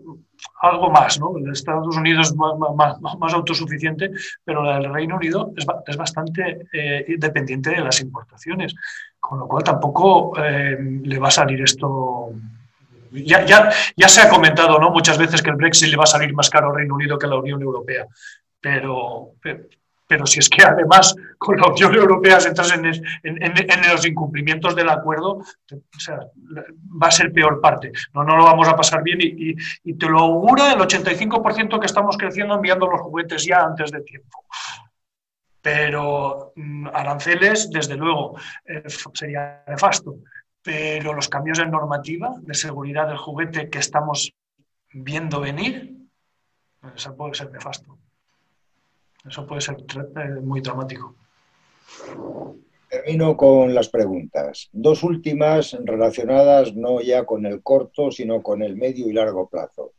algo 0.61 0.91
más, 0.91 1.21
¿no? 1.21 1.35
Estados 1.53 1.97
Unidos 1.97 2.35
más, 2.35 3.01
más, 3.19 3.35
autosuficiente, 3.35 4.11
pero 4.45 4.65
la 4.65 4.79
del 4.79 4.93
Reino 4.93 5.17
Unido 5.17 5.53
es, 5.57 5.65
es 5.87 5.97
bastante 5.97 6.67
eh, 6.73 7.05
dependiente 7.19 7.71
de 7.71 7.81
las 7.81 8.01
importaciones, 8.01 8.75
con 9.21 9.39
lo 9.39 9.47
cual 9.47 9.63
tampoco 9.63 10.33
le 10.37 11.19
va 11.19 11.29
a 11.29 11.33
salir 11.33 11.63
esto 11.63 12.33
ya, 13.11 13.45
ya, 13.45 13.71
ya, 13.97 14.09
se 14.09 14.21
ha 14.21 14.29
comentado 14.29 14.79
¿no? 14.79 14.91
muchas 14.91 15.19
veces 15.19 15.43
que 15.43 15.51
el 15.51 15.57
Brexit 15.57 15.89
le 15.89 15.97
va 15.97 16.05
a 16.05 16.07
salir 16.07 16.33
más 16.35 16.51
caro 16.51 16.69
al 16.69 16.77
Reino 16.77 16.95
Unido 16.95 17.19
que 17.19 17.27
a 17.27 17.31
la 17.31 17.39
Unión 17.39 17.63
Europea, 17.63 18.07
pero, 18.61 19.33
pero, 19.41 19.65
si 20.25 20.39
es 20.39 20.49
que 20.49 20.65
además 20.65 21.15
con 21.37 21.57
la 21.57 21.69
Unión 21.69 21.95
Europea 21.95 22.41
se 22.41 22.49
entras 22.49 22.73
en, 22.73 22.87
en, 23.23 23.91
los 23.91 24.07
incumplimientos 24.07 24.75
del 24.75 24.89
acuerdo, 24.89 25.43
va 25.71 27.09
a 27.09 27.11
ser 27.11 27.33
peor 27.33 27.61
parte. 27.61 27.93
No, 28.15 28.25
no 28.25 28.37
lo 28.37 28.45
vamos 28.45 28.69
a 28.69 28.77
pasar 28.77 29.03
bien 29.03 29.19
y, 29.21 29.55
te 29.95 30.09
lo 30.09 30.21
augura 30.21 30.73
el 30.73 30.79
85% 30.79 31.81
que 31.81 31.87
estamos 31.87 32.17
creciendo 32.17 32.55
enviando 32.55 32.87
los 32.87 33.01
juguetes 33.01 33.45
ya 33.45 33.61
antes 33.61 33.91
de 33.91 34.01
tiempo. 34.03 34.45
Pero 35.61 36.53
mm, 36.57 36.89
aranceles, 36.95 37.69
desde 37.71 37.97
luego, 37.97 38.39
eh, 38.65 38.85
sería 39.13 39.65
nefasto 39.67 40.19
pero 40.63 41.15
los 41.15 41.31
cambios 41.31 41.61
en 41.61 41.71
normativa 41.71 42.35
de 42.43 42.53
seguridad 42.53 43.09
del 43.09 43.17
juguete 43.17 43.71
que 43.71 43.79
estamos 43.79 44.35
viendo 44.93 45.41
venir, 45.41 45.97
eso 46.95 47.17
puede 47.17 47.35
ser 47.35 47.51
nefasto. 47.51 47.99
Eso 49.29 49.47
puede 49.47 49.61
ser 49.61 49.77
eh, 49.77 50.41
muy 50.41 50.61
dramático. 50.61 51.15
Termino 52.89 53.37
con 53.37 53.75
las 53.75 53.89
preguntas. 53.89 54.69
Dos 54.73 55.03
últimas 55.03 55.77
relacionadas 55.85 56.75
no 56.75 57.01
ya 57.01 57.25
con 57.25 57.45
el 57.45 57.63
corto, 57.63 58.11
sino 58.11 58.43
con 58.43 58.63
el 58.63 58.77
medio 58.77 59.09
y 59.09 59.13
largo 59.13 59.49
plazo. 59.49 59.93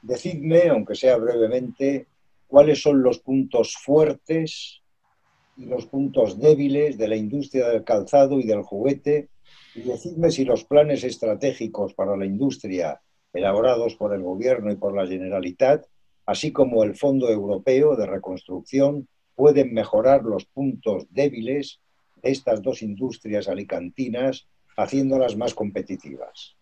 Decidme, 0.00 0.68
aunque 0.68 0.94
sea 0.94 1.16
brevemente, 1.16 2.06
cuáles 2.46 2.80
son 2.80 3.02
los 3.02 3.18
puntos 3.18 3.76
fuertes 3.76 4.82
y 5.56 5.66
los 5.66 5.86
puntos 5.86 6.38
débiles 6.38 6.96
de 6.96 7.08
la 7.08 7.16
industria 7.16 7.68
del 7.68 7.84
calzado 7.84 8.38
y 8.38 8.44
del 8.44 8.62
juguete 8.62 9.28
y 9.74 9.82
decidme 9.82 10.30
si 10.30 10.44
los 10.44 10.64
planes 10.64 11.02
estratégicos 11.04 11.94
para 11.94 12.16
la 12.16 12.26
industria 12.26 13.00
elaborados 13.32 13.96
por 13.96 14.14
el 14.14 14.22
Gobierno 14.22 14.70
y 14.70 14.76
por 14.76 14.94
la 14.94 15.06
Generalitat, 15.06 15.86
así 16.26 16.52
como 16.52 16.84
el 16.84 16.96
Fondo 16.96 17.28
Europeo 17.28 17.96
de 17.96 18.06
Reconstrucción, 18.06 19.08
pueden 19.34 19.72
mejorar 19.74 20.22
los 20.22 20.44
puntos 20.44 21.06
débiles 21.10 21.80
de 22.22 22.30
estas 22.30 22.62
dos 22.62 22.82
industrias 22.82 23.48
alicantinas, 23.48 24.46
haciéndolas 24.76 25.36
más 25.36 25.54
competitivas. 25.54 26.56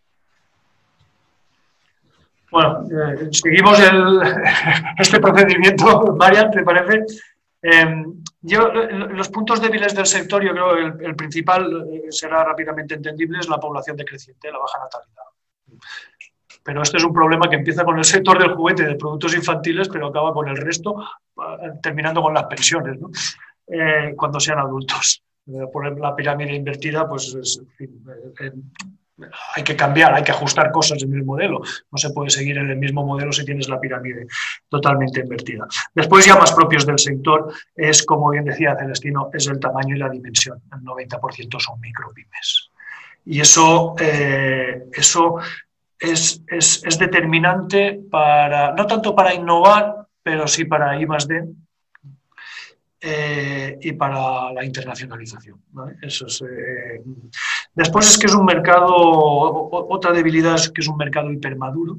Bueno, 2.50 2.84
eh, 2.90 3.28
seguimos 3.30 3.78
este 4.98 5.20
procedimiento, 5.20 6.16
Marian, 6.18 6.50
¿te 6.50 6.62
parece? 6.64 7.04
Em, 7.62 8.22
yo, 8.40 8.68
los 8.68 9.28
puntos 9.28 9.60
débiles 9.60 9.94
del 9.94 10.06
sector, 10.06 10.42
yo 10.42 10.52
creo 10.52 10.96
que 10.96 11.04
el, 11.04 11.14
principal 11.14 11.86
eh, 11.92 12.06
será 12.10 12.42
rápidamente 12.42 12.94
entendible, 12.94 13.38
es 13.38 13.48
la 13.48 13.60
población 13.60 13.96
decreciente, 13.96 14.50
la 14.50 14.58
baja 14.58 14.78
natalidad. 14.78 15.24
Pero 16.62 16.82
este 16.82 16.98
es 16.98 17.04
un 17.04 17.12
problema 17.12 17.48
que 17.48 17.56
empieza 17.56 17.84
con 17.84 17.98
el 17.98 18.04
sector 18.04 18.38
del 18.38 18.54
juguete, 18.54 18.84
de 18.84 18.94
productos 18.96 19.34
infantiles, 19.34 19.88
pero 19.88 20.08
acaba 20.08 20.32
con 20.32 20.48
el 20.48 20.56
resto, 20.56 20.96
eh, 21.00 21.70
terminando 21.82 22.22
con 22.22 22.34
las 22.34 22.44
pensiones, 22.44 22.98
eh, 23.66 24.14
cuando 24.16 24.38
sean 24.40 24.58
adultos. 24.58 25.22
Por 25.72 25.98
la 25.98 26.14
pirámide 26.14 26.54
invertida, 26.54 27.08
pues 27.08 27.34
hay 29.54 29.62
que 29.62 29.76
cambiar, 29.76 30.14
hay 30.14 30.22
que 30.22 30.32
ajustar 30.32 30.70
cosas 30.70 31.02
en 31.02 31.12
el 31.14 31.24
modelo. 31.24 31.60
No 31.90 31.98
se 31.98 32.10
puede 32.10 32.30
seguir 32.30 32.58
en 32.58 32.70
el 32.70 32.76
mismo 32.76 33.04
modelo 33.04 33.32
si 33.32 33.44
tienes 33.44 33.68
la 33.68 33.80
pirámide 33.80 34.26
totalmente 34.68 35.20
invertida. 35.20 35.66
Después, 35.94 36.24
ya 36.24 36.36
más 36.36 36.52
propios 36.52 36.86
del 36.86 36.98
sector, 36.98 37.52
es, 37.74 38.04
como 38.04 38.30
bien 38.30 38.44
decía 38.44 38.76
Celestino, 38.78 39.30
es 39.32 39.46
el 39.48 39.58
tamaño 39.58 39.96
y 39.96 39.98
la 39.98 40.08
dimensión. 40.08 40.62
El 40.72 40.80
90% 40.80 41.58
son 41.58 41.80
micropymes. 41.80 42.70
Y 43.26 43.40
eso, 43.40 43.94
eh, 43.98 44.88
eso 44.92 45.36
es, 46.00 46.42
es, 46.48 46.98
determinante 46.98 48.00
para, 48.10 48.72
no 48.72 48.86
tanto 48.86 49.14
para 49.14 49.34
innovar, 49.34 50.06
pero 50.22 50.48
sí 50.48 50.64
para 50.64 50.98
I 50.98 51.06
D, 51.28 51.44
eh, 53.02 53.78
y 53.80 53.92
para 53.92 54.52
la 54.52 54.64
internacionalización. 54.64 55.62
Eso 56.02 56.26
es, 56.26 56.42
eh, 56.42 57.02
Después 57.74 58.10
es 58.10 58.18
que 58.18 58.26
es 58.26 58.34
un 58.34 58.44
mercado, 58.44 58.88
otra 58.90 60.12
debilidad 60.12 60.56
es 60.56 60.70
que 60.70 60.80
es 60.80 60.88
un 60.88 60.96
mercado 60.96 61.30
hipermaduro, 61.30 61.98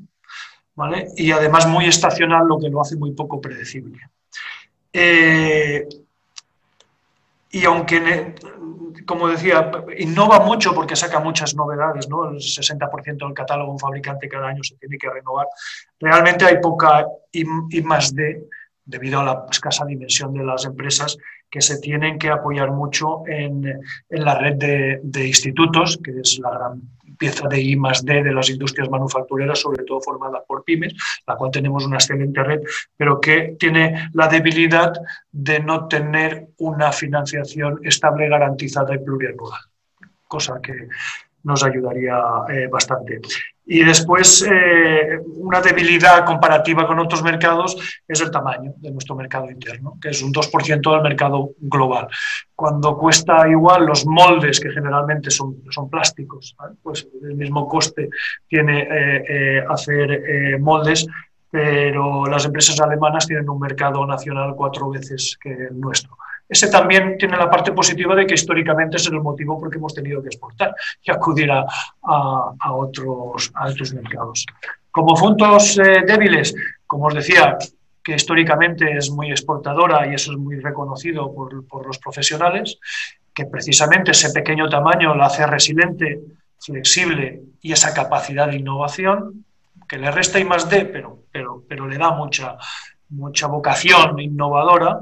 ¿vale? 0.75 1.07
Y 1.15 1.31
además 1.31 1.67
muy 1.67 1.85
estacional, 1.85 2.47
lo 2.47 2.59
que 2.59 2.69
lo 2.69 2.81
hace 2.81 2.97
muy 2.97 3.13
poco 3.13 3.39
predecible. 3.39 3.99
Eh, 4.91 5.87
y 7.51 7.65
aunque, 7.65 8.35
como 9.05 9.27
decía, 9.27 9.71
innova 9.97 10.39
mucho 10.39 10.73
porque 10.73 10.95
saca 10.95 11.19
muchas 11.19 11.55
novedades, 11.55 12.07
¿no? 12.09 12.29
El 12.29 12.37
60% 12.37 13.17
del 13.17 13.33
catálogo 13.33 13.71
un 13.71 13.79
fabricante 13.79 14.29
cada 14.29 14.47
año 14.47 14.63
se 14.63 14.75
tiene 14.75 14.97
que 14.97 15.09
renovar. 15.09 15.47
Realmente 15.99 16.45
hay 16.45 16.59
poca 16.61 17.05
y 17.31 17.81
más 17.81 18.13
de 18.15 18.47
debido 18.91 19.19
a 19.19 19.23
la 19.23 19.45
escasa 19.49 19.85
dimensión 19.85 20.33
de 20.33 20.43
las 20.43 20.65
empresas, 20.65 21.17
que 21.49 21.61
se 21.61 21.79
tienen 21.79 22.17
que 22.17 22.29
apoyar 22.29 22.71
mucho 22.71 23.23
en, 23.27 23.63
la 24.09 24.35
red 24.37 24.55
de, 24.55 25.27
institutos, 25.27 25.99
que 26.03 26.19
es 26.19 26.39
la 26.39 26.51
gran 26.51 26.81
pieza 27.21 27.47
de 27.47 27.61
I 27.61 27.75
más 27.75 28.03
D 28.03 28.23
de 28.23 28.33
las 28.33 28.49
industrias 28.49 28.89
manufactureras, 28.89 29.59
sobre 29.59 29.83
todo 29.83 30.01
formada 30.01 30.43
por 30.43 30.63
pymes, 30.63 30.95
la 31.27 31.35
cual 31.35 31.51
tenemos 31.51 31.85
una 31.85 31.97
excelente 31.97 32.43
red, 32.43 32.61
pero 32.97 33.21
que 33.21 33.55
tiene 33.59 34.09
la 34.13 34.27
debilidad 34.27 34.91
de 35.31 35.59
no 35.59 35.87
tener 35.87 36.47
una 36.57 36.91
financiación 36.91 37.79
estable, 37.83 38.27
garantizada 38.27 38.95
y 38.95 38.97
plurianual, 39.05 39.59
cosa 40.27 40.59
que 40.63 40.87
nos 41.43 41.63
ayudaría 41.63 42.17
eh, 42.49 42.67
bastante. 42.67 43.21
Y 43.65 43.83
después, 43.83 44.45
eh, 44.49 45.19
una 45.35 45.61
debilidad 45.61 46.25
comparativa 46.25 46.87
con 46.87 46.99
otros 46.99 47.23
mercados 47.23 47.77
es 48.07 48.19
el 48.19 48.31
tamaño 48.31 48.73
de 48.77 48.91
nuestro 48.91 49.15
mercado 49.15 49.49
interno, 49.49 49.97
que 50.01 50.09
es 50.09 50.21
un 50.21 50.33
2% 50.33 50.91
del 50.91 51.01
mercado 51.01 51.51
global. 51.59 52.07
Cuando 52.55 52.97
cuesta 52.97 53.47
igual 53.47 53.85
los 53.85 54.05
moldes, 54.05 54.59
que 54.59 54.71
generalmente 54.71 55.29
son, 55.29 55.63
son 55.69 55.89
plásticos, 55.89 56.55
pues 56.81 57.07
el 57.23 57.35
mismo 57.35 57.67
coste 57.67 58.09
tiene 58.47 58.87
eh, 58.89 59.63
hacer 59.69 60.59
moldes, 60.59 61.05
pero 61.49 62.25
las 62.25 62.45
empresas 62.45 62.79
alemanas 62.79 63.27
tienen 63.27 63.49
un 63.49 63.59
mercado 63.59 64.05
nacional 64.07 64.55
cuatro 64.55 64.89
veces 64.89 65.37
que 65.41 65.51
el 65.51 65.79
nuestro. 65.79 66.17
Ese 66.51 66.67
también 66.67 67.17
tiene 67.17 67.37
la 67.37 67.49
parte 67.49 67.71
positiva 67.71 68.13
de 68.13 68.27
que 68.27 68.33
históricamente 68.33 68.97
es 68.97 69.07
el 69.07 69.21
motivo 69.21 69.57
por 69.57 69.69
el 69.69 69.71
que 69.71 69.77
hemos 69.77 69.95
tenido 69.95 70.21
que 70.21 70.27
exportar 70.27 70.75
y 71.01 71.09
acudir 71.09 71.49
a, 71.49 71.63
otros, 72.73 73.53
a 73.55 73.67
mercados. 73.95 74.45
Como 74.91 75.15
puntos 75.15 75.79
eh, 75.79 76.03
débiles, 76.05 76.53
como 76.85 77.05
os 77.05 77.13
decía, 77.13 77.57
que 78.03 78.15
históricamente 78.15 78.97
es 78.97 79.09
muy 79.09 79.31
exportadora 79.31 80.05
y 80.05 80.15
eso 80.15 80.33
es 80.33 80.37
muy 80.37 80.59
reconocido 80.59 81.33
por, 81.33 81.65
por 81.67 81.87
los 81.87 81.97
profesionales, 81.99 82.77
que 83.33 83.45
precisamente 83.45 84.11
ese 84.11 84.33
pequeño 84.33 84.67
tamaño 84.67 85.15
la 85.15 85.27
hace 85.27 85.47
resiliente, 85.47 86.19
flexible 86.59 87.43
y 87.61 87.71
esa 87.71 87.93
capacidad 87.93 88.49
de 88.49 88.57
innovación, 88.57 89.45
que 89.87 89.97
le 89.97 90.11
resta 90.11 90.37
y 90.37 90.43
más 90.43 90.69
de, 90.69 90.83
pero, 90.83 91.19
pero, 91.31 91.63
pero 91.65 91.87
le 91.87 91.97
da 91.97 92.11
mucha, 92.11 92.57
mucha 93.07 93.47
vocación 93.47 94.19
innovadora 94.19 94.99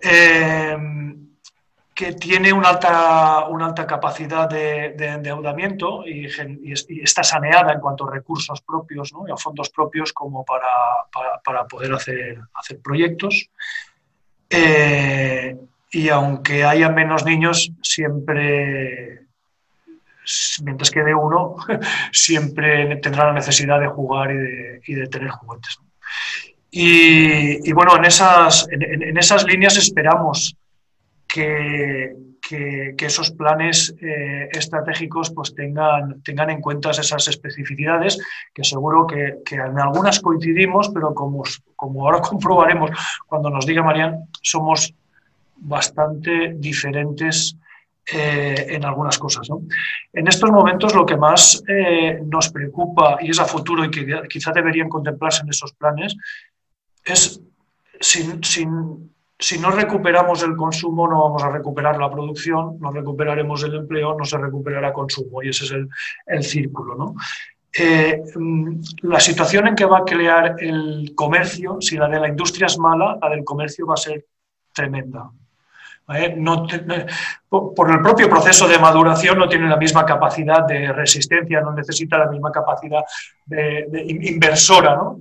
Em, 0.00 1.28
que 1.94 2.12
tiene 2.12 2.52
una 2.52 2.68
alta, 2.68 3.48
una 3.48 3.66
alta 3.66 3.84
capacidad 3.84 4.48
de, 4.48 4.94
endeudamiento 4.94 6.06
y, 6.06 6.26
está 7.02 7.24
saneada 7.24 7.72
en 7.72 7.80
cuanto 7.80 8.06
a 8.06 8.12
recursos 8.12 8.60
propios 8.62 9.12
y 9.26 9.32
a 9.32 9.36
fondos 9.36 9.68
propios 9.70 10.12
como 10.12 10.44
para, 10.44 11.66
poder 11.68 11.92
hacer, 11.92 12.38
hacer 12.54 12.78
proyectos. 12.80 13.50
Eh, 14.48 15.56
y 15.90 16.08
aunque 16.08 16.64
haya 16.64 16.88
menos 16.90 17.24
niños, 17.24 17.72
siempre, 17.82 19.26
mientras 20.62 20.90
quede 20.92 21.14
uno, 21.14 21.56
siempre 22.12 22.96
tendrá 22.96 23.26
la 23.26 23.32
necesidad 23.32 23.80
de 23.80 23.88
jugar 23.88 24.30
y 24.86 24.94
de, 24.94 25.08
tener 25.08 25.30
juguetes. 25.30 25.80
Y, 26.70 27.72
bueno, 27.72 27.96
en 27.96 28.04
esas, 28.04 28.68
en, 28.70 29.16
esas 29.16 29.44
líneas 29.44 29.76
esperamos 29.76 30.54
que, 31.26 32.14
que, 32.46 32.94
esos 32.98 33.30
planes 33.30 33.94
eh, 34.00 34.48
estratégicos 34.52 35.30
pues 35.30 35.54
tengan, 35.54 36.22
tengan 36.22 36.50
en 36.50 36.60
cuenta 36.60 36.90
esas 36.90 37.26
especificidades, 37.28 38.18
que 38.52 38.64
seguro 38.64 39.06
que, 39.06 39.38
que, 39.44 39.56
en 39.56 39.78
algunas 39.78 40.20
coincidimos, 40.20 40.90
pero 40.90 41.14
como, 41.14 41.42
como 41.74 42.04
ahora 42.04 42.20
comprobaremos 42.28 42.90
cuando 43.26 43.48
nos 43.50 43.64
diga 43.64 43.82
Marian, 43.82 44.28
somos 44.42 44.94
bastante 45.56 46.54
diferentes 46.56 47.56
eh, 48.10 48.66
en 48.70 48.86
algunas 48.86 49.18
cosas. 49.18 49.48
En 50.14 50.28
estos 50.28 50.50
momentos 50.50 50.94
lo 50.94 51.04
que 51.04 51.18
más 51.18 51.62
eh, 51.68 52.18
nos 52.24 52.48
preocupa 52.48 53.18
y 53.20 53.30
es 53.30 53.38
a 53.38 53.44
futuro 53.44 53.84
y 53.84 53.90
que 53.90 54.22
quizá 54.30 54.50
deberían 54.50 54.88
contemplarse 54.88 55.42
en 55.42 55.50
esos 55.50 55.74
planes 55.74 56.16
es, 57.12 57.40
si 58.00 59.58
no 59.58 59.70
recuperamos 59.70 60.42
el 60.42 60.56
consumo, 60.56 61.08
no 61.08 61.22
vamos 61.22 61.42
a 61.42 61.50
recuperar 61.50 61.98
la 61.98 62.10
producción, 62.10 62.78
no 62.80 62.90
recuperaremos 62.90 63.62
el 63.62 63.74
empleo, 63.74 64.16
no 64.18 64.24
se 64.24 64.36
recuperará 64.36 64.92
consumo. 64.92 65.42
Y 65.42 65.50
ese 65.50 65.64
es 65.64 65.74
el, 66.26 66.42
círculo. 66.42 67.14
Eh, 67.72 68.22
mm, 68.34 68.80
la 69.02 69.20
situación 69.20 69.68
en 69.68 69.74
que 69.76 69.84
va 69.84 69.98
a 69.98 70.04
crear 70.04 70.56
el 70.58 71.12
comercio, 71.14 71.78
si 71.80 71.96
la 71.96 72.08
de 72.08 72.18
la 72.18 72.28
industria 72.28 72.66
es 72.66 72.78
mala, 72.78 73.18
la 73.20 73.30
del 73.30 73.44
comercio 73.44 73.86
va 73.86 73.94
a 73.94 73.98
ser 73.98 74.26
tremenda. 74.72 75.30
por 77.48 77.90
el 77.90 78.00
propio 78.02 78.28
proceso 78.28 78.66
de 78.66 78.78
maduración 78.78 79.38
no 79.38 79.48
tiene 79.48 79.68
la 79.68 79.76
misma 79.76 80.04
capacidad 80.04 80.66
de 80.66 80.92
resistencia, 80.92 81.60
no 81.60 81.72
necesita 81.72 82.18
la 82.18 82.30
misma 82.30 82.50
capacidad 82.50 83.04
de, 83.46 83.86
inversora, 84.06 84.96
¿no? 84.96 85.18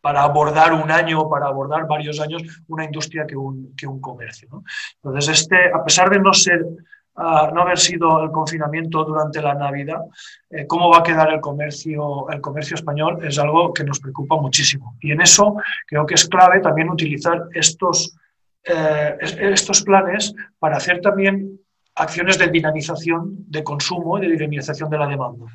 Para 0.00 0.22
abordar 0.22 0.72
un 0.72 0.90
año 0.90 1.28
para 1.28 1.46
abordar 1.46 1.86
varios 1.86 2.20
años 2.20 2.42
una 2.68 2.84
industria 2.84 3.26
que 3.26 3.36
un, 3.36 3.74
que 3.76 3.86
un 3.86 4.00
comercio. 4.00 4.48
Entonces, 5.02 5.40
este, 5.40 5.56
a 5.72 5.84
pesar 5.84 6.10
de 6.10 6.18
no 6.18 6.32
ser 6.32 6.64
ah, 7.16 7.50
no 7.52 7.62
haber 7.62 7.78
sido 7.78 8.22
el 8.22 8.30
confinamiento 8.30 9.04
durante 9.04 9.42
la 9.42 9.54
Navidad, 9.54 10.00
eh, 10.50 10.66
cómo 10.66 10.90
va 10.90 10.98
a 10.98 11.02
quedar 11.02 11.32
el 11.32 11.40
comercio, 11.40 12.28
el 12.30 12.40
comercio 12.40 12.76
español 12.76 13.18
es 13.24 13.38
algo 13.38 13.72
que 13.72 13.84
nos 13.84 14.00
preocupa 14.00 14.36
muchísimo. 14.36 14.96
Y 15.00 15.12
en 15.12 15.20
eso 15.20 15.56
creo 15.86 16.06
que 16.06 16.14
es 16.14 16.28
clave 16.28 16.60
también 16.60 16.88
utilizar 16.88 17.48
estos, 17.52 18.16
eh, 18.64 19.16
estos 19.20 19.82
planes 19.82 20.34
para 20.58 20.76
hacer 20.76 21.00
también 21.00 21.60
acciones 21.94 22.38
de 22.38 22.48
dinamización 22.48 23.36
de 23.48 23.62
consumo 23.62 24.18
y 24.18 24.22
de 24.22 24.32
dinamización 24.32 24.88
de 24.88 24.98
la 24.98 25.06
demanda. 25.06 25.46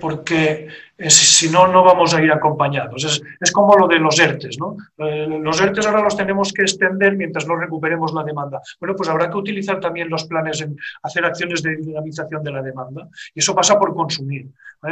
Porque 0.00 0.66
eh, 0.98 1.10
si 1.10 1.48
no, 1.48 1.68
no 1.68 1.84
vamos 1.84 2.12
a 2.12 2.20
ir 2.20 2.32
acompañados. 2.32 3.22
Es, 3.40 3.52
como 3.52 3.76
lo 3.76 3.86
de 3.86 4.00
los 4.00 4.18
ERTES, 4.18 4.58
¿no? 4.58 4.76
Eh, 4.98 5.28
los 5.28 5.60
ERTES 5.60 5.86
ahora 5.86 6.02
los 6.02 6.16
tenemos 6.16 6.52
que 6.52 6.62
extender 6.62 7.16
mientras 7.16 7.46
no 7.46 7.54
recuperemos 7.54 8.12
la 8.12 8.24
demanda. 8.24 8.60
Bueno, 8.80 8.96
pues 8.96 9.08
habrá 9.08 9.30
que 9.30 9.36
utilizar 9.36 9.78
también 9.78 10.10
los 10.10 10.24
planes 10.24 10.60
en 10.60 10.76
hacer 11.04 11.24
acciones 11.24 11.62
de 11.62 11.76
dinamización 11.76 12.42
de 12.42 12.50
la 12.50 12.62
demanda. 12.62 13.08
Y 13.32 13.38
eso 13.38 13.54
pasa 13.54 13.78
por 13.78 13.94
consumir, 13.94 14.48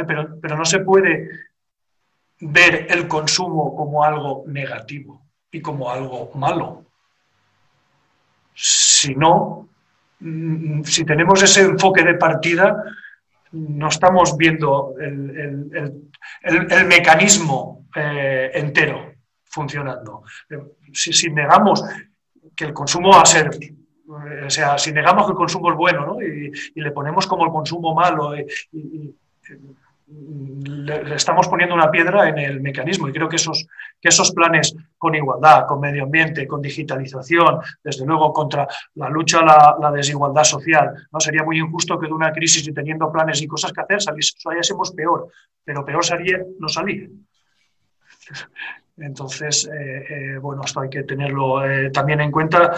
pero, 0.07 0.39
pero 0.39 0.55
no 0.55 0.63
se 0.63 0.79
puede 0.79 1.29
ver 2.39 2.87
el 2.89 3.05
consumo 3.07 3.75
como 3.75 4.01
algo 4.01 4.45
negativo 4.47 5.21
y 5.51 5.61
como 5.61 5.91
algo 5.91 6.31
malo. 6.35 6.85
Si 8.53 9.13
no, 9.13 9.67
mm, 10.21 10.83
si 10.83 11.03
tenemos 11.03 11.43
ese 11.43 11.61
enfoque 11.61 12.03
de 12.03 12.13
partida, 12.13 12.81
no 13.51 13.87
estamos 13.87 14.37
viendo 14.37 14.93
el, 14.99 16.85
mecanismo 16.87 17.87
eh, 17.95 18.51
entero 18.53 19.13
funcionando. 19.43 20.23
Si, 20.93 21.29
negamos 21.31 21.83
que 22.55 22.65
el 22.65 22.73
consumo 22.73 23.09
va 23.09 23.21
a 23.21 23.25
ser, 23.25 23.49
eh, 23.51 24.43
o 24.45 24.49
sea, 24.49 24.77
si 24.77 24.91
negamos 24.91 25.25
que 25.25 25.31
el 25.31 25.37
consumo 25.37 25.71
es 25.71 25.77
bueno 25.77 26.21
y, 26.21 26.51
le 26.79 26.91
ponemos 26.91 27.25
como 27.25 27.45
el 27.45 27.51
consumo 27.51 27.93
malo 27.93 28.35
y, 28.37 29.15
le, 30.09 31.15
estamos 31.15 31.47
poniendo 31.47 31.75
una 31.75 31.91
piedra 31.91 32.29
en 32.29 32.37
el 32.37 32.61
mecanismo 32.61 33.07
y 33.07 33.13
creo 33.13 33.29
que 33.29 33.35
esos, 33.35 33.67
esos 34.01 34.31
planes 34.31 34.75
con 34.97 35.15
igualdad, 35.15 35.65
con 35.67 35.79
medio 35.79 36.03
ambiente, 36.03 36.47
con 36.47 36.61
digitalización, 36.61 37.59
desde 37.83 38.05
luego 38.05 38.33
contra 38.33 38.67
la 38.95 39.09
lucha 39.09 39.39
a 39.39 39.77
la, 39.79 39.91
desigualdad 39.91 40.43
social, 40.43 40.93
¿no? 41.11 41.19
sería 41.19 41.43
muy 41.43 41.59
injusto 41.59 41.99
que 41.99 42.07
de 42.07 42.13
una 42.13 42.31
crisis 42.31 42.67
y 42.67 42.73
teniendo 42.73 43.11
planes 43.11 43.41
y 43.41 43.47
cosas 43.47 43.71
que 43.71 43.81
hacer 43.81 44.01
saliésemos 44.01 44.91
peor, 44.91 45.29
pero 45.63 45.85
peor 45.85 46.03
sería 46.03 46.39
no 46.59 46.67
salir. 46.67 47.11
Entonces, 48.97 49.69
eh, 49.73 50.05
eh, 50.09 50.37
bueno, 50.39 50.61
esto 50.65 50.81
hay 50.81 50.89
que 50.89 51.03
tenerlo 51.03 51.65
eh, 51.65 51.89
también 51.89 52.19
en 52.21 52.31
cuenta 52.31 52.73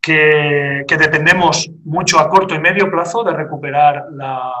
que, 0.00 0.84
dependemos 0.88 1.70
mucho 1.84 2.18
a 2.18 2.28
corto 2.28 2.54
y 2.54 2.58
medio 2.58 2.90
plazo 2.90 3.22
de 3.22 3.32
recuperar 3.32 4.06
la, 4.12 4.52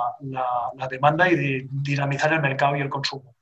demanda 0.88 1.30
y 1.30 1.36
de 1.36 1.68
dinamizar 1.70 2.32
el 2.32 2.40
mercado 2.40 2.76
y 2.76 2.80
el 2.80 2.90
consumo. 2.90 3.34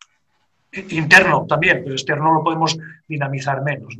Interno 0.90 1.46
también, 1.46 1.80
pero 1.82 1.94
externo 1.94 2.32
lo 2.32 2.44
podemos 2.44 2.78
dinamizar 3.08 3.62
menos. 3.62 3.96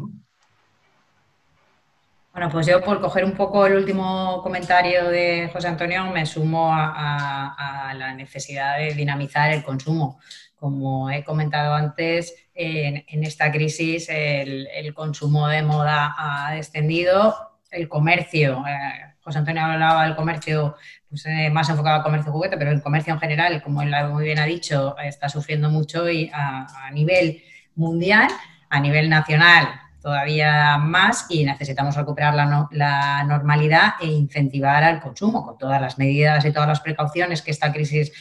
Bueno, 2.32 2.50
pues 2.52 2.66
yo 2.66 2.80
por 2.82 3.00
coger 3.00 3.24
un 3.24 3.32
poco 3.32 3.66
el 3.66 3.74
último 3.74 4.40
comentario 4.42 5.08
de 5.08 5.50
José 5.52 5.66
Antonio 5.66 6.04
me 6.06 6.24
sumo 6.24 6.70
a, 6.72 7.92
la 7.96 8.14
necesidad 8.14 8.78
de 8.78 8.94
dinamizar 8.94 9.50
el 9.50 9.64
consumo. 9.64 10.20
Como 10.54 11.10
he 11.10 11.24
comentado 11.24 11.74
antes, 11.74 12.34
en, 12.54 13.24
esta 13.24 13.50
crisis 13.50 14.08
el, 14.08 14.68
el, 14.72 14.92
consumo 14.94 15.48
de 15.48 15.62
moda 15.62 16.14
ha 16.16 16.52
descendido 16.52 17.47
el 17.70 17.88
comercio, 17.88 18.64
eh, 18.66 19.14
José 19.20 19.38
Antonio 19.38 19.62
hablaba 19.62 20.04
del 20.04 20.16
comercio 20.16 20.76
pues, 21.08 21.26
eh, 21.26 21.50
más 21.50 21.68
enfocado 21.68 21.96
al 21.96 22.02
comercio 22.02 22.32
juguete, 22.32 22.56
pero 22.56 22.70
el 22.70 22.82
comercio 22.82 23.12
en 23.12 23.20
general, 23.20 23.62
como 23.62 23.82
él 23.82 23.94
muy 24.10 24.24
bien 24.24 24.38
ha 24.38 24.46
dicho, 24.46 24.96
está 24.98 25.28
sufriendo 25.28 25.68
mucho 25.68 26.08
y 26.08 26.30
a, 26.32 26.90
nivel 26.92 27.42
mundial, 27.74 28.28
a 28.70 28.80
nivel 28.80 29.08
nacional 29.08 29.68
todavía 30.00 30.78
más 30.78 31.26
y 31.28 31.44
necesitamos 31.44 31.96
recuperar 31.96 32.34
la, 32.34 33.24
normalidad 33.24 33.94
e 34.00 34.06
incentivar 34.06 34.84
al 34.84 35.00
consumo 35.00 35.44
con 35.44 35.58
todas 35.58 35.80
las 35.80 35.98
medidas 35.98 36.44
y 36.44 36.52
todas 36.52 36.68
las 36.68 36.80
precauciones 36.80 37.42
que 37.42 37.50
esta 37.50 37.72
crisis 37.72 38.12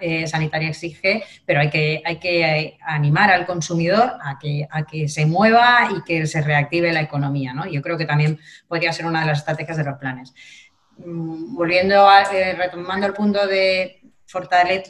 eh, 0.00 0.26
sanitaria 0.26 0.68
exige, 0.68 1.24
pero 1.46 1.60
hay 1.60 1.70
que, 1.70 2.02
hay 2.04 2.16
que 2.18 2.78
animar 2.82 3.30
al 3.30 3.46
consumidor 3.46 4.12
a 4.22 4.38
que, 4.38 4.66
a 4.70 4.82
que 4.84 5.08
se 5.08 5.26
mueva 5.26 5.88
y 5.96 6.02
que 6.02 6.26
se 6.26 6.42
reactive 6.42 6.92
la 6.92 7.00
economía. 7.00 7.52
¿no? 7.52 7.66
Yo 7.66 7.82
creo 7.82 7.96
que 7.96 8.06
también 8.06 8.38
podría 8.68 8.92
ser 8.92 9.06
una 9.06 9.20
de 9.20 9.26
las 9.26 9.38
estrategias 9.38 9.76
de 9.76 9.84
los 9.84 9.98
planes. 9.98 10.34
Mm, 10.98 11.54
volviendo 11.54 12.08
a, 12.08 12.22
eh, 12.22 12.54
retomando 12.54 13.06
el 13.06 13.14
punto 13.14 13.46
de 13.46 14.01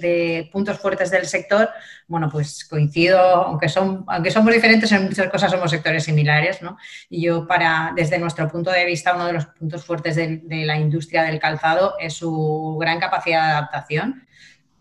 de 0.01 0.49
puntos 0.53 0.79
fuertes 0.79 1.11
del 1.11 1.27
sector, 1.27 1.69
bueno, 2.07 2.29
pues 2.31 2.65
coincido, 2.65 3.19
aunque, 3.19 3.69
son, 3.69 4.05
aunque 4.07 4.31
somos 4.31 4.53
diferentes 4.53 4.91
en 4.93 5.05
muchas 5.05 5.29
cosas, 5.29 5.51
somos 5.51 5.71
sectores 5.71 6.05
similares, 6.05 6.63
¿no? 6.63 6.77
Y 7.09 7.23
yo, 7.23 7.47
para, 7.47 7.93
desde 7.95 8.19
nuestro 8.19 8.49
punto 8.49 8.71
de 8.71 8.85
vista, 8.85 9.15
uno 9.15 9.27
de 9.27 9.33
los 9.33 9.47
puntos 9.47 9.85
fuertes 9.85 10.17
de, 10.17 10.43
la 10.65 10.77
industria 10.77 11.25
del 11.25 11.39
calzado 11.39 11.95
es 11.99 12.15
su 12.15 12.77
gran 12.81 13.01
capacidad 13.01 13.47
de 13.47 13.53
adaptación. 13.53 14.27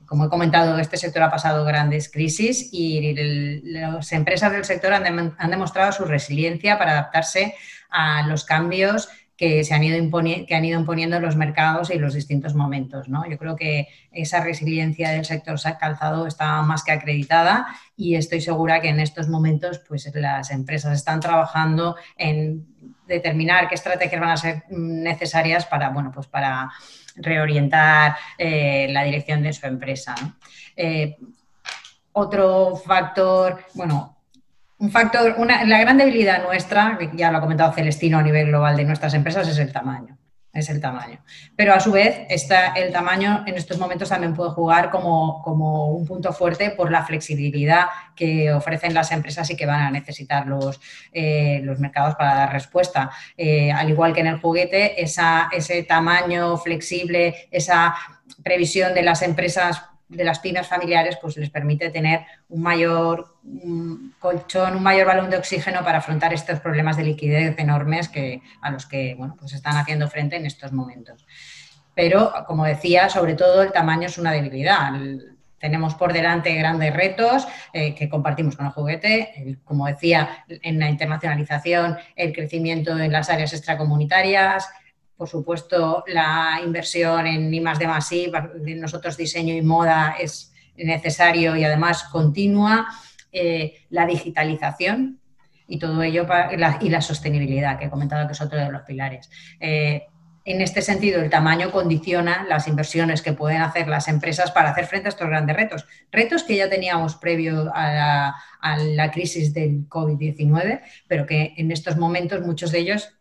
Como 0.05 0.25
he 0.25 0.29
comentado, 0.29 0.77
este 0.77 0.97
sector 0.97 1.23
ha 1.23 1.31
pasado 1.31 1.63
grandes 1.63 2.11
crisis 2.11 2.69
y 2.73 3.13
las 3.63 4.11
empresas 4.11 4.51
del 4.51 4.65
sector 4.65 4.93
han, 4.93 5.35
han 5.37 5.51
demostrado 5.51 5.91
su 5.91 6.03
resiliencia 6.03 6.77
para 6.77 6.91
adaptarse 6.91 7.55
a 7.89 8.27
los 8.27 8.43
cambios 8.43 9.09
que 9.41 9.63
se 9.63 9.73
han 9.73 9.83
ido, 9.83 9.97
que 10.45 10.53
han 10.53 10.65
ido 10.65 10.79
imponiendo 10.79 11.19
los 11.19 11.35
mercados 11.35 11.89
y 11.89 11.97
los 11.97 12.13
distintos 12.13 12.53
momentos. 12.53 13.09
¿no? 13.09 13.27
Yo 13.27 13.39
creo 13.39 13.55
que 13.55 13.87
esa 14.11 14.43
resiliencia 14.43 15.09
del 15.09 15.25
sector 15.25 15.59
calzado 15.79 16.27
está 16.27 16.61
más 16.61 16.83
que 16.83 16.91
acreditada 16.91 17.65
y 17.97 18.13
estoy 18.13 18.39
segura 18.39 18.81
que 18.81 18.89
en 18.89 18.99
estos 18.99 19.29
momentos 19.29 19.79
pues, 19.79 20.07
las 20.13 20.51
empresas 20.51 20.95
están 20.95 21.21
trabajando 21.21 21.95
en 22.17 22.67
determinar 23.07 23.67
qué 23.67 23.73
estrategias 23.73 24.21
van 24.21 24.29
a 24.29 24.37
ser 24.37 24.63
necesarias 24.69 25.65
para, 25.65 25.89
bueno, 25.89 26.11
pues 26.13 26.27
para 26.27 26.69
reorientar 27.15 28.15
eh, 28.37 28.89
la 28.91 29.03
dirección 29.05 29.41
de 29.41 29.53
su 29.53 29.65
empresa. 29.65 30.13
Eh, 30.75 31.17
otro 32.11 32.75
factor, 32.75 33.65
bueno, 33.73 34.20
un 34.81 34.89
factor, 34.89 35.35
una, 35.37 35.63
la 35.63 35.79
gran 35.79 35.97
debilidad 35.97 36.41
nuestra, 36.41 36.97
ya 37.13 37.31
lo 37.31 37.37
ha 37.37 37.41
comentado 37.41 37.71
Celestino 37.71 38.17
a 38.17 38.23
nivel 38.23 38.47
global 38.47 38.75
de 38.75 38.83
nuestras 38.83 39.13
empresas, 39.13 39.47
es 39.47 39.59
el 39.59 39.71
tamaño. 39.71 40.17
Es 40.53 40.69
el 40.69 40.81
tamaño. 40.81 41.23
Pero 41.55 41.73
a 41.73 41.79
su 41.79 41.93
vez, 41.93 42.25
está, 42.27 42.73
el 42.73 42.91
tamaño 42.91 43.45
en 43.47 43.55
estos 43.55 43.77
momentos 43.77 44.09
también 44.09 44.33
puede 44.33 44.49
jugar 44.49 44.89
como, 44.89 45.41
como, 45.43 45.91
un 45.91 46.05
punto 46.05 46.33
fuerte 46.33 46.71
por 46.71 46.91
la 46.91 47.05
flexibilidad 47.05 47.85
que 48.15 48.51
ofrecen 48.51 48.93
las 48.93 49.13
empresas 49.13 49.49
y 49.49 49.55
que 49.55 49.65
van 49.65 49.81
a 49.81 49.91
necesitar 49.91 50.47
los, 50.47 50.81
eh, 51.13 51.61
los 51.63 51.79
mercados 51.79 52.15
para 52.15 52.35
dar 52.35 52.51
respuesta. 52.51 53.11
Eh, 53.37 53.71
al 53.71 53.91
igual 53.91 54.13
que 54.13 54.19
en 54.21 54.27
el 54.27 54.41
juguete, 54.41 55.01
esa, 55.01 55.47
ese 55.53 55.83
tamaño 55.83 56.57
flexible, 56.57 57.47
esa 57.49 57.95
previsión 58.43 58.93
de 58.93 59.03
las 59.03 59.21
empresas 59.21 59.83
de 60.11 60.23
las 60.23 60.39
pymes 60.39 60.67
familiares 60.67 61.17
pues 61.21 61.37
les 61.37 61.49
permite 61.49 61.89
tener 61.89 62.21
un 62.49 62.61
mayor 62.61 63.37
colchón, 64.19 64.75
un 64.75 64.83
mayor 64.83 65.07
balón 65.07 65.29
de 65.29 65.37
oxígeno 65.37 65.83
para 65.83 65.99
afrontar 65.99 66.33
estos 66.33 66.59
problemas 66.59 66.97
de 66.97 67.03
liquidez 67.03 67.57
enormes 67.57 68.09
que, 68.09 68.41
a 68.61 68.71
los 68.71 68.85
que 68.85 69.15
bueno, 69.17 69.35
pues 69.39 69.53
están 69.53 69.77
haciendo 69.77 70.07
frente 70.09 70.35
en 70.35 70.45
estos 70.45 70.73
momentos. 70.73 71.25
Pero, 71.95 72.33
como 72.47 72.65
decía, 72.65 73.09
sobre 73.09 73.35
todo 73.35 73.61
el 73.63 73.71
tamaño 73.71 74.07
es 74.07 74.17
una 74.17 74.31
debilidad. 74.31 74.91
tenemos 75.57 75.95
por 75.95 76.11
delante 76.11 76.55
grandes 76.55 76.93
retos 76.93 77.47
eh, 77.71 77.93
que 77.95 78.09
compartimos 78.09 78.55
con 78.55 78.65
el 78.65 78.71
juguete, 78.71 79.59
como 79.63 79.85
decía, 79.85 80.45
en 80.47 80.79
la 80.79 80.89
internacionalización, 80.89 81.97
el 82.15 82.33
crecimiento 82.33 82.97
en 82.97 83.11
las 83.11 83.29
áreas 83.29 83.53
extracomunitarias, 83.53 84.69
por 85.21 85.29
supuesto, 85.29 86.03
la 86.07 86.59
inversión 86.65 87.27
en 87.27 87.53
I 87.53 87.59
de 87.77 87.85
más 87.85 88.11
I, 88.11 88.31
nosotros 88.77 89.15
diseño 89.15 89.53
y 89.53 89.61
moda 89.61 90.15
es 90.19 90.51
necesario 90.75 91.55
y 91.55 91.63
además 91.63 92.05
continua, 92.05 92.87
eh, 93.31 93.85
la 93.91 94.07
digitalización 94.07 95.19
y 95.67 95.77
todo 95.77 96.01
ello 96.01 96.25
y 96.79 96.89
la 96.89 97.01
sostenibilidad, 97.01 97.77
que 97.77 97.85
he 97.85 97.89
comentado 97.91 98.25
que 98.25 98.33
es 98.33 98.41
otro 98.41 98.57
de 98.57 98.71
los 98.71 98.81
pilares. 98.81 99.29
Eh, 99.59 100.07
en 100.43 100.59
este 100.59 100.81
sentido, 100.81 101.21
el 101.21 101.29
tamaño 101.29 101.69
condiciona 101.69 102.43
las 102.49 102.67
inversiones 102.67 103.21
que 103.21 103.33
pueden 103.33 103.61
hacer 103.61 103.87
las 103.87 104.07
empresas 104.07 104.49
para 104.49 104.71
hacer 104.71 104.87
frente 104.87 105.09
a 105.09 105.09
estos 105.09 105.29
grandes 105.29 105.55
retos. 105.55 105.85
Retos 106.11 106.41
que 106.41 106.55
ya 106.55 106.67
teníamos 106.67 107.13
previo 107.13 107.65
la, 107.65 108.35
a 108.59 108.77
la 108.79 109.11
crisis 109.11 109.53
del 109.53 109.87
COVID-19, 109.87 110.81
pero 111.07 111.27
que 111.27 111.53
en 111.57 111.69
estos 111.69 111.95
momentos 111.97 112.41
muchos 112.41 112.71
de 112.71 112.79
ellos 112.79 113.20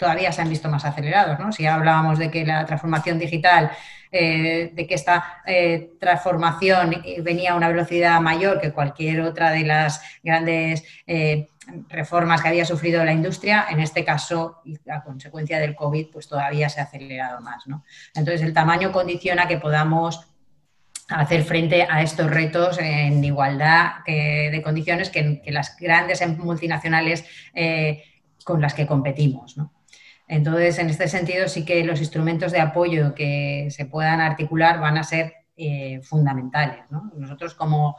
todavía 0.00 0.32
se 0.32 0.40
han 0.40 0.48
visto 0.48 0.68
más 0.70 0.84
acelerados. 0.84 1.38
¿no? 1.38 1.52
Si 1.52 1.66
hablábamos 1.66 2.18
de 2.18 2.30
que 2.30 2.44
la 2.44 2.64
transformación 2.64 3.18
digital, 3.18 3.70
eh, 4.10 4.70
de 4.72 4.86
que 4.86 4.94
esta 4.94 5.42
eh, 5.46 5.92
transformación 6.00 7.02
venía 7.22 7.52
a 7.52 7.54
una 7.54 7.68
velocidad 7.68 8.18
mayor 8.20 8.60
que 8.60 8.72
cualquier 8.72 9.20
otra 9.20 9.50
de 9.52 9.62
las 9.62 10.02
grandes 10.24 10.82
eh, 11.06 11.48
reformas 11.88 12.40
que 12.40 12.48
había 12.48 12.64
sufrido 12.64 13.04
la 13.04 13.12
industria, 13.12 13.66
en 13.70 13.78
este 13.78 14.02
caso, 14.02 14.62
a 14.90 15.04
consecuencia 15.04 15.60
del 15.60 15.76
COVID, 15.76 16.08
pues 16.10 16.26
todavía 16.26 16.70
se 16.70 16.80
ha 16.80 16.84
acelerado 16.84 17.42
más. 17.42 17.66
¿no? 17.66 17.84
Entonces, 18.14 18.40
el 18.40 18.54
tamaño 18.54 18.90
condiciona 18.90 19.46
que 19.46 19.58
podamos 19.58 20.26
hacer 21.08 21.44
frente 21.44 21.86
a 21.88 22.02
estos 22.02 22.30
retos 22.30 22.78
en 22.78 23.22
igualdad 23.22 24.04
de 24.06 24.60
condiciones 24.62 25.10
que, 25.10 25.42
que, 25.42 25.50
las 25.50 25.76
grandes 25.76 26.24
multinacionales 26.38 27.24
con 28.44 28.60
las 28.60 28.74
que 28.74 28.86
competimos. 28.86 29.56
¿no? 29.56 29.72
Entonces, 30.30 30.78
en 30.78 30.88
este 30.90 31.08
sentido, 31.08 31.48
sí 31.48 31.64
que 31.64 31.82
los 31.82 31.98
instrumentos 31.98 32.52
de 32.52 32.60
apoyo 32.60 33.16
que 33.16 33.66
se 33.70 33.84
puedan 33.84 34.20
articular 34.20 34.78
van 34.78 34.96
a 34.96 35.02
ser 35.02 35.34
eh, 35.62 36.00
fundamentales. 36.02 36.86
Nosotros 37.14 37.52
como, 37.54 37.98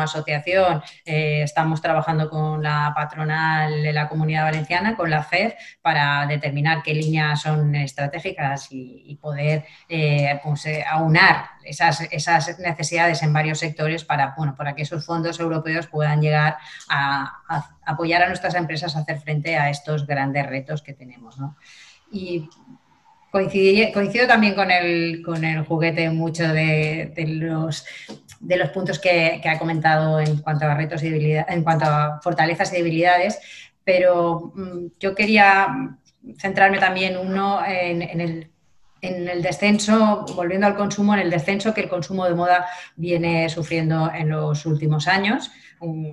asociación 0.00 0.82
eh, 1.04 1.42
estamos 1.42 1.82
trabajando 1.82 2.30
con 2.30 2.62
la 2.62 2.90
patronal 2.96 3.82
de 3.82 3.92
la 3.92 4.08
Comunidad 4.08 4.44
Valenciana, 4.44 4.96
con 4.96 5.10
la 5.10 5.22
FED, 5.22 5.52
para 5.82 6.26
determinar 6.26 6.82
qué 6.82 6.94
líneas 6.94 7.42
son 7.42 7.74
estratégicas 7.74 8.68
y, 8.70 9.18
poder 9.20 9.66
eh, 9.90 10.40
pues, 10.42 10.66
aunar 10.90 11.50
esas, 11.64 12.00
esas, 12.10 12.58
necesidades 12.58 13.22
en 13.22 13.34
varios 13.34 13.58
sectores 13.58 14.06
para, 14.06 14.32
bueno, 14.34 14.54
para 14.56 14.74
que 14.74 14.80
esos 14.80 15.04
fondos 15.04 15.38
europeos 15.38 15.88
puedan 15.88 16.22
llegar 16.22 16.56
a, 16.88 17.42
apoyar 17.84 18.22
a 18.22 18.28
nuestras 18.28 18.54
empresas 18.54 18.96
a 18.96 19.00
hacer 19.00 19.20
frente 19.20 19.58
a 19.58 19.68
estos 19.68 20.06
grandes 20.06 20.46
retos 20.46 20.80
que 20.80 20.94
tenemos. 20.94 21.36
Y 22.10 22.48
coincido 23.32 24.26
también 24.28 24.54
con 24.54 24.70
el, 24.70 25.22
con 25.24 25.42
el 25.42 25.64
juguete 25.64 26.10
mucho 26.10 26.46
de, 26.52 27.12
los, 27.26 27.84
de 28.40 28.56
los 28.58 28.68
puntos 28.68 28.98
que, 28.98 29.40
ha 29.42 29.58
comentado 29.58 30.20
en 30.20 30.36
cuanto 30.38 30.66
a 30.66 30.74
retos 30.74 31.02
y 31.02 31.08
debilidades, 31.08 31.46
en 31.48 31.62
cuanto 31.64 31.86
a 31.86 32.20
fortalezas 32.22 32.72
y 32.72 32.76
debilidades, 32.76 33.40
pero 33.84 34.52
mm, 34.54 34.86
yo 35.00 35.14
quería 35.14 35.98
centrarme 36.38 36.78
también 36.78 37.16
uno 37.16 37.64
en, 37.66 38.20
el 38.20 38.52
en 39.00 39.28
el 39.28 39.42
descenso, 39.42 40.24
volviendo 40.36 40.66
al 40.66 40.76
consumo, 40.76 41.12
en 41.14 41.20
el 41.20 41.30
descenso 41.30 41.74
que 41.74 41.80
el 41.80 41.88
consumo 41.88 42.24
de 42.24 42.34
moda 42.34 42.66
viene 42.94 43.48
sufriendo 43.48 44.12
en 44.14 44.28
los 44.28 44.64
últimos 44.64 45.08
años. 45.08 45.50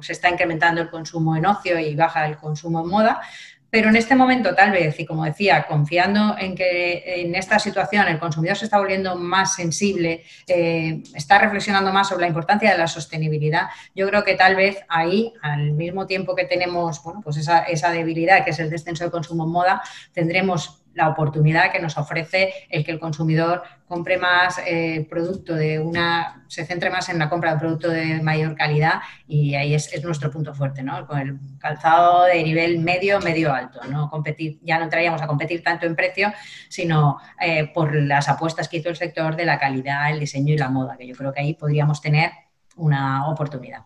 Se 0.01 0.13
está 0.13 0.29
incrementando 0.29 0.81
el 0.81 0.89
consumo 0.89 1.35
en 1.35 1.45
ocio 1.45 1.77
y 1.77 1.93
baja 1.95 2.25
el 2.25 2.37
consumo 2.37 2.81
en 2.81 2.87
moda, 2.87 3.21
pero 3.69 3.89
en 3.89 3.95
este 3.95 4.15
momento, 4.15 4.55
tal 4.55 4.71
vez, 4.71 4.99
y 4.99 5.05
como 5.05 5.25
decía, 5.25 5.65
confiando 5.67 6.35
en 6.37 6.55
que 6.55 7.03
en 7.05 7.35
esta 7.35 7.59
situación 7.59 8.07
el 8.07 8.19
consumidor 8.19 8.57
se 8.57 8.65
está 8.65 8.79
volviendo 8.79 9.15
más 9.15 9.55
sensible, 9.55 10.23
eh, 10.47 11.01
está 11.13 11.37
reflexionando 11.37 11.91
más 11.91 12.09
sobre 12.09 12.21
la 12.21 12.27
importancia 12.27 12.71
de 12.71 12.77
la 12.77 12.87
sostenibilidad, 12.87 13.67
yo 13.95 14.07
creo 14.07 14.23
que 14.23 14.35
tal 14.35 14.55
vez 14.55 14.79
ahí, 14.89 15.33
al 15.41 15.71
mismo 15.71 16.07
tiempo 16.07 16.35
que 16.35 16.45
tenemos 16.45 17.03
bueno, 17.03 17.21
pues 17.23 17.37
esa, 17.37 17.59
esa 17.63 17.91
debilidad 17.91 18.43
que 18.43 18.51
es 18.51 18.59
el 18.59 18.69
descenso 18.69 19.03
de 19.03 19.11
consumo 19.11 19.43
en 19.43 19.51
moda, 19.51 19.81
tendremos 20.13 20.78
la 20.93 21.09
oportunidad 21.09 21.71
que 21.71 21.79
nos 21.79 21.97
ofrece 21.97 22.53
el 22.69 22.83
que 22.83 22.91
el 22.91 22.99
consumidor 22.99 23.63
compre 23.87 24.17
más 24.17 24.59
eh, 24.65 25.07
producto 25.09 25.55
de 25.55 25.79
una, 25.79 26.43
se 26.47 26.65
centre 26.65 26.89
más 26.89 27.09
en 27.09 27.17
la 27.17 27.29
compra 27.29 27.53
de 27.53 27.59
producto 27.59 27.89
de 27.89 28.21
mayor 28.21 28.55
calidad 28.55 29.01
y 29.27 29.55
ahí 29.55 29.73
es, 29.73 30.03
nuestro 30.03 30.29
punto 30.29 30.53
fuerte, 30.53 30.83
¿no? 30.83 31.07
Con 31.07 31.19
el 31.19 31.39
calzado 31.57 32.25
de 32.25 32.43
nivel 32.43 32.79
medio, 32.79 33.19
medio 33.19 33.53
alto, 33.53 33.79
¿no? 33.85 34.09
Competir, 34.09 34.59
ya 34.61 34.77
no 34.77 34.83
entraríamos 34.83 35.21
a 35.21 35.27
competir 35.27 35.63
tanto 35.63 35.85
en 35.85 35.95
precio, 35.95 36.31
sino 36.69 37.17
eh, 37.39 37.71
por 37.73 37.95
las 37.95 38.29
apuestas 38.29 38.67
que 38.67 38.77
hizo 38.77 38.89
el 38.89 38.95
sector 38.95 39.35
de 39.35 39.45
la 39.45 39.57
calidad, 39.57 40.11
el 40.11 40.19
diseño 40.19 40.53
y 40.53 40.57
la 40.57 40.69
moda, 40.69 40.97
que 40.97 41.07
yo 41.07 41.15
creo 41.15 41.33
que 41.33 41.41
ahí 41.41 41.53
podríamos 41.53 42.01
tener 42.01 42.31
una 42.75 43.27
oportunidad. 43.27 43.83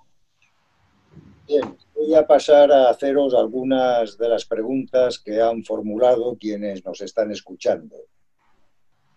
Bien, 1.48 1.78
voy 2.06 2.16
a 2.16 2.28
pasar 2.28 2.70
a 2.70 2.90
haceros 2.90 3.34
algunas 3.34 4.18
de 4.18 4.28
las 4.28 4.46
preguntas 4.46 5.20
que 5.20 5.40
han 5.40 5.64
formulado 5.64 6.38
quienes 6.38 6.84
nos 6.84 7.00
están 7.00 7.32
escuchando. 7.32 7.96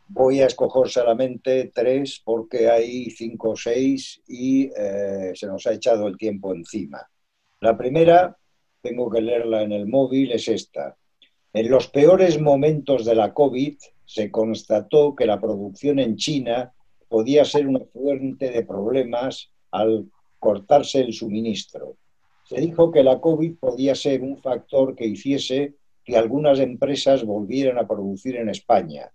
Voy 0.08 0.40
a 0.40 0.46
escoger 0.46 0.88
solamente 0.88 1.72
tres 1.74 2.22
porque 2.24 2.70
hay 2.70 3.10
cinco 3.10 3.50
o 3.50 3.56
seis 3.56 4.22
y 4.28 4.70
eh, 4.76 5.32
se 5.34 5.48
nos 5.48 5.66
ha 5.66 5.72
echado 5.72 6.06
el 6.06 6.16
tiempo 6.16 6.54
encima. 6.54 7.04
La 7.60 7.76
primera 7.76 8.36
tengo 8.80 9.10
que 9.10 9.20
leerla 9.20 9.62
en 9.62 9.72
el 9.72 9.86
móvil, 9.88 10.30
es 10.30 10.46
esta. 10.46 10.96
En 11.52 11.68
los 11.68 11.88
peores 11.88 12.40
momentos 12.40 13.04
de 13.04 13.16
la 13.16 13.34
COVID 13.34 13.78
se 14.04 14.30
constató 14.30 15.16
que 15.16 15.26
la 15.26 15.40
producción 15.40 15.98
en 15.98 16.14
China 16.14 16.72
podía 17.08 17.44
ser 17.44 17.66
una 17.66 17.80
fuente 17.80 18.50
de 18.50 18.62
problemas 18.62 19.50
al 19.72 20.08
cortarse 20.38 21.00
el 21.00 21.12
suministro. 21.12 21.96
Se 22.46 22.60
dijo 22.60 22.92
que 22.92 23.02
la 23.02 23.20
COVID 23.20 23.56
podía 23.56 23.94
ser 23.94 24.22
un 24.22 24.38
factor 24.38 24.94
que 24.94 25.04
hiciese 25.04 25.74
que 26.04 26.16
algunas 26.16 26.60
empresas 26.60 27.24
volvieran 27.24 27.78
a 27.78 27.88
producir 27.88 28.36
en 28.36 28.48
España. 28.48 29.10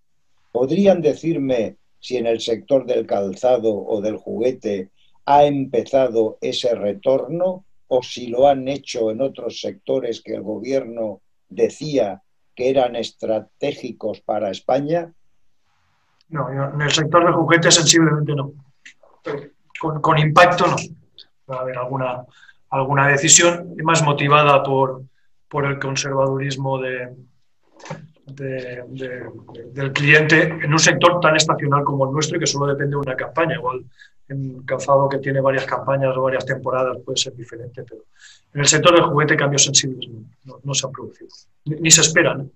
¿Podrían 0.51 1.01
decirme 1.01 1.77
si 1.99 2.17
en 2.17 2.27
el 2.27 2.41
sector 2.41 2.85
del 2.85 3.05
calzado 3.05 3.73
o 3.73 4.01
del 4.01 4.17
juguete 4.17 4.89
ha 5.25 5.45
empezado 5.45 6.37
ese 6.41 6.75
retorno 6.75 7.63
o 7.87 8.03
si 8.03 8.27
lo 8.27 8.49
han 8.49 8.67
hecho 8.67 9.11
en 9.11 9.21
otros 9.21 9.61
sectores 9.61 10.21
que 10.21 10.35
el 10.35 10.41
gobierno 10.41 11.21
decía 11.47 12.21
que 12.53 12.69
eran 12.69 12.97
estratégicos 12.97 14.19
para 14.19 14.51
España? 14.51 15.13
No, 16.27 16.49
en 16.49 16.81
el 16.81 16.91
sector 16.91 17.23
del 17.23 17.33
juguete 17.33 17.71
sensiblemente 17.71 18.33
no. 18.35 18.51
Con, 19.79 20.17
impacto 20.17 20.67
no. 20.67 20.75
Va 21.49 21.57
a 21.57 21.61
haber 21.61 21.77
alguna, 21.77 22.25
alguna 22.71 23.07
decisión 23.07 23.75
más 23.83 24.03
motivada 24.03 24.63
por, 24.63 25.03
por 25.47 25.65
el 25.65 25.77
conservadurismo 25.79 26.79
de, 26.79 27.09
del 28.25 29.91
cliente 29.93 30.43
en 30.43 30.71
un 30.71 30.79
sector 30.79 31.19
tan 31.19 31.35
estacional 31.35 31.83
como 31.83 32.05
el 32.05 32.13
nuestro 32.13 32.37
y 32.37 32.39
que 32.39 32.47
solo 32.47 32.67
depende 32.67 32.91
de 32.91 32.97
una 32.97 33.15
campaña. 33.15 33.55
Igual 33.55 33.85
en 34.29 34.63
calzado 34.63 35.09
que 35.09 35.17
tiene 35.17 35.41
varias 35.41 35.65
campañas 35.65 36.15
o 36.15 36.21
varias 36.21 36.45
temporadas 36.45 36.97
puede 37.05 37.17
ser 37.17 37.35
diferente, 37.35 37.83
pero 37.83 38.05
en 38.53 38.61
el 38.61 38.67
sector 38.67 38.93
del 38.93 39.03
juguete 39.03 39.35
cambios 39.35 39.65
sensibles 39.65 40.09
no, 40.63 40.73
se 40.73 40.85
han 40.85 40.91
producido, 40.91 41.29
ni, 41.65 41.91
se 41.91 42.01
esperan. 42.01 42.49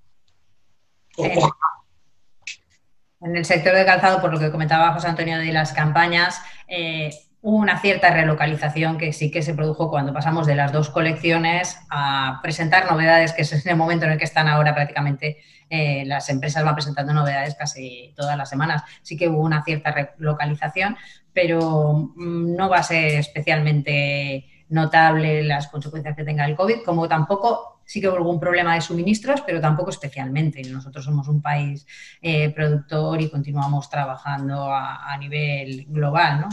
En 3.22 3.36
el 3.36 3.46
sector 3.46 3.76
de 3.76 3.86
calzado, 3.86 4.22
por 4.22 4.32
lo 4.32 4.40
que 4.40 4.52
comentaba 4.52 4.94
José 4.94 5.08
Antonio 5.08 5.38
de 5.38 5.52
las 5.52 5.74
campañas, 5.74 6.42
eh, 6.68 7.10
una 7.48 7.80
cierta 7.80 8.10
relocalización 8.10 8.98
que 8.98 9.14
sí 9.14 9.30
que 9.30 9.44
se 9.44 9.54
produjo 9.54 9.92
cuando 9.92 10.12
pasamos 10.12 10.48
de 10.48 10.56
las 10.56 10.72
dos 10.72 10.90
colecciones 10.90 11.78
a 11.92 12.40
presentar 12.42 12.90
novedades, 12.92 13.34
que 13.34 13.44
es 13.44 13.54
en 13.54 13.72
el 13.72 13.78
momento 13.78 14.06
en 14.06 14.14
el 14.14 14.18
que 14.18 14.24
están 14.24 14.48
ahora 14.48 14.74
prácticamente 14.74 15.38
eh, 15.70 16.06
las 16.08 16.28
empresas 16.30 16.66
van 16.66 16.74
presentando 16.74 17.14
novedades 17.14 17.54
casi 17.54 18.16
todas 18.16 18.36
las 18.36 18.50
semanas. 18.50 18.82
Sí 19.04 19.16
que 19.16 19.30
hubo 19.30 19.44
una 19.44 19.64
cierta 19.64 19.92
relocalización, 19.92 20.98
pero 21.34 22.12
mm, 22.16 22.56
no 22.56 22.68
va 22.68 22.78
a 22.78 22.84
ser 22.84 23.20
especialmente 23.20 24.46
notable 24.70 25.44
las 25.44 25.68
consecuencias 25.68 26.16
que 26.16 26.24
tenga 26.24 26.46
el 26.46 26.56
COVID, 26.56 26.82
como 26.84 27.08
tampoco 27.08 27.75
sí 27.86 28.02
que 28.02 28.08
hubo 28.08 28.18
algún 28.18 28.40
problema 28.40 28.76
de 28.76 28.82
suministros, 28.82 29.42
pero 29.46 29.62
tampoco 29.62 29.92
especialmente. 29.92 30.62
Nosotros 30.64 31.06
somos 31.06 31.28
un 31.28 31.42
país 31.42 31.86
eh, 32.22 32.50
productor 32.50 33.22
y 33.22 33.30
continuamos 33.30 33.90
trabajando 33.90 34.74
a, 34.74 35.16
nivel 35.20 35.86
global. 35.88 36.48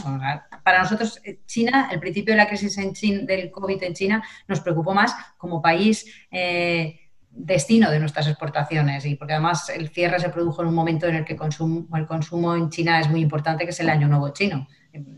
Para 0.63 0.83
nosotros, 0.83 1.19
eh, 1.25 1.39
China, 1.45 1.89
el 1.91 1.99
principio 1.99 2.33
de 2.33 2.37
la 2.37 2.47
crisis 2.47 2.77
en 2.77 2.93
del 3.25 3.51
COVID 3.51 3.83
en 3.83 3.93
China 3.93 4.23
nos 4.47 4.61
preocupó 4.61 4.93
más 4.93 5.13
como 5.37 5.61
país. 5.61 6.05
Eh, 6.31 6.99
destino 7.35 7.89
de 7.89 7.99
nuestras 7.99 8.27
exportaciones 8.27 9.07
y 9.07 9.15
porque 9.15 9.33
además 9.33 9.67
el 9.69 9.89
cierre 9.89 10.19
se 10.19 10.29
produjo 10.29 10.61
en 10.61 10.67
un 10.67 10.75
momento 10.75 11.07
en 11.07 11.15
el 11.15 11.25
que 11.25 11.33
el 11.33 12.05
consumo 12.05 12.55
en 12.55 12.69
China 12.69 12.99
es 12.99 13.09
muy 13.09 13.21
importante, 13.21 13.63
que 13.63 13.71
es 13.71 13.79
el 13.79 13.89
año 13.89 14.07
nuevo 14.07 14.29
chino. 14.29 14.67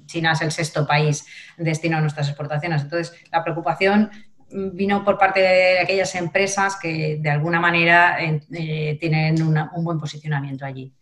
China 0.06 0.32
es 0.32 0.42
el 0.42 0.52
sexto 0.52 0.88
país 0.88 1.26
destino 1.58 1.98
de 1.98 2.04
nuestras 2.04 2.30
exportaciones. 2.30 2.84
Entonces, 2.84 3.14
la 3.32 3.44
preocupación 3.44 4.10
vino 4.50 5.04
por 5.04 5.18
parte 5.18 5.40
de 5.40 5.80
aquellas 5.80 6.14
empresas 6.16 6.78
que 6.82 7.18
de 7.20 7.30
alguna 7.30 7.60
manera 7.60 8.18
eh, 8.22 8.98
tienen 9.00 9.42
un 9.42 9.84
buen 9.84 10.00
posicionamiento 10.00 10.66
allí. 10.66 10.94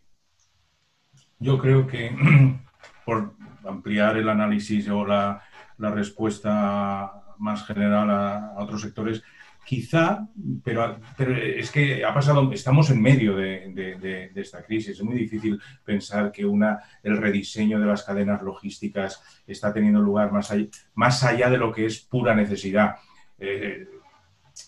Yo 1.39 1.57
creo 1.59 1.85
que 1.85 2.15
por 3.05 3.35
ampliar 3.65 4.17
el 4.17 4.29
análisis 4.29 4.87
o 4.89 5.05
la, 5.05 5.41
respuesta 5.77 7.11
más 7.39 7.65
general 7.65 8.09
a, 8.09 8.53
otros 8.57 8.81
sectores, 8.81 9.21
quizá, 9.65 10.25
pero, 10.63 10.99
pero, 11.17 11.35
es 11.35 11.69
que 11.71 12.05
ha 12.05 12.13
pasado, 12.13 12.49
estamos 12.53 12.89
en 12.89 13.01
medio 13.01 13.35
de, 13.35 14.31
esta 14.35 14.63
crisis. 14.63 14.97
Es 14.97 15.03
muy 15.03 15.17
difícil 15.17 15.59
pensar 15.83 16.31
que 16.31 16.45
una, 16.45 16.79
el 17.01 17.17
rediseño 17.17 17.79
de 17.79 17.87
las 17.87 18.03
cadenas 18.03 18.41
logísticas 18.41 19.21
está 19.45 19.73
teniendo 19.73 19.99
lugar 19.99 20.31
más 20.31 20.51
allá, 20.51 20.67
más 20.93 21.23
allá 21.23 21.49
de 21.49 21.57
lo 21.57 21.73
que 21.73 21.85
es 21.85 21.99
pura 21.99 22.33
necesidad. 22.33 22.95
Eh, 23.45 23.87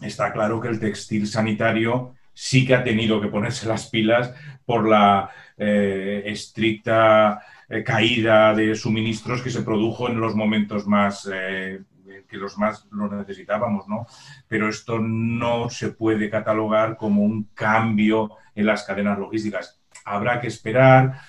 está 0.02 0.34
claro 0.34 0.60
que 0.60 0.68
el 0.68 0.82
textil 0.82 1.28
sanitario 1.28 2.16
sí 2.34 2.68
que 2.68 2.76
ha 2.76 2.84
tenido 2.84 3.22
que 3.22 3.30
ponerse 3.30 3.68
las 3.68 3.88
pilas 3.88 4.34
por 4.66 4.86
la 4.86 5.30
eh, 5.58 6.24
estricta 6.26 7.42
eh, 7.70 7.84
caída 7.84 8.54
de 8.54 8.76
suministros 8.76 9.42
que 9.42 9.50
se 9.50 9.62
produjo 9.62 10.10
en 10.10 10.20
los 10.20 10.36
momentos 10.36 10.86
más 10.86 11.30
que 12.28 12.38
los 12.38 12.58
más 12.58 12.88
lo 12.92 13.08
necesitábamos, 13.08 13.88
¿no? 13.88 14.08
Pero 14.48 14.68
esto 14.68 15.00
no 15.00 15.70
se 15.70 15.90
puede 15.90 16.30
catalogar 16.30 16.98
como 16.98 17.24
un 17.24 17.50
cambio 17.54 18.32
en 18.56 18.66
las 18.66 18.84
cadenas 18.84 19.20
logísticas. 19.20 19.80
Habrá 20.06 20.40
que 20.40 20.48
esperar, 20.48 21.20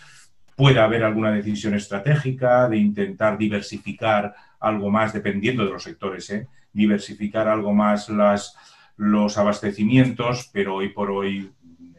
puede 0.57 0.81
haber 0.81 1.05
alguna 1.05 1.33
decisión 1.33 1.75
estratégica 1.75 2.69
de 2.69 2.79
intentar 2.79 3.37
diversificar 3.37 4.35
algo 4.59 4.91
más 4.91 5.13
dependiendo 5.13 5.65
de 5.65 5.73
los 5.73 5.83
sectores. 5.83 6.33
Diversificar 6.77 7.49
algo 7.49 7.73
más 7.73 8.09
las, 8.09 8.55
los 8.97 9.39
abastecimientos, 9.39 10.51
pero 10.53 10.77
hoy 10.77 10.91
por 10.91 11.11
hoy 11.11 11.51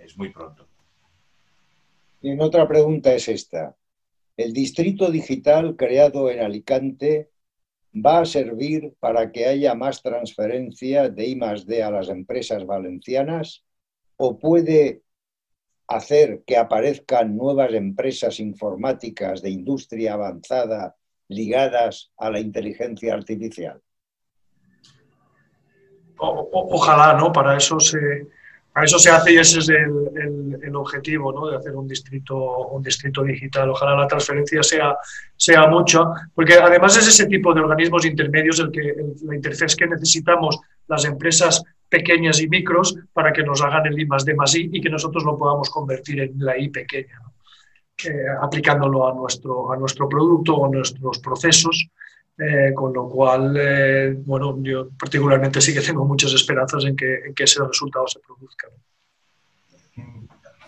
es 0.03 0.17
muy 0.17 0.29
pronto. 0.29 0.67
Y 2.21 2.39
otra 2.39 2.67
pregunta 2.67 3.13
es 3.13 3.27
esta. 3.27 3.75
¿El 4.37 4.53
distrito 4.53 5.09
digital 5.09 5.75
creado 5.75 6.29
en 6.29 6.39
Alicante 6.41 7.31
va 7.93 8.19
a 8.19 8.25
servir 8.25 8.93
para 8.99 9.31
que 9.31 9.47
haya 9.47 9.73
más 9.73 10.03
transferencia 10.03 11.09
de 11.09 11.25
I 11.25 11.39
D 11.65 11.81
a 11.81 11.89
las 11.89 12.09
empresas 12.09 12.65
valencianas 12.65 13.65
o 14.17 14.37
puede 14.37 15.01
hacer 15.87 16.43
que 16.45 16.57
aparezcan 16.57 17.35
nuevas 17.35 17.73
empresas 17.73 18.39
informáticas 18.39 19.41
de 19.41 19.49
industria 19.49 20.13
avanzada 20.13 20.95
ligadas 21.29 22.11
a 22.17 22.29
la 22.29 22.39
inteligencia 22.39 23.13
artificial? 23.13 23.81
Ojalá, 26.18 27.14
¿no? 27.14 27.31
Para 27.31 27.57
eso 27.57 27.80
se, 27.80 28.27
para 28.77 28.85
eso 28.85 28.99
se 28.99 29.10
hace 29.10 29.34
y 29.34 29.38
ese 29.38 29.60
es 29.60 29.69
el, 29.69 30.60
el, 30.61 30.76
objetivo, 30.76 31.34
¿no? 31.34 31.48
De 31.48 31.57
hacer 31.57 31.76
un 31.76 31.88
distrito, 31.88 32.68
un 32.68 32.84
distrito 32.84 33.23
digital. 33.23 33.69
Ojalá 33.72 33.95
la 33.95 34.07
transferencia 34.07 34.61
sea, 34.61 34.95
sea 35.35 35.68
mucha, 35.68 36.02
porque 36.35 36.53
además 36.53 36.95
es 36.98 37.07
ese 37.07 37.26
tipo 37.26 37.53
de 37.53 37.61
organismos 37.61 38.06
intermedios 38.06 38.60
el 38.60 38.69
que 38.69 38.94
la 39.23 39.35
interfaz 39.35 39.76
que 39.76 39.88
necesitamos 39.88 40.60
las 40.88 41.06
empresas 41.06 41.64
pequeñas 41.89 42.39
y 42.39 42.48
micros 42.48 42.95
para 43.14 43.34
que 43.34 43.44
nos 43.44 43.61
hagan 43.64 43.88
el 43.88 43.99
I 43.99 44.06
más 44.06 44.26
D 44.26 44.35
más 44.35 44.56
I 44.56 44.69
y 44.72 44.80
que 44.81 44.89
nosotros 44.89 45.23
lo 45.23 45.38
podamos 45.38 45.69
convertir 45.69 46.19
en 46.22 46.34
la 46.38 46.57
I 46.57 46.69
pequeña, 46.69 47.19
eh, 48.06 48.26
aplicándolo 48.41 49.07
a 49.07 49.14
nuestro, 49.15 49.72
a 49.72 49.77
nuestro 49.77 50.07
producto 50.07 50.56
o 50.56 50.65
a 50.68 50.69
nuestros 50.69 51.18
procesos 51.18 51.89
eh, 52.38 52.72
con 52.73 52.93
lo 52.93 53.09
cual, 53.09 53.55
eh, 53.57 54.14
bueno, 54.26 54.57
yo 54.61 54.89
particularmente 54.97 55.59
sí 55.59 55.73
que 55.73 55.81
tengo 55.81 56.05
muchas 56.05 56.34
esperanzas 56.34 56.85
en 56.85 56.95
que, 56.95 57.15
en 57.27 57.34
que 57.34 57.43
ese 57.43 57.64
resultado 57.64 58.07
se 58.07 58.19
produzca. 58.19 58.68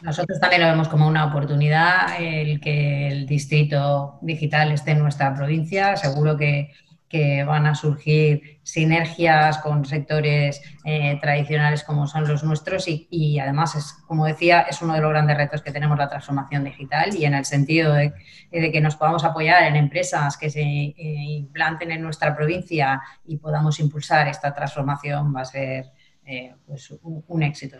Nosotros 0.01 0.39
también 0.39 0.61
lo 0.61 0.69
vemos 0.69 0.87
como 0.87 1.07
una 1.07 1.25
oportunidad 1.25 2.19
el 2.19 2.59
que 2.61 3.09
el 3.09 3.25
distrito 3.27 4.17
digital 4.21 4.71
esté 4.71 4.91
en 4.91 4.99
nuestra 4.99 5.35
provincia. 5.35 5.97
Seguro 5.97 6.37
que 6.37 6.71
que 7.09 7.43
van 7.43 7.65
a 7.65 7.73
surgir 7.73 8.59
sinergias 8.63 9.57
con 9.57 9.83
sectores 9.83 10.61
eh, 10.85 11.17
tradicionales 11.19 11.83
como 11.83 12.05
son 12.05 12.27
los 12.27 12.43
nuestros 12.43 12.85
y, 12.87 13.39
además, 13.39 13.75
es, 13.75 13.93
como 14.07 14.25
decía, 14.25 14.61
es 14.61 14.81
uno 14.81 14.93
de 14.93 15.01
los 15.01 15.09
grandes 15.09 15.35
retos 15.35 15.61
que 15.61 15.71
tenemos 15.71 15.97
la 15.97 16.07
transformación 16.07 16.63
digital 16.63 17.15
y 17.15 17.25
en 17.25 17.33
el 17.33 17.45
sentido 17.45 17.93
de, 17.93 18.13
que 18.51 18.81
nos 18.81 18.95
podamos 18.95 19.23
apoyar 19.23 19.63
en 19.63 19.75
empresas 19.75 20.37
que 20.37 20.49
se 20.51 20.61
eh, 20.61 20.95
implanten 20.95 21.91
en 21.91 22.03
nuestra 22.03 22.35
provincia 22.35 23.01
y 23.25 23.37
podamos 23.37 23.79
impulsar 23.79 24.27
esta 24.27 24.53
transformación 24.53 25.35
va 25.35 25.41
a 25.41 25.45
ser 25.45 25.91
eh, 26.25 26.53
pues, 26.67 26.93
un, 27.01 27.41
éxito 27.41 27.77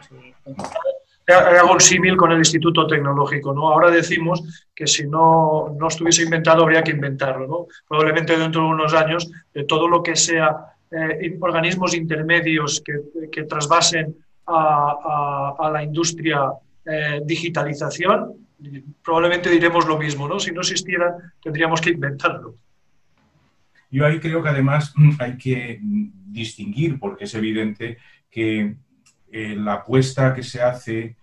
hago 1.34 1.73
un 1.73 1.81
símil 1.81 2.18
con 2.18 2.31
el 2.31 2.39
Instituto 2.39 2.88
Tecnológico. 2.88 3.53
¿no? 3.53 3.69
Ahora 3.69 3.91
decimos 3.91 4.68
que 4.73 4.88
si 4.88 5.07
no, 5.07 5.76
no 5.77 5.88
estuviese 5.88 6.23
inventado 6.23 6.64
habría 6.64 6.84
que 6.84 6.91
inventarlo. 6.91 7.47
¿no? 7.47 7.68
Probablemente 7.88 8.38
dentro 8.38 8.61
de 8.61 8.68
unos 8.68 8.93
años, 8.93 9.30
de 9.53 9.64
todo 9.65 9.88
lo 9.88 10.01
que 10.01 10.15
sea 10.15 10.56
eh, 10.91 11.38
organismos 11.39 11.93
intermedios 11.93 12.81
que, 12.84 13.30
que 13.31 13.43
trasvasen 13.43 14.15
a, 14.47 15.56
a, 15.60 15.69
la 15.69 15.84
industria 15.84 16.51
eh, 16.85 17.22
digitalización, 17.23 18.47
probablemente 19.03 19.49
diremos 19.49 19.88
lo 19.88 19.97
mismo. 19.97 20.27
¿no? 20.27 20.39
Si 20.39 20.51
no 20.51 20.61
existieran, 20.61 21.14
tendríamos 21.41 21.81
que 21.81 21.91
inventarlo. 21.91 22.56
Yo 23.91 24.06
ahí 24.06 24.19
creo 24.19 24.41
que 24.41 24.49
además 24.49 24.93
hay 25.19 25.38
que 25.38 25.80
distinguir, 25.81 26.99
porque 26.99 27.26
es 27.26 27.34
evidente 27.35 27.97
que 28.30 28.76
eh, 29.31 29.56
la 29.56 29.73
apuesta 29.73 30.34
que 30.34 30.43
se 30.43 30.61
hace 30.61 31.15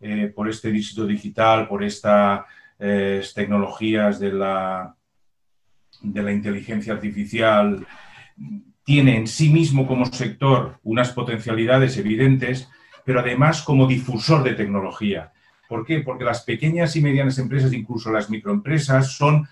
eh, 0.00 0.32
por 0.34 0.48
este 0.48 0.70
distrito 0.70 1.06
digital, 1.06 1.68
por 1.68 1.82
estas 1.82 2.42
eh, 2.78 3.22
tecnologías 3.34 4.18
de 4.20 4.32
la, 4.32 4.94
de 6.02 6.22
la 6.22 6.32
inteligencia 6.32 6.92
artificial, 6.92 7.86
tiene 8.84 9.16
en 9.16 9.26
sí 9.26 9.50
mismo 9.50 9.86
como 9.86 10.06
sector 10.06 10.78
unas 10.82 11.12
potencialidades 11.12 11.96
evidentes, 11.98 12.68
pero 13.04 13.20
además 13.20 13.62
como 13.62 13.86
difusor 13.86 14.42
de 14.42 14.54
tecnología. 14.54 15.32
¿Por 15.68 15.84
qué? 15.84 16.00
Porque 16.00 16.24
las 16.24 16.42
pequeñas 16.42 16.96
y 16.96 17.02
medianas 17.02 17.38
empresas, 17.38 17.72
incluso 17.72 18.10
las 18.10 18.30
microempresas, 18.30 19.12
son 19.12 19.46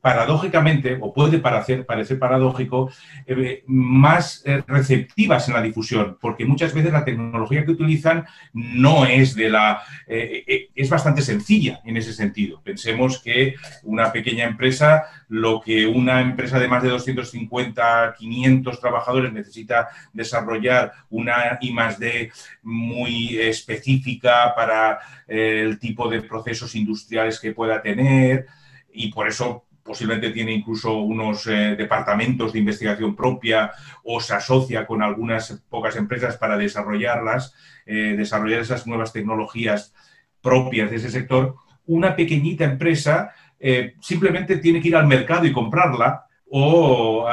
paradójicamente, 0.00 0.98
o 1.00 1.12
puede 1.12 1.38
parecer, 1.38 1.86
parecer 1.86 2.18
paradójico, 2.18 2.90
eh, 3.26 3.62
más 3.66 4.42
eh, 4.44 4.62
receptivas 4.66 5.48
en 5.48 5.54
la 5.54 5.62
difusión, 5.62 6.18
porque 6.20 6.44
muchas 6.44 6.74
veces 6.74 6.92
la 6.92 7.04
tecnología 7.04 7.64
que 7.64 7.72
utilizan 7.72 8.24
no 8.52 9.06
es 9.06 9.34
de 9.34 9.50
la... 9.50 9.82
Eh, 10.06 10.70
es 10.74 10.90
bastante 10.90 11.22
sencilla 11.22 11.80
en 11.84 11.96
ese 11.96 12.12
sentido. 12.12 12.60
Pensemos 12.62 13.20
que 13.20 13.54
una 13.82 14.12
pequeña 14.12 14.44
empresa, 14.44 15.04
lo 15.28 15.60
que 15.60 15.86
una 15.86 16.20
empresa 16.20 16.58
de 16.58 16.68
más 16.68 16.82
de 16.82 16.88
250, 16.88 18.14
500 18.18 18.80
trabajadores 18.80 19.32
necesita 19.32 19.88
desarrollar 20.12 20.92
una 21.10 21.58
I 21.60 21.74
D 21.98 22.30
muy 22.62 23.38
específica 23.38 24.54
para 24.54 24.98
el 25.26 25.78
tipo 25.78 26.08
de 26.08 26.22
procesos 26.22 26.74
industriales 26.74 27.40
que 27.40 27.52
pueda 27.52 27.80
tener, 27.80 28.46
y 28.92 29.10
por 29.10 29.26
eso 29.26 29.64
posiblemente 29.82 30.30
tiene 30.30 30.52
incluso 30.52 30.98
unos 30.98 31.46
eh, 31.46 31.74
departamentos 31.76 32.52
de 32.52 32.60
investigación 32.60 33.16
propia 33.16 33.72
o 34.04 34.20
se 34.20 34.34
asocia 34.34 34.86
con 34.86 35.02
algunas 35.02 35.62
pocas 35.68 35.96
empresas 35.96 36.36
para 36.36 36.56
desarrollarlas, 36.56 37.54
eh, 37.86 38.14
desarrollar 38.16 38.60
esas 38.60 38.86
nuevas 38.86 39.12
tecnologías 39.12 39.94
propias 40.40 40.90
de 40.90 40.96
ese 40.96 41.10
sector, 41.10 41.56
una 41.86 42.14
pequeñita 42.14 42.64
empresa 42.64 43.32
eh, 43.58 43.94
simplemente 44.00 44.58
tiene 44.58 44.80
que 44.80 44.88
ir 44.88 44.96
al 44.96 45.06
mercado 45.06 45.46
y 45.46 45.52
comprarla 45.52 46.26
o 46.54 47.26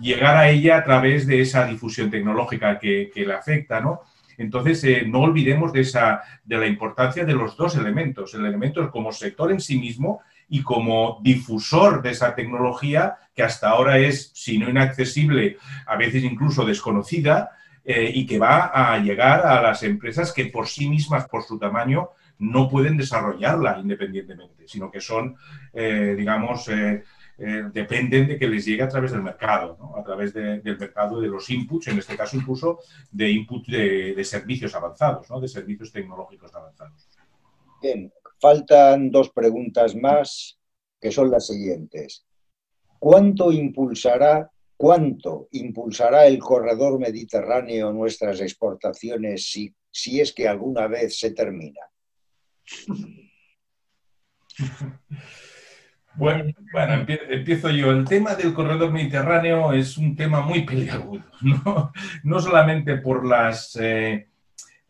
llegar 0.00 0.36
a 0.36 0.48
ella 0.48 0.78
a 0.78 0.84
través 0.84 1.26
de 1.26 1.40
esa 1.40 1.66
difusión 1.66 2.10
tecnológica 2.10 2.78
que, 2.78 3.10
le 3.14 3.34
afecta, 3.34 3.80
¿no? 3.80 4.00
Entonces, 4.38 5.06
no 5.06 5.20
olvidemos 5.20 5.72
de, 5.72 5.80
esa, 5.80 6.22
de 6.44 6.56
la 6.56 6.66
importancia 6.66 7.26
de 7.26 7.34
los 7.34 7.56
dos 7.58 7.76
elementos, 7.76 8.32
el 8.34 8.46
elemento 8.46 8.90
como 8.90 9.12
sector 9.12 9.52
en 9.52 9.60
sí 9.60 9.78
mismo 9.78 10.22
y 10.48 10.62
como 10.62 11.20
difusor 11.22 12.02
de 12.02 12.10
esa 12.10 12.34
tecnología 12.34 13.18
que 13.34 13.42
hasta 13.42 13.70
ahora 13.70 13.98
es, 13.98 14.32
si 14.34 14.58
no 14.58 14.68
inaccesible, 14.68 15.58
a 15.86 15.96
veces 15.96 16.24
incluso 16.24 16.64
desconocida, 16.64 17.50
eh, 17.90 18.12
y 18.14 18.26
que 18.26 18.38
va 18.38 18.66
a 18.66 18.98
llegar 18.98 19.46
a 19.46 19.62
las 19.62 19.82
empresas 19.82 20.34
que 20.34 20.44
por 20.44 20.68
sí 20.68 20.90
mismas, 20.90 21.26
por 21.26 21.42
su 21.42 21.58
tamaño, 21.58 22.10
no 22.38 22.68
pueden 22.68 22.98
desarrollarla 22.98 23.78
independientemente, 23.78 24.68
sino 24.68 24.90
que 24.90 25.00
son, 25.00 25.36
eh, 25.72 26.14
digamos, 26.14 26.68
eh, 26.68 27.02
dependen 27.72 28.26
de 28.28 28.38
que 28.38 28.46
les 28.46 28.66
llegue 28.66 28.82
a 28.82 28.90
través 28.90 29.12
del 29.12 29.22
mercado, 29.22 29.78
a 29.96 30.02
través 30.02 30.34
del 30.34 30.78
mercado 30.78 31.18
de 31.18 31.28
los 31.28 31.48
inputs, 31.48 31.88
en 31.88 31.98
este 31.98 32.14
caso 32.14 32.36
incluso 32.36 32.80
de 33.10 33.30
input 33.30 33.66
de, 33.66 34.22
servicios 34.22 34.74
avanzados, 34.74 35.30
¿no? 35.30 35.40
de 35.40 35.48
servicios 35.48 35.90
tecnológicos 35.90 36.54
avanzados. 36.54 37.08
Bien, 37.80 38.12
Faltan 38.40 39.10
dos 39.10 39.30
preguntas 39.30 39.94
más, 39.94 40.58
que 41.00 41.10
son 41.10 41.30
las 41.30 41.46
siguientes. 41.46 42.24
¿Cuánto 42.98 43.52
impulsará, 43.52 44.50
cuánto 44.76 45.48
impulsará 45.52 46.26
el 46.26 46.38
corredor 46.38 46.98
mediterráneo 46.98 47.92
nuestras 47.92 48.40
exportaciones 48.40 49.50
si, 49.50 49.74
si 49.90 50.20
es 50.20 50.32
que 50.32 50.48
alguna 50.48 50.86
vez 50.86 51.18
se 51.18 51.32
termina? 51.32 51.80
Bueno, 56.18 56.52
bueno, 56.72 57.06
empiezo 57.08 57.70
yo. 57.70 57.92
El 57.92 58.04
tema 58.04 58.34
del 58.34 58.52
corredor 58.52 58.90
mediterráneo 58.90 59.72
es 59.72 59.96
un 59.96 60.16
tema 60.16 60.40
muy 60.40 60.64
peliagudo, 60.64 61.22
no, 61.42 61.92
no 62.24 62.40
solamente 62.40 62.96
por 62.96 63.24
las 63.24 63.76
eh, 63.76 64.26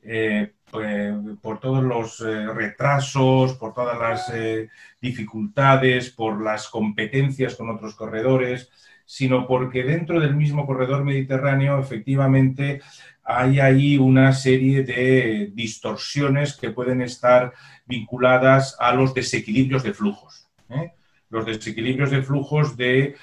eh, 0.02 0.54
pues, 0.70 1.14
por 1.40 1.60
todos 1.60 1.82
los 1.82 2.20
eh, 2.20 2.46
retrasos, 2.46 3.54
por 3.54 3.74
todas 3.74 3.98
las 3.98 4.30
eh, 4.34 4.68
dificultades, 5.00 6.10
por 6.10 6.42
las 6.42 6.68
competencias 6.68 7.56
con 7.56 7.70
otros 7.70 7.94
corredores, 7.94 8.70
sino 9.04 9.46
porque 9.46 9.82
dentro 9.82 10.20
del 10.20 10.36
mismo 10.36 10.66
corredor 10.66 11.04
mediterráneo 11.04 11.78
efectivamente 11.78 12.80
hay 13.24 13.60
ahí 13.60 13.98
una 13.98 14.32
serie 14.32 14.82
de 14.84 15.50
distorsiones 15.54 16.56
que 16.56 16.70
pueden 16.70 17.02
estar 17.02 17.52
vinculadas 17.86 18.76
a 18.78 18.94
los 18.94 19.14
desequilibrios 19.14 19.82
de 19.82 19.94
flujos. 19.94 20.48
¿eh? 20.70 20.92
Los 21.30 21.46
desequilibrios 21.46 22.10
de 22.10 22.22
flujos 22.22 22.76
de 22.76 23.16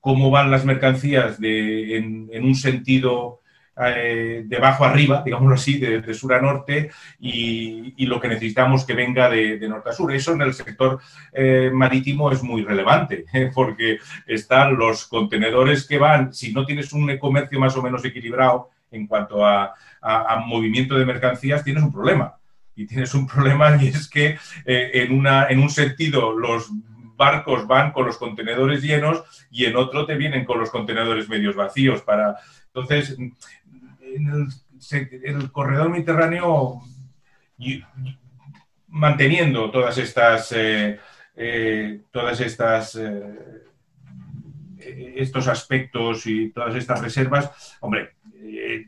cómo 0.00 0.30
van 0.30 0.50
las 0.50 0.64
mercancías 0.64 1.38
en, 1.40 2.28
en 2.32 2.44
un 2.44 2.54
sentido 2.54 3.40
eh, 3.76 4.44
de 4.46 4.56
abajo 4.56 4.84
arriba, 4.84 5.22
digámoslo 5.24 5.56
así, 5.56 5.78
de, 5.78 6.14
sur 6.14 6.32
a 6.32 6.40
norte, 6.40 6.90
y, 7.18 8.06
lo 8.06 8.20
que 8.20 8.28
necesitamos 8.28 8.84
que 8.84 8.94
venga 8.94 9.28
de, 9.28 9.58
norte 9.68 9.90
a 9.90 9.92
sur. 9.92 10.12
Eso 10.12 10.32
en 10.32 10.42
el 10.42 10.54
sector 10.54 11.00
eh, 11.32 11.70
marítimo 11.72 12.30
es 12.30 12.42
muy 12.42 12.62
relevante, 12.62 13.24
¿eh? 13.32 13.50
porque 13.52 13.98
están 14.26 14.76
los 14.76 15.06
contenedores 15.06 15.86
que 15.86 15.98
van, 15.98 16.32
si 16.32 16.52
no 16.52 16.64
tienes 16.64 16.92
un 16.92 17.16
comercio 17.18 17.58
más 17.58 17.76
o 17.76 17.82
menos 17.82 18.04
equilibrado 18.04 18.70
en 18.90 19.06
cuanto 19.08 19.44
a, 19.44 19.74
movimiento 20.46 20.96
de 20.96 21.06
mercancías, 21.06 21.64
tienes 21.64 21.82
un 21.82 21.92
problema. 21.92 22.36
Y 22.76 22.86
tienes 22.86 23.14
un 23.14 23.26
problema 23.34 23.76
y 23.82 23.88
es 23.88 24.08
que 24.08 24.38
en, 24.66 25.12
una, 25.12 25.48
en 25.48 25.60
un 25.60 25.70
sentido 25.70 26.38
los 26.38 26.70
barcos 27.16 27.66
van 27.66 27.92
con 27.92 28.06
los 28.06 28.18
contenedores 28.18 28.82
llenos 28.82 29.24
y 29.50 29.64
en 29.64 29.76
otro 29.76 30.04
te 30.04 30.16
vienen 30.16 30.44
con 30.44 30.60
los 30.60 30.70
contenedores 30.70 31.28
medios 31.28 31.56
vacíos 31.56 32.02
para 32.02 32.36
entonces 32.74 33.16
en 34.14 34.48
el, 35.22 35.52
corredor 35.52 35.90
mediterráneo 35.90 36.82
manteniendo 38.88 39.70
todas 39.70 39.98
estas, 39.98 40.52
eh, 40.52 40.98
eh, 41.36 42.02
todas 42.10 42.40
estas 42.40 42.96
eh, 42.96 43.62
estos 45.16 45.48
aspectos 45.48 46.26
y 46.26 46.50
todas 46.50 46.74
estas 46.74 47.00
reservas, 47.00 47.76
hombre, 47.80 48.16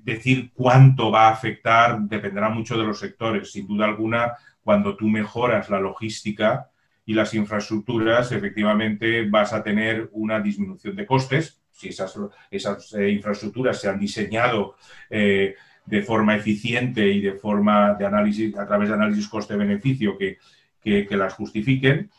decir 0.02 0.50
cuánto 0.52 1.10
va 1.10 1.28
a 1.28 1.32
afectar 1.32 1.98
dependerá 2.00 2.50
mucho 2.50 2.76
de 2.76 2.84
los 2.84 2.98
sectores. 2.98 3.50
Sin 3.50 3.66
duda 3.66 3.86
alguna, 3.86 4.34
cuando 4.62 4.94
tú 4.94 5.08
mejoras 5.08 5.70
la 5.70 5.80
logística 5.80 6.68
y 7.06 7.14
las 7.14 7.32
infraestructuras, 7.32 8.30
efectivamente 8.30 9.26
vas 9.28 9.54
a 9.54 9.62
tener 9.62 10.10
una 10.12 10.38
disminución 10.40 10.94
de 10.94 11.06
costes 11.06 11.62
si 11.76 11.88
esas, 11.88 12.18
esas 12.50 12.94
eh, 12.94 13.10
infraestructuras 13.10 13.80
se 13.80 13.88
han 13.88 14.00
diseñado 14.00 14.76
eh, 15.10 15.54
de 15.84 16.02
forma 16.02 16.34
eficiente 16.34 17.06
y 17.06 17.20
de 17.20 17.34
forma 17.34 17.94
de 17.94 18.06
análisis, 18.06 18.56
a 18.56 18.66
través 18.66 18.88
de 18.88 18.94
análisis 18.94 19.28
coste-beneficio 19.28 20.16
que, 20.16 20.38
que, 20.82 21.16
las 21.16 21.34
justifiquen, 21.34 22.10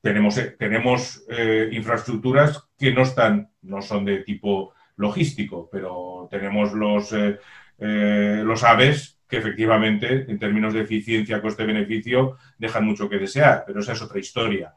tenemos, 0.00 0.38
eh, 0.38 0.56
tenemos 0.58 1.24
infraestructuras 1.70 2.64
que 2.78 2.92
no 2.92 3.02
están, 3.02 3.50
no 3.62 3.82
son 3.82 4.04
de 4.04 4.18
tipo 4.18 4.72
logístico, 4.96 5.68
pero 5.70 6.28
tenemos 6.30 6.72
los, 6.72 7.14
los 7.78 8.64
aves 8.64 9.18
que 9.28 9.38
efectivamente, 9.38 10.26
en 10.28 10.38
términos 10.38 10.74
de 10.74 10.82
eficiencia, 10.82 11.40
coste-beneficio, 11.40 12.36
dejan 12.58 12.84
mucho 12.84 13.08
que 13.08 13.18
desear, 13.18 13.64
pero 13.66 13.80
esa 13.80 13.92
es 13.92 14.02
otra 14.02 14.18
historia. 14.18 14.74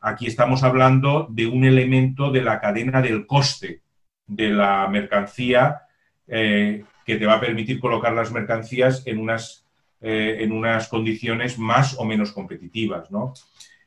Aquí 0.00 0.26
estamos 0.26 0.62
hablando 0.62 1.26
de 1.30 1.46
un 1.46 1.64
elemento 1.64 2.30
de 2.30 2.42
la 2.42 2.58
cadena 2.58 3.02
del 3.02 3.26
coste 3.26 3.82
de 4.26 4.48
la 4.48 4.88
mercancía 4.88 5.82
eh, 6.26 6.84
que 7.04 7.16
te 7.16 7.26
va 7.26 7.34
a 7.34 7.40
permitir 7.40 7.78
colocar 7.78 8.14
las 8.14 8.32
mercancías 8.32 9.06
en 9.06 9.18
unas, 9.18 9.66
eh, 10.00 10.38
en 10.40 10.52
unas 10.52 10.88
condiciones 10.88 11.58
más 11.58 11.98
o 11.98 12.04
menos 12.06 12.32
competitivas. 12.32 13.10
¿no? 13.10 13.34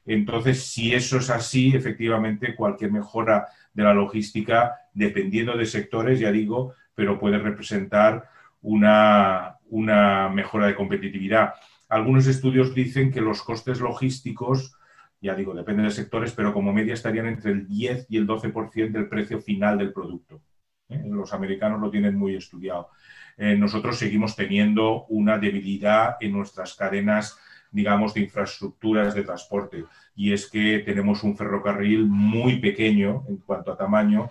Entonces, 0.06 0.64
si 0.66 0.94
eso 0.94 1.18
es 1.18 1.32
así, 1.32 1.76
efectivamente, 1.76 2.54
cualquier 2.54 2.92
mejora 2.92 3.48
de 3.74 3.84
la 3.84 3.94
logística, 3.96 4.76
dependiendo 4.94 5.58
de 5.58 5.66
sectores, 5.66 6.20
ya 6.20 6.32
digo, 6.32 6.76
pero 6.94 7.18
puede 7.18 7.40
representar 7.40 8.30
una, 8.62 9.58
una 9.70 10.30
mejora 10.30 10.68
de 10.68 10.76
competitividad. 10.76 11.56
Algunos 11.90 12.28
estudios 12.28 12.76
dicen 12.76 13.12
que 13.12 13.22
los 13.22 13.42
costes 13.42 13.80
logísticos 13.80 14.76
ya 15.24 15.36
digo, 15.36 15.54
depende 15.54 15.84
de 15.84 15.92
sectores, 15.92 16.34
pero 16.34 16.54
como 16.54 16.74
media 16.74 16.94
estarían 16.94 17.28
entre 17.28 17.54
el 17.54 17.66
10 17.66 18.08
y 18.10 18.18
el 18.18 18.28
12% 18.28 18.92
del 18.92 19.08
precio 19.08 19.40
final 19.40 19.78
del 19.78 19.94
producto. 19.94 20.42
¿eh? 20.90 21.02
Los 21.06 21.32
americanos 21.32 21.80
lo 21.80 21.90
tienen 21.90 22.18
muy 22.18 22.36
estudiado. 22.36 22.90
Eh, 23.38 23.56
nosotros 23.56 23.98
seguimos 23.98 24.36
teniendo 24.36 25.06
una 25.06 25.38
debilidad 25.38 26.18
en 26.20 26.34
nuestras 26.34 26.76
cadenas 26.76 27.40
digamos, 27.72 28.14
de 28.14 28.22
infraestructuras 28.22 29.16
de 29.16 29.24
transporte. 29.24 29.86
Y 30.16 30.32
es 30.32 30.48
que 30.48 30.84
tenemos 30.86 31.24
un 31.24 31.36
ferrocarril 31.36 32.06
muy 32.06 32.60
pequeño 32.60 33.24
en 33.28 33.38
cuanto 33.38 33.72
a 33.72 33.78
tamaño 33.78 34.30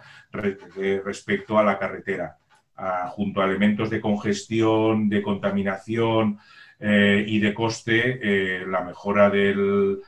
eh, 0.77 1.03
respecto 1.05 1.59
a 1.59 1.65
la 1.65 1.77
carretera, 1.77 2.37
junto 3.09 3.41
a 3.41 3.47
elementos 3.47 3.91
de 3.91 4.01
congestión, 4.01 5.09
de 5.09 5.23
contaminación 5.23 6.39
y 6.79 7.41
de 7.41 7.53
coste, 7.53 8.65
la 8.67 8.83
mejora 8.83 9.29
del, 9.29 9.99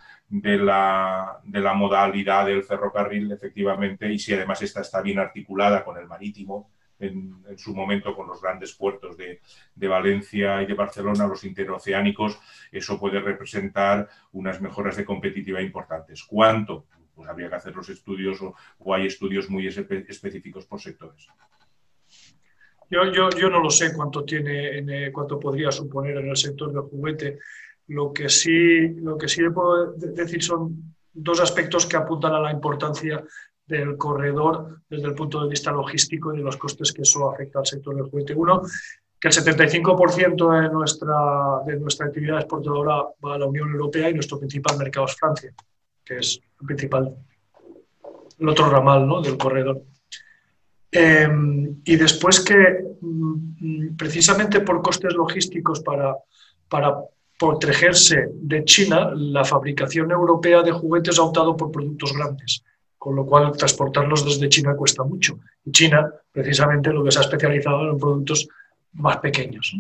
de 0.41 0.59
la, 0.59 1.39
de 1.45 1.61
la, 1.61 1.75
modalidad 1.75 2.47
del 2.47 2.65
ferrocarril, 2.65 3.31
efectivamente, 3.31 4.13
y 4.13 4.19
si 4.19 4.35
además 4.35 4.61
esta 4.63 4.81
está 4.81 5.01
bien 5.01 5.21
articulada 5.21 5.85
con 5.85 5.97
el 5.97 6.09
marítimo, 6.09 6.73
en, 6.99 7.45
su 7.57 7.73
momento 7.73 8.17
con 8.17 8.27
los 8.27 8.43
grandes 8.43 8.75
puertos 8.75 9.17
de, 9.17 9.41
Valencia 9.89 10.61
y 10.61 10.67
de 10.67 10.75
Barcelona, 10.75 11.29
los 11.29 11.45
interoceánicos, 11.45 12.41
eso 12.73 12.99
puede 12.99 13.21
representar 13.21 14.09
unas 14.33 14.61
mejoras 14.61 14.97
de 14.97 15.05
competitividad 15.05 15.61
importantes. 15.61 16.25
¿Cuánto? 16.25 16.87
Pues 17.15 17.29
habría 17.29 17.49
que 17.49 17.55
hacer 17.55 17.77
los 17.77 17.89
estudios 17.89 18.41
o, 18.43 18.95
hay 18.95 19.07
estudios 19.07 19.49
muy 19.49 19.69
específicos 19.69 20.67
por 20.67 20.81
sectores. 20.81 21.29
Yo, 22.91 23.05
yo, 23.13 23.31
yo, 23.31 23.49
no 23.51 23.61
lo 23.61 23.71
sé 23.71 23.95
cuánto 23.95 24.25
tiene, 24.25 24.79
en, 24.79 25.13
cuánto 25.13 25.39
podría 25.39 25.71
suponer 25.71 26.17
en 26.17 26.29
el 26.29 26.37
sector 26.37 26.73
del 26.73 26.83
juguete. 26.83 27.39
Lo 27.89 28.13
que 28.13 28.29
sí, 28.29 28.89
lo 29.01 29.19
que 29.19 29.29
sí 29.29 29.43
puedo 29.51 29.93
decir 29.93 30.43
son 30.43 30.95
dos 31.13 31.41
aspectos 31.41 31.87
que 31.87 31.97
apuntan 31.97 32.35
a 32.35 32.41
la 32.41 32.51
importancia 32.51 33.23
del 33.67 33.97
corredor 33.97 34.81
desde 34.89 35.09
el 35.09 35.15
punto 35.15 35.43
de 35.43 35.49
vista 35.49 35.71
logístico 35.71 36.33
y 36.35 36.39
de 36.39 36.43
los 36.43 36.57
costes 36.57 36.93
que 36.93 37.03
eso 37.03 37.31
afecta 37.31 37.61
al 37.61 37.67
sector 37.67 37.95
del 37.95 38.07
juguete. 38.07 38.35
Uno, 38.35 38.63
que 39.19 39.29
el 39.29 39.35
75% 39.35 40.63
de 40.63 40.69
nuestra, 40.69 41.15
de 41.67 41.77
nuestra 41.81 42.07
actividad 42.07 42.39
exportadora 42.39 43.05
va 43.25 43.35
a 43.35 43.39
la 43.39 43.47
Unión 43.47 43.71
Europea 43.71 44.11
y 44.11 44.15
nuestro 44.15 44.39
principal 44.39 44.77
mercado 44.77 45.07
es 45.07 45.17
Francia, 45.17 45.55
que 46.05 46.19
es 46.19 46.41
el 46.61 46.67
principal, 46.67 47.17
el 48.39 48.49
otro 48.49 48.69
ramal 48.69 49.07
¿no? 49.07 49.23
del 49.23 49.39
corredor. 49.39 49.83
Em, 50.91 51.81
y 51.85 51.97
después 51.97 52.41
que 52.41 52.85
mm, 53.01 53.97
precisamente 53.97 54.61
por 54.61 54.83
costes 54.83 55.15
logísticos 55.15 55.81
para, 55.81 56.15
para 56.69 56.95
protegerse 57.39 58.29
de 58.33 58.65
China, 58.65 59.11
la 59.15 59.45
fabricación 59.45 60.11
europea 60.11 60.63
de 60.63 60.73
juguetes 60.73 61.19
ha 61.19 61.23
optado 61.23 61.57
por 61.57 61.71
productos 61.71 62.13
grandes 62.13 62.63
con 63.05 63.17
lo 63.17 63.27
cual 63.27 63.55
transportarlos 63.55 64.25
desde 64.25 64.49
China 64.49 64.75
cuesta 64.75 65.05
mucho. 65.05 65.39
Y 65.63 65.71
China, 65.73 66.11
precisamente, 66.33 66.91
lo 66.91 67.05
que 67.05 67.11
se 67.11 67.19
ha 67.19 67.21
especializado 67.21 67.91
en 67.91 67.99
productos 67.99 68.49
más 68.95 69.19
pequeños. 69.19 69.77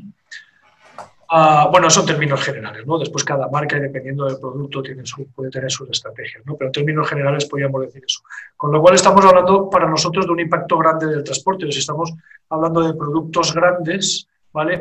Ah, 1.30 1.70
bueno, 1.72 1.88
son 1.88 2.04
términos 2.04 2.42
generales, 2.42 2.86
¿no? 2.86 2.98
Después 2.98 3.24
cada 3.24 3.48
marca, 3.48 3.78
y 3.78 3.80
dependiendo 3.80 4.26
del 4.26 4.38
producto, 4.38 4.82
tiene 4.82 5.04
puede 5.34 5.48
tener 5.48 5.70
sus 5.70 5.88
estrategias, 5.88 6.44
¿no? 6.44 6.54
Pero 6.54 6.68
en 6.68 6.72
términos 6.72 7.08
generales 7.08 7.46
podríamos 7.46 7.80
decir 7.80 8.02
eso. 8.06 8.20
Con 8.58 8.70
lo 8.70 8.82
cual 8.82 8.94
estamos 8.94 9.24
hablando 9.24 9.70
para 9.70 9.88
nosotros 9.88 10.26
de 10.26 10.32
un 10.32 10.40
impacto 10.40 10.76
grande 10.76 11.06
del 11.06 11.24
transporte. 11.24 11.72
Si 11.72 11.78
estamos 11.78 12.12
hablando 12.50 12.82
de 12.82 12.92
productos 12.92 13.54
grandes, 13.54 14.28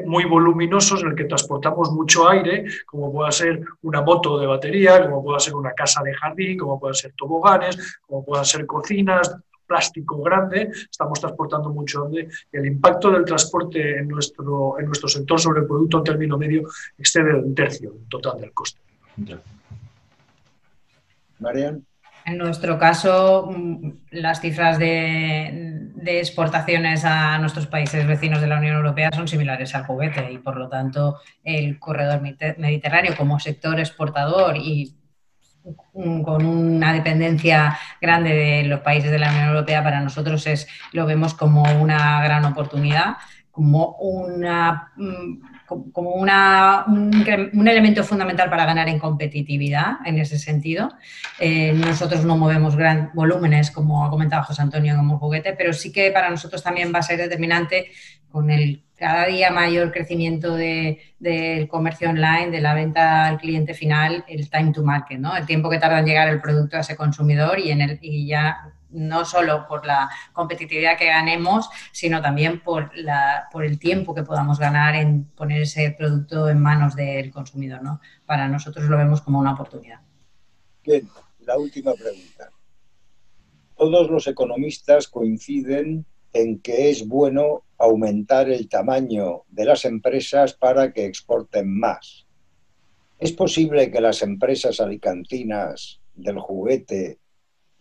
muy 0.05 0.25
voluminosos 0.25 1.01
en 1.01 1.09
el 1.09 1.15
que 1.15 1.25
transportamos 1.25 1.91
mucho 1.91 2.29
aire, 2.29 2.65
como 2.85 3.11
pueda 3.11 3.31
ser 3.31 3.61
una 3.81 4.01
moto 4.01 4.37
de 4.39 4.45
batería, 4.45 5.01
como 5.03 5.23
pueda 5.23 5.39
ser 5.39 5.55
una 5.55 5.73
casa 5.73 6.03
de 6.03 6.13
jardín, 6.13 6.57
como 6.57 6.79
puedan 6.79 6.95
ser 6.95 7.13
toboganes, 7.17 7.99
como 8.05 8.23
puedan 8.23 8.45
ser 8.45 8.65
cocinas, 8.67 9.35
plástico 9.65 10.21
grande, 10.21 10.69
estamos 10.91 11.19
transportando 11.19 11.69
mucho 11.69 12.05
aire 12.07 12.29
el 12.51 12.65
impacto 12.65 13.09
del 13.09 13.25
transporte 13.25 13.97
en 13.97 14.07
nuestro, 14.07 14.77
en 14.79 14.85
nuestro 14.85 15.07
sector 15.07 15.39
sobre 15.39 15.61
el 15.61 15.67
producto 15.67 15.97
en 15.97 16.03
término 16.03 16.37
medio 16.37 16.63
excede 16.97 17.33
un 17.33 17.55
tercio 17.55 17.93
total 18.09 18.39
del 18.41 18.53
coste. 18.53 18.79
Marian. 21.39 21.83
En 22.25 22.37
nuestro 22.37 22.77
caso, 22.77 23.49
mm, 23.51 23.89
las 24.11 24.39
cifras 24.39 24.79
de, 24.79 25.71
exportaciones 26.05 27.05
a 27.05 27.37
nuestros 27.37 27.67
países 27.67 28.05
vecinos 28.05 28.41
de 28.41 28.47
la 28.47 28.57
Unión 28.57 28.75
Europea 28.75 29.09
son 29.13 29.27
similares 29.27 29.73
al 29.73 29.85
juguete 29.85 30.31
y, 30.31 30.37
por 30.37 30.57
lo 30.57 30.67
tanto, 30.67 31.19
el 31.43 31.79
corredor 31.79 32.21
mediterráneo 32.21 33.15
como 33.15 33.39
sector 33.39 33.79
exportador 33.79 34.57
y 34.57 34.93
con 35.93 36.45
una 36.45 36.91
dependencia 36.91 37.77
grande 38.01 38.33
de 38.33 38.63
los 38.65 38.81
países 38.81 39.11
de 39.11 39.19
la 39.19 39.29
Unión 39.29 39.47
Europea, 39.47 39.81
para 39.81 40.01
nosotros 40.01 40.45
es, 40.47 40.67
lo 40.91 41.05
vemos 41.05 41.33
como 41.33 41.63
una 41.81 42.21
gran 42.21 42.43
oportunidad, 42.43 43.15
como 43.49 43.95
una 43.99 44.91
mm, 44.97 45.52
como 45.65 46.11
una, 46.11 46.85
un, 46.87 47.67
elemento 47.67 48.03
fundamental 48.03 48.49
para 48.49 48.65
ganar 48.65 48.89
en 48.89 48.99
competitividad 48.99 49.97
en 50.05 50.19
ese 50.19 50.37
sentido. 50.37 50.89
Eh, 51.39 51.73
nosotros 51.73 52.25
no 52.25 52.37
movemos 52.37 52.75
gran 52.75 53.11
volúmenes, 53.13 53.71
como 53.71 54.05
ha 54.05 54.09
comentado 54.09 54.43
José 54.43 54.61
Antonio, 54.61 54.95
como 54.95 55.19
juguete, 55.19 55.53
pero 55.53 55.73
sí 55.73 55.91
que 55.91 56.11
para 56.11 56.29
nosotros 56.29 56.61
también 56.61 56.91
va 56.93 56.99
a 56.99 57.03
ser 57.03 57.17
determinante 57.17 57.87
con 58.29 58.49
el 58.49 58.83
cada 59.03 59.25
día 59.25 59.51
mayor 59.51 59.91
crecimiento 59.91 60.55
del 60.55 61.67
comercio 61.67 62.09
online, 62.09 62.51
de 62.51 62.61
la 62.61 62.73
venta 62.73 63.25
al 63.25 63.37
cliente 63.37 63.73
final, 63.73 64.23
el 64.29 64.49
time 64.49 64.71
to 64.71 64.81
market, 64.81 65.19
¿no? 65.19 65.35
el 65.35 65.45
tiempo 65.45 65.69
que 65.69 65.77
tarda 65.77 65.99
en 65.99 66.05
llegar 66.05 66.29
el 66.29 66.39
producto 66.39 66.77
a 66.77 66.81
ese 66.81 66.95
consumidor 66.95 67.59
y, 67.59 67.71
en 67.71 67.81
el, 67.81 67.99
y 68.01 68.27
ya 68.27 68.71
no 68.93 69.25
solo 69.25 69.67
por 69.67 69.85
la 69.85 70.09
competitividad 70.31 70.97
que 70.97 71.07
ganemos, 71.07 71.69
sino 71.91 72.21
también 72.21 72.61
por, 72.61 72.95
la, 72.97 73.47
por 73.51 73.65
el 73.65 73.79
tiempo 73.79 74.13
que 74.15 74.23
podamos 74.23 74.59
ganar 74.59 74.95
en 74.95 75.25
poner 75.25 75.63
ese 75.63 75.91
producto 75.97 76.49
en 76.49 76.61
manos 76.61 76.95
del 76.95 77.31
consumidor. 77.31 77.81
¿no? 77.81 77.99
Para 78.25 78.47
nosotros 78.47 78.85
lo 78.85 78.97
vemos 78.97 79.21
como 79.21 79.39
una 79.39 79.53
oportunidad. 79.53 79.99
Bien, 80.83 81.07
la 81.39 81.57
última 81.57 81.93
pregunta. 81.93 82.49
Todos 83.75 84.09
los 84.09 84.27
economistas 84.27 85.07
coinciden 85.07 86.05
en 86.31 86.59
que 86.59 86.89
es 86.89 87.07
bueno 87.07 87.63
aumentar 87.77 88.49
el 88.49 88.67
tamaño 88.67 89.43
de 89.49 89.65
las 89.65 89.85
empresas 89.85 90.53
para 90.53 90.91
que 90.91 91.05
exporten 91.05 91.79
más. 91.79 92.25
¿Es 93.19 93.31
posible 93.31 93.91
que 93.91 94.01
las 94.01 94.21
empresas 94.21 94.79
alicantinas 94.79 96.01
del 96.15 96.39
juguete 96.39 97.19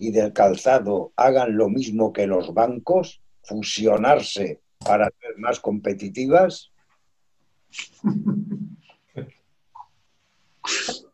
y 0.02 0.10
del 0.10 0.32
calzado 0.32 1.12
hagan 1.16 1.56
lo 1.56 1.68
mismo 1.68 2.12
que 2.12 2.26
los 2.26 2.52
bancos, 2.52 3.22
fusionarse 3.44 4.60
para 4.84 5.04
ser 5.04 5.38
más 5.38 5.60
competitivas? 5.60 6.72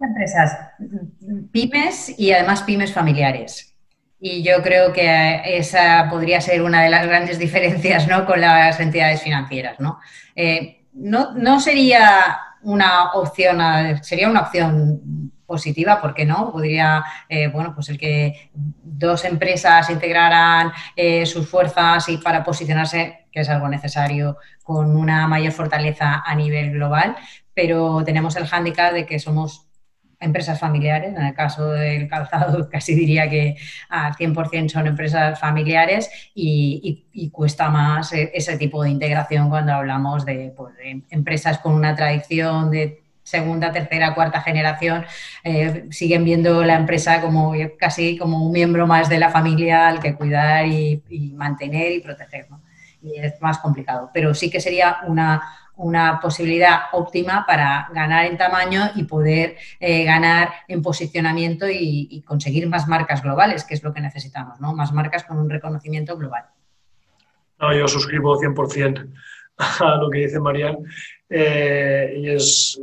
Empresas, 0.00 0.56
pymes 1.52 2.18
y 2.18 2.32
además 2.32 2.62
pymes 2.62 2.94
familiares. 2.94 3.74
Y 4.20 4.42
yo 4.42 4.62
creo 4.62 4.90
que 4.90 5.42
esa 5.44 6.08
podría 6.08 6.40
ser 6.40 6.62
una 6.62 6.82
de 6.82 6.88
las 6.88 7.06
grandes 7.06 7.38
diferencias 7.44 8.08
¿no? 8.08 8.24
con 8.24 8.40
las 8.40 8.80
entidades 8.80 9.20
financieras. 9.20 9.78
¿no? 9.80 9.98
Eh, 10.34 10.86
no, 10.94 11.34
no 11.34 11.60
sería 11.60 12.38
una 12.62 13.12
opción, 13.12 13.58
sería 14.02 14.30
una 14.30 14.40
opción 14.40 15.30
positiva, 15.48 16.00
¿por 16.00 16.14
qué 16.14 16.26
no? 16.26 16.52
Podría, 16.52 17.02
eh, 17.28 17.48
bueno, 17.48 17.74
pues 17.74 17.88
el 17.88 17.98
que 17.98 18.50
dos 18.54 19.24
empresas 19.24 19.88
integraran 19.88 20.70
eh, 20.94 21.24
sus 21.24 21.48
fuerzas 21.48 22.06
y 22.10 22.18
para 22.18 22.44
posicionarse, 22.44 23.26
que 23.32 23.40
es 23.40 23.48
algo 23.48 23.66
necesario, 23.66 24.36
con 24.62 24.94
una 24.94 25.26
mayor 25.26 25.52
fortaleza 25.52 26.22
a 26.24 26.34
nivel 26.34 26.72
global, 26.72 27.16
pero 27.54 28.04
tenemos 28.04 28.36
el 28.36 28.46
hándicap 28.46 28.92
de 28.92 29.06
que 29.06 29.18
somos 29.18 29.66
empresas 30.20 30.60
familiares, 30.60 31.14
en 31.16 31.22
el 31.22 31.34
caso 31.34 31.70
del 31.70 32.08
calzado 32.08 32.68
casi 32.70 32.94
diría 32.94 33.30
que 33.30 33.56
al 33.88 34.14
100% 34.14 34.68
son 34.68 34.86
empresas 34.86 35.40
familiares 35.40 36.10
y, 36.34 37.30
cuesta 37.32 37.70
más 37.70 38.12
e, 38.12 38.30
ese 38.34 38.58
tipo 38.58 38.82
de 38.82 38.90
integración 38.90 39.48
cuando 39.48 39.72
hablamos 39.72 40.26
de, 40.26 40.52
pues, 40.54 40.76
de 40.76 41.04
empresas 41.10 41.58
con 41.58 41.72
una 41.72 41.94
tradición 41.94 42.70
de 42.70 43.07
segunda, 43.28 43.70
tercera, 43.72 44.14
cuarta 44.14 44.40
generación, 44.40 45.04
eh, 45.44 45.86
siguen 45.90 46.24
viendo 46.24 46.64
la 46.64 46.76
empresa 46.76 47.20
como 47.20 47.52
casi 47.78 48.16
como 48.16 48.44
un 48.44 48.52
miembro 48.52 48.86
más 48.86 49.08
de 49.08 49.18
la 49.18 49.30
familia 49.30 49.88
al 49.88 50.00
que 50.00 50.14
cuidar 50.14 50.66
y, 50.66 51.02
mantener 51.36 51.92
y 51.92 52.00
proteger. 52.00 52.46
Y 53.02 53.18
es 53.18 53.40
más 53.40 53.58
complicado, 53.58 54.10
pero 54.12 54.34
sí 54.34 54.50
que 54.50 54.60
sería 54.60 54.98
una, 55.06 55.42
una 55.76 56.18
posibilidad 56.20 56.80
óptima 56.92 57.44
para 57.46 57.88
ganar 57.92 58.26
en 58.26 58.36
tamaño 58.36 58.90
y 58.96 59.04
poder 59.04 59.56
eh, 59.78 60.04
ganar 60.04 60.50
en 60.66 60.82
posicionamiento 60.82 61.66
y, 61.70 62.22
conseguir 62.26 62.68
más 62.68 62.88
marcas 62.88 63.22
globales, 63.22 63.64
que 63.64 63.74
es 63.74 63.82
lo 63.82 63.92
que 63.92 64.00
necesitamos, 64.00 64.60
¿no? 64.60 64.74
Más 64.74 64.92
marcas 64.92 65.24
con 65.24 65.38
un 65.38 65.48
reconocimiento 65.48 66.16
global. 66.16 66.44
No, 67.60 67.74
yo 67.74 67.86
suscribo 67.86 68.36
100% 68.40 69.08
a 69.80 69.96
lo 69.96 70.10
que 70.10 70.18
dice 70.18 70.40
Marian 70.40 70.76
eh, 71.28 72.14
y 72.16 72.30
es 72.30 72.80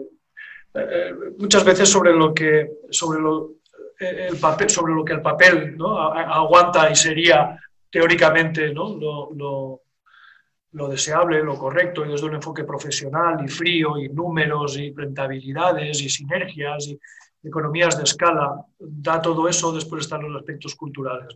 eh, 0.76 1.14
muchas 1.38 1.64
veces 1.64 1.90
sobre 1.90 2.14
lo 2.14 2.34
que 2.34 2.70
sobre 2.90 3.20
eh, 4.00 4.28
el 4.30 4.38
papel 4.38 4.70
sobre 4.70 4.94
lo 4.94 5.06
que 5.06 5.14
el 5.14 5.22
papel 5.22 5.78
¿no? 5.78 5.98
aguanta 5.98 6.92
y 6.92 6.96
sería 6.96 7.58
teóricamente 7.90 8.74
¿no? 8.74 8.98
lo, 10.74 10.90
deseable, 10.90 11.42
lo 11.42 11.58
correcto, 11.58 12.06
y 12.06 12.10
desde 12.10 12.26
un 12.26 12.36
enfoque 12.36 12.66
profesional 12.66 13.38
y 13.46 13.48
frío, 13.48 13.98
y 13.98 14.10
números, 14.10 14.78
y 14.78 14.92
rentabilidades, 14.92 16.02
y 16.02 16.10
sinergias, 16.10 16.88
y 16.88 17.00
economías 17.42 17.98
de 17.98 18.04
escala, 18.04 18.54
da 18.78 19.22
todo 19.22 19.48
eso, 19.48 19.72
después 19.72 20.04
están 20.04 20.24
los 20.24 20.36
aspectos 20.36 20.76
culturales. 20.76 21.34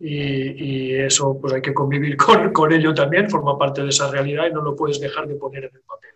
Y, 0.00 0.94
eso 0.94 1.38
pues 1.40 1.52
hay 1.52 1.62
que 1.62 1.72
convivir 1.72 2.16
con, 2.26 2.52
con, 2.52 2.72
ello 2.72 2.92
también, 2.92 3.30
forma 3.30 3.56
parte 3.56 3.82
de 3.82 3.90
esa 3.90 4.10
realidad 4.10 4.48
y 4.50 4.52
no 4.52 4.62
lo 4.62 4.74
puedes 4.74 4.98
dejar 4.98 5.28
de 5.28 5.36
poner 5.36 5.66
en 5.66 5.76
el 5.76 5.82
papel. 5.82 6.13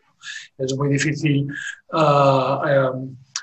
Es 0.57 0.77
muy 0.77 0.89
difícil 0.89 1.49
ah, 1.93 2.63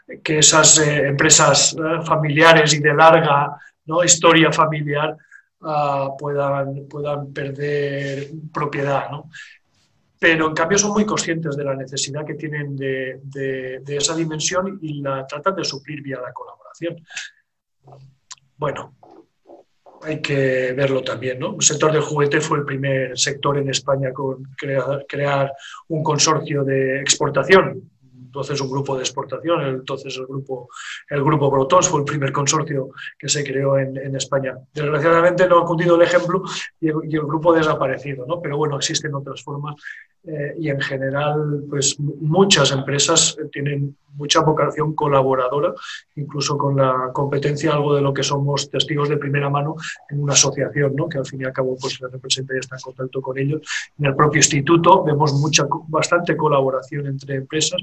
eh, 0.08 0.18
que 0.24 0.40
esas 0.40 0.80
eh, 0.80 1.08
empresas 1.08 1.74
eh, 1.74 2.06
familiares 2.06 2.74
y 2.74 2.80
de 2.80 2.94
larga 2.94 3.58
historia 4.04 4.52
familiar 4.52 5.16
ah, 5.62 6.10
puedan, 6.18 6.88
puedan 6.88 7.32
perder 7.34 8.30
propiedad. 8.54 9.10
¿no? 9.12 9.30
Pero 10.20 10.48
en 10.48 10.54
cambio 10.54 10.78
son 10.78 10.92
muy 10.92 11.06
conscientes 11.06 11.56
de 11.56 11.64
la 11.64 11.76
necesidad 11.76 12.26
que 12.26 12.36
tienen 12.36 12.76
de, 12.76 13.20
de, 13.24 13.98
esa 13.98 14.16
dimensión 14.16 14.80
y 14.82 15.02
la 15.02 15.26
tratan 15.28 15.56
de 15.56 15.66
suplir 15.66 16.02
vía 16.02 16.20
la 16.22 16.34
colaboración. 16.34 16.96
Bueno, 18.58 18.96
hay 20.06 20.22
que 20.22 20.74
verlo 20.74 21.04
también. 21.04 21.40
¿no? 21.40 21.56
El 21.56 21.62
sector 21.62 21.92
del 21.92 22.02
juguete 22.02 22.40
fue 22.40 22.60
el 22.60 22.66
primer 22.66 23.18
sector 23.18 23.58
en 23.58 23.70
España 23.70 24.14
con 24.14 24.44
crear, 24.56 25.06
crear 25.08 25.54
un 25.88 26.04
consorcio 26.04 26.64
de 26.64 27.02
exportación 27.02 27.90
entonces 28.36 28.60
un 28.60 28.70
grupo 28.70 28.98
de 28.98 29.04
exportación, 29.04 29.62
entonces 29.62 30.18
el 30.18 30.26
grupo, 30.26 30.68
el 31.10 31.24
grupo 31.24 31.50
Protos 31.50 31.88
fue 31.88 32.02
el 32.02 32.06
primer 32.06 32.34
consorcio 32.34 32.90
que 33.18 33.30
se 33.30 33.46
creó 33.46 33.78
en, 33.78 33.96
en 33.96 34.14
España. 34.14 34.58
Desgraciadamente 34.74 35.48
no 35.48 35.60
ha 35.60 35.66
cundido 35.66 35.96
el 35.96 36.02
ejemplo 36.02 36.44
y 36.82 36.90
el, 36.90 36.96
y 37.08 37.16
el, 37.16 37.22
grupo 37.22 37.54
ha 37.54 37.58
desaparecido, 37.58 38.26
¿no? 38.26 38.42
pero 38.42 38.58
bueno, 38.58 38.76
existen 38.76 39.16
otras 39.16 39.42
formas 39.42 39.76
eh, 40.28 40.56
y 40.60 40.70
en 40.70 40.82
general 40.82 41.64
pues 41.70 41.98
muchas 42.00 42.72
empresas 42.72 43.38
tienen 43.54 43.96
mucha 44.16 44.42
vocación 44.42 44.94
colaboradora, 44.96 45.74
incluso 46.16 46.58
con 46.58 46.76
la 46.76 47.12
competencia, 47.14 47.74
algo 47.74 47.96
de 47.96 48.02
lo 48.02 48.14
que 48.14 48.24
somos 48.24 48.70
testigos 48.70 49.10
de 49.10 49.18
primera 49.18 49.50
mano 49.50 49.76
en 50.10 50.24
una 50.24 50.34
asociación, 50.34 50.96
¿no? 50.96 51.08
que 51.08 51.20
al 51.20 51.26
fin 51.26 51.42
y 51.42 51.46
al 51.46 51.54
cabo 51.54 51.78
pues, 51.80 52.00
representa 52.00 52.56
y 52.56 52.60
está 52.60 52.76
en 52.76 52.82
contacto 52.82 53.22
con 53.22 53.38
ellos. 53.38 53.62
En 53.98 54.06
el 54.06 54.16
propio 54.16 54.40
instituto 54.40 55.04
vemos 55.04 55.34
mucha, 55.34 55.68
bastante 55.88 56.36
colaboración 56.36 57.08
entre 57.08 57.36
empresas 57.36 57.82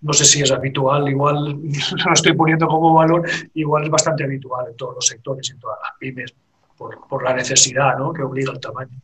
no 0.00 0.12
sé 0.12 0.24
si 0.24 0.42
es 0.42 0.50
habitual, 0.52 1.08
igual 1.08 1.60
lo 2.06 2.12
estoy 2.12 2.34
poniendo 2.34 2.66
como 2.66 2.94
valor, 2.94 3.28
igual 3.54 3.84
es 3.84 3.90
bastante 3.90 4.24
habitual 4.24 4.66
en 4.70 4.76
todos 4.76 4.94
los 4.94 5.06
sectores, 5.06 5.50
en 5.50 5.58
todas 5.58 5.78
las 5.82 5.92
pymes, 5.98 6.34
por, 6.76 7.06
por 7.08 7.24
la 7.24 7.34
necesidad 7.34 7.98
¿no? 7.98 8.12
que 8.12 8.22
obliga 8.22 8.52
al 8.52 8.60
tamaño. 8.60 8.96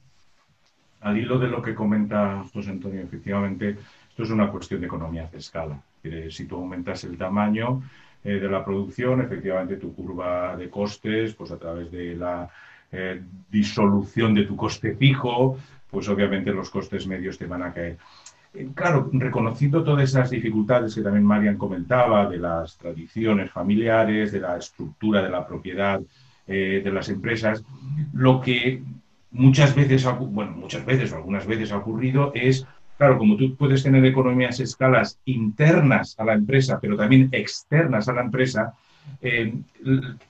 Al 1.01 1.19
hilo 1.19 1.39
de 1.39 1.49
lo 1.49 1.61
que 1.61 1.75
comenta 1.75 2.45
José 2.53 2.71
Antonio, 2.71 3.03
efectivamente, 3.03 3.77
esto 4.09 4.23
es 4.23 4.31
una 4.31 4.51
cuestión 4.51 4.81
de 4.81 4.87
economía 4.87 5.29
de 5.31 5.39
escala. 5.39 5.79
Si 6.31 6.47
tú 6.47 6.57
aumentas 6.57 7.05
el 7.05 7.19
tamaño 7.19 7.83
eh, 8.23 8.35
de 8.35 8.49
la 8.49 8.65
producción, 8.65 9.21
efectivamente 9.21 9.77
tu 9.77 9.95
curva 9.95 10.57
de 10.57 10.71
costes, 10.71 11.35
pues 11.35 11.51
a 11.51 11.59
través 11.59 11.91
de 11.91 12.15
la 12.15 12.49
eh, 12.93 13.21
disolución 13.51 14.35
de 14.35 14.45
tu 14.45 14.57
coste 14.57 14.95
fijo, 14.95 15.59
pues 15.91 16.09
obviamente 16.09 16.53
los 16.53 16.71
costes 16.71 17.07
medios 17.07 17.37
te 17.37 17.47
van 17.47 17.63
a 17.63 17.73
caer. 17.73 17.99
Eh, 18.55 18.69
claro, 18.73 19.11
reconociendo 19.13 19.83
todas 19.83 20.05
esas 20.05 20.31
dificultades 20.31 20.95
que 20.95 21.03
también 21.03 21.25
Marian 21.25 21.59
comentaba, 21.59 22.29
de 22.29 22.39
las 22.39 22.79
tradiciones 22.79 23.51
familiares, 23.51 24.31
de 24.31 24.41
la 24.41 24.57
estructura 24.57 25.23
de 25.23 25.29
la 25.29 25.47
propiedad 25.47 26.01
eh, 26.47 26.81
de 26.85 26.93
las 26.93 27.09
empresas, 27.09 27.65
lo 28.13 28.41
que 28.41 28.83
muchas 29.33 29.75
veces, 29.75 30.07
bueno, 30.31 30.53
muchas 30.53 30.85
veces 30.85 31.13
o 31.13 31.17
algunas 31.17 31.47
veces 31.47 31.73
ha 31.73 31.79
ocurrido 31.79 32.31
es, 32.35 32.65
claro, 32.97 33.19
como 33.19 33.37
tú 33.37 33.57
puedes 33.57 33.83
tener 33.83 34.05
economías 34.05 34.61
escalas 34.61 35.19
internas 35.25 36.15
a 36.19 36.25
la 36.25 36.35
empresa, 36.35 36.79
pero 36.81 36.97
también 36.97 37.31
externas 37.33 38.09
a 38.09 38.13
la 38.13 38.23
empresa, 38.23 38.75
eh, 39.21 39.53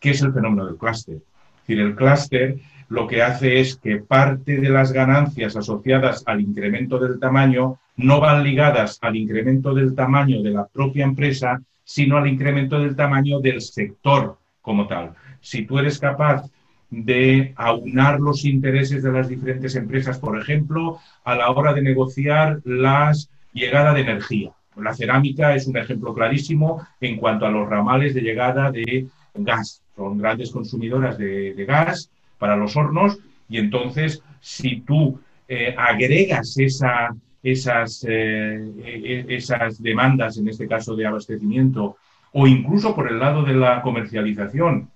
¿qué 0.00 0.10
es 0.10 0.22
el 0.22 0.32
fenómeno 0.32 0.64
del 0.64 0.76
clúster? 0.76 1.16
Es 1.16 1.68
decir, 1.68 1.80
el 1.80 1.94
clúster 1.94 2.58
lo 2.88 3.06
que 3.06 3.22
hace 3.22 3.60
es 3.60 3.76
que 3.76 3.96
parte 3.96 4.58
de 4.58 4.68
las 4.68 4.92
ganancias 4.92 5.56
asociadas 5.56 6.22
al 6.26 6.40
incremento 6.40 6.98
del 6.98 7.18
tamaño 7.18 7.78
no 7.96 8.20
van 8.20 8.42
ligadas 8.42 8.98
al 9.02 9.16
incremento 9.16 9.74
del 9.74 9.94
tamaño 9.94 10.42
de 10.42 10.50
la 10.50 10.66
propia 10.66 11.04
empresa, 11.04 11.60
sino 11.84 12.16
al 12.16 12.28
incremento 12.28 12.78
del 12.78 12.96
tamaño 12.96 13.40
del 13.40 13.60
sector 13.60 14.36
como 14.60 14.86
tal. 14.86 15.14
Si 15.40 15.64
tú 15.64 15.78
eres 15.78 15.98
capaz 15.98 16.50
de 16.90 17.52
aunar 17.56 18.20
los 18.20 18.44
intereses 18.44 19.02
de 19.02 19.12
las 19.12 19.28
diferentes 19.28 19.74
empresas, 19.74 20.18
por 20.18 20.38
ejemplo, 20.40 20.98
a 21.24 21.34
la 21.34 21.50
hora 21.50 21.72
de 21.72 21.82
negociar 21.82 22.60
la 22.64 23.12
llegada 23.52 23.94
de 23.94 24.02
energía. 24.02 24.52
La 24.76 24.94
cerámica 24.94 25.54
es 25.54 25.66
un 25.66 25.76
ejemplo 25.76 26.14
clarísimo 26.14 26.86
en 27.00 27.16
cuanto 27.16 27.46
a 27.46 27.50
los 27.50 27.68
ramales 27.68 28.14
de 28.14 28.22
llegada 28.22 28.70
de 28.70 29.06
gas. 29.34 29.82
Son 29.96 30.18
grandes 30.18 30.50
consumidoras 30.50 31.16
de, 31.18 31.64
gas 31.66 32.10
para 32.38 32.56
los 32.56 32.76
hornos 32.76 33.18
y 33.48 33.58
entonces 33.58 34.22
si 34.40 34.80
tú 34.80 35.20
eh, 35.48 35.74
agregas 35.76 36.58
esa, 36.58 37.14
esas, 37.42 38.04
eh, 38.08 38.72
e, 38.84 39.24
e, 39.28 39.36
esas 39.36 39.82
demandas, 39.82 40.38
en 40.38 40.48
este 40.48 40.66
caso 40.66 40.96
de 40.96 41.06
abastecimiento, 41.06 41.96
o 42.32 42.46
incluso 42.46 42.94
por 42.94 43.10
el 43.10 43.18
lado 43.18 43.42
de 43.42 43.54
la 43.54 43.82
comercialización, 43.82 44.90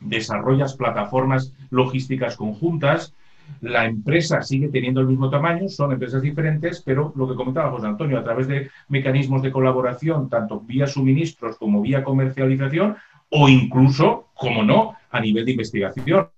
desarrollas 0.00 0.74
plataformas 0.74 1.54
logísticas 1.70 2.36
conjuntas, 2.36 3.14
la 3.60 3.86
empresa 3.86 4.42
sigue 4.42 4.68
teniendo 4.68 5.00
el 5.00 5.06
mismo 5.06 5.30
tamaño, 5.30 5.68
son 5.68 5.92
empresas 5.92 6.22
diferentes, 6.22 6.82
pero 6.84 7.12
lo 7.16 7.28
que 7.28 7.34
comentaba 7.34 7.70
José 7.70 7.86
Antonio, 7.86 8.18
a 8.18 8.24
través 8.24 8.48
de 8.48 8.70
mecanismos 8.88 9.42
de 9.42 9.52
colaboración, 9.52 10.28
tanto 10.28 10.60
vía 10.60 10.86
suministros 10.86 11.56
como 11.56 11.80
vía 11.80 12.04
comercialización, 12.04 12.96
o 13.30 13.48
incluso, 13.48 14.28
como 14.34 14.62
no, 14.62 14.96
a 15.10 15.20
nivel 15.20 15.44
de 15.44 15.52
investigación. 15.52 16.28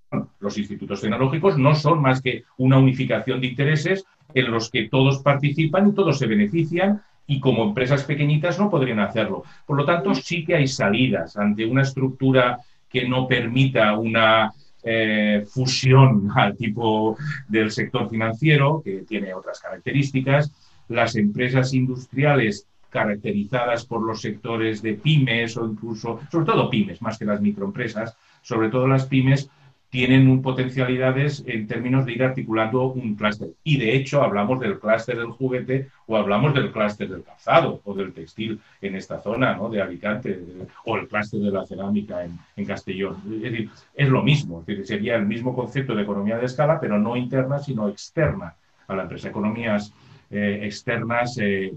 Los 0.41 0.59
institutos 0.59 1.01
tecnológicos 1.01 1.59
no 1.59 1.75
son 1.75 2.01
más 2.01 2.21
que 2.21 2.45
una 2.57 2.79
unificación 2.79 3.41
de 3.41 3.49
intereses 3.49 4.05
en 4.35 4.51
los 4.51 4.71
que 4.71 4.89
todos 4.89 5.19
participan 5.23 5.89
y 5.89 5.95
todos 5.95 6.19
se 6.19 6.27
benefician 6.27 7.03
y 7.27 7.41
como 7.41 7.65
empresas 7.65 8.05
pequeñitas 8.05 8.59
no 8.59 8.71
podrían 8.71 9.01
hacerlo. 9.01 9.45
Por 9.67 9.77
lo 9.77 9.85
tanto, 9.85 10.15
sí 10.15 10.45
que 10.45 10.57
hay 10.57 10.69
salidas 10.69 11.37
ante 11.37 11.65
una 11.65 11.83
estructura 11.83 12.59
que 12.89 13.09
no 13.09 13.27
permita 13.27 13.99
una 13.99 14.53
eh, 14.83 15.45
fusión 15.49 16.31
al 16.37 16.57
tipo 16.57 17.17
del 17.49 17.71
sector 17.71 18.09
financiero, 18.09 18.81
que 18.85 19.05
tiene 19.09 19.35
otras 19.35 19.61
características. 19.61 20.53
Las 20.89 21.17
empresas 21.17 21.75
industriales 21.75 22.69
caracterizadas 22.91 23.85
por 23.85 24.03
los 24.03 24.21
sectores 24.21 24.81
de 24.81 24.95
pymes 24.95 25.57
o 25.57 25.67
incluso, 25.67 26.21
sobre 26.31 26.47
todo 26.47 26.71
pymes, 26.71 27.03
más 27.03 27.19
que 27.19 27.25
las 27.25 27.41
microempresas, 27.41 28.17
sobre 28.43 28.71
todo 28.71 28.87
las 28.87 29.07
pymes, 29.07 29.51
tienen 29.91 30.43
potencialidades 30.43 31.45
en 31.47 31.67
términos 31.67 32.05
de 32.05 32.13
ir 32.13 32.23
articulando 32.23 32.87
un 32.89 33.15
clúster. 33.15 33.51
Y 33.63 33.79
de 33.79 33.95
hecho 33.95 34.23
hablamos 34.23 34.61
del 34.61 34.79
clúster 34.79 35.17
del 35.17 35.31
juguete 35.31 35.89
o 36.07 36.17
hablamos 36.17 36.55
del 36.55 36.73
clúster 36.73 37.09
del 37.09 37.23
calzado 37.23 37.81
o 37.85 37.95
del 37.95 38.13
textil 38.13 38.61
en 38.81 38.97
esta 38.97 39.21
zona 39.21 39.55
¿no? 39.55 39.69
de 39.69 39.81
Alicante 39.81 40.39
o 40.85 40.97
el 40.97 41.09
clúster 41.09 41.41
de 41.41 41.51
la 41.51 41.65
cerámica 41.67 42.25
en, 42.25 42.65
Castellón. 42.67 43.17
Es 43.27 43.43
decir, 43.43 43.71
es 43.95 44.09
lo 44.09 44.23
mismo, 44.23 44.65
sería 44.85 45.17
el 45.17 45.27
mismo 45.27 45.55
concepto 45.55 45.95
de 45.95 46.03
economía 46.03 46.37
de 46.37 46.47
escala, 46.47 46.81
pero 46.81 46.99
no 46.99 47.17
interna, 47.17 47.59
sino 47.59 47.89
externa 47.89 48.55
a 48.89 48.97
la 48.97 49.03
empresa. 49.03 49.29
Economías 49.29 49.93
eh, 50.31 50.61
externas, 50.65 51.39
eh, 51.39 51.73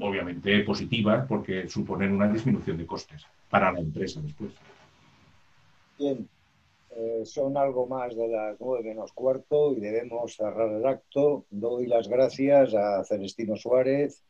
obviamente 0.00 0.60
positivas, 0.60 1.26
porque 1.26 1.66
suponen 1.68 2.12
una 2.12 2.28
disminución 2.28 2.76
de 2.76 2.84
costes 2.84 3.26
para 3.48 3.72
la 3.72 3.80
empresa 3.80 4.20
después. 4.20 4.52
Bien, 5.98 6.28
eh, 6.96 7.24
son 7.24 7.56
algo 7.56 7.86
más 7.86 8.14
de 8.14 8.28
las 8.28 8.56
nueve 8.60 8.84
menos 8.84 9.12
cuarto 9.12 9.72
y 9.72 9.80
debemos 9.80 10.36
cerrar 10.36 10.70
el 10.70 10.86
acto. 10.86 11.44
Doy 11.50 11.86
las 11.86 12.08
gracias 12.08 12.74
a 12.74 13.02
Celestino 13.04 13.56
Suárez, 13.56 14.22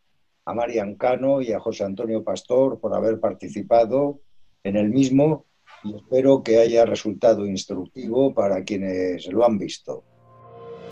a 0.46 0.54
Marian 0.54 0.94
Cano 0.94 1.42
y 1.42 1.52
a 1.52 1.60
José 1.60 1.84
Antonio 1.84 2.24
Pastor 2.24 2.80
por 2.80 2.94
haber 2.94 3.20
participado 3.20 4.20
en 4.62 4.76
el 4.76 4.88
mismo 4.88 5.44
y 5.82 5.94
espero 5.94 6.42
que 6.42 6.58
haya 6.58 6.86
resultado 6.86 7.46
instructivo 7.46 8.32
para 8.32 8.64
quienes 8.64 9.26
lo 9.26 9.44
han 9.44 9.58
visto. 9.58 10.02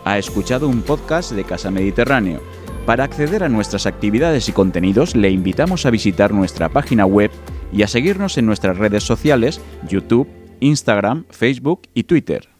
Ha 0.04 0.18
escuchado 0.18 0.68
un 0.68 0.82
podcast 0.82 1.32
de 1.32 1.44
Casa 1.44 1.70
Mediterráneo. 1.70 2.40
Para 2.84 3.04
acceder 3.04 3.44
a 3.44 3.48
nuestras 3.48 3.86
actividades 3.86 4.48
y 4.48 4.52
contenidos 4.52 5.14
le 5.16 5.30
invitamos 5.30 5.86
a 5.86 5.90
visitar 5.90 6.32
nuestra 6.32 6.68
página 6.68 7.06
web 7.06 7.30
y 7.72 7.82
a 7.82 7.88
seguirnos 7.88 8.36
en 8.36 8.44
nuestras 8.44 8.76
redes 8.76 9.04
sociales, 9.04 9.60
YouTube, 9.88 10.28
Instagram, 10.62 11.24
Facebook 11.30 11.82
y 11.94 12.04
Twitter. 12.04 12.51